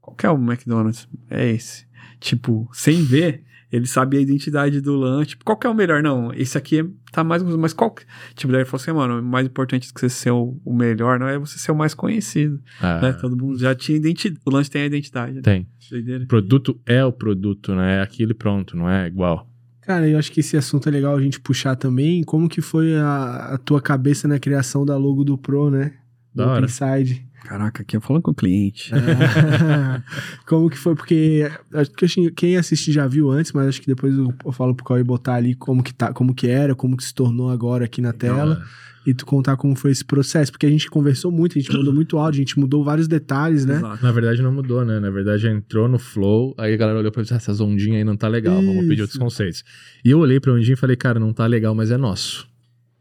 Qual 0.00 0.14
que 0.16 0.26
é 0.26 0.30
o 0.30 0.36
McDonald's? 0.36 1.08
É 1.28 1.50
esse. 1.50 1.86
Tipo, 2.18 2.68
sem 2.72 3.02
ver, 3.02 3.42
ele 3.72 3.86
sabia 3.86 4.18
a 4.18 4.22
identidade 4.22 4.80
do 4.80 4.96
lanche. 4.96 5.30
Tipo, 5.30 5.44
qual 5.44 5.56
que 5.56 5.66
é 5.66 5.70
o 5.70 5.74
melhor? 5.74 6.02
Não, 6.02 6.32
esse 6.32 6.56
aqui 6.58 6.82
tá 7.12 7.22
mais. 7.22 7.42
Mas 7.42 7.72
qual. 7.72 7.90
que- 7.92 8.04
Tipo, 8.34 8.52
daí 8.52 8.62
ele 8.62 8.68
falou 8.68 8.82
assim, 8.82 8.92
mano, 8.92 9.20
o 9.20 9.22
mais 9.22 9.46
importante 9.46 9.88
do 9.88 9.94
que 9.94 10.00
você 10.00 10.08
ser 10.08 10.30
o, 10.30 10.60
o 10.64 10.74
melhor 10.74 11.18
não 11.18 11.28
é 11.28 11.38
você 11.38 11.58
ser 11.58 11.72
o 11.72 11.76
mais 11.76 11.94
conhecido. 11.94 12.60
Ah, 12.80 13.00
Né? 13.00 13.12
Todo 13.12 13.36
mundo 13.36 13.58
já 13.58 13.74
tinha 13.74 13.96
identidade. 13.96 14.40
O 14.44 14.50
lanche 14.50 14.70
tem 14.70 14.82
a 14.82 14.86
identidade. 14.86 15.32
Né? 15.34 15.40
Tem. 15.42 15.66
Doideira. 15.90 16.24
O 16.24 16.26
produto 16.26 16.80
é 16.86 17.04
o 17.04 17.12
produto, 17.12 17.74
né? 17.74 17.96
É 17.98 18.00
aquilo 18.02 18.30
e 18.32 18.34
pronto, 18.34 18.76
não 18.76 18.88
é 18.88 19.06
igual. 19.06 19.48
Cara, 19.82 20.06
eu 20.08 20.18
acho 20.18 20.30
que 20.30 20.38
esse 20.40 20.56
assunto 20.56 20.88
é 20.88 20.92
legal 20.92 21.16
a 21.16 21.20
gente 21.22 21.40
puxar 21.40 21.74
também. 21.74 22.22
Como 22.22 22.48
que 22.48 22.60
foi 22.60 22.94
a, 22.96 23.54
a 23.54 23.58
tua 23.58 23.80
cabeça 23.80 24.28
na 24.28 24.38
criação 24.38 24.84
da 24.86 24.96
logo 24.96 25.24
do 25.24 25.36
Pro, 25.36 25.68
né? 25.70 25.94
Do 26.32 26.44
Da 26.44 26.46
hora. 26.52 26.64
Inside. 26.66 27.26
Caraca, 27.44 27.82
aqui 27.82 27.96
eu 27.96 28.00
falando 28.00 28.22
com 28.22 28.30
o 28.30 28.34
cliente. 28.34 28.92
É. 28.94 30.02
Como 30.46 30.68
que 30.68 30.76
foi? 30.76 30.94
Porque 30.94 31.50
acho 31.72 31.90
que 31.92 32.04
assim, 32.04 32.30
quem 32.30 32.56
assiste 32.56 32.92
já 32.92 33.06
viu 33.06 33.30
antes, 33.30 33.52
mas 33.52 33.68
acho 33.68 33.80
que 33.80 33.86
depois 33.86 34.16
eu, 34.16 34.32
eu 34.44 34.52
falo 34.52 34.74
pro 34.74 34.84
Cauê 34.84 35.02
botar 35.02 35.34
ali 35.34 35.54
como 35.54 35.82
que, 35.82 35.92
tá, 35.92 36.12
como 36.12 36.34
que 36.34 36.46
era, 36.46 36.74
como 36.74 36.96
que 36.96 37.04
se 37.04 37.14
tornou 37.14 37.50
agora 37.50 37.84
aqui 37.84 38.00
na 38.00 38.12
tela. 38.12 38.62
E 39.06 39.14
tu 39.14 39.24
contar 39.24 39.56
como 39.56 39.74
foi 39.74 39.90
esse 39.90 40.04
processo. 40.04 40.52
Porque 40.52 40.66
a 40.66 40.68
gente 40.68 40.90
conversou 40.90 41.32
muito, 41.32 41.58
a 41.58 41.60
gente 41.60 41.74
mudou 41.74 41.92
muito 41.92 42.18
áudio, 42.18 42.40
a 42.40 42.44
gente 42.44 42.58
mudou 42.58 42.84
vários 42.84 43.08
detalhes, 43.08 43.64
né? 43.64 43.76
Exato. 43.76 44.02
Na 44.02 44.12
verdade 44.12 44.42
não 44.42 44.52
mudou, 44.52 44.84
né? 44.84 45.00
Na 45.00 45.10
verdade 45.10 45.48
entrou 45.48 45.88
no 45.88 45.98
flow, 45.98 46.54
aí 46.58 46.74
a 46.74 46.76
galera 46.76 46.98
olhou 46.98 47.10
pra 47.10 47.20
mim 47.20 47.22
e 47.22 47.24
disse, 47.24 47.34
ah, 47.34 47.38
essas 47.38 47.60
ondinhas 47.60 47.96
aí 47.96 48.04
não 48.04 48.16
tá 48.16 48.28
legal, 48.28 48.56
vamos 48.56 48.86
pedir 48.86 49.00
outros 49.00 49.14
Isso. 49.14 49.18
conceitos. 49.18 49.64
E 50.04 50.10
eu 50.10 50.18
olhei 50.18 50.38
pra 50.38 50.52
ondinha 50.52 50.74
e 50.74 50.76
falei, 50.76 50.96
cara, 50.96 51.18
não 51.18 51.32
tá 51.32 51.46
legal, 51.46 51.74
mas 51.74 51.90
é 51.90 51.96
nosso. 51.96 52.46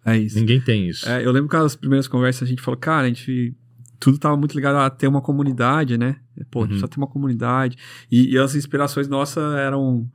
É 0.05 0.17
isso. 0.17 0.39
Ninguém 0.39 0.59
tem 0.59 0.87
isso. 0.87 1.07
É, 1.07 1.25
eu 1.25 1.31
lembro 1.31 1.49
que 1.49 1.57
nas 1.57 1.75
primeiras 1.75 2.07
conversas 2.07 2.43
a 2.43 2.49
gente 2.49 2.61
falou, 2.61 2.79
cara, 2.79 3.05
a 3.05 3.07
gente. 3.07 3.53
Tudo 3.99 4.17
tava 4.17 4.37
muito 4.37 4.55
ligado 4.55 4.77
a 4.77 4.89
ter 4.89 5.07
uma 5.07 5.21
comunidade, 5.21 5.97
né? 5.97 6.15
Pô, 6.49 6.59
a 6.59 6.63
gente 6.65 6.75
Uhum. 6.75 6.79
só 6.79 6.87
tem 6.87 6.97
uma 6.97 7.07
comunidade. 7.07 7.77
E, 8.11 8.33
e 8.33 8.37
as 8.37 8.55
inspirações 8.55 9.07
nossas 9.07 9.55
eram 9.55 10.09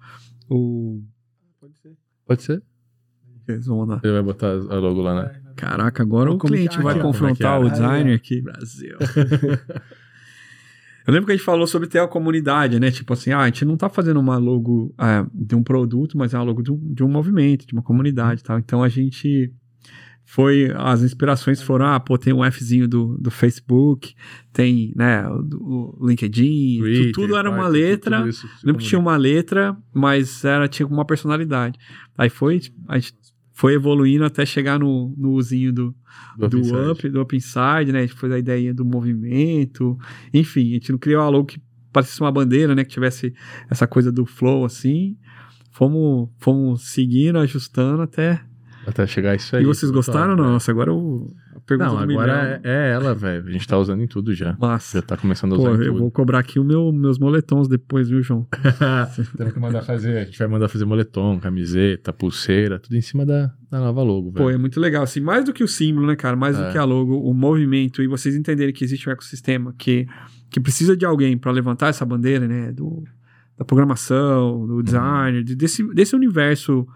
o. 0.49 1.03
Pode 2.27 2.43
ser? 2.43 2.63
Eles 3.47 3.67
vão 3.67 3.79
mandar. 3.79 4.01
Ele 4.03 4.13
vai 4.15 4.23
botar 4.23 4.49
a 4.49 4.79
logo 4.79 5.03
lá, 5.03 5.23
né? 5.23 5.41
Caraca, 5.55 6.03
agora 6.03 6.31
Vou 6.31 6.37
o 6.37 6.41
cliente 6.41 6.81
vai 6.81 6.99
confrontar 6.99 7.61
o 7.61 7.67
é 7.67 7.67
que 7.67 7.73
designer 7.73 8.15
aqui. 8.15 8.41
Brasil. 8.41 8.97
Eu 11.07 11.13
lembro 11.13 11.27
que 11.27 11.33
a 11.33 11.37
gente 11.37 11.45
falou 11.45 11.67
sobre 11.67 11.87
ter 11.87 11.99
a 11.99 12.09
comunidade, 12.09 12.81
né? 12.81 12.91
Tipo 12.91 13.13
assim, 13.13 13.31
ah, 13.33 13.41
a 13.41 13.47
gente 13.47 13.65
não 13.67 13.77
tá 13.77 13.91
fazendo 13.91 14.19
uma 14.19 14.39
logo 14.39 14.95
ah, 14.97 15.27
de 15.35 15.55
um 15.55 15.63
produto, 15.63 16.17
mas 16.17 16.33
é 16.33 16.39
uma 16.39 16.45
logo 16.45 16.63
de 16.63 16.73
um, 16.73 16.79
de 16.95 17.05
um 17.05 17.09
movimento, 17.09 17.67
de 17.67 17.75
uma 17.75 17.83
comunidade 17.83 18.41
e 18.41 18.45
tal. 18.45 18.59
Então 18.59 18.83
a 18.83 18.89
gente 18.89 19.53
foi. 20.25 20.73
As 20.77 21.03
inspirações 21.03 21.63
foram, 21.63 21.87
ah, 21.87 22.01
pô, 22.01 22.17
tem 22.19 22.33
um 22.33 22.43
Fzinho 22.51 22.89
do, 22.89 23.17
do 23.19 23.31
Facebook, 23.31 24.15
tem, 24.53 24.93
né, 24.97 25.27
o, 25.29 26.07
LinkedIn, 26.07 26.79
tu- 26.79 26.83
Twitter, 26.85 27.13
tudo 27.13 27.37
era 27.37 27.51
uma 27.51 27.69
letra. 27.69 28.19
tudo 28.23 28.51
Lembro 28.65 28.81
que 28.83 28.89
tinha 28.89 28.99
uma 28.99 29.17
letra, 29.17 29.77
mas 29.93 30.45
era, 30.45 30.67
tinha 30.69 30.87
uma 30.87 31.05
personalidade. 31.05 31.79
Aí 32.17 32.29
foi, 32.31 32.61
a 32.89 32.99
gente 32.99 33.15
foi 33.53 33.75
evoluindo 33.75 34.25
até 34.25 34.45
chegar 34.45 34.79
no, 34.81 35.15
no 35.17 35.33
usinho 35.33 35.73
do, 35.73 35.95
do 36.37 36.49
do. 36.49 36.91
Up, 36.91 37.09
do 37.09 37.21
Up 37.21 37.37
Inside, 37.37 37.93
né? 37.93 38.01
A 38.01 38.07
gente 38.07 38.15
fez 38.19 38.33
a 38.33 38.39
ideia 38.39 38.75
do 38.75 38.85
movimento. 38.85 39.97
Enfim, 40.33 40.71
a 40.71 40.75
gente 40.75 40.91
não 40.91 40.99
criou 40.99 41.23
uma 41.23 41.29
logo 41.29 41.47
que 41.47 41.63
parecesse 41.93 42.21
uma 42.21 42.33
bandeira, 42.33 42.75
né? 42.75 42.83
Que 42.85 42.91
tivesse 42.91 43.33
essa 43.71 43.87
coisa 43.87 44.11
do 44.11 44.27
flow, 44.27 44.65
assim. 44.65 45.17
Fomos, 45.71 46.29
fomos 46.39 46.89
seguindo, 46.91 47.39
ajustando 47.39 48.03
até... 48.03 48.45
Até 48.87 49.07
chegar 49.07 49.35
isso 49.35 49.55
aí. 49.57 49.63
e 49.63 49.67
vocês 49.67 49.91
gostaram? 49.91 50.31
Total, 50.31 50.45
Não, 50.45 50.53
nossa, 50.55 50.71
agora 50.71 50.91
eu... 50.91 51.33
A 51.57 51.61
pergunta 51.61 51.91
Não, 51.91 51.99
agora 51.99 52.61
é, 52.63 52.71
é 52.71 52.91
ela, 52.93 53.15
velho. 53.15 53.47
A 53.49 53.51
gente 53.51 53.67
tá 53.67 53.79
usando 53.79 54.03
em 54.03 54.07
tudo 54.07 54.35
já. 54.35 54.55
Massa. 54.61 54.99
Já 54.99 55.03
tá 55.03 55.17
começando 55.17 55.55
a 55.55 55.57
Pô, 55.57 55.63
usar 55.63 55.83
em 55.83 55.87
eu 55.87 55.93
tudo. 55.93 55.99
vou 56.01 56.11
cobrar 56.11 56.39
aqui 56.41 56.59
o 56.59 56.65
meu, 56.65 56.93
meus 56.93 57.19
moletons 57.19 57.67
depois, 57.69 58.09
viu, 58.11 58.23
João? 58.23 58.47
Temos 59.37 59.53
que 59.55 59.59
mandar 59.61 59.83
fazer. 59.83 60.19
A 60.19 60.25
gente 60.25 60.39
vai 60.39 60.47
mandar 60.49 60.69
fazer 60.69 60.85
moletom, 60.85 61.39
camiseta, 61.41 62.13
pulseira, 62.13 62.79
tudo 62.79 62.95
em 62.97 63.01
cima 63.01 63.25
da, 63.25 63.51
da 63.71 63.81
nova 63.81 64.03
logo, 64.03 64.31
Pô, 64.33 64.45
velho. 64.47 64.57
é 64.57 64.59
muito 64.59 64.79
legal. 64.79 65.03
Assim, 65.05 65.21
mais 65.21 65.45
do 65.45 65.53
que 65.55 65.65
o 65.65 65.69
símbolo, 65.69 66.07
né, 66.07 66.17
cara? 66.17 66.37
Mais 66.37 66.59
É. 66.59 66.67
do 66.67 66.73
que 66.73 66.77
a 66.79 66.85
logo, 66.85 67.19
o 67.19 67.33
movimento 67.33 68.03
e 68.03 68.07
vocês 68.07 68.35
entenderem 68.37 68.75
que 68.75 68.85
existe 68.85 69.09
um 69.09 69.13
ecossistema 69.13 69.75
que, 69.79 70.07
que 70.51 70.61
precisa 70.61 70.95
de 70.97 71.07
alguém 71.07 71.39
para 71.39 71.51
levantar 71.51 71.89
essa 71.89 72.05
bandeira, 72.05 72.47
né? 72.47 72.73
Do, 72.73 73.05
da 73.57 73.65
programação, 73.65 74.61
Uhum. 74.61 74.67
do 74.67 74.83
design, 74.83 75.43
de- 75.43 75.55
desse, 75.57 75.83
desse 75.95 76.15
universo 76.15 76.87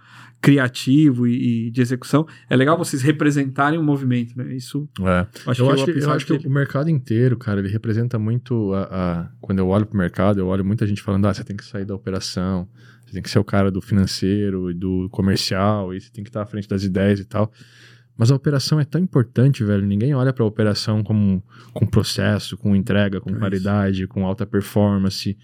criativo 0.41 1.26
e, 1.26 1.66
e 1.66 1.70
de 1.70 1.80
execução. 1.80 2.26
É 2.49 2.55
legal 2.57 2.78
vocês 2.78 3.03
representarem 3.03 3.78
o 3.78 3.82
movimento, 3.82 4.36
né? 4.36 4.55
Isso 4.55 4.89
É. 5.01 5.26
acho 5.51 5.62
eu 5.62 5.66
que 5.66 5.72
acho, 5.72 5.82
o 5.82 5.84
que, 5.86 5.99
eu 6.05 6.11
acho 6.12 6.26
que 6.26 6.39
que- 6.39 6.47
o 6.47 6.51
mercado 6.51 6.89
inteiro, 6.89 7.36
cara, 7.36 7.61
ele 7.61 7.68
representa 7.68 8.18
muito 8.18 8.72
a, 8.74 8.82
a- 8.82 9.30
Quando 9.41 9.59
eu 9.59 9.68
olho 9.68 9.86
pro 9.86 9.99
mercado, 9.99 10.39
eu 10.41 10.47
olho 10.47 10.64
muita 10.64 10.86
gente 10.86 11.03
falando: 11.03 11.26
ah, 11.26 11.34
você 11.34 11.43
tem 11.45 11.57
que 11.57 11.64
sair 11.64 11.84
da 11.84 11.95
operação, 11.95 12.68
você 13.05 13.12
tem 13.14 13.22
que 13.22 13.30
ser 13.30 13.39
o 13.39 13.45
cara 13.45 13.70
do 13.70 13.80
financeiro 13.80 14.70
e 14.70 14.74
do 14.74 15.09
comercial, 15.11 15.93
e 15.95 16.01
você 16.01 16.11
tem 16.11 16.22
que 16.22 16.30
estar 16.30 16.43
à 16.43 16.47
frente 16.47 16.68
das 16.68 16.84
ideias 16.84 17.18
e 17.20 17.24
tal. 17.24 17.51
Mas 18.16 18.30
a 18.32 18.34
operação 18.34 18.80
é 18.80 18.84
tão 18.84 19.01
importante, 19.01 19.62
velho. 19.62 19.86
Ninguém 19.86 20.12
olha 20.14 20.32
pra 20.32 20.45
operação 20.45 21.05
como 21.05 21.43
com 21.72 21.86
processo, 21.86 22.57
com 22.57 22.74
entrega, 22.74 23.20
com 23.20 23.30
É 23.30 23.32
isso. 23.32 23.41
qualidade, 23.41 24.07
com 24.09 24.26
alta 24.26 24.45
performance. 24.45 25.36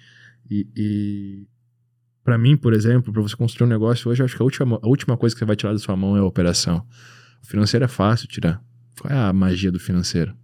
E, 0.51 0.67
e 0.77 1.47
para 2.25 2.39
mim, 2.39 2.57
por 2.57 2.72
exemplo, 2.72 3.12
para 3.12 3.22
você 3.22 3.37
construir 3.37 3.66
um 3.66 3.70
negócio 3.70 4.11
hoje, 4.11 4.22
eu 4.22 4.25
acho 4.25 4.35
que 4.35 4.43
a 4.43 4.45
última, 4.45 4.81
a 4.83 4.89
última 4.89 5.16
coisa 5.16 5.35
que 5.35 5.39
você 5.39 5.45
vai 5.45 5.55
tirar 5.55 5.72
da 5.72 5.79
sua 5.79 5.95
mão 5.95 6.16
é 6.16 6.20
a 6.20 6.25
operação. 6.25 6.85
O 7.43 7.47
financeiro 7.47 7.85
é 7.85 7.89
fácil 7.89 8.27
tirar. 8.27 8.61
Qual 8.99 9.12
é 9.12 9.16
a 9.16 9.33
magia 9.33 9.70
do 9.70 9.79
financeiro? 9.79 10.35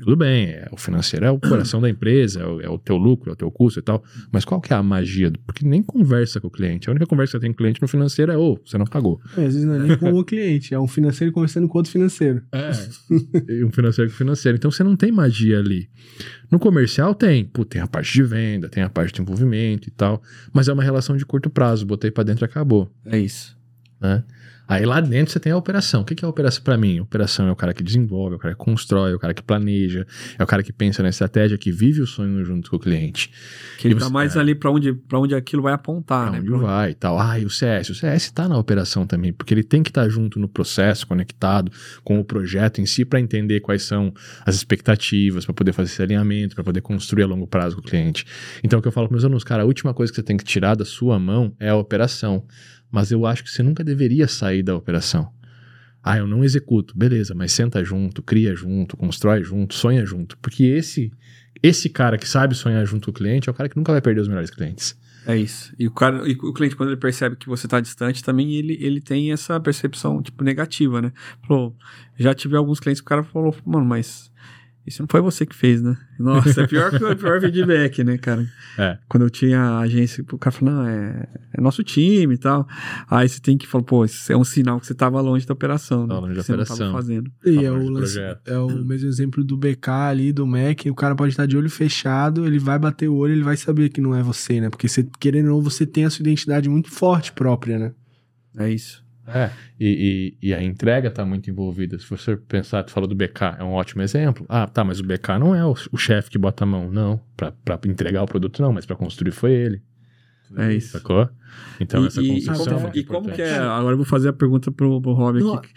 Tudo 0.00 0.16
bem, 0.16 0.46
é, 0.50 0.68
o 0.72 0.76
financeiro 0.76 1.26
é 1.26 1.30
o 1.30 1.38
coração 1.40 1.80
da 1.80 1.88
empresa, 1.90 2.40
é 2.40 2.46
o, 2.46 2.60
é 2.60 2.68
o 2.68 2.78
teu 2.78 2.96
lucro, 2.96 3.30
é 3.30 3.32
o 3.32 3.36
teu 3.36 3.50
custo 3.50 3.80
e 3.80 3.82
tal. 3.82 4.02
Mas 4.32 4.44
qual 4.44 4.60
que 4.60 4.72
é 4.72 4.76
a 4.76 4.82
magia? 4.82 5.30
do- 5.30 5.38
Porque 5.40 5.66
nem 5.66 5.82
conversa 5.82 6.40
com 6.40 6.46
o 6.46 6.50
cliente. 6.50 6.88
A 6.88 6.92
única 6.92 7.06
conversa 7.06 7.32
que 7.32 7.38
você 7.38 7.40
tem 7.40 7.50
com 7.50 7.54
o 7.54 7.58
cliente 7.58 7.82
no 7.82 7.88
financeiro 7.88 8.30
é, 8.32 8.36
ô, 8.38 8.58
você 8.64 8.78
não 8.78 8.86
pagou. 8.86 9.20
É, 9.36 9.40
às 9.46 9.54
vezes 9.54 9.64
não 9.64 9.74
é 9.74 9.78
nem 9.80 9.96
com 9.98 10.12
o 10.12 10.24
cliente, 10.24 10.72
é 10.72 10.78
um 10.78 10.86
financeiro 10.88 11.32
conversando 11.32 11.66
com 11.68 11.78
outro 11.78 11.90
financeiro. 11.92 12.42
É. 12.52 12.70
e 13.52 13.64
um 13.64 13.72
financeiro 13.72 14.10
com 14.10 14.16
financeiro. 14.16 14.56
Então 14.56 14.70
você 14.70 14.84
não 14.84 14.94
tem 14.96 15.10
magia 15.10 15.58
ali. 15.58 15.88
No 16.50 16.58
comercial 16.58 17.14
tem. 17.14 17.44
Pô, 17.44 17.64
tem 17.64 17.82
a 17.82 17.86
parte 17.86 18.12
de 18.12 18.22
venda, 18.22 18.68
tem 18.68 18.82
a 18.82 18.88
parte 18.88 19.14
de 19.14 19.20
envolvimento 19.20 19.88
e 19.88 19.90
tal. 19.90 20.22
Mas 20.52 20.68
é 20.68 20.72
uma 20.72 20.82
relação 20.84 21.16
de 21.16 21.26
curto 21.26 21.50
prazo. 21.50 21.84
Botei 21.84 22.10
pra 22.10 22.22
dentro 22.24 22.44
e 22.44 22.46
acabou. 22.46 22.88
É 23.04 23.18
isso. 23.18 23.57
Né? 24.00 24.24
Aí 24.70 24.84
lá 24.84 25.00
dentro 25.00 25.32
você 25.32 25.40
tem 25.40 25.50
a 25.50 25.56
operação. 25.56 26.02
O 26.02 26.04
que 26.04 26.22
é 26.22 26.26
a 26.26 26.28
operação 26.28 26.62
pra 26.62 26.76
mim? 26.76 26.98
A 26.98 27.02
operação 27.02 27.48
é 27.48 27.50
o 27.50 27.56
cara 27.56 27.72
que 27.72 27.82
desenvolve, 27.82 28.34
é 28.34 28.36
o 28.36 28.38
cara 28.38 28.54
que 28.54 28.60
constrói, 28.62 29.12
é 29.12 29.14
o 29.14 29.18
cara 29.18 29.32
que 29.32 29.42
planeja, 29.42 30.06
é 30.38 30.44
o 30.44 30.46
cara 30.46 30.62
que 30.62 30.74
pensa 30.74 31.02
na 31.02 31.08
estratégia, 31.08 31.56
que 31.56 31.72
vive 31.72 32.02
o 32.02 32.06
sonho 32.06 32.44
junto 32.44 32.68
com 32.68 32.76
o 32.76 32.78
cliente. 32.78 33.30
Que 33.78 33.88
ele 33.88 33.94
E 33.94 33.98
tá 33.98 34.04
você- 34.04 34.12
mais 34.12 34.36
ali 34.36 34.54
para 34.54 34.70
onde, 34.70 34.92
pra 34.92 35.18
onde 35.18 35.34
aquilo 35.34 35.62
vai 35.62 35.72
apontar, 35.72 36.24
Pra 36.24 36.32
né? 36.32 36.38
onde 36.40 36.48
Pra 36.48 36.56
onde- 36.58 36.66
vai 36.66 36.90
e 36.90 36.94
tal. 36.94 37.18
Ah, 37.18 37.38
e 37.38 37.46
o 37.46 37.48
CS? 37.50 37.88
O 37.92 37.94
CS 37.94 38.30
tá 38.30 38.46
na 38.46 38.58
operação 38.58 39.06
também, 39.06 39.32
porque 39.32 39.54
ele 39.54 39.62
tem 39.62 39.82
que 39.82 39.88
estar 39.88 40.06
junto 40.10 40.38
no 40.38 40.46
processo, 40.46 41.06
conectado 41.06 41.72
com 42.04 42.20
o 42.20 42.24
projeto 42.24 42.78
em 42.82 42.84
si, 42.84 43.06
para 43.06 43.18
entender 43.18 43.60
quais 43.60 43.84
são 43.84 44.12
as 44.44 44.54
expectativas, 44.54 45.46
para 45.46 45.54
poder 45.54 45.72
fazer 45.72 45.90
esse 45.92 46.02
alinhamento, 46.02 46.54
para 46.54 46.62
poder 46.64 46.82
construir 46.82 47.22
a 47.22 47.26
longo 47.26 47.46
prazo 47.46 47.74
com 47.76 47.80
o 47.80 47.84
cliente. 47.84 48.26
Então, 48.62 48.80
o 48.80 48.82
que 48.82 48.88
eu 48.88 48.92
falo 48.92 49.08
para 49.08 49.14
meus 49.14 49.24
alunos, 49.24 49.44
cara, 49.44 49.62
a 49.62 49.66
última 49.66 49.94
coisa 49.94 50.12
que 50.12 50.16
você 50.16 50.22
tem 50.22 50.36
que 50.36 50.44
tirar 50.44 50.74
da 50.74 50.84
sua 50.84 51.18
mão 51.18 51.54
é 51.58 51.70
a 51.70 51.74
operação. 51.76 52.44
Mas 52.90 53.10
eu 53.10 53.26
acho 53.26 53.44
que 53.44 53.50
você 53.50 53.62
nunca 53.62 53.84
deveria 53.84 54.26
sair 54.26 54.62
da 54.62 54.74
operação. 54.74 55.30
Ah, 56.02 56.18
eu 56.18 56.26
não 56.26 56.44
executo. 56.44 56.96
Beleza, 56.96 57.34
mas 57.34 57.52
senta 57.52 57.84
junto, 57.84 58.22
cria 58.22 58.54
junto, 58.54 58.96
constrói 58.96 59.42
junto, 59.42 59.74
sonha 59.74 60.06
junto. 60.06 60.38
Porque 60.38 60.64
esse 60.64 61.12
esse 61.62 61.88
cara 61.88 62.16
que 62.16 62.28
sabe 62.28 62.54
sonhar 62.54 62.86
junto 62.86 63.06
com 63.06 63.10
o 63.10 63.14
cliente 63.14 63.48
é 63.48 63.52
o 63.52 63.54
cara 63.54 63.68
que 63.68 63.76
nunca 63.76 63.92
vai 63.92 64.00
perder 64.00 64.20
os 64.20 64.28
melhores 64.28 64.50
clientes. 64.50 64.96
É 65.26 65.36
isso. 65.36 65.74
E 65.78 65.86
o, 65.86 65.90
cara, 65.90 66.26
e 66.26 66.32
o 66.32 66.52
cliente, 66.52 66.76
quando 66.76 66.90
ele 66.90 66.96
percebe 66.96 67.36
que 67.36 67.48
você 67.48 67.68
tá 67.68 67.80
distante, 67.80 68.24
também 68.24 68.54
ele, 68.54 68.78
ele 68.80 69.00
tem 69.00 69.32
essa 69.32 69.60
percepção, 69.60 70.22
tipo, 70.22 70.42
negativa, 70.42 71.02
né? 71.02 71.12
Falou, 71.46 71.76
já 72.16 72.32
tive 72.32 72.56
alguns 72.56 72.80
clientes 72.80 73.00
que 73.00 73.06
o 73.06 73.08
cara 73.08 73.22
falou, 73.22 73.54
mano, 73.66 73.84
mas 73.84 74.30
isso 74.88 75.02
não 75.02 75.06
foi 75.10 75.20
você 75.20 75.46
que 75.46 75.54
fez, 75.54 75.80
né? 75.80 75.96
Nossa, 76.18 76.62
é 76.62 76.66
pior 76.66 76.90
que 76.90 77.04
o 77.04 77.16
pior 77.16 77.40
feedback, 77.40 78.02
né, 78.02 78.18
cara? 78.18 78.44
É. 78.76 78.98
Quando 79.08 79.22
eu 79.22 79.30
tinha 79.30 79.60
a 79.60 79.78
agência, 79.80 80.24
o 80.32 80.38
cara 80.38 80.50
falou, 80.54 80.74
não, 80.74 80.86
é, 80.86 81.28
é 81.54 81.60
nosso 81.60 81.82
time 81.84 82.34
e 82.34 82.38
tal. 82.38 82.66
Aí 83.08 83.28
você 83.28 83.40
tem 83.40 83.56
que 83.56 83.66
falar, 83.66 83.84
pô, 83.84 84.04
isso 84.04 84.32
é 84.32 84.36
um 84.36 84.42
sinal 84.44 84.80
que 84.80 84.86
você 84.86 84.94
tava 84.94 85.20
longe 85.20 85.46
da 85.46 85.52
operação, 85.54 86.02
né? 86.02 86.08
Tava 86.08 86.20
longe 86.20 86.34
da 86.34 86.40
Que 86.40 86.46
você 86.46 86.52
não 86.52 86.62
operação. 86.62 86.76
tava 86.78 86.92
fazendo. 86.92 87.30
E 87.46 87.64
é 87.64 87.70
o, 87.70 87.88
lance- 87.88 88.18
é 88.46 88.58
o 88.58 88.68
mesmo 88.84 89.08
exemplo 89.08 89.44
do 89.44 89.56
BK 89.56 89.88
ali, 89.90 90.32
do 90.32 90.46
Mac. 90.46 90.84
O 90.90 90.94
cara 90.94 91.14
pode 91.14 91.30
estar 91.32 91.46
de 91.46 91.56
olho 91.56 91.70
fechado, 91.70 92.46
ele 92.46 92.58
vai 92.58 92.78
bater 92.78 93.08
o 93.08 93.14
olho, 93.16 93.32
ele 93.34 93.44
vai 93.44 93.56
saber 93.56 93.88
que 93.90 94.00
não 94.00 94.14
é 94.14 94.22
você, 94.22 94.60
né? 94.60 94.68
Porque 94.70 94.88
você, 94.88 95.06
querendo 95.20 95.46
ou 95.50 95.56
não, 95.56 95.62
você 95.62 95.86
tem 95.86 96.04
a 96.04 96.10
sua 96.10 96.22
identidade 96.22 96.68
muito 96.68 96.90
forte 96.90 97.32
própria, 97.32 97.78
né? 97.78 97.92
É 98.58 98.70
isso. 98.70 99.04
É, 99.34 99.50
e, 99.78 100.36
e, 100.40 100.48
e 100.48 100.54
a 100.54 100.62
entrega 100.62 101.10
tá 101.10 101.24
muito 101.24 101.50
envolvida. 101.50 101.98
Se 101.98 102.08
você 102.08 102.36
pensar, 102.36 102.82
tu 102.82 102.90
falou 102.92 103.08
do 103.08 103.14
BK, 103.14 103.56
é 103.58 103.64
um 103.64 103.72
ótimo 103.72 104.02
exemplo. 104.02 104.46
Ah, 104.48 104.66
tá, 104.66 104.82
mas 104.84 105.00
o 105.00 105.04
BK 105.04 105.38
não 105.38 105.54
é 105.54 105.64
o, 105.64 105.74
o 105.92 105.96
chefe 105.96 106.30
que 106.30 106.38
bota 106.38 106.64
a 106.64 106.66
mão, 106.66 106.90
não. 106.90 107.20
Pra, 107.36 107.52
pra 107.52 107.78
entregar 107.86 108.22
o 108.22 108.26
produto, 108.26 108.60
não, 108.62 108.72
mas 108.72 108.86
pra 108.86 108.96
construir 108.96 109.30
foi 109.32 109.52
ele. 109.52 109.82
É 110.56 110.72
isso. 110.72 110.92
Sacou? 110.92 111.28
Então, 111.78 112.04
e, 112.04 112.06
essa 112.06 112.22
e- 112.22 112.24
e 112.24 112.28
construção 112.46 112.64
como, 112.64 112.78
é 112.78 112.82
muito 112.82 112.98
e 112.98 113.04
como 113.04 113.30
que 113.30 113.42
é? 113.42 113.58
Agora 113.58 113.92
eu 113.92 113.98
vou 113.98 114.06
fazer 114.06 114.30
a 114.30 114.32
pergunta 114.32 114.72
pro, 114.72 115.00
pro 115.00 115.12
Rob 115.12 115.38
Não, 115.40 115.54
aqui. 115.54 115.68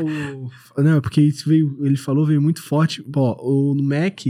O- 0.00 0.82
não, 0.82 1.00
porque 1.00 1.20
isso 1.20 1.48
veio, 1.48 1.76
ele 1.84 1.96
falou, 1.96 2.24
veio 2.24 2.40
muito 2.40 2.62
forte. 2.62 3.02
Pô, 3.02 3.36
o 3.40 3.74
no 3.74 3.82
Mac, 3.82 4.20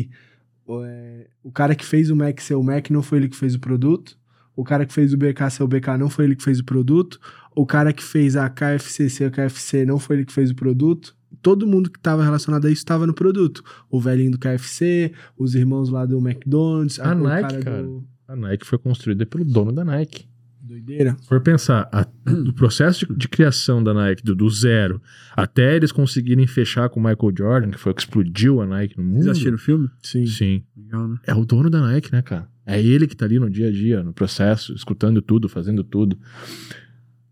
o, 0.66 0.82
é, 0.84 1.26
o 1.42 1.51
cara 1.53 1.74
que 1.74 1.84
fez 1.84 2.11
o 2.11 2.16
Mac 2.16 2.40
ser 2.40 2.55
o 2.55 2.62
Mac 2.62 2.90
não 2.90 3.03
foi 3.03 3.18
ele 3.18 3.28
que 3.28 3.36
fez 3.36 3.55
o 3.55 3.61
produto. 3.61 4.16
O 4.57 4.64
cara 4.64 4.84
que 4.84 4.92
fez 4.92 5.12
o 5.12 5.16
BK 5.16 5.51
ser 5.51 5.62
o 5.62 5.68
BK 5.68 5.96
não 5.99 6.11
foi 6.11 6.24
ele 6.24 6.34
que 6.34 6.42
fez 6.42 6.59
o 6.61 6.64
produto. 6.64 7.20
O 7.61 7.66
cara 7.66 7.92
que 7.92 8.02
fez 8.04 8.36
a 8.36 8.48
KFC 8.48 9.09
ser 9.11 9.24
a 9.24 9.30
KFC 9.30 9.84
não 9.84 9.98
foi 9.98 10.16
ele 10.16 10.24
que 10.24 10.32
fez 10.32 10.50
o 10.50 10.54
produto. 10.54 11.16
Todo 11.42 11.66
mundo 11.66 11.90
que 11.90 11.98
estava 11.98 12.22
relacionado 12.22 12.66
a 12.66 12.70
isso 12.70 12.80
estava 12.80 13.06
no 13.06 13.12
produto. 13.14 13.62
O 13.90 14.00
velhinho 14.00 14.30
do 14.32 14.38
KFC, 14.38 15.12
os 15.36 15.54
irmãos 15.54 15.88
lá 15.88 16.06
do 16.06 16.18
McDonald's, 16.18 16.98
A 17.00 17.12
o 17.14 17.22
Nike, 17.22 17.59
cara. 17.59 17.82
do- 17.82 18.04
A 18.28 18.36
Nike 18.36 18.66
foi 18.66 18.78
construída 18.78 19.24
pelo 19.26 19.44
dono 19.44 19.72
da 19.72 19.84
Nike. 19.84 20.26
Doideira. 20.61 21.16
Se 21.20 21.26
for 21.28 21.40
pensar, 21.40 21.88
a- 21.92 22.06
o 22.48 22.52
processo 22.52 23.06
de, 23.06 23.16
de 23.16 23.28
criação 23.28 23.82
da 23.82 23.94
Nike, 23.94 24.22
do, 24.22 24.34
do 24.34 24.48
zero, 24.50 25.00
até 25.34 25.74
eles 25.76 25.90
conseguirem 25.92 26.46
fechar 26.46 26.88
com 26.90 27.00
o 27.00 27.02
Michael 27.02 27.32
Jordan, 27.36 27.70
que 27.70 27.78
foi 27.78 27.92
o 27.92 27.94
que 27.94 28.02
explodiu 28.02 28.61
a 28.61 28.66
Nike 28.66 28.96
no 28.98 29.02
mundo. 29.04 29.16
Vocês 29.16 29.28
assistiram 29.28 29.56
o 29.56 29.61
filme? 29.61 29.88
Sim. 30.02 30.26
Sim. 30.26 30.62
Legal, 30.76 31.09
né? 31.09 31.16
É 31.26 31.34
o 31.34 31.44
dono 31.44 31.70
da 31.70 31.80
Nike, 31.80 32.12
né, 32.12 32.20
cara? 32.22 32.48
É 32.66 32.80
ele 32.82 33.06
que 33.06 33.16
tá 33.16 33.24
ali 33.24 33.38
no 33.38 33.48
dia 33.48 33.68
a 33.68 33.72
dia, 33.72 34.02
no 34.02 34.12
processo, 34.12 34.74
escutando 34.74 35.22
tudo, 35.22 35.48
fazendo 35.48 35.82
tudo. 35.82 36.18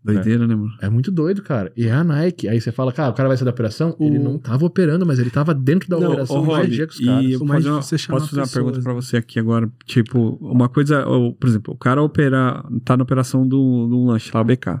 Doideira, 0.03 0.47
né, 0.47 0.55
mano? 0.55 0.71
É 0.81 0.89
muito 0.89 1.11
doido, 1.11 1.41
cara. 1.41 1.71
E 1.75 1.85
é 1.85 1.91
a 1.91 2.01
Nike. 2.03 2.47
Aí 2.47 2.61
você 2.61 2.71
fala, 2.71 2.93
cara, 2.93 3.09
o 3.11 3.13
cara 3.13 3.27
vai 3.27 3.37
sair 3.37 3.43
da 3.45 3.51
operação? 3.51 3.95
Ele 3.99 4.17
não 4.17 4.37
tava 4.37 4.65
operando, 4.65 5.05
mas 5.05 5.19
ele 5.19 5.29
tava 5.29 5.53
dentro 5.53 5.89
da 5.89 5.99
Não, 5.99 6.07
operação 6.11 6.37
ô, 6.37 6.39
no 6.41 6.45
dia 6.47 6.55
a 6.55 6.59
Rob, 6.59 6.69
dia 6.69 6.87
com 6.87 6.93
os 6.93 6.99
e 6.99 7.05
caras. 7.05 7.25
eu 7.29 7.35
O 7.35 7.39
vou 7.39 7.47
mais 7.47 7.63
fazer 7.63 7.73
uma, 7.73 7.79
difícil 7.81 7.97
é 8.05 8.07
posso 8.13 8.25
fazer 8.29 8.39
uma 8.39 8.45
pessoas, 8.47 8.63
pergunta 8.65 8.81
pra 8.83 8.93
você 8.93 9.17
aqui 9.17 9.39
agora. 9.39 9.69
Tipo, 9.85 10.37
uma 10.41 10.69
coisa, 10.69 11.05
ou, 11.05 11.33
por 11.33 11.47
exemplo, 11.49 11.73
o 11.73 11.77
cara 11.77 12.01
opera, 12.01 12.63
tá 12.85 12.95
na 12.95 13.03
operação 13.03 13.45
do, 13.45 13.87
do 13.87 14.05
lanche 14.05 14.31
lá, 14.33 14.43
BK. 14.43 14.79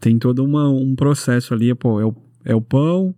Tem 0.00 0.18
todo 0.18 0.42
uma, 0.44 0.70
um 0.70 0.94
processo 0.94 1.52
ali, 1.52 1.74
pô, 1.74 2.00
é 2.00 2.06
o, 2.06 2.14
é 2.44 2.54
o 2.54 2.60
pão, 2.62 3.14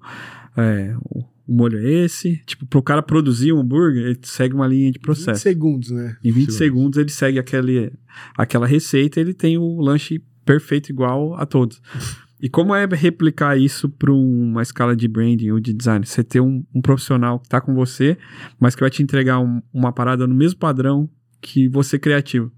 é, 0.56 0.96
o, 1.04 1.20
o 1.46 1.54
molho 1.56 1.78
é 1.78 2.04
esse. 2.04 2.40
Tipo, 2.44 2.66
pro 2.66 2.82
cara 2.82 3.02
produzir 3.02 3.52
um 3.52 3.60
hambúrguer, 3.60 4.04
ele 4.06 4.18
segue 4.22 4.54
uma 4.54 4.66
linha 4.66 4.90
de 4.90 4.98
20 4.98 5.02
processo. 5.02 5.40
segundos, 5.42 5.90
né? 5.92 6.16
Em 6.24 6.32
20 6.32 6.52
Segundos. 6.52 6.54
segundos 6.56 6.98
ele 6.98 7.10
segue 7.10 7.38
aquele, 7.38 7.92
aquela 8.36 8.66
receita, 8.66 9.20
ele 9.20 9.32
tem 9.32 9.56
o 9.58 9.80
lanche 9.80 10.20
perfeito 10.46 10.88
igual 10.90 11.34
a 11.34 11.44
todos. 11.44 11.82
E 12.38 12.50
como 12.50 12.74
é 12.74 12.84
replicar 12.84 13.56
isso 13.58 13.88
para 13.88 14.12
uma 14.12 14.60
escala 14.60 14.94
de 14.94 15.08
branding 15.08 15.52
ou 15.52 15.58
de 15.58 15.72
design? 15.72 16.04
Você 16.04 16.22
ter 16.22 16.38
um, 16.38 16.62
um 16.74 16.82
profissional 16.82 17.38
que 17.40 17.46
está 17.46 17.62
com 17.62 17.74
você, 17.74 18.18
mas 18.60 18.74
que 18.74 18.82
vai 18.82 18.90
te 18.90 19.02
entregar 19.02 19.40
um- 19.40 19.62
uma 19.72 19.90
parada 19.90 20.26
no 20.26 20.34
mesmo 20.34 20.58
padrão 20.58 21.08
que 21.40 21.66
você 21.66 21.98
criativo. 21.98 22.52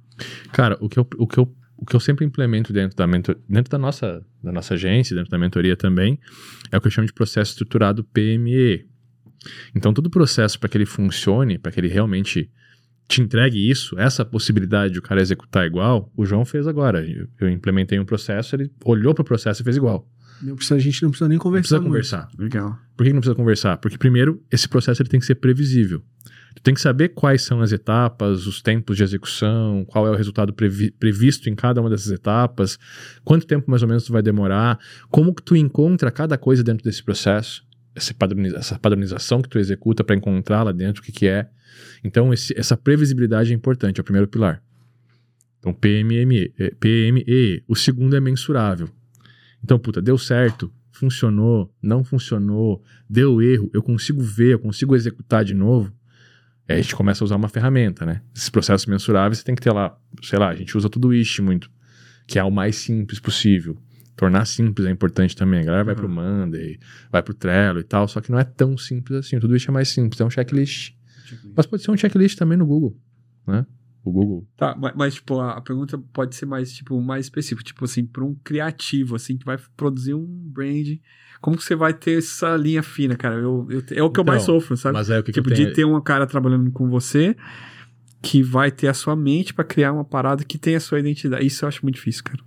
Cara, 0.53 0.77
o 0.81 0.89
que 0.89 0.99
eu, 0.99 1.07
o 1.17 1.29
que 1.29 1.39
eu, 1.39 1.55
o 1.77 1.87
que 1.87 1.95
eu 1.95 2.01
sempre 2.01 2.25
implemento 2.27 2.73
dentro 2.73 2.97
da, 2.97 3.07
mentor, 3.07 3.37
dentro 3.49 3.71
da, 3.71 3.79
nossa, 3.79 4.21
da 4.43 4.51
nossa 4.51 4.75
agência, 4.75 5.15
dentro 5.15 5.31
da 5.31 5.39
mentoria 5.39 5.77
também, 5.77 6.19
é 6.73 6.77
o 6.77 6.81
que 6.81 6.89
eu 6.89 6.91
chamo 6.91 7.07
de 7.07 7.13
processo 7.13 7.53
estruturado 7.53 8.03
PME. 8.03 8.85
Então, 9.77 9.95
todo 9.95 10.07
o 10.09 10.11
processo 10.11 10.59
para 10.59 10.69
que 10.69 10.77
ele 10.77 10.87
funcione, 10.87 11.57
para 11.57 11.71
que 11.71 11.79
ele 11.79 11.87
realmente 11.89 12.51
te 13.09 13.23
entregue 13.23 13.71
isso, 13.71 13.99
essa 13.99 14.25
possibilidade 14.25 14.93
de 14.93 14.99
o 14.99 15.03
cara 15.03 15.21
executar 15.21 15.67
igual, 15.67 16.13
o 16.17 16.25
João 16.27 16.45
fez 16.45 16.67
agora. 16.67 17.05
Eu, 17.05 17.27
eu 17.41 17.49
implementei 17.49 17.99
um 17.99 18.05
processo, 18.05 18.55
ele 18.55 18.71
olhou 18.85 19.15
para 19.15 19.23
o 19.23 19.25
processo 19.25 19.63
e 19.63 19.65
fez 19.65 19.77
igual. 19.77 20.07
Não 20.43 20.55
precisa, 20.55 20.77
a 20.77 20.79
gente 20.79 21.03
não 21.03 21.11
precisa 21.11 21.27
nem 21.29 21.37
Não 21.39 21.43
conversar. 21.43 21.81
precisa 21.81 21.81
muito. 21.81 21.91
conversar. 21.91 22.29
Legal. 22.39 22.79
Por 22.97 23.05
que 23.05 23.13
não 23.13 23.21
precisa 23.21 23.35
conversar? 23.35 23.77
Porque, 23.79 23.99
primeiro, 23.99 24.41
esse 24.53 24.69
processo 24.69 25.03
ele 25.03 25.09
tem 25.09 25.19
que 25.19 25.27
ser 25.27 25.35
previsível. 25.37 26.01
Tu 26.55 26.63
tem 26.63 26.75
que 26.75 26.81
saber 26.81 27.09
quais 27.11 27.43
são 27.43 27.61
as 27.61 27.73
etapas, 27.73 28.47
os 28.47 28.61
tempos 28.63 28.97
de 28.97 29.03
execução, 29.03 29.85
qual 29.87 30.07
é 30.07 30.11
o 30.11 30.15
resultado 30.15 30.53
previ- 30.53 30.91
previsto 30.91 31.49
em 31.49 31.55
cada 31.55 31.81
uma 31.81 31.91
dessas 31.91 32.11
etapas, 32.13 32.79
quanto 33.25 33.47
tempo 33.47 33.71
mais 33.71 33.83
ou 33.83 33.89
menos 33.89 34.05
tu 34.05 34.13
vai 34.13 34.23
demorar, 34.23 34.79
como 35.11 35.35
que 35.35 35.43
tu 35.43 35.57
encontra 35.57 36.11
cada 36.11 36.37
coisa 36.39 36.63
dentro 36.63 36.85
desse 36.85 37.03
processo, 37.03 37.65
essa, 37.95 38.13
padroniza- 38.15 38.59
essa 38.59 38.79
padronização 38.79 39.41
que 39.43 39.49
tu 39.49 39.59
executa 39.59 40.05
para 40.05 40.15
encontrar 40.17 40.63
lá 40.63 40.73
dentro 40.73 41.03
o 41.03 41.05
que, 41.05 41.11
que 41.13 41.27
é. 41.27 41.49
Então, 42.05 42.33
esse- 42.33 42.55
essa 42.59 42.77
previsibilidade 42.77 43.53
é 43.53 43.55
importante, 43.55 43.99
é 43.99 44.01
o 44.01 44.05
primeiro 44.05 44.29
pilar. 44.29 44.63
Então, 45.59 45.73
PMME, 45.73 46.53
eh, 46.59 46.73
PME. 46.79 47.63
O 47.67 47.75
segundo 47.75 48.15
é 48.17 48.21
mensurável. 48.21 48.89
Então, 49.63 49.79
puta, 49.79 50.01
deu 50.01 50.17
certo, 50.17 50.73
funcionou, 50.93 51.73
não 51.83 52.05
funcionou, 52.05 52.83
deu 53.11 53.43
erro, 53.43 53.69
eu 53.75 53.83
consigo 53.83 54.21
ver, 54.23 54.53
eu 54.55 54.59
consigo 54.59 54.95
executar 54.95 55.45
de 55.45 55.55
novo. 55.55 55.93
Aí 56.69 56.79
a 56.79 56.83
gente 56.83 56.95
começa 56.95 57.25
a 57.25 57.27
usar 57.27 57.37
uma 57.37 57.49
ferramenta, 57.49 58.05
né? 58.07 58.21
Esses 58.35 58.51
processos 58.51 58.87
mensuráveis 58.87 59.39
você 59.39 59.45
tem 59.45 59.55
que 59.55 59.63
ter 59.63 59.73
lá, 59.73 59.97
sei 60.23 60.39
lá, 60.39 60.51
a 60.51 60.55
gente 60.55 60.77
usa 60.77 60.87
o 60.87 60.91
Todoist 60.91 61.41
muito, 61.41 61.71
que 62.27 62.39
é 62.39 62.45
o 62.45 62.51
mais 62.51 62.77
simples 62.77 63.19
possível. 63.19 63.77
Tornar 64.15 64.45
simples 64.45 64.87
é 64.87 64.91
importante 64.91 65.35
também. 65.35 65.61
A 65.61 65.65
galera 65.65 65.85
vai 65.85 65.95
Uhum. 65.95 66.01
pro 66.01 66.09
Monday, 66.09 66.79
vai 67.11 67.23
pro 67.23 67.33
Trello 67.33 67.79
e 67.81 67.85
tal, 67.85 68.07
só 68.07 68.21
que 68.21 68.31
não 68.31 68.39
é 68.39 68.45
tão 68.45 68.77
simples 68.77 69.19
assim. 69.19 69.37
O 69.37 69.41
Todoist 69.41 69.69
é 69.69 69.73
mais 69.73 69.89
simples, 69.89 70.21
é 70.21 70.25
um 70.25 70.31
checklist. 70.31 70.93
Mas 71.57 71.67
pode 71.67 71.83
ser 71.83 71.91
um 71.91 71.97
checklist 71.97 72.39
também 72.39 72.57
no 72.59 72.67
Google, 72.67 72.97
né? 73.47 73.67
O 74.05 74.13
Google. 74.13 74.47
Tá, 74.57 74.75
mas, 74.79 74.93
mas, 74.97 75.15
tipo, 75.15 75.39
a, 75.41 75.53
a 75.53 75.61
pergunta 75.61 75.99
pode 76.13 76.35
ser 76.35 76.47
mais, 76.47 76.73
tipo, 76.73 77.01
mais 77.01 77.27
específica. 77.27 77.63
Tipo 77.63 77.85
assim, 77.85 78.07
para 78.07 78.25
um 78.25 78.35
criativo, 78.45 79.17
assim, 79.17 79.37
que 79.37 79.45
vai 79.45 79.59
produzir 79.77 80.15
um 80.15 80.25
brand, 80.27 80.87
como 81.41 81.57
que 81.57 81.65
você 81.65 81.75
vai 81.75 81.93
ter 81.93 82.19
essa 82.19 82.57
linha 82.57 82.83
fina, 82.83 83.17
cara? 83.17 83.35
Eu, 83.37 83.67
eu- 83.71 83.83
é 83.91 84.03
o 84.03 84.11
que 84.11 84.19
eu 84.21 84.25
mais 84.25 84.43
Então, 84.43 84.55
sofro, 84.61 84.77
sabe? 84.77 84.95
Mas 84.95 85.11
é 85.11 85.19
o 85.19 85.23
que, 85.23 85.33
tipo, 85.33 85.47
que 85.49 85.53
eu 85.53 85.57
tenho... 85.57 85.69
de 85.69 85.75
ter 85.75 85.85
um 85.85 86.01
cara 86.01 86.27
trabalhando 86.27 86.71
com 86.71 86.89
você 86.89 87.37
que 88.23 88.43
vai 88.43 88.71
ter 88.71 88.89
a 88.89 88.95
sua 88.95 89.15
mente 89.15 89.53
pra 89.53 89.65
criar 89.65 89.93
uma 89.93 90.05
parada 90.05 90.43
que 90.45 90.57
tem 90.59 90.75
a 90.75 90.81
sua 90.81 90.99
identidade. 91.01 91.45
Isso 91.47 91.65
eu 91.65 91.69
acho 91.69 91.85
muito 91.85 91.97
difícil, 91.97 92.25
cara. 92.25 92.43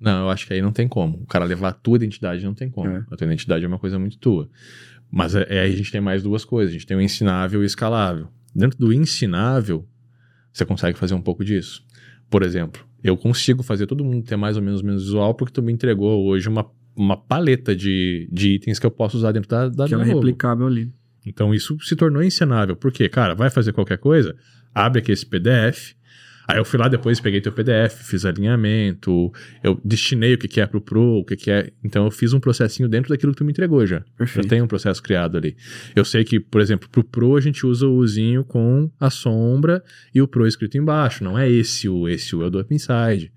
Não, 0.00 0.22
eu 0.24 0.30
acho 0.30 0.46
que 0.46 0.52
aí 0.52 0.62
não 0.62 0.72
tem 0.72 0.86
como. 0.86 1.18
O 1.22 1.26
cara 1.26 1.44
levar 1.44 1.68
a 1.68 1.72
tua 1.72 1.96
identidade 1.96 2.44
não 2.44 2.54
tem 2.54 2.70
como. 2.70 2.88
É. 2.88 3.04
A 3.10 3.16
tua 3.16 3.24
identidade 3.26 3.64
é 3.64 3.68
uma 3.68 3.78
coisa 3.78 3.98
muito 3.98 4.18
tua. 4.18 4.48
Mas 5.10 5.34
é, 5.34 5.46
é 5.48 5.60
aí 5.60 5.72
a 5.72 5.76
gente 5.76 5.90
tem 5.90 6.00
mais 6.00 6.22
duas 6.22 6.44
coisas. 6.44 6.70
A 6.70 6.72
gente 6.72 6.86
tem 6.86 6.96
o 6.96 7.00
ensinável 7.00 7.60
e 7.60 7.64
o 7.64 7.66
escalável. 7.66 8.28
Dentro 8.54 8.78
do 8.78 8.92
ensinável, 8.92 9.86
você 10.52 10.64
consegue 10.64 10.98
fazer 10.98 11.14
um 11.14 11.22
pouco 11.22 11.44
disso. 11.44 11.82
Por 12.30 12.42
exemplo, 12.42 12.84
eu 13.02 13.16
consigo 13.16 13.62
fazer 13.62 13.86
todo 13.86 14.04
mundo 14.04 14.24
ter 14.24 14.36
mais 14.36 14.56
ou 14.56 14.62
menos 14.62 14.80
o 14.80 14.84
mesmo 14.84 15.00
visual 15.00 15.34
porque 15.34 15.52
tu 15.52 15.62
me 15.62 15.72
entregou 15.72 16.26
hoje 16.26 16.48
uma, 16.48 16.66
uma 16.96 17.16
paleta 17.16 17.74
de, 17.74 18.28
de 18.30 18.54
itens 18.54 18.78
que 18.78 18.86
eu 18.86 18.90
posso 18.90 19.16
usar 19.16 19.32
dentro 19.32 19.48
da, 19.48 19.68
da 19.68 19.86
que 19.86 19.94
é 19.94 20.02
replicável 20.02 20.66
ali. 20.66 20.92
Então 21.24 21.54
isso 21.54 21.78
se 21.80 21.94
tornou 21.94 22.22
ensinável. 22.22 22.76
Por 22.76 22.92
quê? 22.92 23.08
Cara, 23.08 23.34
vai 23.34 23.50
fazer 23.50 23.72
qualquer 23.72 23.98
coisa, 23.98 24.34
abre 24.74 25.00
aqui 25.00 25.12
esse 25.12 25.24
PDF. 25.24 25.94
Aí 26.48 26.56
eu 26.56 26.64
fui 26.64 26.78
lá 26.78 26.88
depois, 26.88 27.20
peguei 27.20 27.42
teu 27.42 27.52
PDF, 27.52 27.94
fiz 28.04 28.24
alinhamento, 28.24 29.30
eu 29.62 29.78
destinei 29.84 30.32
o 30.32 30.38
que, 30.38 30.48
que 30.48 30.62
é 30.62 30.66
pro 30.66 30.80
Pro, 30.80 31.18
o 31.18 31.24
que, 31.24 31.36
que 31.36 31.50
é. 31.50 31.70
Então 31.84 32.06
eu 32.06 32.10
fiz 32.10 32.32
um 32.32 32.40
processinho 32.40 32.88
dentro 32.88 33.10
daquilo 33.10 33.32
que 33.32 33.38
tu 33.38 33.44
me 33.44 33.52
entregou 33.52 33.86
já. 33.86 33.98
Já 33.98 34.04
Perfeito. 34.16 34.48
tem 34.48 34.62
um 34.62 34.66
processo 34.66 35.02
criado 35.02 35.36
ali. 35.36 35.54
Eu 35.94 36.06
sei 36.06 36.24
que, 36.24 36.40
por 36.40 36.62
exemplo, 36.62 36.88
pro 36.88 37.04
Pro 37.04 37.36
a 37.36 37.40
gente 37.42 37.66
usa 37.66 37.86
o 37.86 37.96
Uzinho 37.96 38.44
com 38.44 38.90
a 38.98 39.10
sombra 39.10 39.84
e 40.14 40.22
o 40.22 40.26
Pro 40.26 40.46
escrito 40.46 40.78
embaixo. 40.78 41.22
Não 41.22 41.38
é 41.38 41.50
esse 41.50 41.86
o, 41.86 42.08
esse 42.08 42.34
o 42.34 42.42
é 42.42 42.46
o 42.46 42.50
do 42.50 42.60
Upside. 42.60 43.30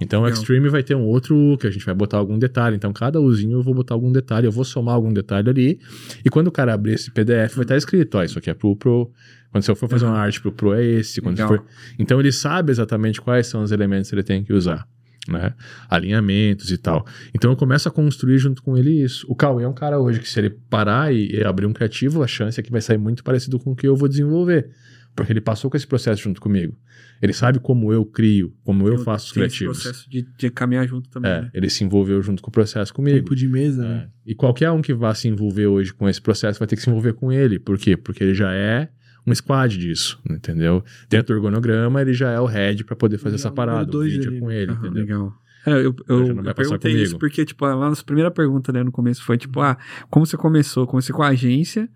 Então 0.00 0.22
o. 0.22 0.28
Extreme 0.28 0.68
vai 0.68 0.82
ter 0.82 0.94
um 0.94 1.04
outro 1.04 1.56
que 1.60 1.66
a 1.66 1.70
gente 1.70 1.84
vai 1.84 1.94
botar 1.94 2.18
algum 2.18 2.38
detalhe. 2.38 2.76
Então 2.76 2.92
cada 2.92 3.20
Uzinho 3.20 3.58
eu 3.58 3.62
vou 3.62 3.74
botar 3.74 3.94
algum 3.94 4.10
detalhe, 4.10 4.46
eu 4.46 4.52
vou 4.52 4.64
somar 4.64 4.94
algum 4.94 5.12
detalhe 5.12 5.48
ali. 5.48 5.80
E 6.24 6.30
quando 6.30 6.48
o 6.48 6.52
cara 6.52 6.74
abrir 6.74 6.94
esse 6.94 7.10
PDF, 7.10 7.54
vai 7.54 7.64
estar 7.64 7.76
escrito: 7.76 8.16
ó, 8.16 8.24
isso 8.24 8.38
aqui 8.38 8.50
é 8.50 8.54
pro 8.54 8.76
Pro. 8.76 9.12
Quando 9.50 9.64
você 9.64 9.74
for 9.74 9.88
fazer 9.88 10.04
uma 10.04 10.18
arte 10.18 10.40
pro 10.40 10.52
Pro, 10.52 10.74
é 10.74 10.84
esse. 10.84 11.20
Quando 11.20 11.38
for... 11.46 11.64
Então 11.98 12.20
ele 12.20 12.30
sabe 12.32 12.70
exatamente 12.70 13.20
quais 13.20 13.46
são 13.46 13.62
os 13.62 13.72
elementos 13.72 14.10
que 14.10 14.14
ele 14.14 14.22
tem 14.22 14.44
que 14.44 14.52
usar. 14.52 14.86
Né? 15.26 15.52
Alinhamentos 15.90 16.70
e 16.70 16.78
tal. 16.78 17.04
Então 17.34 17.50
eu 17.50 17.56
começo 17.56 17.88
a 17.88 17.90
construir 17.90 18.38
junto 18.38 18.62
com 18.62 18.76
ele 18.76 19.02
isso. 19.02 19.26
O 19.28 19.34
Cauê 19.34 19.64
é 19.64 19.68
um 19.68 19.74
cara 19.74 19.98
hoje 19.98 20.20
que, 20.20 20.28
se 20.28 20.38
ele 20.38 20.50
parar 20.50 21.12
e, 21.12 21.32
e 21.36 21.44
abrir 21.44 21.66
um 21.66 21.72
criativo, 21.72 22.22
a 22.22 22.26
chance 22.26 22.58
é 22.58 22.62
que 22.62 22.70
vai 22.70 22.80
sair 22.80 22.98
muito 22.98 23.22
parecido 23.24 23.58
com 23.58 23.72
o 23.72 23.76
que 23.76 23.86
eu 23.86 23.96
vou 23.96 24.08
desenvolver. 24.08 24.70
Porque 25.14 25.32
ele 25.32 25.40
passou 25.40 25.68
com 25.70 25.76
esse 25.76 25.86
processo 25.86 26.22
junto 26.22 26.40
comigo. 26.40 26.76
Ele 27.20 27.32
sabe 27.32 27.58
como 27.58 27.92
eu 27.92 28.04
crio, 28.04 28.54
como 28.62 28.86
eu 28.86 28.94
Tem- 28.96 29.04
faço 29.04 29.26
os 29.26 29.32
tem 29.32 29.42
esse 29.44 29.56
criativos. 29.58 29.82
processo 29.82 30.08
de, 30.08 30.24
de 30.38 30.50
caminhar 30.50 30.86
junto 30.86 31.10
também, 31.10 31.30
É, 31.30 31.40
né? 31.42 31.50
ele 31.52 31.68
se 31.68 31.82
envolveu 31.82 32.22
junto 32.22 32.40
com 32.40 32.48
o 32.50 32.52
processo 32.52 32.94
comigo. 32.94 33.16
Tempo 33.18 33.34
de 33.34 33.48
mesa, 33.48 33.84
É. 33.84 33.88
né? 33.88 34.08
E 34.24 34.34
qualquer 34.34 34.70
um 34.70 34.80
que 34.80 34.94
vá 34.94 35.12
se 35.14 35.26
envolver 35.26 35.66
hoje 35.66 35.92
com 35.92 36.08
esse 36.08 36.22
processo 36.22 36.58
vai 36.60 36.68
ter 36.68 36.76
que 36.76 36.82
se 36.82 36.88
envolver 36.88 37.14
com 37.14 37.32
ele. 37.32 37.58
Por 37.58 37.76
quê? 37.76 37.96
Porque 37.96 38.22
ele 38.22 38.34
já 38.34 38.52
é 38.54 38.88
um 39.28 39.34
squad 39.34 39.76
disso, 39.76 40.20
entendeu? 40.28 40.84
Dentro 41.08 41.34
do 41.34 41.38
organograma, 41.38 42.00
ele 42.00 42.12
já 42.12 42.30
é 42.30 42.40
o 42.40 42.46
head 42.46 42.84
para 42.84 42.96
poder 42.96 43.18
fazer 43.18 43.36
é 43.36 43.38
essa 43.38 43.50
número 43.50 43.66
parada, 43.70 43.90
dois 43.90 44.12
vídeo 44.12 44.30
ali, 44.30 44.40
com 44.40 44.48
né? 44.48 44.56
ele, 44.56 44.72
Aham, 44.72 44.78
entendeu? 44.80 45.02
Legal. 45.02 45.34
É, 45.66 45.72
eu, 45.72 45.94
eu, 46.08 46.20
não 46.20 46.28
eu 46.28 46.36
passar 46.36 46.54
perguntei 46.54 46.92
comigo. 46.92 47.06
isso 47.06 47.18
porque, 47.18 47.44
tipo, 47.44 47.64
lá 47.64 47.74
nossa 47.74 48.04
primeira 48.04 48.30
pergunta, 48.30 48.72
né, 48.72 48.82
no 48.82 48.92
começo, 48.92 49.22
foi 49.22 49.36
tipo, 49.36 49.60
ah, 49.60 49.76
como 50.08 50.24
você 50.24 50.36
começou? 50.36 50.86
Comecei 50.86 51.14
com 51.14 51.22
a 51.22 51.28
agência, 51.28 51.88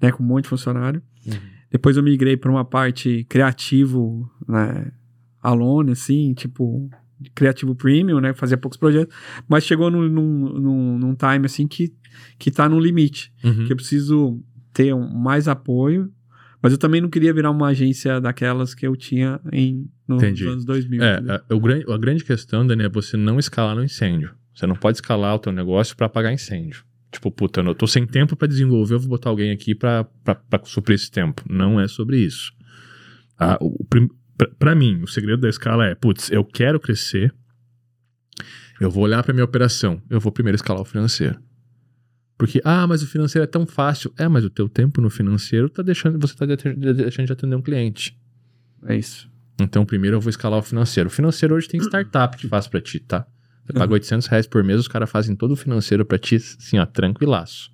né, 0.00 0.10
com 0.10 0.22
um 0.22 0.26
monte 0.26 0.44
de 0.44 0.48
funcionário. 0.48 1.02
Uhum. 1.26 1.32
Depois 1.70 1.96
eu 1.96 2.02
migrei 2.02 2.36
para 2.36 2.50
uma 2.50 2.64
parte 2.64 3.24
criativo, 3.28 4.28
né, 4.48 4.90
alone, 5.40 5.92
assim, 5.92 6.34
tipo, 6.34 6.90
criativo 7.34 7.74
premium, 7.74 8.20
né, 8.20 8.32
fazia 8.32 8.56
poucos 8.56 8.78
projetos. 8.78 9.14
Mas 9.48 9.64
chegou 9.64 9.90
num, 9.90 10.08
num, 10.08 10.98
num, 10.98 11.14
time, 11.14 11.46
assim, 11.46 11.68
que, 11.68 11.92
que 12.38 12.50
tá 12.50 12.68
no 12.68 12.80
limite. 12.80 13.32
Uhum. 13.44 13.66
Que 13.66 13.72
eu 13.72 13.76
preciso 13.76 14.42
ter 14.72 14.94
um, 14.94 15.08
mais 15.08 15.46
apoio. 15.46 16.10
Mas 16.62 16.72
eu 16.72 16.78
também 16.78 17.00
não 17.00 17.08
queria 17.08 17.32
virar 17.32 17.50
uma 17.50 17.68
agência 17.68 18.20
daquelas 18.20 18.74
que 18.74 18.86
eu 18.86 18.94
tinha 18.94 19.40
em, 19.52 19.88
nos 20.06 20.22
Entendi. 20.22 20.46
anos 20.46 20.64
2000. 20.64 21.02
É, 21.02 21.16
a, 21.16 21.54
o 21.54 21.60
grande, 21.60 21.90
a 21.90 21.96
grande 21.96 22.24
questão, 22.24 22.66
Dani, 22.66 22.84
é 22.84 22.88
você 22.88 23.16
não 23.16 23.38
escalar 23.38 23.74
no 23.74 23.82
incêndio. 23.82 24.34
Você 24.54 24.66
não 24.66 24.76
pode 24.76 24.98
escalar 24.98 25.34
o 25.34 25.38
teu 25.38 25.52
negócio 25.52 25.96
para 25.96 26.06
apagar 26.06 26.32
incêndio. 26.32 26.84
Tipo, 27.10 27.30
puta, 27.30 27.60
eu 27.60 27.74
tô 27.74 27.86
sem 27.86 28.06
tempo 28.06 28.36
para 28.36 28.46
desenvolver, 28.46 28.94
eu 28.94 29.00
vou 29.00 29.08
botar 29.08 29.30
alguém 29.30 29.50
aqui 29.50 29.74
para 29.74 30.06
suprir 30.64 30.94
esse 30.94 31.10
tempo. 31.10 31.42
Não 31.48 31.80
é 31.80 31.88
sobre 31.88 32.18
isso. 32.18 32.52
Ah, 33.38 33.58
pra 34.58 34.74
mim, 34.74 35.00
o 35.02 35.06
segredo 35.06 35.40
da 35.40 35.48
escala 35.48 35.86
é, 35.86 35.94
putz, 35.94 36.30
eu 36.30 36.44
quero 36.44 36.78
crescer, 36.78 37.34
eu 38.80 38.90
vou 38.90 39.04
olhar 39.04 39.22
pra 39.22 39.32
minha 39.32 39.44
operação, 39.44 40.00
eu 40.08 40.20
vou 40.20 40.30
primeiro 40.30 40.56
escalar 40.56 40.82
o 40.82 40.84
financeiro. 40.84 41.38
Porque, 42.40 42.60
ah, 42.64 42.86
mas 42.86 43.02
o 43.02 43.06
financeiro 43.06 43.44
é 43.44 43.46
tão 43.46 43.66
fácil. 43.66 44.12
É, 44.18 44.26
mas 44.26 44.44
o 44.44 44.50
teu 44.50 44.68
tempo 44.68 45.00
no 45.00 45.10
financeiro 45.10 45.68
tá 45.68 45.82
deixando, 45.82 46.18
você 46.18 46.34
tá 46.34 46.46
de- 46.46 46.94
deixando 46.94 47.26
de 47.26 47.32
atender 47.32 47.54
um 47.54 47.60
cliente. 47.62 48.18
É 48.86 48.96
isso. 48.96 49.30
Então, 49.60 49.84
primeiro 49.84 50.16
eu 50.16 50.20
vou 50.22 50.30
escalar 50.30 50.58
o 50.58 50.62
financeiro. 50.62 51.08
O 51.08 51.12
financeiro 51.12 51.54
hoje 51.54 51.68
tem 51.68 51.78
startup 51.80 52.36
que 52.38 52.48
faz 52.48 52.66
pra 52.66 52.80
ti, 52.80 52.98
tá? 52.98 53.26
Você 53.66 53.74
paga 53.74 53.86
Uhum. 53.88 53.92
800 53.92 54.26
reais 54.26 54.46
por 54.46 54.64
mês, 54.64 54.80
os 54.80 54.88
caras 54.88 55.10
fazem 55.10 55.36
todo 55.36 55.52
o 55.52 55.56
financeiro 55.56 56.04
pra 56.04 56.18
ti, 56.18 56.36
assim, 56.36 56.78
ó, 56.78 56.86
tranquilaço. 56.86 57.70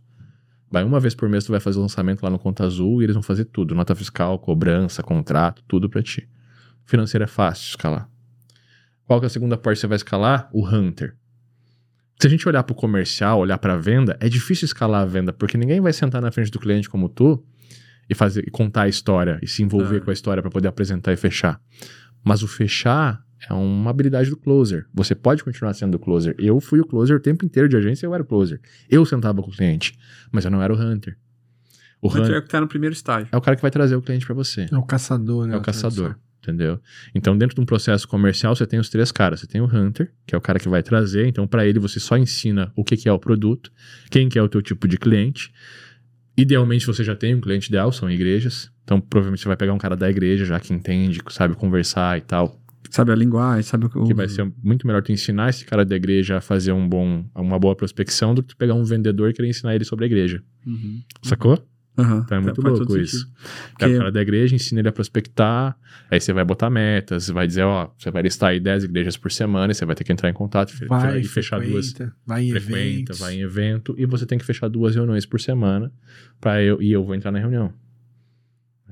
Vai 0.68 0.82
uma 0.82 0.98
vez 0.98 1.14
por 1.14 1.28
mês, 1.28 1.44
tu 1.44 1.52
vai 1.52 1.60
fazer 1.60 1.78
o 1.78 1.82
lançamento 1.82 2.22
lá 2.24 2.28
no 2.28 2.38
Conta 2.40 2.64
Azul 2.64 3.00
e 3.00 3.04
eles 3.04 3.14
vão 3.14 3.22
fazer 3.22 3.44
tudo. 3.44 3.72
Nota 3.72 3.94
fiscal, 3.94 4.36
cobrança, 4.40 5.00
contrato, 5.00 5.62
tudo 5.68 5.88
pra 5.88 6.02
ti. 6.02 6.28
Financeiro 6.84 7.22
é 7.22 7.28
fácil 7.28 7.68
escalar. 7.70 8.10
Qual 9.04 9.20
que 9.20 9.26
é 9.26 9.28
a 9.28 9.30
segunda 9.30 9.56
parte 9.56 9.76
que 9.76 9.80
você 9.82 9.86
vai 9.86 9.96
escalar? 9.96 10.50
O 10.52 10.66
Hunter. 10.68 11.16
Se 12.20 12.26
a 12.26 12.30
gente 12.30 12.48
olhar 12.48 12.62
pro 12.62 12.74
comercial, 12.74 13.38
olhar 13.40 13.58
pra 13.58 13.76
venda, 13.76 14.16
é 14.20 14.28
difícil 14.28 14.64
escalar 14.64 15.02
a 15.02 15.04
venda, 15.06 15.32
porque 15.32 15.58
ninguém 15.58 15.80
vai 15.80 15.92
sentar 15.92 16.22
na 16.22 16.32
frente 16.32 16.50
do 16.50 16.58
cliente 16.58 16.88
como 16.88 17.08
tu 17.08 17.44
e 18.08 18.14
fazer 18.14 18.44
e 18.46 18.50
contar 18.50 18.82
a 18.82 18.88
história 18.88 19.38
e 19.42 19.46
se 19.46 19.62
envolver 19.62 19.98
Ah. 19.98 20.00
com 20.00 20.10
a 20.10 20.12
história 20.12 20.42
pra 20.42 20.50
poder 20.50 20.68
apresentar 20.68 21.12
e 21.12 21.16
fechar. 21.16 21.60
Mas 22.24 22.42
o 22.42 22.48
fechar 22.48 23.22
é 23.48 23.52
uma 23.52 23.90
habilidade 23.90 24.30
do 24.30 24.36
closer. 24.36 24.86
Você 24.94 25.14
pode 25.14 25.44
continuar 25.44 25.74
sendo 25.74 25.96
o 25.96 25.98
closer. 25.98 26.34
Eu 26.38 26.58
fui 26.58 26.80
o 26.80 26.86
closer 26.86 27.16
o 27.16 27.20
tempo 27.20 27.44
inteiro 27.44 27.68
de 27.68 27.76
agência, 27.76 28.06
eu 28.06 28.14
era 28.14 28.22
o 28.22 28.26
closer. 28.26 28.60
Eu 28.88 29.04
sentava 29.04 29.42
com 29.42 29.50
o 29.50 29.52
cliente, 29.52 29.92
mas 30.32 30.44
eu 30.46 30.50
não 30.50 30.62
era 30.62 30.72
o 30.72 30.76
hunter. 30.76 31.16
O 32.00 32.08
O 32.08 32.10
Hunter 32.10 32.22
hunter 32.22 32.34
é 32.36 32.38
o 32.38 32.42
que 32.42 32.48
tá 32.48 32.60
no 32.60 32.68
primeiro 32.68 32.92
estágio. 32.94 33.28
é 33.30 33.36
o 33.36 33.40
cara 33.40 33.56
que 33.56 33.62
vai 33.62 33.70
trazer 33.70 33.94
o 33.96 34.00
cliente 34.02 34.24
pra 34.24 34.34
você. 34.34 34.66
É 34.72 34.76
o 34.76 34.82
caçador, 34.82 35.46
né? 35.46 35.54
É 35.54 35.58
o 35.58 35.60
caçador, 35.62 36.16
entendeu? 36.42 36.80
Então, 37.14 37.36
dentro 37.36 37.54
de 37.56 37.60
um 37.60 37.64
processo 37.64 38.06
comercial, 38.06 38.54
você 38.54 38.66
tem 38.66 38.78
os 38.78 38.88
três 38.88 39.10
caras. 39.10 39.40
Você 39.40 39.46
tem 39.46 39.60
o 39.60 39.64
hunter, 39.64 40.12
que 40.26 40.34
é 40.34 40.38
o 40.38 40.40
cara 40.40 40.58
que 40.58 40.68
vai 40.68 40.82
trazer. 40.82 41.26
Então, 41.26 41.46
para 41.46 41.66
ele, 41.66 41.78
você 41.78 41.98
só 41.98 42.16
ensina 42.16 42.72
o 42.76 42.84
que, 42.84 42.96
que 42.96 43.08
é 43.08 43.12
o 43.12 43.18
produto, 43.18 43.72
quem 44.10 44.28
que 44.28 44.38
é 44.38 44.42
o 44.42 44.48
teu 44.48 44.62
tipo 44.62 44.86
de 44.86 44.98
cliente. 44.98 45.52
Idealmente, 46.36 46.86
você 46.86 47.02
já 47.02 47.16
tem 47.16 47.34
um 47.34 47.40
cliente 47.40 47.68
ideal, 47.68 47.90
são 47.90 48.10
igrejas. 48.10 48.70
Então, 48.84 49.00
provavelmente, 49.00 49.40
você 49.40 49.48
vai 49.48 49.56
pegar 49.56 49.72
um 49.72 49.78
cara 49.78 49.96
da 49.96 50.08
igreja, 50.08 50.44
já 50.44 50.60
que 50.60 50.72
entende, 50.72 51.22
que 51.22 51.32
sabe 51.32 51.54
conversar 51.54 52.18
e 52.18 52.20
tal. 52.20 52.60
Sabe 52.90 53.10
a 53.10 53.16
linguagem, 53.16 53.62
sabe 53.62 53.86
o 53.86 53.90
que 53.90 54.00
Que 54.04 54.14
vai 54.14 54.28
ser 54.28 54.50
muito 54.62 54.86
melhor 54.86 55.02
tu 55.02 55.10
ensinar 55.10 55.50
esse 55.50 55.64
cara 55.64 55.84
da 55.84 55.96
igreja 55.96 56.36
a 56.36 56.40
fazer 56.40 56.72
um 56.72 56.88
bom, 56.88 57.24
uma 57.34 57.58
boa 57.58 57.74
prospecção 57.74 58.34
do 58.34 58.42
que 58.42 58.48
tu 58.48 58.56
pegar 58.56 58.74
um 58.74 58.84
vendedor 58.84 59.28
e 59.28 59.32
querer 59.32 59.48
ensinar 59.48 59.74
ele 59.74 59.84
sobre 59.84 60.04
a 60.04 60.06
igreja. 60.06 60.42
Uhum. 60.64 61.02
Sacou? 61.22 61.58
Aham. 61.98 62.22
Então 62.24 62.38
é 62.38 62.40
muito 62.40 62.60
louco 62.60 62.96
isso. 62.98 63.26
Que- 63.78 63.86
o 63.86 63.98
cara 63.98 64.12
da 64.12 64.20
igreja, 64.20 64.54
ensina 64.54 64.80
ele 64.80 64.88
a 64.88 64.92
prospectar, 64.92 65.76
aí 66.10 66.20
você 66.20 66.32
vai 66.32 66.44
botar 66.44 66.68
metas, 66.68 67.28
vai 67.28 67.46
dizer, 67.46 67.62
ó, 67.62 67.90
você 67.96 68.10
vai 68.10 68.22
listar 68.22 68.50
aí 68.50 68.60
10 68.60 68.84
igrejas 68.84 69.16
por 69.16 69.32
semana, 69.32 69.72
e 69.72 69.74
você 69.74 69.84
vai 69.86 69.94
ter 69.96 70.04
que 70.04 70.12
entrar 70.12 70.28
em 70.28 70.34
contato 70.34 70.72
Vai, 70.86 71.20
e 71.20 71.24
fechar 71.24 71.60
duas. 71.60 71.94
vai 72.26 72.44
em 72.44 72.50
Frequenta, 72.50 72.72
eventos. 72.74 73.18
vai 73.18 73.34
em 73.34 73.40
evento, 73.42 73.94
e 73.96 74.04
você 74.04 74.26
tem 74.26 74.36
que 74.38 74.44
fechar 74.44 74.68
duas 74.68 74.94
reuniões 74.94 75.24
por 75.24 75.40
semana, 75.40 75.90
para 76.40 76.62
eu, 76.62 76.82
e 76.82 76.92
eu 76.92 77.02
vou 77.04 77.14
entrar 77.14 77.32
na 77.32 77.38
reunião. 77.38 77.72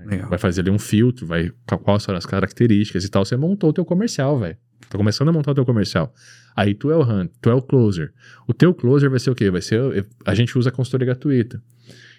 Legal. 0.07 0.29
Vai 0.29 0.39
fazer 0.39 0.61
ali 0.63 0.71
um 0.71 0.79
filtro, 0.79 1.27
vai 1.27 1.53
qual- 1.67 1.79
quais 1.79 2.03
são 2.03 2.15
as 2.17 2.27
características 2.27 3.05
e 3.05 3.09
tal. 3.09 3.25
Você 3.25 3.37
montou 3.37 3.71
o 3.71 3.73
teu 3.73 3.85
comercial, 3.85 4.39
velho. 4.39 4.57
Tá 4.91 4.99
começando 4.99 5.29
a 5.29 5.33
montar 5.33 5.53
o 5.53 5.55
teu 5.55 5.65
comercial. 5.65 6.13
Aí 6.55 6.75
tu 6.75 6.91
é 6.91 6.97
o 6.97 7.03
hunt, 7.03 7.31
tu 7.41 7.49
é 7.49 7.55
o 7.55 7.63
closer. 7.63 8.13
O 8.47 8.53
teu 8.53 8.75
closer 8.75 9.09
vai 9.09 9.19
ser 9.21 9.31
o 9.31 9.35
quê? 9.35 9.51
Vai 9.51 9.63
ser. 9.63 10.07
A 10.27 10.35
gente 10.35 10.59
usa 10.59 10.69
a 10.69 10.73
consultoria 10.73 11.07
gratuita. 11.07 11.63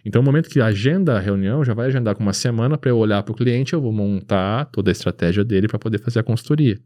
Então, 0.06 0.22
no 0.22 0.26
momento 0.28 0.50
que 0.50 0.62
agenda 0.62 1.18
a 1.18 1.20
reunião, 1.20 1.66
já 1.66 1.74
vai 1.74 1.88
agendar 1.88 2.16
com 2.16 2.22
uma 2.22 2.32
semana 2.32 2.78
para 2.78 2.92
eu 2.92 2.98
olhar 2.98 3.24
para 3.24 3.32
o 3.32 3.36
cliente, 3.36 3.74
eu 3.74 3.82
vou 3.82 3.92
montar 3.92 4.66
toda 4.66 4.92
a 4.92 4.94
estratégia 4.94 5.44
dele 5.44 5.68
para 5.68 5.80
poder 5.80 5.98
fazer 5.98 6.20
a 6.20 6.24
consultoria. 6.24 6.80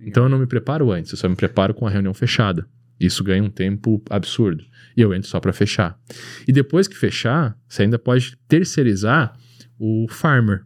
Então, 0.00 0.22
eu 0.22 0.28
não 0.28 0.38
me 0.38 0.46
preparo 0.46 0.92
antes, 0.92 1.10
eu 1.10 1.18
só 1.18 1.28
me 1.28 1.34
preparo 1.34 1.74
com 1.74 1.84
a 1.84 1.90
reunião 1.90 2.14
fechada. 2.14 2.66
Isso 2.98 3.24
ganha 3.24 3.42
um 3.42 3.50
tempo 3.50 4.00
absurdo. 4.08 4.64
E 4.96 5.00
eu 5.00 5.12
entro 5.12 5.28
só 5.28 5.40
para 5.40 5.52
fechar. 5.52 5.98
E 6.46 6.52
depois 6.52 6.86
que 6.86 6.96
fechar, 6.96 7.58
você 7.68 7.82
ainda 7.82 7.98
pode 7.98 8.36
terceirizar 8.46 9.36
o 9.76 10.06
farmer. 10.08 10.64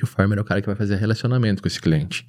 E 0.00 0.04
o 0.04 0.06
farmer 0.06 0.38
é 0.38 0.40
o 0.40 0.44
cara 0.44 0.60
que 0.60 0.66
vai 0.66 0.76
fazer 0.76 0.94
relacionamento 0.96 1.60
com 1.60 1.66
esse 1.66 1.80
cliente. 1.80 2.26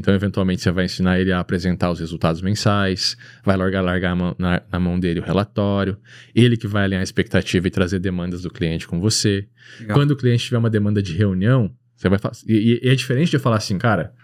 Então, 0.00 0.14
eventualmente, 0.14 0.62
você 0.62 0.70
vai 0.70 0.86
ensinar 0.86 1.20
ele 1.20 1.30
a 1.30 1.40
apresentar 1.40 1.90
os 1.90 2.00
resultados 2.00 2.40
mensais, 2.40 3.18
vai 3.44 3.54
largar, 3.54 3.82
largar 3.82 4.16
mão- 4.16 4.34
na, 4.38 4.62
na 4.72 4.80
mão 4.80 4.98
dele 4.98 5.20
o 5.20 5.22
relatório, 5.22 5.98
ele 6.34 6.56
que 6.56 6.66
vai 6.66 6.84
alinhar 6.84 7.00
a 7.00 7.04
expectativa 7.04 7.68
e 7.68 7.70
trazer 7.70 7.98
demandas 7.98 8.40
do 8.42 8.50
cliente 8.50 8.88
com 8.88 8.98
você. 8.98 9.46
Legal. 9.78 9.94
Quando 9.98 10.12
o 10.12 10.16
cliente 10.16 10.44
tiver 10.46 10.56
uma 10.56 10.70
demanda 10.70 11.02
de 11.02 11.12
reunião, 11.12 11.70
você 11.94 12.08
vai 12.08 12.18
e, 12.48 12.80
e 12.82 12.88
é 12.88 12.94
diferente 12.94 13.28
de 13.28 13.36
eu 13.36 13.40
falar 13.40 13.58
assim, 13.58 13.76
cara, 13.76 14.14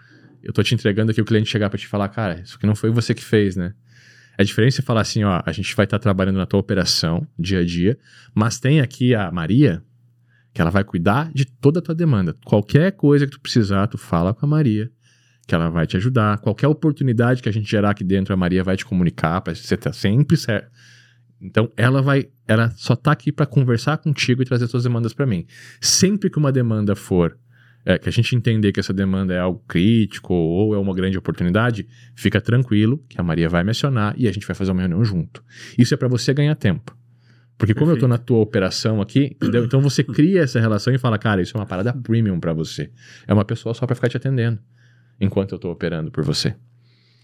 eu 0.41 0.51
tô 0.51 0.63
te 0.63 0.73
entregando 0.73 1.11
aqui 1.11 1.21
o 1.21 1.25
cliente 1.25 1.47
chegar 1.47 1.69
pra 1.69 1.77
te 1.77 1.87
falar, 1.87 2.09
cara, 2.09 2.41
isso 2.43 2.55
aqui 2.57 2.65
não 2.65 2.75
foi 2.75 2.89
você 2.89 3.13
que 3.13 3.23
fez, 3.23 3.55
né? 3.55 3.73
É 4.35 4.43
diferente 4.43 4.73
você 4.75 4.81
falar 4.81 5.01
assim, 5.01 5.23
ó, 5.23 5.41
a 5.45 5.51
gente 5.51 5.75
vai 5.75 5.85
estar 5.85 5.99
trabalhando 5.99 6.37
na 6.37 6.45
tua 6.47 6.59
operação, 6.59 7.27
dia 7.37 7.59
a 7.59 7.65
dia, 7.65 7.97
mas 8.33 8.59
tem 8.59 8.81
aqui 8.81 9.13
a 9.13 9.31
Maria, 9.31 9.83
que 10.53 10.59
ela 10.61 10.71
vai 10.71 10.83
cuidar 10.83 11.31
de 11.33 11.45
toda 11.45 11.79
a 11.79 11.81
tua 11.83 11.93
demanda. 11.93 12.35
Qualquer 12.45 12.93
coisa 12.93 13.25
que 13.25 13.31
tu 13.31 13.39
precisar, 13.39 13.85
tu 13.87 13.97
fala 13.97 14.33
com 14.33 14.43
a 14.45 14.49
Maria, 14.49 14.91
que 15.47 15.55
ela 15.55 15.69
vai 15.69 15.87
te 15.87 15.95
ajudar. 15.95 16.37
Qualquer 16.39 16.67
oportunidade 16.67 17.41
que 17.41 17.47
a 17.47 17.51
gente 17.51 17.69
gerar 17.71 17.91
aqui 17.91 18.03
dentro, 18.03 18.33
a 18.33 18.37
Maria 18.37 18.63
vai 18.63 18.75
te 18.75 18.85
comunicar, 18.85 19.41
você 19.47 19.77
tá 19.77 19.93
sempre 19.93 20.35
certo. 20.35 20.69
Então, 21.41 21.71
ela 21.77 22.01
vai, 22.01 22.27
ela 22.47 22.69
só 22.71 22.95
tá 22.95 23.11
aqui 23.11 23.31
para 23.31 23.45
conversar 23.45 23.97
contigo 23.99 24.41
e 24.41 24.45
trazer 24.45 24.67
suas 24.67 24.83
demandas 24.83 25.13
para 25.13 25.25
mim. 25.25 25.45
Sempre 25.79 26.29
que 26.29 26.37
uma 26.37 26.51
demanda 26.51 26.95
for, 26.95 27.37
é, 27.85 27.97
que 27.97 28.09
a 28.09 28.11
gente 28.11 28.35
entender 28.35 28.73
que 28.73 28.79
essa 28.79 28.91
demanda 28.91 29.33
é 29.33 29.39
algo 29.39 29.63
crítico 29.67 30.33
ou 30.33 30.75
é 30.75 30.77
uma 30.77 30.93
grande 30.93 31.17
oportunidade, 31.17 31.87
fica 32.15 32.41
tranquilo 32.41 33.01
que 33.07 33.21
a 33.21 33.23
Maria 33.23 33.47
vai 33.47 33.63
me 33.63 33.71
acionar 33.71 34.15
e 34.17 34.27
a 34.27 34.31
gente 34.31 34.45
vai 34.45 34.55
fazer 34.55 34.71
uma 34.71 34.81
reunião 34.81 35.05
junto. 35.05 35.41
Isso 35.77 35.93
é 35.93 35.97
para 35.97 36.09
você 36.09 36.33
ganhar 36.33 36.55
tempo. 36.55 36.97
Porque 37.57 37.73
como 37.73 37.91
eu 37.91 37.95
tô 37.95 38.01
Perfeito. 38.01 38.09
na 38.09 38.17
tua 38.17 38.39
operação 38.39 38.99
aqui, 38.99 39.35
entendeu? 39.35 39.63
Então 39.63 39.79
você 39.79 40.03
cria 40.03 40.41
essa 40.41 40.59
relação 40.59 40.93
e 40.93 40.97
fala, 40.97 41.17
cara, 41.17 41.41
isso 41.41 41.55
é 41.55 41.59
uma 41.59 41.65
parada 41.65 41.93
premium 41.93 42.39
para 42.39 42.53
você. 42.53 42.91
É 43.25 43.33
uma 43.33 43.45
pessoa 43.45 43.73
só 43.73 43.87
para 43.87 43.95
ficar 43.95 44.09
te 44.09 44.17
atendendo 44.17 44.59
enquanto 45.19 45.51
eu 45.53 45.59
tô 45.59 45.71
operando 45.71 46.11
por 46.11 46.23
você. 46.23 46.55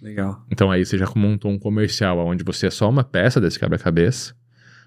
Legal. 0.02 0.46
Então 0.52 0.70
aí 0.70 0.86
você 0.86 0.98
já 0.98 1.08
montou 1.16 1.50
um 1.52 1.58
comercial 1.60 2.18
onde 2.20 2.44
você 2.44 2.68
é 2.68 2.72
só 2.72 2.90
uma 2.90 3.04
peça 3.04 3.40
desse 3.40 3.58
quebra-cabeça, 3.58 4.36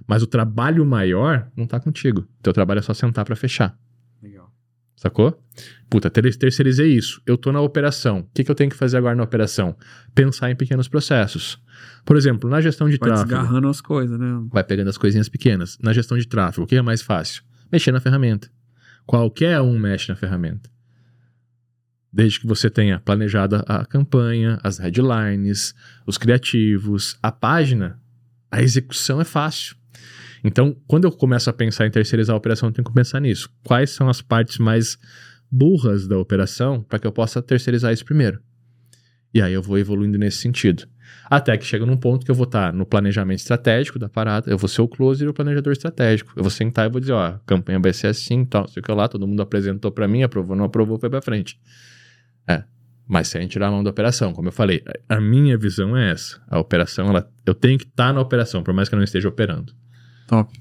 mas 0.06 0.22
o 0.22 0.26
trabalho 0.26 0.84
maior 0.84 1.50
não 1.56 1.66
tá 1.66 1.80
contigo. 1.80 2.26
Teu 2.42 2.52
trabalho 2.52 2.78
é 2.80 2.82
só 2.82 2.92
sentar 2.92 3.24
para 3.24 3.34
fechar. 3.34 3.76
Legal. 4.22 4.52
Sacou? 4.94 5.42
Puta, 5.88 6.10
ter- 6.10 6.36
terceirizei 6.36 6.92
isso. 6.92 7.20
Eu 7.26 7.36
tô 7.38 7.50
na 7.52 7.60
operação. 7.60 8.20
O 8.20 8.28
que, 8.34 8.44
que 8.44 8.50
eu 8.50 8.54
tenho 8.54 8.70
que 8.70 8.76
fazer 8.76 8.96
agora 8.98 9.14
na 9.14 9.22
operação? 9.22 9.76
Pensar 10.14 10.50
em 10.50 10.56
pequenos 10.56 10.88
processos. 10.88 11.58
Por 12.04 12.16
exemplo, 12.16 12.48
na 12.48 12.60
gestão 12.60 12.88
de 12.88 12.96
Vai 12.98 13.08
tráfego. 13.10 13.28
desgarrando 13.30 13.68
as 13.68 13.80
coisas, 13.80 14.18
né? 14.18 14.26
Vai 14.50 14.64
pegando 14.64 14.88
as 14.88 14.96
coisinhas 14.98 15.28
pequenas. 15.28 15.78
Na 15.82 15.92
gestão 15.92 16.16
de 16.18 16.26
tráfego, 16.26 16.64
o 16.64 16.66
que 16.66 16.76
é 16.76 16.82
mais 16.82 17.00
fácil? 17.02 17.42
Mexer 17.72 17.92
na 17.92 18.00
ferramenta. 18.00 18.50
Qualquer 19.06 19.60
um 19.60 19.78
mexe 19.78 20.08
na 20.10 20.16
ferramenta. 20.16 20.68
Desde 22.16 22.40
que 22.40 22.46
você 22.46 22.70
tenha 22.70 22.98
planejado 22.98 23.62
a 23.66 23.84
campanha, 23.84 24.58
as 24.62 24.78
headlines, 24.78 25.74
os 26.06 26.16
criativos, 26.16 27.18
a 27.22 27.30
página, 27.30 28.00
a 28.50 28.62
execução 28.62 29.20
é 29.20 29.24
fácil. 29.24 29.76
Então, 30.42 30.74
quando 30.86 31.04
eu 31.04 31.12
começo 31.12 31.50
a 31.50 31.52
pensar 31.52 31.86
em 31.86 31.90
terceirizar 31.90 32.32
a 32.32 32.38
operação, 32.38 32.70
eu 32.70 32.72
tenho 32.72 32.86
que 32.86 32.94
pensar 32.94 33.20
nisso. 33.20 33.50
Quais 33.62 33.90
são 33.90 34.08
as 34.08 34.22
partes 34.22 34.56
mais 34.56 34.96
burras 35.50 36.08
da 36.08 36.16
operação 36.16 36.82
para 36.82 36.98
que 36.98 37.06
eu 37.06 37.12
possa 37.12 37.42
terceirizar 37.42 37.92
isso 37.92 38.06
primeiro? 38.06 38.40
E 39.34 39.42
aí 39.42 39.52
eu 39.52 39.60
vou 39.60 39.76
evoluindo 39.76 40.16
nesse 40.16 40.38
sentido. 40.38 40.88
Até 41.26 41.54
que 41.58 41.66
chega 41.66 41.84
num 41.84 41.98
ponto 41.98 42.24
que 42.24 42.30
eu 42.30 42.34
vou 42.34 42.44
estar 42.44 42.72
no 42.72 42.86
planejamento 42.86 43.40
estratégico 43.40 43.98
da 43.98 44.08
parada, 44.08 44.50
eu 44.50 44.56
vou 44.56 44.68
ser 44.70 44.80
o 44.80 44.88
closer 44.88 45.26
e 45.26 45.28
o 45.28 45.34
planejador 45.34 45.74
estratégico. 45.74 46.32
Eu 46.34 46.42
vou 46.42 46.50
sentar 46.50 46.86
e 46.86 46.90
vou 46.90 46.98
dizer, 46.98 47.12
ó, 47.12 47.26
a 47.26 47.40
campanha 47.44 47.78
vai 47.78 47.92
ser 47.92 48.06
assim, 48.06 48.42
tal, 48.46 48.66
sei 48.68 48.80
o 48.80 48.82
que 48.82 48.90
lá, 48.90 49.06
todo 49.06 49.28
mundo 49.28 49.42
apresentou 49.42 49.90
para 49.92 50.08
mim, 50.08 50.22
aprovou, 50.22 50.56
não 50.56 50.64
aprovou, 50.64 50.98
foi 50.98 51.10
para 51.10 51.20
frente. 51.20 51.60
É, 52.48 52.64
mas 53.06 53.28
sem 53.28 53.46
tirar 53.46 53.68
a 53.68 53.70
mão 53.70 53.82
da 53.82 53.90
operação, 53.90 54.32
como 54.32 54.48
eu 54.48 54.52
falei, 54.52 54.82
a 55.08 55.20
minha 55.20 55.56
visão 55.56 55.96
é 55.96 56.10
essa. 56.12 56.40
A 56.48 56.58
operação, 56.58 57.08
ela, 57.08 57.30
eu 57.44 57.54
tenho 57.54 57.78
que 57.78 57.84
estar 57.84 58.12
na 58.12 58.20
operação, 58.20 58.62
por 58.62 58.74
mais 58.74 58.88
que 58.88 58.94
eu 58.94 58.98
não 58.98 59.04
esteja 59.04 59.28
operando. 59.28 59.72
Top. 60.26 60.52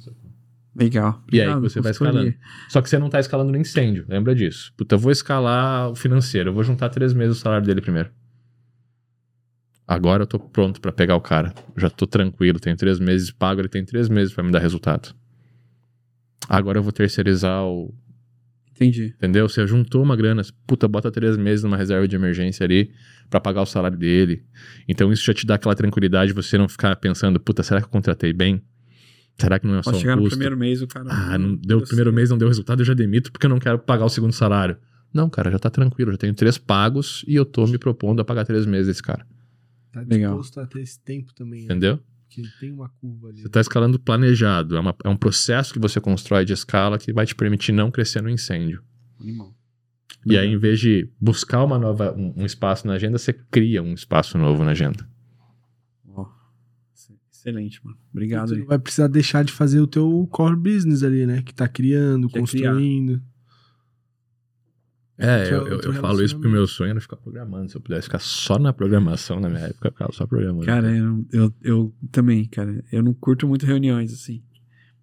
Legal. 0.75 1.23
E 1.31 1.39
aí 1.41 1.53
você 1.59 1.79
vai 1.79 1.91
escalando. 1.91 2.33
Só 2.67 2.81
que 2.81 2.89
você 2.89 2.99
não 2.99 3.09
tá 3.09 3.19
escalando 3.19 3.51
no 3.51 3.57
incêndio, 3.57 4.05
lembra 4.09 4.35
disso. 4.35 4.73
Puta, 4.75 4.95
eu 4.95 4.99
vou 4.99 5.11
escalar 5.11 5.89
o 5.89 5.95
financeiro, 5.95 6.49
eu 6.49 6.53
vou 6.53 6.63
juntar 6.63 6.89
três 6.89 7.13
meses 7.13 7.37
o 7.37 7.39
salário 7.39 7.65
dele 7.65 7.81
primeiro. 7.81 8.09
Agora 9.87 10.23
eu 10.23 10.27
tô 10.27 10.39
pronto 10.39 10.81
pra 10.81 10.91
pegar 10.91 11.15
o 11.15 11.21
cara. 11.21 11.53
Já 11.77 11.89
tô 11.89 12.07
tranquilo, 12.07 12.59
tenho 12.59 12.75
três 12.75 12.99
meses 12.99 13.31
pago, 13.31 13.61
ele 13.61 13.69
tem 13.69 13.85
três 13.85 14.09
meses 14.09 14.33
pra 14.33 14.43
me 14.43 14.51
dar 14.51 14.59
resultado. 14.59 15.15
Agora 16.49 16.79
eu 16.79 16.83
vou 16.83 16.91
terceirizar 16.91 17.63
o. 17.63 17.93
Entendi. 18.75 19.13
Entendeu? 19.17 19.47
Você 19.47 19.65
juntou 19.65 20.03
uma 20.03 20.15
grana, 20.15 20.41
puta, 20.67 20.87
bota 20.87 21.09
três 21.09 21.37
meses 21.37 21.63
numa 21.63 21.77
reserva 21.77 22.07
de 22.07 22.15
emergência 22.15 22.63
ali 22.65 22.91
pra 23.29 23.39
pagar 23.39 23.61
o 23.61 23.65
salário 23.65 23.97
dele. 23.97 24.43
Então 24.87 25.11
isso 25.13 25.23
já 25.23 25.33
te 25.33 25.45
dá 25.45 25.55
aquela 25.55 25.73
tranquilidade, 25.73 26.33
você 26.33 26.57
não 26.57 26.67
ficar 26.67 26.95
pensando, 26.97 27.39
puta, 27.39 27.63
será 27.63 27.79
que 27.79 27.87
eu 27.87 27.91
contratei 27.91 28.33
bem? 28.33 28.61
Será 29.37 29.59
que 29.59 29.65
não 29.67 29.77
é 29.79 29.83
só 29.83 29.91
Pode 29.91 29.97
um 29.97 30.01
chegar 30.01 30.15
no 30.15 30.21
custo? 30.23 30.37
primeiro 30.37 30.57
mês, 30.57 30.81
o 30.81 30.87
cara. 30.87 31.05
Ah, 31.09 31.37
não 31.37 31.55
deu 31.55 31.79
o 31.79 31.83
primeiro 31.83 32.11
mês, 32.11 32.29
não 32.29 32.37
deu 32.37 32.47
resultado, 32.47 32.81
eu 32.81 32.85
já 32.85 32.93
demito 32.93 33.31
porque 33.31 33.45
eu 33.45 33.49
não 33.49 33.59
quero 33.59 33.79
pagar 33.79 34.05
o 34.05 34.09
segundo 34.09 34.33
salário. 34.33 34.77
Não, 35.13 35.29
cara, 35.29 35.49
já 35.49 35.59
tá 35.59 35.69
tranquilo, 35.69 36.11
já 36.11 36.17
tenho 36.17 36.33
três 36.33 36.57
pagos 36.57 37.23
e 37.27 37.35
eu 37.35 37.45
tô 37.45 37.65
me 37.67 37.77
propondo 37.77 38.21
a 38.21 38.25
pagar 38.25 38.45
três 38.45 38.65
meses 38.65 38.87
desse 38.87 39.01
cara. 39.03 39.25
Tá 39.93 40.01
Legal. 40.01 40.33
disposto 40.37 40.59
a 40.59 40.65
ter 40.67 40.81
esse 40.81 40.99
tempo 40.99 41.33
também, 41.33 41.61
né? 41.61 41.67
Porque 42.41 42.59
tem 42.59 42.71
uma 42.71 42.89
curva 42.89 43.29
ali. 43.29 43.41
Você 43.41 43.49
tá 43.49 43.61
escalando 43.61 43.99
planejado. 43.99 44.75
É, 44.75 44.79
uma- 44.79 44.95
é 45.03 45.09
um 45.09 45.17
processo 45.17 45.73
que 45.73 45.79
você 45.79 45.99
constrói 46.01 46.45
de 46.45 46.53
escala 46.53 46.97
que 46.97 47.11
vai 47.13 47.25
te 47.25 47.35
permitir 47.35 47.71
não 47.71 47.89
crescer 47.91 48.21
no 48.21 48.29
incêndio. 48.29 48.83
Animal. 49.19 49.53
E 50.25 50.37
aí, 50.37 50.47
em 50.47 50.57
vez 50.57 50.79
de 50.79 51.09
buscar 51.21 51.63
uma 51.63 51.77
nova, 51.77 52.13
um, 52.17 52.33
um 52.37 52.45
espaço 52.45 52.87
na 52.87 52.93
agenda, 52.93 53.17
você 53.17 53.31
cria 53.33 53.81
um 53.83 53.93
espaço 53.93 54.37
novo 54.37 54.63
na 54.63 54.71
agenda. 54.71 55.07
Excelente, 57.31 57.79
mano. 57.85 57.97
Obrigado 58.11 58.47
Tu 58.47 58.53
aí. 58.55 58.59
não 58.61 58.67
vai 58.67 58.79
precisar 58.79 59.07
deixar 59.07 59.43
de 59.45 59.51
fazer 59.51 59.79
o 59.79 59.85
teu 59.85 60.27
core 60.31 60.55
business 60.55 61.03
ali, 61.03 61.27
né? 61.27 61.43
Que 61.43 61.53
tá 61.53 61.67
criando, 61.67 62.27
Que 62.27 62.37
é 62.37 62.39
construindo. 62.39 63.13
É, 63.17 63.34
Teu- 65.17 65.27
eu, 65.65 65.67
eu, 65.67 65.79
eu 65.81 65.93
falo 65.93 66.21
isso 66.21 66.35
porque 66.35 66.47
o 66.47 66.51
meu 66.51 66.67
sonho 66.67 66.91
era 66.91 66.99
ficar 66.99 67.15
programando. 67.15 67.69
Se 67.69 67.77
eu 67.77 67.81
pudesse 67.81 68.03
ficar 68.05 68.19
só 68.19 68.59
na 68.59 68.73
programação 68.73 69.39
na 69.39 69.47
minha 69.49 69.65
época, 69.67 69.87
eu 69.87 69.91
ficava 69.91 70.11
só 70.11 70.27
programando. 70.27 70.65
Cara, 70.65 70.95
eu, 70.95 71.25
eu, 71.31 71.53
eu 71.63 71.95
também, 72.11 72.45
cara. 72.45 72.83
Eu 72.91 73.01
não 73.01 73.13
curto 73.13 73.47
muito 73.47 73.65
reuniões, 73.65 74.11
assim. 74.13 74.43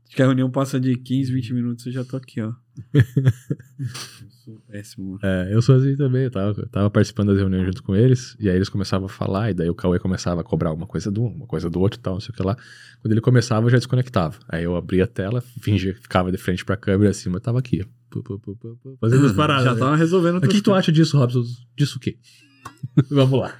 Acho 0.06 0.16
que 0.16 0.22
a 0.22 0.26
reunião 0.26 0.50
passa 0.50 0.78
de 0.78 0.94
15, 0.94 1.32
20 1.32 1.54
minutos, 1.54 1.86
eu 1.86 1.92
já 1.92 2.04
tô 2.04 2.18
aqui, 2.18 2.42
ó. 2.42 2.52
eu 2.92 4.30
sou 4.44 4.60
péssimo. 4.68 5.18
É, 5.22 5.48
eu 5.50 5.62
sou 5.62 5.76
assim 5.76 5.96
também, 5.96 6.24
eu 6.24 6.30
tava, 6.30 6.60
eu 6.60 6.68
tava 6.68 6.90
participando 6.90 7.28
das 7.28 7.38
reuniões 7.38 7.64
junto 7.64 7.82
com 7.82 7.96
eles, 7.96 8.36
e 8.38 8.50
aí 8.50 8.56
eles 8.56 8.68
começavam 8.68 9.06
a 9.06 9.08
falar, 9.08 9.50
e 9.50 9.54
daí 9.54 9.70
o 9.70 9.74
Cauê 9.74 9.98
começava 9.98 10.42
a 10.42 10.44
cobrar 10.44 10.70
uma 10.72 10.86
coisa 10.86 11.10
do 11.10 11.22
um, 11.22 11.28
uma 11.28 11.46
coisa 11.46 11.70
do 11.70 11.80
outro 11.80 11.98
e 11.98 12.02
tal, 12.02 12.14
não 12.14 12.20
sei 12.20 12.30
o 12.30 12.36
que 12.36 12.42
lá. 12.42 12.56
Quando 13.00 13.12
ele 13.12 13.22
começava, 13.22 13.64
eu 13.66 13.70
já 13.70 13.78
desconectava. 13.78 14.38
Aí 14.48 14.64
eu 14.64 14.76
abria 14.76 15.04
a 15.04 15.06
tela, 15.06 15.40
fingia 15.40 15.94
que 15.94 16.00
ficava 16.02 16.30
de 16.30 16.36
frente 16.36 16.62
pra 16.62 16.76
câmera 16.76 17.10
assim, 17.10 17.30
mas 17.30 17.40
tava 17.40 17.58
aqui, 17.58 17.80
ó. 17.82 18.01
Fazendo 19.00 19.26
as 19.26 19.32
paradas. 19.36 19.64
já 19.64 19.74
né? 19.74 19.80
tava 19.80 19.96
resolvendo 19.96 20.36
O 20.38 20.40
que, 20.40 20.48
que 20.48 20.62
tu 20.62 20.74
acha 20.74 20.92
disso, 20.92 21.18
Robson? 21.18 21.42
Disso 21.76 21.96
o 21.96 22.00
quê? 22.00 22.16
Vamos 23.10 23.40
lá. 23.40 23.54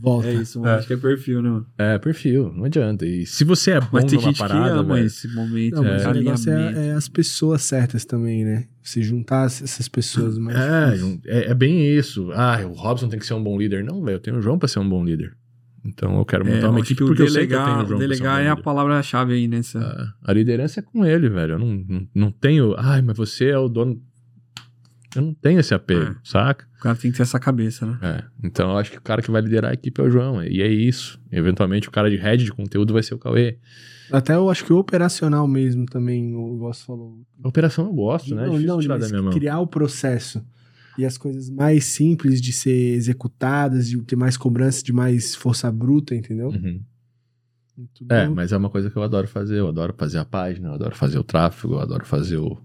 Volta. 0.00 0.28
É 0.28 0.34
isso, 0.34 0.60
mano. 0.60 0.72
É. 0.72 0.78
Acho 0.78 0.86
que 0.86 0.92
é 0.92 0.96
perfil, 0.96 1.42
né, 1.42 1.50
mano? 1.50 1.66
É, 1.76 1.98
perfil, 1.98 2.52
não 2.54 2.64
adianta. 2.64 3.04
E 3.04 3.26
se 3.26 3.44
você 3.44 3.72
é 3.72 3.80
bom 3.80 3.88
Mas 3.92 4.04
tem 4.04 4.18
numa 4.18 4.28
gente 4.28 4.38
parada, 4.38 4.74
que 4.74 4.78
ama 4.78 5.00
esse 5.00 5.28
momento, 5.34 5.76
Não, 5.76 5.84
mas 5.84 6.02
é, 6.02 6.08
o 6.08 6.14
negócio 6.14 6.52
é, 6.52 6.88
é 6.88 6.92
as 6.92 7.08
pessoas 7.08 7.62
certas 7.62 8.04
também, 8.04 8.44
né? 8.44 8.68
Se 8.82 9.02
juntar 9.02 9.46
essas 9.46 9.88
pessoas 9.88 10.38
mais. 10.38 10.56
É, 10.56 10.94
é, 11.26 11.50
é 11.50 11.54
bem 11.54 11.86
isso. 11.86 12.30
Ah, 12.32 12.58
o 12.64 12.72
Robson 12.72 13.08
tem 13.08 13.18
que 13.18 13.26
ser 13.26 13.34
um 13.34 13.42
bom 13.42 13.58
líder. 13.58 13.82
Não, 13.84 14.02
velho, 14.02 14.16
eu 14.16 14.20
tenho 14.20 14.38
o 14.38 14.42
João 14.42 14.58
pra 14.58 14.68
ser 14.68 14.78
um 14.78 14.88
bom 14.88 15.04
líder. 15.04 15.36
Então 15.84 16.18
eu 16.18 16.24
quero 16.24 16.44
montar 16.44 16.66
É, 16.66 16.68
uma 16.68 16.80
equipe 16.80 17.04
porque 17.04 17.22
eu 17.22 17.28
sei 17.28 17.46
que 17.46 17.54
eu 17.54 17.64
tenho 17.64 17.76
delegar, 17.84 17.98
delegar 17.98 18.42
é 18.42 18.48
a 18.48 18.56
palavra-chave 18.56 19.32
aí 19.34 19.46
nessa. 19.48 19.78
Ah, 19.80 20.30
a 20.30 20.32
liderança 20.32 20.80
é 20.80 20.82
com 20.82 21.04
ele, 21.04 21.28
velho. 21.28 21.54
Eu 21.54 21.58
não, 21.58 21.84
não, 21.88 22.08
não 22.14 22.30
tenho. 22.32 22.74
Ai, 22.76 23.00
mas 23.02 23.16
você 23.16 23.46
é 23.50 23.58
o 23.58 23.68
dono. 23.68 24.00
Eu 25.16 25.22
não 25.22 25.32
tenho 25.34 25.58
esse 25.58 25.72
apego, 25.72 26.12
É. 26.12 26.16
saca? 26.22 26.66
O 26.78 26.80
cara 26.82 26.94
tem 26.94 27.10
que 27.10 27.16
ter 27.16 27.22
essa 27.22 27.40
cabeça, 27.40 27.86
né? 27.86 27.98
É. 28.02 28.24
Então 28.44 28.70
eu 28.72 28.76
acho 28.76 28.90
que 28.90 28.98
o 28.98 29.02
cara 29.02 29.22
que 29.22 29.30
vai 29.30 29.40
liderar 29.40 29.70
a 29.70 29.74
equipe 29.74 29.98
é 30.00 30.04
o 30.04 30.10
João. 30.10 30.42
E 30.44 30.60
é 30.60 30.68
isso. 30.68 31.18
Eventualmente 31.32 31.88
o 31.88 31.90
cara 31.90 32.10
de 32.10 32.16
head 32.16 32.44
de 32.44 32.52
conteúdo 32.52 32.92
vai 32.92 33.02
ser 33.02 33.14
o 33.14 33.18
Cauê. 33.18 33.58
Até 34.12 34.34
eu 34.34 34.48
acho 34.50 34.64
que 34.64 34.72
o 34.72 34.76
operacional 34.78 35.46
mesmo 35.48 35.86
também, 35.86 36.34
o 36.34 36.56
Gosto 36.58 36.84
falou. 36.86 37.20
A 37.42 37.48
operação 37.48 37.86
eu 37.86 37.92
gosto, 37.92 38.34
né? 38.34 38.42
É 38.42 38.46
Não, 38.46 38.52
difícil 38.52 38.68
não, 38.74 38.80
tirar 38.80 38.94
da 38.96 39.00
mas 39.00 39.10
minha 39.10 39.22
mão. 39.22 39.32
criar 39.32 39.58
o 39.60 39.66
processo. 39.66 40.44
E 40.98 41.04
as 41.06 41.16
coisas 41.16 41.48
mais 41.48 41.84
simples 41.84 42.40
de 42.40 42.52
ser 42.52 42.94
executadas, 42.94 43.88
de 43.88 43.96
ter 44.02 44.16
mais 44.16 44.36
cobrança, 44.36 44.82
de 44.82 44.92
mais 44.92 45.34
força 45.34 45.70
bruta, 45.70 46.14
entendeu? 46.14 46.48
Uhum. 46.48 46.80
Tudo- 47.94 48.12
É, 48.12 48.26
mas 48.28 48.50
é 48.52 48.56
uma 48.56 48.68
coisa 48.68 48.90
que 48.90 48.96
eu 48.96 49.02
adoro 49.04 49.28
fazer. 49.28 49.60
Eu 49.60 49.68
adoro 49.68 49.94
fazer 49.96 50.18
a 50.18 50.24
página, 50.24 50.68
eu 50.68 50.74
adoro 50.74 50.96
fazer 50.96 51.16
o 51.18 51.22
tráfego, 51.22 51.74
eu 51.74 51.80
adoro 51.80 52.04
fazer 52.04 52.36
o. 52.38 52.58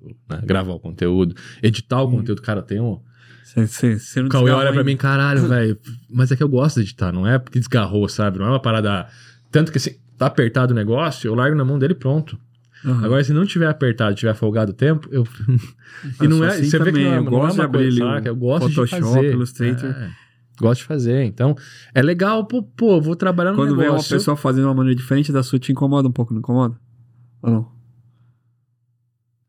o- 0.00 0.14
né, 0.30 0.40
gravar 0.46 0.72
o 0.72 0.78
conteúdo, 0.80 1.34
editar 1.62 2.00
o 2.02 2.06
Hum. 2.08 2.12
conteúdo. 2.18 2.40
Cara, 2.40 2.62
tem 2.62 2.80
um. 2.80 3.00
Você 3.44 3.98
não 4.20 4.26
O 4.26 4.30
Cauê 4.30 4.52
olha 4.52 4.72
pra 4.72 4.84
mim, 4.84 4.96
caralho, 4.96 5.42
velho. 5.48 5.76
Mas 6.08 6.30
é 6.30 6.36
que 6.36 6.42
eu 6.42 6.48
gosto 6.48 6.76
de 6.76 6.82
editar, 6.82 7.10
não 7.10 7.26
é 7.26 7.36
porque 7.38 7.58
desgarrou, 7.58 8.08
sabe? 8.08 8.38
Não 8.38 8.46
é 8.46 8.50
uma 8.50 8.62
parada. 8.62 9.08
Tanto 9.50 9.72
que 9.72 9.78
assim, 9.78 9.96
tá 10.16 10.26
apertado 10.26 10.72
o 10.72 10.76
negócio, 10.76 11.26
eu 11.26 11.34
largo 11.34 11.56
na 11.56 11.64
mão 11.64 11.76
dele 11.78 11.94
e 11.94 11.96
pronto. 11.96 12.38
Aham. 12.84 13.04
Agora, 13.04 13.22
se 13.24 13.32
não 13.32 13.44
tiver 13.44 13.68
apertado, 13.68 14.14
tiver 14.14 14.34
folgado 14.34 14.72
o 14.72 14.74
tempo, 14.74 15.08
eu. 15.10 15.26
e 16.22 16.28
não 16.28 16.42
é. 16.44 16.48
assim 16.48 16.64
você 16.64 16.78
vê 16.78 16.84
que 16.84 16.90
também, 16.92 17.04
não 17.04 17.12
é, 17.12 17.16
eu 17.18 17.22
não 17.22 17.28
é 17.28 17.30
gosto 17.30 17.54
de 17.54 17.60
uma 17.60 17.64
abrir 17.64 17.98
coisa? 17.98 18.28
Eu 18.28 18.36
gosto 18.36 18.68
Photoshop, 18.68 19.02
de 19.02 19.08
fazer. 19.08 19.32
Illustrator. 19.32 19.90
É, 19.90 20.10
gosto 20.58 20.80
de 20.80 20.86
fazer. 20.86 21.24
Então, 21.24 21.54
é 21.94 22.02
legal, 22.02 22.46
pô, 22.46 22.62
pô 22.62 23.00
vou 23.00 23.14
trabalhar 23.16 23.50
no 23.50 23.56
Quando 23.56 23.76
vem 23.76 23.86
uma 23.86 23.92
negócio. 23.92 24.16
pessoa 24.16 24.36
fazendo 24.36 24.64
uma 24.64 24.74
maneira 24.74 24.96
diferente 24.96 25.30
da 25.30 25.42
sua, 25.42 25.58
te 25.58 25.72
incomoda 25.72 26.08
um 26.08 26.12
pouco, 26.12 26.32
não 26.32 26.40
incomoda? 26.40 26.76
Ou 27.42 27.50
não? 27.50 27.79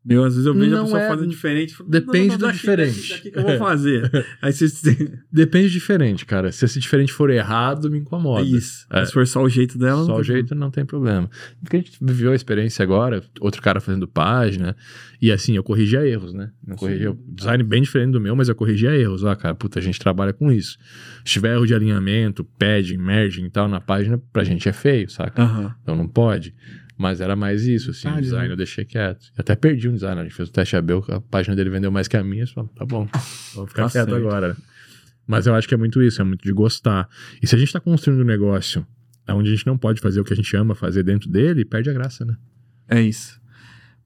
Meu, 0.04 0.24
às 0.24 0.34
vezes 0.34 0.46
eu 0.46 0.54
vejo 0.54 0.70
Não 0.70 0.80
a 0.80 0.84
pessoa 0.84 1.00
é- 1.00 1.08
fazendo 1.08 1.30
diferente. 1.30 1.76
Depende 1.86 2.28
não, 2.30 2.38
não, 2.38 2.48
do 2.48 2.52
diferente. 2.52 3.08
Daqui, 3.10 3.30
que 3.30 3.38
eu 3.38 3.42
vou 3.42 3.58
fazer. 3.58 4.26
Aí 4.42 4.52
você. 4.52 5.20
Depende 5.30 5.68
de 5.68 5.74
diferente, 5.74 6.26
cara. 6.26 6.50
Se 6.50 6.64
esse 6.64 6.80
diferente 6.80 7.12
for 7.12 7.30
errado, 7.30 7.88
me 7.88 7.98
incomoda. 7.98 8.44
Isso. 8.44 8.84
É. 8.90 9.04
Se 9.04 9.12
for 9.12 9.24
só 9.26 9.42
o 9.42 9.48
jeito 9.48 9.78
dela. 9.78 10.00
não 10.00 10.06
Só 10.06 10.16
o 10.16 10.22
jeito 10.22 10.54
não 10.54 10.70
tem 10.70 10.84
problema. 10.84 11.30
Porque 11.62 11.76
a 11.76 11.78
gente 11.80 11.98
viveu 12.00 12.32
a 12.32 12.34
experiência 12.34 12.82
agora, 12.82 13.22
outro 13.40 13.62
cara 13.62 13.80
fazendo 13.80 14.08
página, 14.08 14.76
e 15.20 15.30
assim, 15.30 15.54
eu 15.54 15.62
corrigia 15.62 16.04
erros, 16.04 16.34
né? 16.34 16.50
Não 16.66 16.74
corrigia, 16.74 17.16
design 17.28 17.62
bem 17.62 17.82
diferente 17.82 18.10
do 18.10 18.20
meu, 18.20 18.34
mas 18.34 18.48
eu 18.48 18.56
corrigia 18.56 18.90
erros. 18.96 19.24
Ah, 19.24 19.36
cara, 19.36 19.54
puta, 19.54 19.78
a 19.78 19.82
gente 19.82 20.00
trabalha 20.00 20.32
com 20.32 20.50
isso. 20.50 20.76
Se 21.24 21.34
tiver 21.34 21.54
erro 21.54 21.64
de 21.64 21.74
alinhamento, 21.74 22.44
padding, 22.58 22.96
merging 22.96 23.44
e 23.44 23.50
tal 23.50 23.68
na 23.68 23.80
página, 23.80 24.20
pra 24.32 24.42
gente 24.42 24.68
é 24.68 24.72
feio, 24.72 25.08
saca? 25.08 25.42
Aham. 25.42 25.74
Então 25.80 25.94
não 25.94 26.08
pode. 26.08 26.52
Mas 26.96 27.20
era 27.20 27.34
mais 27.34 27.66
isso, 27.66 27.90
assim, 27.90 28.02
o 28.06 28.10
Detalhe, 28.10 28.22
design 28.22 28.48
né? 28.48 28.52
eu 28.52 28.56
deixei 28.56 28.84
quieto. 28.84 29.24
Eu 29.36 29.40
até 29.40 29.56
perdi 29.56 29.88
um 29.88 29.94
design, 29.94 30.20
a 30.20 30.24
gente 30.24 30.34
fez 30.34 30.48
o 30.48 30.52
teste 30.52 30.76
Abel, 30.76 31.04
a 31.08 31.20
página 31.20 31.56
dele 31.56 31.70
vendeu 31.70 31.90
mais 31.90 32.06
que 32.06 32.16
a 32.16 32.22
minha, 32.22 32.46
só, 32.46 32.64
tá 32.64 32.84
bom, 32.84 33.08
vou 33.54 33.66
ficar 33.66 33.84
Tá 33.84 33.90
quieto 33.90 34.10
certo. 34.10 34.14
agora. 34.14 34.48
né? 34.50 34.56
Mas 35.26 35.46
eu 35.46 35.54
acho 35.54 35.66
que 35.68 35.74
é 35.74 35.76
muito 35.76 36.02
isso, 36.02 36.20
é 36.20 36.24
muito 36.24 36.42
de 36.42 36.52
gostar. 36.52 37.08
E 37.42 37.46
se 37.46 37.54
a 37.54 37.58
gente 37.58 37.72
tá 37.72 37.80
construindo 37.80 38.20
um 38.20 38.24
negócio 38.24 38.86
onde 39.28 39.48
a 39.50 39.52
gente 39.54 39.66
não 39.66 39.78
pode 39.78 40.00
fazer 40.00 40.20
o 40.20 40.24
que 40.24 40.32
a 40.32 40.36
gente 40.36 40.54
ama 40.56 40.74
fazer 40.74 41.02
dentro 41.02 41.30
dele, 41.30 41.64
perde 41.64 41.88
a 41.88 41.92
graça, 41.92 42.24
né? 42.24 42.36
É 42.88 43.00
isso. 43.00 43.40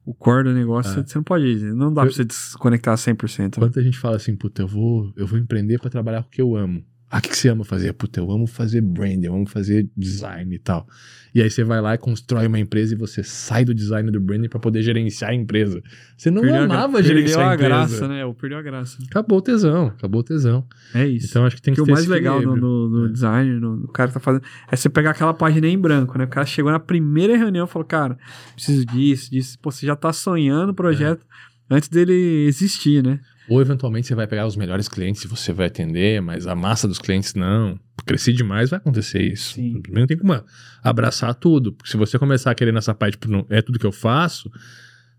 O 0.05 0.13
core 0.13 0.45
do 0.45 0.53
negócio, 0.53 1.01
É. 1.01 1.03
você 1.05 1.17
não 1.17 1.23
pode. 1.23 1.55
Não 1.73 1.93
dá 1.93 2.03
Eu- 2.03 2.05
pra 2.05 2.15
você 2.15 2.23
desconectar 2.23 2.95
100%. 2.97 3.57
né? 3.59 3.67
Quando 3.67 3.77
a 3.77 3.83
gente 3.83 3.97
fala 3.97 4.15
assim, 4.15 4.35
puta, 4.35 4.61
eu 4.61 4.67
vou, 4.67 5.11
eu 5.17 5.27
vou 5.27 5.37
empreender 5.37 5.79
pra 5.79 5.89
trabalhar 5.89 6.21
com 6.23 6.29
o 6.29 6.31
que 6.31 6.41
eu 6.41 6.55
amo. 6.55 6.85
Ah, 7.09 7.19
o 7.19 7.21
que, 7.21 7.29
que 7.29 7.37
você 7.37 7.47
ama 7.47 7.63
fazer? 7.63 7.93
Puta, 7.93 8.19
eu 8.19 8.29
amo 8.29 8.45
fazer 8.47 8.81
brand, 8.81 9.23
eu 9.23 9.33
amo 9.33 9.47
fazer 9.47 9.89
design 9.95 10.53
e 10.53 10.59
tal. 10.59 10.85
E 11.33 11.41
aí 11.41 11.49
você 11.49 11.63
vai 11.63 11.79
lá 11.79 11.93
e 11.93 11.97
constrói 11.97 12.47
uma 12.47 12.59
empresa 12.59 12.95
e 12.95 12.97
você 12.97 13.23
sai 13.23 13.63
do 13.63 13.73
design 13.73 14.11
do 14.11 14.19
branding 14.19 14.49
pra 14.49 14.59
poder 14.59 14.81
gerenciar 14.81 15.31
a 15.31 15.33
empresa. 15.33 15.81
Você 16.17 16.29
não 16.29 16.41
Perdeu 16.41 16.63
a 16.63 16.65
gra- 16.67 16.75
amava 16.75 17.01
gerenciar 17.01 17.49
Perdeu 17.57 17.75
a 17.75 17.79
a 17.79 17.83
empresa. 17.85 17.97
graça, 17.99 18.07
né? 18.13 18.25
Ou 18.25 18.33
perdeu 18.33 18.57
a 18.57 18.61
graça. 18.61 18.97
Acabou 19.09 19.37
o 19.37 19.41
tesão, 19.41 19.87
acabou 19.87 20.19
o 20.19 20.23
tesão. 20.23 20.67
É 20.93 21.07
isso. 21.07 21.27
Então 21.29 21.45
acho 21.45 21.55
que 21.55 21.61
tem 21.61 21.73
que 21.73 21.79
o 21.79 21.85
ter 21.85 21.91
mais 21.91 22.03
esse 22.03 22.11
legal 22.11 22.41
no, 22.41 22.55
no- 22.57 22.89
no 22.89 23.05
É. 23.07 23.09
design, 23.11 23.51
no, 23.59 23.77
no 23.77 23.87
cara 23.87 24.11
tá 24.11 24.19
fazendo, 24.19 24.43
é 24.69 24.75
você 24.75 24.89
pegar 24.89 25.11
aquela 25.11 25.33
página 25.33 25.65
em 25.67 25.77
branco, 25.79 26.17
né? 26.17 26.25
O 26.25 26.29
cara 26.29 26.45
chegou 26.45 26.71
na 26.71 26.79
primeira 26.79 27.37
reunião 27.37 27.65
e 27.65 27.69
falou, 27.69 27.85
cara, 27.87 28.17
preciso 28.53 28.85
disso, 28.85 29.31
disso. 29.31 29.57
Pô, 29.61 29.71
você 29.71 29.85
já 29.85 29.95
tá 29.95 30.11
sonhando 30.11 30.71
o 30.71 30.75
projeto 30.75 31.21
É. 31.69 31.75
antes 31.75 31.87
dele 31.87 32.45
existir, 32.47 33.01
né? 33.01 33.21
Ou 33.49 33.61
eventualmente 33.61 34.07
você 34.07 34.15
vai 34.15 34.27
pegar 34.27 34.45
os 34.45 34.55
melhores 34.55 34.87
clientes 34.89 35.23
e 35.23 35.27
você 35.27 35.53
vai 35.53 35.67
atender, 35.67 36.21
mas 36.21 36.45
a 36.47 36.55
massa 36.55 36.87
dos 36.87 36.99
clientes 36.99 37.33
não. 37.33 37.79
Cresci 38.05 38.33
demais, 38.33 38.69
vai 38.69 38.77
acontecer 38.77 39.21
isso. 39.21 39.53
Sim. 39.53 39.81
Primeiro 39.81 40.07
tem 40.07 40.17
como 40.17 40.41
abraçar 40.83 41.33
tudo. 41.35 41.73
Porque 41.73 41.89
se 41.89 41.97
você 41.97 42.17
começar 42.19 42.51
a 42.51 42.55
querer 42.55 42.73
nessa 42.73 42.93
parte, 42.93 43.13
tipo, 43.13 43.29
não, 43.29 43.45
é 43.49 43.61
tudo 43.61 43.79
que 43.79 43.85
eu 43.85 43.91
faço, 43.91 44.49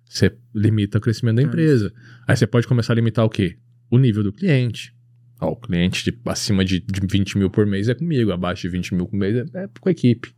você 0.09 0.35
limita 0.55 0.99
o 0.99 1.01
crescimento 1.01 1.37
da 1.37 1.43
É 1.43 1.45
empresa. 1.45 1.93
Aí 2.27 2.37
você 2.37 2.47
pode 2.47 2.67
começar 2.67 2.93
a 2.93 2.97
limitar 2.97 3.25
o 3.25 3.31
quê? 3.31 3.57
O 3.91 3.99
nível 3.99 4.23
do 4.23 4.33
cliente. 4.33 4.95
Ó, 5.41 5.51
o 5.53 5.57
cliente 5.57 6.05
de- 6.11 6.19
acima 6.27 6.65
de, 6.65 6.81
de 6.81 7.01
20 7.11 7.39
mil 7.39 7.49
por 7.51 7.67
mês 7.67 7.89
é 7.89 7.95
comigo, 7.95 8.33
abaixo 8.33 8.63
de 8.63 8.69
20 8.69 8.95
mil 8.95 9.07
por 9.07 9.17
mês 9.17 9.37
é, 9.37 9.65
é 9.65 9.69
com 9.81 9.89
a 9.89 9.93
equipe. 9.93 10.33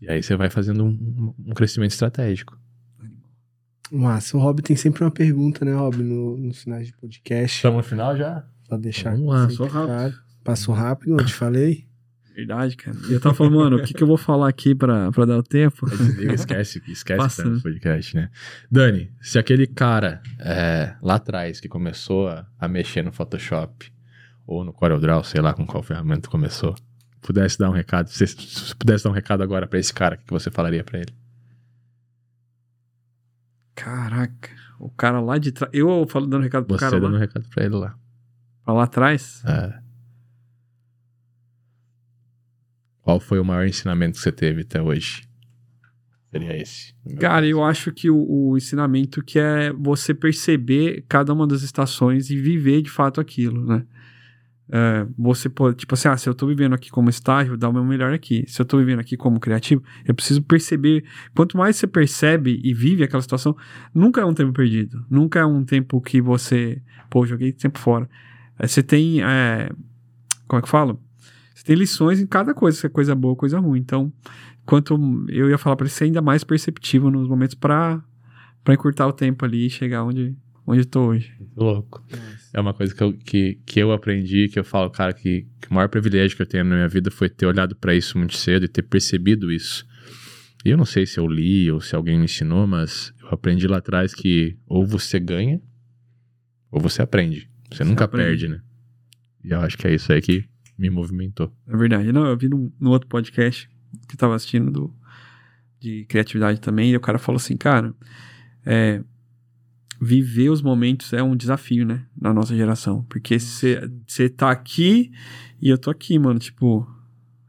E 0.00 0.08
aí 0.08 0.22
você 0.22 0.36
vai 0.36 0.48
fazendo 0.48 0.84
um, 0.84 1.34
um 1.46 1.52
crescimento 1.54 1.90
estratégico. 1.90 2.58
Massa, 3.90 4.36
o 4.36 4.40
Rob 4.40 4.60
tem 4.62 4.76
sempre 4.76 5.02
uma 5.04 5.10
pergunta, 5.10 5.64
né, 5.64 5.72
Rob, 5.74 5.96
no, 6.02 6.36
nos 6.36 6.62
finais 6.62 6.86
de 6.86 6.92
podcast. 6.96 7.56
Estamos 7.56 7.78
no 7.78 7.82
final 7.82 8.16
já? 8.16 8.44
Pra 8.68 8.76
deixar 8.76 9.12
Vamos 9.12 9.28
lá, 9.28 9.48
só 9.50 9.64
rápido. 9.64 9.86
claro. 9.86 10.14
Passou 10.44 10.74
rápido, 10.74 11.16
não 11.16 11.24
te 11.24 11.34
falei? 11.34 11.86
Verdade, 12.34 12.76
cara. 12.76 12.96
E 13.08 13.12
eu 13.12 13.20
tava 13.20 13.34
falando, 13.34 13.56
mano, 13.56 13.76
o 13.78 13.82
que, 13.82 13.92
que 13.92 14.02
eu 14.02 14.06
vou 14.06 14.16
falar 14.16 14.48
aqui 14.48 14.72
pra, 14.74 15.10
pra 15.10 15.24
dar 15.24 15.38
o 15.38 15.42
tempo? 15.42 15.88
Desliga, 15.90 16.34
esquece, 16.34 16.82
esquece 16.86 17.18
Passa, 17.18 17.44
no 17.44 17.56
né? 17.56 17.60
podcast, 17.60 18.14
né? 18.14 18.30
Dani, 18.70 19.10
se 19.20 19.38
aquele 19.38 19.66
cara 19.66 20.22
é, 20.38 20.94
lá 21.02 21.16
atrás 21.16 21.58
que 21.60 21.68
começou 21.68 22.28
a, 22.28 22.46
a 22.58 22.68
mexer 22.68 23.02
no 23.02 23.10
Photoshop 23.12 23.92
ou 24.46 24.64
no 24.64 24.72
CorelDRAW, 24.72 25.24
sei 25.24 25.40
lá 25.40 25.52
com 25.52 25.66
qual 25.66 25.82
ferramenta 25.82 26.30
começou, 26.30 26.76
pudesse 27.20 27.58
dar 27.58 27.70
um 27.70 27.72
recado, 27.74 28.08
se, 28.08 28.24
se 28.26 28.76
pudesse 28.76 29.02
dar 29.02 29.10
um 29.10 29.14
recado 29.14 29.42
agora 29.42 29.66
pra 29.66 29.78
esse 29.78 29.92
cara, 29.92 30.14
o 30.14 30.18
que 30.24 30.30
você 30.30 30.48
falaria 30.50 30.84
pra 30.84 31.00
ele? 31.00 31.12
Caraca, 33.78 34.50
o 34.80 34.90
cara 34.90 35.20
lá 35.20 35.38
de 35.38 35.52
trás. 35.52 35.72
Eu 35.72 36.04
falo 36.08 36.26
dando 36.26 36.42
recado 36.42 36.66
pro 36.66 36.76
Você 36.76 36.80
cara 36.80 36.98
dando 36.98 37.10
um 37.12 37.14
lá, 37.14 37.20
recado 37.20 37.48
pra 37.48 37.64
ele 37.64 37.76
lá. 37.76 37.96
pra 38.64 38.74
lá 38.74 38.82
atrás. 38.82 39.40
É. 39.46 39.78
Qual 43.02 43.20
foi 43.20 43.38
o 43.38 43.44
maior 43.44 43.64
ensinamento 43.66 44.16
que 44.16 44.20
você 44.20 44.32
teve 44.32 44.62
até 44.62 44.82
hoje? 44.82 45.28
Seria 46.32 46.60
esse. 46.60 46.92
Cara, 47.20 47.42
caso. 47.42 47.46
eu 47.46 47.62
acho 47.62 47.92
que 47.92 48.10
o, 48.10 48.50
o 48.50 48.56
ensinamento 48.56 49.22
que 49.22 49.38
é 49.38 49.72
você 49.72 50.12
perceber 50.12 51.04
cada 51.08 51.32
uma 51.32 51.46
das 51.46 51.62
estações 51.62 52.30
e 52.30 52.36
viver 52.36 52.82
de 52.82 52.90
fato 52.90 53.20
aquilo, 53.20 53.64
né? 53.64 53.86
É, 54.70 55.06
você 55.16 55.48
pode, 55.48 55.76
tipo 55.76 55.94
assim, 55.94 56.08
ah, 56.08 56.16
se 56.16 56.28
eu 56.28 56.34
tô 56.34 56.46
vivendo 56.46 56.74
aqui 56.74 56.90
como 56.90 57.08
estágio, 57.08 57.56
dá 57.56 57.68
o 57.68 57.72
meu 57.72 57.84
melhor 57.84 58.12
aqui. 58.12 58.44
Se 58.46 58.60
eu 58.60 58.66
tô 58.66 58.78
vivendo 58.78 59.00
aqui 59.00 59.16
como 59.16 59.40
criativo, 59.40 59.82
eu 60.04 60.14
preciso 60.14 60.42
perceber. 60.42 61.04
Quanto 61.34 61.56
mais 61.56 61.76
você 61.76 61.86
percebe 61.86 62.60
e 62.62 62.74
vive 62.74 63.02
aquela 63.02 63.22
situação, 63.22 63.56
nunca 63.94 64.20
é 64.20 64.24
um 64.24 64.34
tempo 64.34 64.52
perdido. 64.52 65.04
Nunca 65.08 65.40
é 65.40 65.46
um 65.46 65.64
tempo 65.64 66.00
que 66.00 66.20
você, 66.20 66.82
pô, 67.08 67.24
joguei 67.24 67.52
tempo 67.52 67.78
fora. 67.78 68.08
É, 68.58 68.66
você 68.66 68.82
tem, 68.82 69.22
é, 69.22 69.70
como 70.46 70.58
é 70.58 70.62
que 70.62 70.68
falo? 70.68 71.00
Você 71.54 71.64
tem 71.64 71.74
lições 71.74 72.20
em 72.20 72.26
cada 72.26 72.52
coisa, 72.52 72.78
se 72.78 72.86
é 72.86 72.88
coisa 72.90 73.14
boa 73.14 73.34
coisa 73.34 73.58
ruim. 73.58 73.80
Então, 73.80 74.12
quanto 74.66 75.24
eu 75.28 75.48
ia 75.48 75.56
falar 75.56 75.76
para 75.76 75.88
ser 75.88 76.04
ainda 76.04 76.20
mais 76.20 76.44
perceptivo 76.44 77.10
nos 77.10 77.26
momentos 77.26 77.54
para 77.54 78.02
para 78.62 78.74
encurtar 78.74 79.06
o 79.06 79.12
tempo 79.14 79.46
ali 79.46 79.64
e 79.64 79.70
chegar 79.70 80.04
onde 80.04 80.36
onde 80.68 80.80
eu 80.80 80.86
tô 80.86 81.08
hoje. 81.08 81.32
Louco. 81.56 82.04
É 82.52 82.60
uma 82.60 82.74
coisa 82.74 82.94
que 82.94 83.02
eu, 83.02 83.12
que, 83.14 83.58
que 83.64 83.80
eu 83.80 83.90
aprendi, 83.90 84.48
que 84.48 84.58
eu 84.58 84.64
falo, 84.64 84.90
cara, 84.90 85.14
que, 85.14 85.46
que 85.60 85.70
o 85.70 85.74
maior 85.74 85.88
privilégio 85.88 86.36
que 86.36 86.42
eu 86.42 86.46
tenho 86.46 86.64
na 86.64 86.76
minha 86.76 86.88
vida 86.88 87.10
foi 87.10 87.28
ter 87.28 87.46
olhado 87.46 87.74
pra 87.74 87.94
isso 87.94 88.18
muito 88.18 88.36
cedo 88.36 88.66
e 88.66 88.68
ter 88.68 88.82
percebido 88.82 89.50
isso. 89.50 89.86
E 90.64 90.70
eu 90.70 90.76
não 90.76 90.84
sei 90.84 91.06
se 91.06 91.18
eu 91.18 91.26
li 91.26 91.70
ou 91.70 91.80
se 91.80 91.96
alguém 91.96 92.18
me 92.18 92.24
ensinou, 92.24 92.66
mas 92.66 93.14
eu 93.22 93.28
aprendi 93.30 93.66
lá 93.66 93.78
atrás 93.78 94.14
que 94.14 94.58
ou 94.66 94.86
você 94.86 95.18
ganha 95.18 95.60
ou 96.70 96.80
você 96.80 97.00
aprende. 97.00 97.48
Você, 97.70 97.82
nunca 97.82 98.04
aprende. 98.04 98.28
perde, 98.28 98.48
né? 98.48 98.60
E 99.42 99.50
eu 99.50 99.60
acho 99.60 99.78
que 99.78 99.86
é 99.86 99.94
isso 99.94 100.12
aí 100.12 100.20
que 100.20 100.44
me 100.76 100.90
movimentou. 100.90 101.50
É 101.66 101.76
verdade. 101.76 102.12
Não, 102.12 102.26
eu 102.26 102.36
vi 102.36 102.48
num, 102.48 102.70
num 102.78 102.90
outro 102.90 103.08
podcast 103.08 103.68
que 104.06 104.14
eu 104.14 104.18
tava 104.18 104.34
assistindo 104.34 104.70
do, 104.70 104.94
de 105.80 106.04
criatividade 106.04 106.60
também, 106.60 106.90
e 106.90 106.96
o 106.96 107.00
cara 107.00 107.18
falou 107.18 107.36
assim, 107.36 107.56
cara, 107.56 107.94
é, 108.66 109.02
viver 110.00 110.50
os 110.50 110.62
momentos 110.62 111.12
é 111.12 111.22
um 111.22 111.36
desafio, 111.36 111.84
né? 111.86 112.04
Na 112.20 112.32
nossa 112.32 112.54
geração. 112.56 113.04
Porque 113.08 113.38
você 113.38 114.28
tá 114.36 114.50
aqui 114.50 115.10
e 115.60 115.68
eu 115.68 115.78
tô 115.78 115.90
aqui, 115.90 116.18
mano. 116.18 116.38
Tipo, 116.38 116.88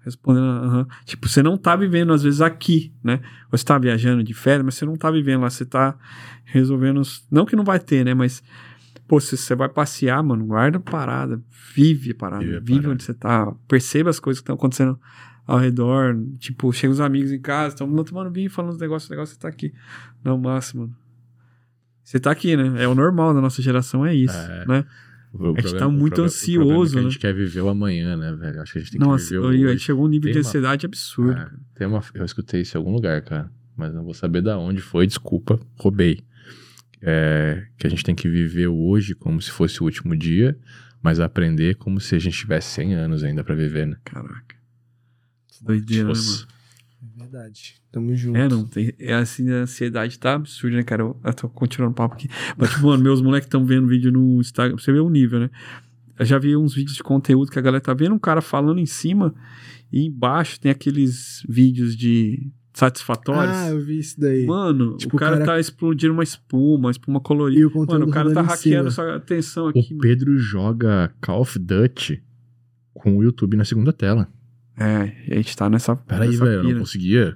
respondendo, 0.04 0.46
aham. 0.46 0.88
Tipo, 1.06 1.28
você 1.28 1.44
não 1.44 1.58
tá 1.58 1.76
vivendo, 1.76 2.12
às 2.14 2.24
vezes, 2.24 2.42
aqui, 2.42 2.94
né? 3.04 3.20
Você 3.52 3.64
tá 3.64 3.78
viajando 3.78 4.24
de 4.24 4.34
férias, 4.34 4.66
mas 4.66 4.76
você 4.76 4.86
não 4.86 4.96
tá 4.96 5.12
vivendo 5.12 5.42
lá. 5.42 5.50
Você 5.50 5.66
tá 5.66 5.98
resolvendo. 6.46 7.00
os- 7.00 7.26
Não 7.30 7.46
que 7.46 7.56
não 7.56 7.64
vai 7.64 7.80
ter, 7.80 8.04
né? 8.04 8.14
Mas, 8.14 8.42
pô, 9.08 9.20
se 9.20 9.38
você 9.38 9.54
vai 9.56 9.70
passear, 9.70 10.22
mano, 10.24 10.46
guarda 10.46 10.78
a 10.78 10.82
parada. 10.82 11.42
Vive 11.76 12.12
a 12.12 12.16
parada. 12.16 12.44
Vive 12.44 12.56
a 12.56 12.60
Vive, 12.60 12.72
parada. 12.74 12.94
onde 12.94 13.04
você 13.04 13.14
tá. 13.14 13.54
Perceba 13.68 14.10
as 14.10 14.20
coisas 14.20 14.40
que 14.40 14.44
estão 14.44 14.56
acontecendo 14.56 15.00
ao 15.46 15.60
redor. 15.60 16.18
Tipo, 16.40 16.72
chega 16.74 16.92
os 16.94 17.00
amigos 17.00 17.32
em 17.32 17.40
casa, 17.40 17.76
estão 17.76 18.04
tomando 18.04 18.32
vinho, 18.32 18.50
falando 18.50 18.72
os 18.74 18.80
negócios, 18.80 19.10
negócio, 19.10 19.36
você 19.36 19.40
tá 19.42 19.48
aqui. 19.48 19.72
Não, 20.24 20.38
máximo, 20.38 20.82
mano. 20.84 20.96
Você 22.10 22.20
tá 22.20 22.32
aqui, 22.32 22.58
né? 22.58 22.84
É 22.84 22.88
o 22.88 22.96
normal 22.96 23.36
da 23.36 23.40
nossa 23.42 23.62
geração, 23.62 24.04
é 24.04 24.16
isso, 24.16 24.36
É. 24.36 24.66
né? 24.68 24.86
O 25.32 25.50
gente 25.50 25.56
tá 25.58 25.62
problema- 25.62 25.88
o 25.88 25.92
muito 25.92 26.16
problema- 26.16 26.26
ansioso, 26.26 26.92
é 26.92 26.94
que 26.94 26.98
A 26.98 27.02
né? 27.04 27.10
gente 27.12 27.20
quer 27.20 27.34
viver 27.36 27.62
o 27.62 27.70
amanhã, 27.70 28.18
né, 28.18 28.34
velho? 28.36 28.62
Acho 28.64 28.72
que 28.74 28.80
a 28.80 28.82
gente 28.82 28.92
tem 28.94 29.00
Nossa, 29.00 29.26
que 29.26 29.30
viver 29.36 29.46
o 29.46 29.48
aí 29.50 29.66
hoje. 29.68 29.80
chegou 29.84 30.06
um 30.06 30.08
nível 30.08 30.24
Tem 30.24 30.32
de 30.34 30.40
uma- 30.40 30.48
ansiedade 30.50 30.86
absurdo. 30.88 31.40
É, 31.40 31.50
tem 31.76 31.86
uma, 31.86 32.02
eu 32.16 32.26
escutei 32.26 32.62
isso 32.62 32.76
em 32.76 32.80
algum 32.80 32.92
lugar, 32.92 33.22
cara. 33.22 33.52
Mas 33.78 33.94
não 33.94 34.04
vou 34.04 34.16
saber 34.16 34.42
da 34.42 34.58
onde 34.58 34.82
foi, 34.82 35.06
desculpa, 35.06 35.60
roubei. 35.78 36.20
É, 37.00 37.64
que 37.78 37.86
a 37.86 37.90
gente 37.92 38.04
tem 38.04 38.16
que 38.16 38.28
viver 38.28 38.68
o 38.68 38.76
hoje 38.88 39.14
como 39.14 39.40
se 39.40 39.52
fosse 39.52 39.80
o 39.82 39.86
último 39.86 40.18
dia, 40.18 40.58
mas 41.04 41.20
aprender 41.20 41.76
como 41.76 42.00
se 42.00 42.16
a 42.16 42.20
gente 42.20 42.36
tivesse 42.40 42.72
100 42.74 42.96
anos 42.96 43.24
ainda 43.24 43.44
pra 43.44 43.54
viver, 43.54 43.86
né? 43.86 43.96
Caraca. 44.04 44.56
Doideira, 45.62 46.08
né, 46.08 46.14
Tipo, 46.14 46.26
mano? 46.26 46.48
Verdade. 47.32 47.76
Tamo 47.92 48.16
junto. 48.16 48.38
É, 48.38 48.48
não, 48.48 48.66
tem, 48.66 48.94
é 49.00 49.14
assim, 49.14 49.50
a 49.52 49.62
ansiedade 49.62 50.18
tá 50.20 50.36
absurda, 50.36 50.78
né, 50.78 50.84
cara? 50.84 51.04
Eu, 51.04 51.20
eu 51.24 51.34
tô 51.34 51.50
continuando 51.50 51.92
o 51.94 51.96
papo 51.96 52.16
aqui. 52.16 52.28
Mas, 52.58 52.70
tipo, 52.72 52.88
mano, 52.88 53.04
meus 53.04 53.22
moleques 53.22 53.46
estão 53.48 53.66
vendo 53.66 53.88
vídeo 53.88 54.12
no 54.12 54.40
Instagram, 54.40 54.76
pra 54.76 54.84
você 54.84 54.92
ver 54.92 55.00
o 55.02 55.10
nível, 55.10 55.40
né? 55.40 55.50
Eu 56.18 56.26
já 56.26 56.38
vi 56.38 56.56
uns 56.56 56.74
vídeos 56.74 56.96
de 56.98 57.04
conteúdo 57.04 57.52
que 57.52 57.58
a 57.60 57.62
galera 57.62 57.82
tá 57.82 57.94
vendo 57.94 58.14
um 58.16 58.20
cara 58.20 58.42
falando 58.42 58.80
em 58.80 58.86
cima 58.86 59.34
e 59.92 60.06
embaixo 60.06 60.60
tem 60.60 60.70
aqueles 60.70 61.44
vídeos 61.48 61.96
de 61.96 62.52
satisfatórios. 62.74 63.56
Ah, 63.56 63.70
eu 63.70 63.80
vi 63.80 64.00
isso 64.00 64.20
daí. 64.20 64.46
Mano, 64.46 64.98
Tipo, 64.98 65.16
o 65.16 65.20
cara, 65.20 65.36
o 65.36 65.40
cara- 65.40 65.54
tá 65.54 65.60
explodindo 65.60 66.14
uma 66.14 66.24
espuma, 66.24 66.86
uma 66.88 66.92
espuma 66.92 67.20
colorida. 67.22 67.62
e 67.62 67.66
o 67.66 67.72
conteúdo 67.72 68.00
Mano, 68.02 68.12
o 68.12 68.14
cara 68.14 68.34
tá 68.34 68.42
hackeando 68.42 68.92
sua 68.92 69.16
atenção 69.16 69.68
aqui, 69.70 69.80
O 69.80 69.90
mano. 69.90 70.02
Pedro 70.02 70.38
joga 70.38 71.14
Call 71.22 71.42
of 71.42 71.58
Duty 71.58 72.22
com 72.94 73.18
o 73.18 73.24
YouTube 73.24 73.56
na 73.56 73.64
segunda 73.66 73.94
tela. 73.94 74.28
É, 74.80 75.34
a 75.34 75.36
gente 75.36 75.56
tá 75.58 75.70
nessa. 75.70 75.96
Peraí, 75.96 76.36
velho, 76.36 76.52
eu 76.52 76.64
não 76.74 76.80
conseguia. 76.80 77.36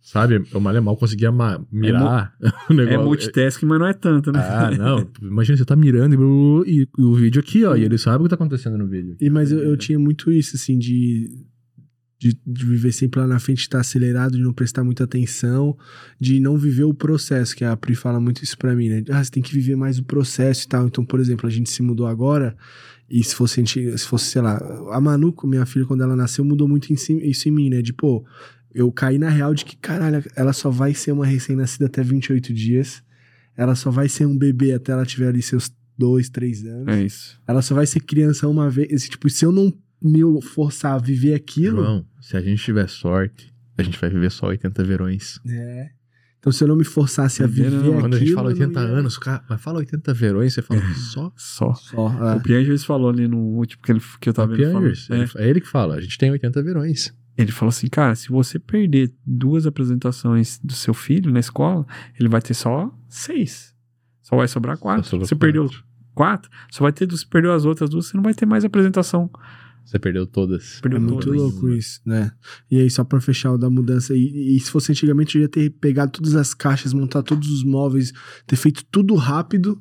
Sabe, 0.00 0.40
eu 0.54 0.60
mal 0.60 0.76
e 0.76 0.80
mal 0.80 0.96
conseguia 0.96 1.32
ma- 1.32 1.60
mirar 1.72 2.32
o 2.70 2.72
É 2.72 2.76
negócio. 2.76 3.04
multitasking, 3.06 3.66
mas 3.66 3.78
não 3.80 3.86
é 3.88 3.92
tanto, 3.92 4.30
né? 4.30 4.38
Ah, 4.40 4.70
não. 4.70 5.10
Imagina, 5.20 5.56
você 5.58 5.64
tá 5.64 5.74
mirando 5.74 6.64
e, 6.64 6.82
e 6.82 7.02
o 7.02 7.14
vídeo 7.14 7.40
aqui, 7.40 7.64
ó. 7.64 7.74
E 7.74 7.82
ele 7.82 7.98
sabe 7.98 8.20
o 8.20 8.22
que 8.22 8.28
tá 8.28 8.36
acontecendo 8.36 8.78
no 8.78 8.86
vídeo. 8.86 9.16
E, 9.20 9.28
mas 9.28 9.50
eu, 9.50 9.58
eu 9.58 9.76
tinha 9.76 9.98
muito 9.98 10.30
isso, 10.30 10.54
assim, 10.54 10.78
de, 10.78 11.28
de, 12.20 12.38
de 12.46 12.64
viver 12.64 12.92
sempre 12.92 13.18
lá 13.18 13.26
na 13.26 13.40
frente, 13.40 13.62
estar 13.62 13.80
acelerado, 13.80 14.36
de 14.36 14.42
não 14.44 14.52
prestar 14.52 14.84
muita 14.84 15.02
atenção, 15.02 15.76
de 16.20 16.38
não 16.38 16.56
viver 16.56 16.84
o 16.84 16.94
processo, 16.94 17.56
que 17.56 17.64
a 17.64 17.76
Pri 17.76 17.96
fala 17.96 18.20
muito 18.20 18.44
isso 18.44 18.56
pra 18.56 18.76
mim, 18.76 18.88
né? 18.88 19.02
Ah, 19.10 19.24
você 19.24 19.30
tem 19.32 19.42
que 19.42 19.52
viver 19.52 19.74
mais 19.74 19.98
o 19.98 20.04
processo 20.04 20.66
e 20.66 20.68
tal. 20.68 20.86
Então, 20.86 21.04
por 21.04 21.18
exemplo, 21.18 21.48
a 21.48 21.50
gente 21.50 21.68
se 21.68 21.82
mudou 21.82 22.06
agora, 22.06 22.56
e 23.08 23.22
se 23.22 23.34
fosse, 23.34 23.64
se 23.66 24.06
fosse 24.06 24.26
sei 24.26 24.42
lá, 24.42 24.56
a 24.92 25.00
Manu, 25.00 25.34
minha 25.44 25.64
filha, 25.64 25.86
quando 25.86 26.02
ela 26.02 26.16
nasceu, 26.16 26.44
mudou 26.44 26.68
muito 26.68 26.92
isso 26.92 27.48
em 27.48 27.52
mim, 27.52 27.70
né? 27.70 27.80
De, 27.80 27.92
pô, 27.92 28.24
eu 28.74 28.90
caí 28.90 29.18
na 29.18 29.28
real 29.28 29.54
de 29.54 29.64
que, 29.64 29.76
caralho, 29.76 30.22
ela 30.34 30.52
só 30.52 30.70
vai 30.70 30.92
ser 30.92 31.12
uma 31.12 31.24
recém-nascida 31.24 31.86
até 31.86 32.02
28 32.02 32.52
dias, 32.52 33.02
ela 33.56 33.74
só 33.74 33.90
vai 33.90 34.08
ser 34.08 34.26
um 34.26 34.36
bebê 34.36 34.72
até 34.72 34.92
ela 34.92 35.06
tiver 35.06 35.28
ali 35.28 35.40
seus 35.40 35.70
dois, 35.96 36.28
três 36.28 36.64
anos. 36.64 36.88
É 36.88 37.02
isso. 37.02 37.40
Ela 37.46 37.62
só 37.62 37.74
vai 37.74 37.86
ser 37.86 38.00
criança 38.00 38.46
uma 38.48 38.68
vez. 38.68 38.92
Esse, 38.92 39.08
Tipo, 39.08 39.30
se 39.30 39.44
eu 39.44 39.52
não 39.52 39.72
me 40.02 40.20
forçar 40.42 40.94
a 40.94 40.98
viver 40.98 41.34
aquilo. 41.34 41.82
João, 41.82 42.06
se 42.20 42.36
a 42.36 42.40
gente 42.40 42.62
tiver 42.62 42.88
sorte, 42.88 43.54
a 43.78 43.82
gente 43.82 43.98
vai 43.98 44.10
viver 44.10 44.30
só 44.30 44.48
80 44.48 44.84
verões. 44.84 45.40
É. 45.48 45.90
Então, 46.46 46.52
se 46.52 46.62
eu 46.62 46.68
não 46.68 46.76
me 46.76 46.84
forçasse 46.84 47.42
a 47.42 47.46
Viver 47.48 47.70
viver 47.70 47.74
não, 47.74 47.80
aquilo. 47.88 48.00
Quando 48.02 48.14
a 48.14 48.18
gente 48.20 48.32
fala 48.32 48.50
eu 48.52 48.54
não 48.56 48.62
80 48.66 48.80
ia- 48.80 48.86
anos, 48.86 49.16
o 49.16 49.20
cara, 49.20 49.44
mas 49.48 49.60
fala 49.60 49.78
80 49.78 50.14
verões, 50.14 50.54
você 50.54 50.62
fala 50.62 50.80
só. 50.94 51.32
Só. 51.36 51.74
Só. 51.74 52.06
O 52.08 52.28
é. 52.36 52.38
Piangers 52.38 52.84
falou 52.84 53.10
ali 53.10 53.26
no 53.26 53.36
último 53.38 53.82
que, 53.82 53.90
ele, 53.90 54.00
que 54.20 54.28
eu 54.28 54.32
tava 54.32 54.54
vendo. 54.54 54.70
Piangers. 54.70 55.10
É, 55.10 55.14
Ele- 55.16 55.30
É 55.38 55.48
ele 55.50 55.60
que 55.60 55.66
fala, 55.68 55.96
a 55.96 56.00
gente 56.00 56.16
tem 56.16 56.30
80 56.30 56.62
verões. 56.62 57.12
ele 57.36 57.50
falou 57.50 57.70
assim, 57.70 57.88
cara, 57.88 58.14
se 58.14 58.28
você 58.28 58.60
perder 58.60 59.12
duas 59.26 59.66
apresentações 59.66 60.60
do 60.62 60.72
seu 60.72 60.94
filho 60.94 61.32
na 61.32 61.40
escola, 61.40 61.84
ele 62.18 62.28
vai 62.28 62.40
ter 62.40 62.54
só 62.54 62.96
seis. 63.08 63.74
Só 64.22 64.36
vai 64.36 64.46
sobrar 64.46 64.78
quatro. 64.78 65.02
Só 65.02 65.10
sobrou 65.10 65.26
você 65.26 65.34
perdeu 65.34 65.64
quatro. 65.64 65.84
quatro, 66.14 66.50
só 66.70 66.84
vai 66.84 66.92
ter, 66.92 67.10
se 67.12 67.26
perdeu 67.26 67.52
as 67.52 67.64
outras 67.64 67.90
duas, 67.90 68.06
você 68.06 68.16
não 68.16 68.22
vai 68.22 68.34
ter 68.34 68.46
mais 68.46 68.64
apresentação. 68.64 69.28
Você 69.86 69.98
perdeu 69.98 70.26
todas. 70.26 70.80
Perdeu 70.80 70.98
É 70.98 71.00
muito 71.00 71.26
todas. 71.26 71.40
louco 71.40 71.68
isso, 71.70 72.00
né? 72.04 72.32
E 72.70 72.80
aí, 72.80 72.90
só 72.90 73.04
pra 73.04 73.20
fechar 73.20 73.52
o 73.52 73.58
da 73.58 73.70
mudança, 73.70 74.12
e, 74.14 74.56
e 74.56 74.60
se 74.60 74.70
fosse 74.70 74.90
antigamente, 74.92 75.36
eu 75.38 75.42
ia 75.42 75.48
ter 75.48 75.70
pegado 75.70 76.10
todas 76.12 76.34
as 76.34 76.52
caixas, 76.52 76.92
montar 76.92 77.22
todos 77.22 77.48
os 77.48 77.62
móveis, 77.64 78.12
ter 78.46 78.56
feito 78.56 78.84
tudo 78.90 79.14
rápido 79.14 79.80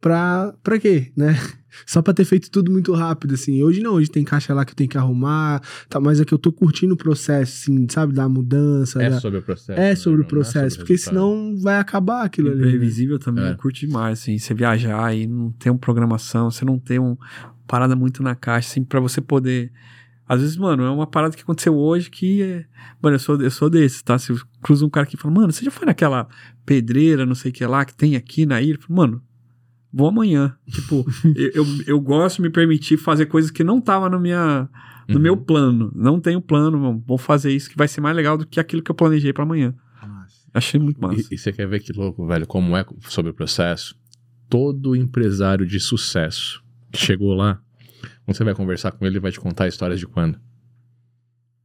pra. 0.00 0.54
pra 0.62 0.78
quê, 0.78 1.12
né? 1.16 1.34
Só 1.86 2.00
pra 2.00 2.14
ter 2.14 2.24
feito 2.24 2.50
tudo 2.50 2.72
muito 2.72 2.92
rápido, 2.94 3.34
assim. 3.34 3.62
Hoje 3.62 3.80
não, 3.82 3.92
hoje 3.94 4.10
tem 4.10 4.24
caixa 4.24 4.54
lá 4.54 4.64
que 4.64 4.72
eu 4.72 4.76
tenho 4.76 4.88
que 4.88 4.96
arrumar, 4.96 5.60
tá, 5.88 6.00
mas 6.00 6.18
é 6.18 6.24
que 6.24 6.32
eu 6.32 6.38
tô 6.38 6.50
curtindo 6.50 6.94
o 6.94 6.96
processo, 6.96 7.62
assim, 7.70 7.86
sabe? 7.90 8.14
Da 8.14 8.28
mudança. 8.28 9.02
É 9.02 9.10
da- 9.10 9.20
sobre 9.20 9.38
o 9.38 9.42
processo. 9.42 9.72
É 9.72 9.90
né, 9.90 9.94
sobre 9.94 10.20
o? 10.20 10.22
Não 10.22 10.26
é 10.26 10.28
processo, 10.30 10.76
sobre 10.76 10.78
porque 10.86 10.98
senão 10.98 11.56
vai 11.60 11.76
acabar 11.78 12.24
aquilo 12.24 12.48
ali. 12.50 12.60
né? 12.62 12.66
Imprevisível 12.68 13.18
também, 13.18 13.44
É. 13.44 13.50
eu 13.52 13.56
curto 13.56 13.80
demais, 13.80 14.18
assim, 14.20 14.38
você 14.38 14.54
viajar 14.54 15.14
e 15.14 15.26
não 15.26 15.52
ter 15.52 15.70
uma 15.70 15.78
programação, 15.78 16.50
você 16.50 16.64
não 16.64 16.78
ter 16.78 16.98
uma 16.98 17.18
parada 17.68 17.94
muito 17.94 18.22
na 18.22 18.34
caixa, 18.34 18.70
assim, 18.70 18.82
pra 18.82 18.98
você 18.98 19.20
poder... 19.20 19.70
Às 20.26 20.40
vezes, 20.42 20.56
mano, 20.56 20.82
é 20.82 20.90
uma 20.90 21.06
parada 21.06 21.34
que 21.34 21.42
aconteceu 21.42 21.74
hoje 21.74 22.10
que 22.10 22.42
é... 22.42 22.64
Mano, 23.00 23.14
eu 23.14 23.20
sou, 23.20 23.40
eu 23.40 23.50
sou 23.50 23.70
desse, 23.70 24.04
tá? 24.04 24.18
Se 24.18 24.34
cruza 24.60 24.84
um 24.84 24.90
cara 24.90 25.06
aqui 25.06 25.14
e 25.16 25.18
fala, 25.18 25.34
mano, 25.34 25.52
você 25.52 25.64
já 25.64 25.70
foi 25.70 25.86
naquela 25.86 26.28
pedreira, 26.66 27.24
não 27.24 27.34
sei 27.34 27.50
o 27.50 27.54
que 27.54 27.64
lá, 27.64 27.84
que 27.84 27.94
tem 27.94 28.14
aqui 28.16 28.44
na 28.44 28.60
ilha? 28.60 28.74
Eu 28.74 28.80
falo, 28.80 28.96
mano, 28.96 29.22
vou 29.92 30.08
amanhã. 30.08 30.54
Tipo, 30.70 31.06
eu, 31.34 31.50
eu, 31.54 31.66
eu 31.86 32.00
gosto 32.00 32.36
de 32.36 32.42
me 32.42 32.50
permitir 32.50 32.98
fazer 32.98 33.26
coisas 33.26 33.50
que 33.50 33.64
não 33.64 33.80
tava 33.80 34.08
no, 34.10 34.20
minha, 34.20 34.68
no 35.08 35.16
Uhum. 35.16 35.22
meu 35.22 35.36
plano. 35.36 35.90
Não 35.94 36.20
tenho 36.20 36.42
plano, 36.42 36.78
mano, 36.78 37.02
vou 37.06 37.16
fazer 37.16 37.50
isso 37.52 37.70
que 37.70 37.76
vai 37.78 37.88
ser 37.88 38.02
mais 38.02 38.14
legal 38.14 38.36
do 38.36 38.46
que 38.46 38.60
aquilo 38.60 38.82
que 38.82 38.90
eu 38.90 38.94
planejei 38.94 39.32
pra 39.32 39.44
amanhã. 39.44 39.74
Achei 40.52 40.78
muito 40.80 41.00
massa. 41.00 41.28
E, 41.30 41.34
e 41.34 41.38
você 41.38 41.52
quer 41.52 41.66
ver 41.66 41.80
que 41.80 41.92
louco, 41.92 42.26
velho, 42.26 42.46
como 42.46 42.76
é 42.76 42.84
sobre 43.08 43.30
o 43.30 43.34
processo? 43.34 43.94
Todo 44.48 44.96
empresário 44.96 45.66
de 45.66 45.78
sucesso 45.80 46.62
chegou 46.94 47.34
lá, 47.34 47.60
quando 48.24 48.36
você 48.36 48.44
vai 48.44 48.54
conversar 48.54 48.92
com 48.92 49.04
ele, 49.04 49.14
ele 49.14 49.20
vai 49.20 49.32
te 49.32 49.40
contar 49.40 49.66
histórias 49.68 49.98
de 50.00 50.06
quando? 50.06 50.38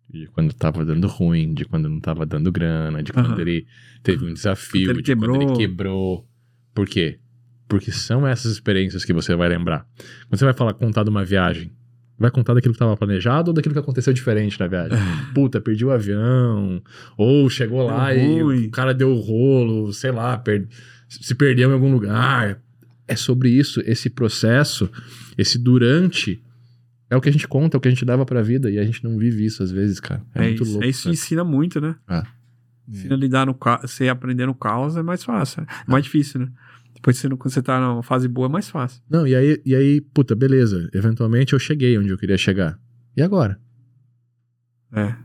De 0.10 0.28
quando 0.28 0.54
tava 0.54 0.86
dando 0.86 1.08
ruim, 1.08 1.54
de 1.54 1.66
quando 1.66 1.90
não 1.90 2.00
tava 2.00 2.26
dando 2.26 2.52
grana, 2.52 3.02
de 3.02 3.12
quando 3.12 3.32
Aham. 3.32 3.42
ele 3.42 3.66
teve 4.04 4.26
um 4.26 4.34
desafio, 4.34 4.88
Quando 4.94 5.02
de 5.02 5.16
quando 5.16 5.36
ele 5.36 5.46
quebrou. 5.46 5.58
quebrou. 5.58 6.30
Por 6.74 6.88
quê? 6.88 7.20
Porque 7.68 7.92
são 7.92 8.28
essas 8.28 8.52
experiências 8.52 9.04
que 9.06 9.14
você 9.14 9.36
vai 9.36 9.50
lembrar. 9.50 9.88
Quando 10.28 10.38
você 10.38 10.46
vai 10.46 10.54
falar, 10.54 10.74
contar 10.76 11.04
de 11.04 11.10
uma 11.10 11.26
viagem, 11.26 11.72
vai 12.20 12.30
contar 12.30 12.54
daquilo 12.54 12.74
que 12.74 12.76
estava 12.76 12.96
planejado 12.96 13.50
ou 13.50 13.54
daquilo 13.56 13.74
que 13.74 13.80
aconteceu 13.80 14.14
diferente 14.14 14.60
na 14.60 14.68
viagem? 14.68 14.98
Puta, 15.34 15.60
perdi 15.60 15.84
o 15.84 15.90
avião, 15.92 16.82
ou 17.18 17.50
chegou 17.50 17.84
lá 17.84 18.14
Deu 18.14 18.22
e 18.22 18.42
ruim. 18.42 18.68
o 18.68 18.72
cara 18.72 18.94
deu 18.94 19.14
rolo, 19.16 19.92
sei 19.94 20.12
lá, 20.12 20.38
per- 20.38 20.68
se 21.10 21.34
perdeu 21.34 21.72
em 21.72 21.74
algum 21.74 21.92
lugar. 21.92 22.62
É 23.14 23.16
sobre 23.16 23.50
isso, 23.50 23.82
esse 23.86 24.10
processo, 24.10 24.90
esse 25.38 25.58
durante 25.58 26.42
É 27.10 27.16
o 27.16 27.22
que 27.22 27.30
a 27.30 27.32
gente 27.32 27.48
conta, 27.48 27.76
é 27.76 27.78
o 27.78 27.82
que 27.82 27.88
a 27.88 27.92
gente 27.92 28.04
dava 28.06 28.26
pra 28.26 28.42
vida 28.42 28.72
e 28.72 28.80
a 28.80 28.84
gente 28.84 29.04
não 29.04 29.18
vive 29.18 29.46
isso 29.46 29.62
às 29.62 29.72
vezes, 29.72 30.00
cara. 30.00 30.24
É, 30.34 30.40
É, 30.40 30.48
muito 30.48 30.64
isso, 30.64 30.72
louco. 30.72 30.86
é 30.86 30.90
isso 30.90 31.04
cara. 31.04 31.14
ensina 31.14 31.44
muito, 31.44 31.80
né? 31.80 31.96
É. 32.10 32.24
Ensina 32.88 33.14
a 33.14 33.18
lidar 33.18 33.46
no 33.46 33.54
caos. 33.54 33.92
Você 33.92 34.10
aprender 34.10 34.46
no 34.48 34.56
caos 34.56 34.98
é 34.98 35.04
mais 35.04 35.24
fácil. 35.24 35.62
É 35.62 35.92
mais 35.92 36.04
difícil, 36.04 36.40
né? 36.42 36.48
Depois, 36.96 37.18
você, 37.18 37.30
quando 37.30 37.50
você 37.54 37.62
tá 37.62 37.80
numa 37.80 38.02
fase 38.04 38.28
boa, 38.28 38.48
é 38.48 38.52
mais 38.52 38.68
fácil. 38.70 39.02
Não, 39.10 39.28
e 39.28 39.36
aí, 39.36 39.62
e 39.66 39.76
aí, 39.76 40.02
puta, 40.02 40.36
beleza. 40.36 40.90
Eventualmente 40.94 41.54
eu 41.54 41.60
cheguei 41.60 41.98
onde 41.98 42.10
eu 42.10 42.18
queria 42.18 42.38
chegar. 42.38 42.80
E 43.16 43.22
agora? 43.22 43.60
É. 44.92 45.16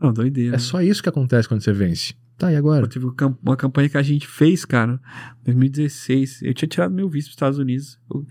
Não, 0.00 0.12
doideira. 0.12 0.56
É 0.56 0.58
só 0.58 0.80
isso 0.82 1.02
que 1.02 1.08
acontece 1.08 1.48
quando 1.48 1.62
você 1.62 1.72
vence. 1.72 2.14
Tá, 2.40 2.50
e 2.50 2.56
agora? 2.56 2.88
Teve 2.88 3.04
uma 3.04 3.14
cam- 3.14 3.36
uma 3.42 3.54
campanha 3.56 3.88
que 3.90 3.98
a 3.98 4.02
gente 4.02 4.26
fez, 4.26 4.64
cara, 4.64 4.98
em 5.42 5.44
2016. 5.44 6.40
Eu 6.42 6.54
tinha 6.54 6.68
tirado 6.68 6.94
meu 6.94 7.06
visto 7.08 7.26
para 7.26 7.30
os 7.32 7.34
Estados 7.36 7.58
Unidos. 7.58 7.98
Eu 8.10 8.26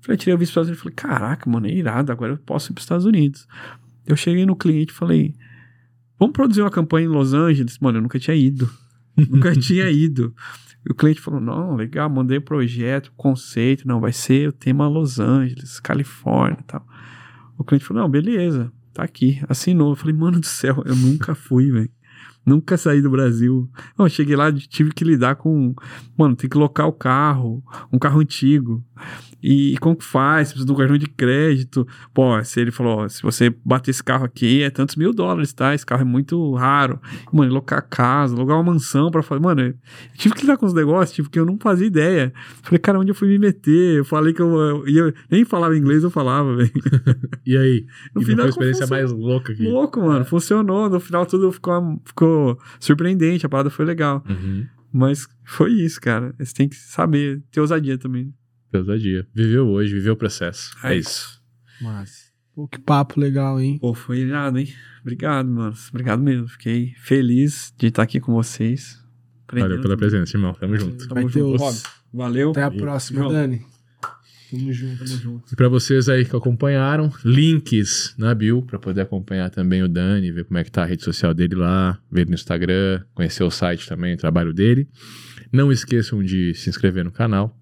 falei, 0.00 0.16
tirei 0.16 0.34
o 0.34 0.38
visto 0.38 0.54
para 0.54 0.62
os 0.62 0.68
Estados 0.68 0.68
Unidos. 0.68 0.82
Falei, 0.82 1.18
caraca, 1.18 1.50
mano, 1.50 1.66
é 1.66 1.70
irado, 1.74 2.10
agora 2.10 2.32
eu 2.32 2.38
posso 2.38 2.70
ir 2.70 2.74
para 2.74 2.80
os 2.80 2.84
Estados 2.84 3.04
Unidos. 3.04 3.46
Eu 4.06 4.16
cheguei 4.16 4.46
no 4.46 4.56
cliente 4.56 4.92
e 4.92 4.96
falei, 4.96 5.34
vamos 6.18 6.32
produzir 6.32 6.62
uma 6.62 6.70
campanha 6.70 7.04
em 7.06 7.10
Los 7.10 7.34
Angeles? 7.34 7.78
Mano, 7.78 7.98
eu 7.98 8.02
nunca 8.02 8.18
tinha 8.18 8.34
ido. 8.34 8.70
nunca 9.14 9.52
tinha 9.60 9.90
ido. 9.90 10.34
E 10.88 10.90
o 10.90 10.94
cliente 10.94 11.20
falou, 11.20 11.38
não, 11.40 11.76
legal, 11.76 12.08
mandei 12.08 12.38
o 12.38 12.42
projeto, 12.42 13.12
conceito. 13.14 13.86
Não, 13.86 14.00
vai 14.00 14.12
ser 14.12 14.48
o 14.48 14.52
tema 14.52 14.88
Los 14.88 15.20
Angeles, 15.20 15.80
Califórnia 15.80 16.58
e 16.60 16.64
tal. 16.64 16.86
O 17.58 17.64
cliente 17.64 17.84
falou, 17.84 18.02
não, 18.04 18.10
beleza, 18.10 18.72
tá 18.94 19.02
aqui. 19.02 19.38
Assinou. 19.50 19.90
Eu 19.92 19.96
falei, 19.96 20.14
mano 20.16 20.40
do 20.40 20.46
céu, 20.46 20.82
eu 20.86 20.96
nunca 20.96 21.34
fui, 21.34 21.70
velho. 21.70 21.90
Nunca 22.44 22.76
saí 22.76 23.00
do 23.00 23.10
Brasil. 23.10 23.70
Não, 23.98 24.06
eu 24.06 24.10
cheguei 24.10 24.36
lá, 24.36 24.52
tive 24.52 24.92
que 24.92 25.04
lidar 25.04 25.36
com. 25.36 25.74
Mano, 26.16 26.36
tem 26.36 26.48
que 26.48 26.58
locar 26.58 26.86
o 26.86 26.92
carro, 26.92 27.62
um 27.92 27.98
carro 27.98 28.20
antigo. 28.20 28.84
E, 29.42 29.74
e 29.74 29.78
como 29.78 29.96
que 29.96 30.04
faz? 30.04 30.48
Precisa 30.48 30.64
de 30.64 30.72
um 30.72 30.74
cartão 30.74 30.96
de 30.96 31.06
crédito. 31.06 31.86
Pô, 32.14 32.42
se 32.44 32.60
ele 32.60 32.70
falou: 32.70 33.00
ó, 33.00 33.08
se 33.08 33.22
você 33.22 33.54
bater 33.64 33.90
esse 33.90 34.02
carro 34.02 34.24
aqui, 34.24 34.62
é 34.62 34.70
tantos 34.70 34.96
mil 34.96 35.12
dólares, 35.12 35.52
tá? 35.52 35.74
Esse 35.74 35.84
carro 35.84 36.02
é 36.02 36.04
muito 36.04 36.54
raro. 36.54 37.00
Mano, 37.32 37.52
locar 37.52 37.86
casa, 37.88 38.34
alugar 38.34 38.56
uma 38.56 38.72
mansão 38.72 39.10
pra 39.10 39.22
fazer. 39.22 39.40
Mano, 39.40 39.60
eu 39.60 39.74
tive 40.16 40.34
que 40.34 40.42
lidar 40.42 40.56
com 40.56 40.66
os 40.66 40.72
negócios, 40.72 41.14
tipo, 41.14 41.28
que 41.28 41.38
eu 41.38 41.44
não 41.44 41.58
fazia 41.58 41.86
ideia. 41.86 42.32
Falei, 42.62 42.78
cara, 42.78 42.98
onde 42.98 43.10
eu 43.10 43.14
fui 43.14 43.28
me 43.28 43.38
meter? 43.38 43.98
Eu 43.98 44.04
falei 44.04 44.32
que 44.32 44.40
eu, 44.40 44.54
eu 44.54 44.88
ia. 44.88 45.14
Nem 45.30 45.44
falava 45.44 45.76
inglês, 45.76 46.02
eu 46.02 46.10
falava, 46.10 46.56
velho. 46.56 46.72
E 47.46 47.56
aí? 47.56 47.86
No 48.14 48.22
e 48.22 48.24
não 48.24 48.24
foi 48.24 48.24
final, 48.24 48.46
a 48.46 48.48
experiência 48.48 48.86
mais 48.86 49.12
louca 49.12 49.52
aqui. 49.52 49.68
Louco, 49.68 50.00
mano. 50.00 50.24
Funcionou. 50.24 50.88
No 50.88 50.98
final 50.98 51.26
tudo 51.26 51.52
ficou, 51.52 52.00
ficou 52.04 52.33
surpreendente. 52.80 53.46
A 53.46 53.48
parada 53.48 53.70
foi 53.70 53.84
legal. 53.84 54.24
Uhum. 54.28 54.66
Mas 54.92 55.26
foi 55.44 55.72
isso, 55.72 56.00
cara. 56.00 56.34
Você 56.38 56.54
tem 56.54 56.68
que 56.68 56.76
saber, 56.76 57.42
ter 57.50 57.60
ousadia 57.60 57.98
também. 57.98 58.32
Ousadia. 58.72 59.26
Viveu 59.34 59.66
hoje, 59.68 59.94
viveu 59.94 60.14
o 60.14 60.16
processo. 60.16 60.70
É, 60.82 60.94
É 60.94 60.96
isso. 60.98 61.40
Mas. 61.80 62.32
Pô, 62.54 62.68
que 62.68 62.78
papo 62.78 63.18
legal, 63.18 63.60
hein? 63.60 63.78
Pô, 63.80 63.92
foi 63.94 64.18
irado, 64.20 64.58
hein? 64.58 64.68
Obrigado, 65.02 65.50
mano. 65.50 65.74
Obrigado 65.90 66.22
mesmo. 66.22 66.46
Fiquei 66.46 66.92
feliz 66.98 67.74
de 67.76 67.88
estar 67.88 68.02
aqui 68.02 68.20
com 68.20 68.32
vocês. 68.32 69.02
Valeu 69.52 69.80
pela 69.80 69.96
presença, 69.96 70.36
irmão. 70.36 70.54
Tamo 70.54 70.76
junto. 70.76 71.08
Tamo 71.08 71.14
Vai 71.22 71.24
ter 71.24 71.40
junto. 71.40 71.58
Rob, 71.58 71.76
Valeu. 72.12 72.50
Até 72.50 72.62
a 72.62 72.70
próxima. 72.70 73.28
Dani. 73.28 73.62
Tamo 74.58 74.72
junto. 74.72 75.04
Tamo 75.04 75.18
junto. 75.20 75.52
E 75.52 75.56
pra 75.56 75.68
vocês 75.68 76.08
aí 76.08 76.24
que 76.24 76.34
acompanharam, 76.34 77.12
links 77.24 78.14
na 78.18 78.34
bio 78.34 78.62
pra 78.62 78.78
poder 78.78 79.02
acompanhar 79.02 79.50
também 79.50 79.82
o 79.82 79.88
Dani, 79.88 80.30
ver 80.32 80.44
como 80.44 80.58
é 80.58 80.64
que 80.64 80.70
tá 80.70 80.82
a 80.82 80.86
rede 80.86 81.02
social 81.04 81.34
dele 81.34 81.54
lá, 81.54 81.98
ver 82.10 82.26
no 82.26 82.34
Instagram, 82.34 83.02
conhecer 83.14 83.42
o 83.44 83.50
site 83.50 83.88
também, 83.88 84.14
o 84.14 84.18
trabalho 84.18 84.52
dele. 84.52 84.88
Não 85.52 85.70
esqueçam 85.70 86.22
de 86.22 86.54
se 86.54 86.68
inscrever 86.70 87.04
no 87.04 87.10
canal, 87.12 87.56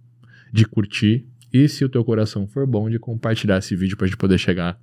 de 0.53 0.65
curtir 0.65 1.27
e, 1.53 1.69
se 1.69 1.85
o 1.85 1.89
teu 1.89 2.05
coração 2.05 2.47
for 2.47 2.67
bom, 2.67 2.89
de 2.89 2.99
compartilhar 2.99 3.59
esse 3.59 3.75
vídeo 3.77 3.97
pra 3.97 4.07
gente 4.07 4.17
poder 4.17 4.39
chegar 4.39 4.79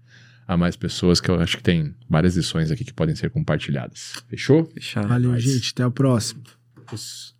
a 0.47 0.57
mais 0.57 0.75
pessoas, 0.75 1.21
que 1.21 1.29
eu 1.29 1.39
acho 1.39 1.57
que 1.57 1.63
tem 1.63 1.95
várias 2.09 2.35
lições 2.35 2.71
aqui 2.71 2.83
que 2.83 2.93
podem 2.93 3.15
ser 3.15 3.29
compartilhadas. 3.29 4.13
Fechou? 4.27 4.65
Fechado. 4.65 5.07
Valeu, 5.07 5.31
Nóis. 5.31 5.43
gente. 5.43 5.71
Até 5.73 5.83
a 5.83 5.91
próxima. 5.91 6.41
Os- 6.91 7.35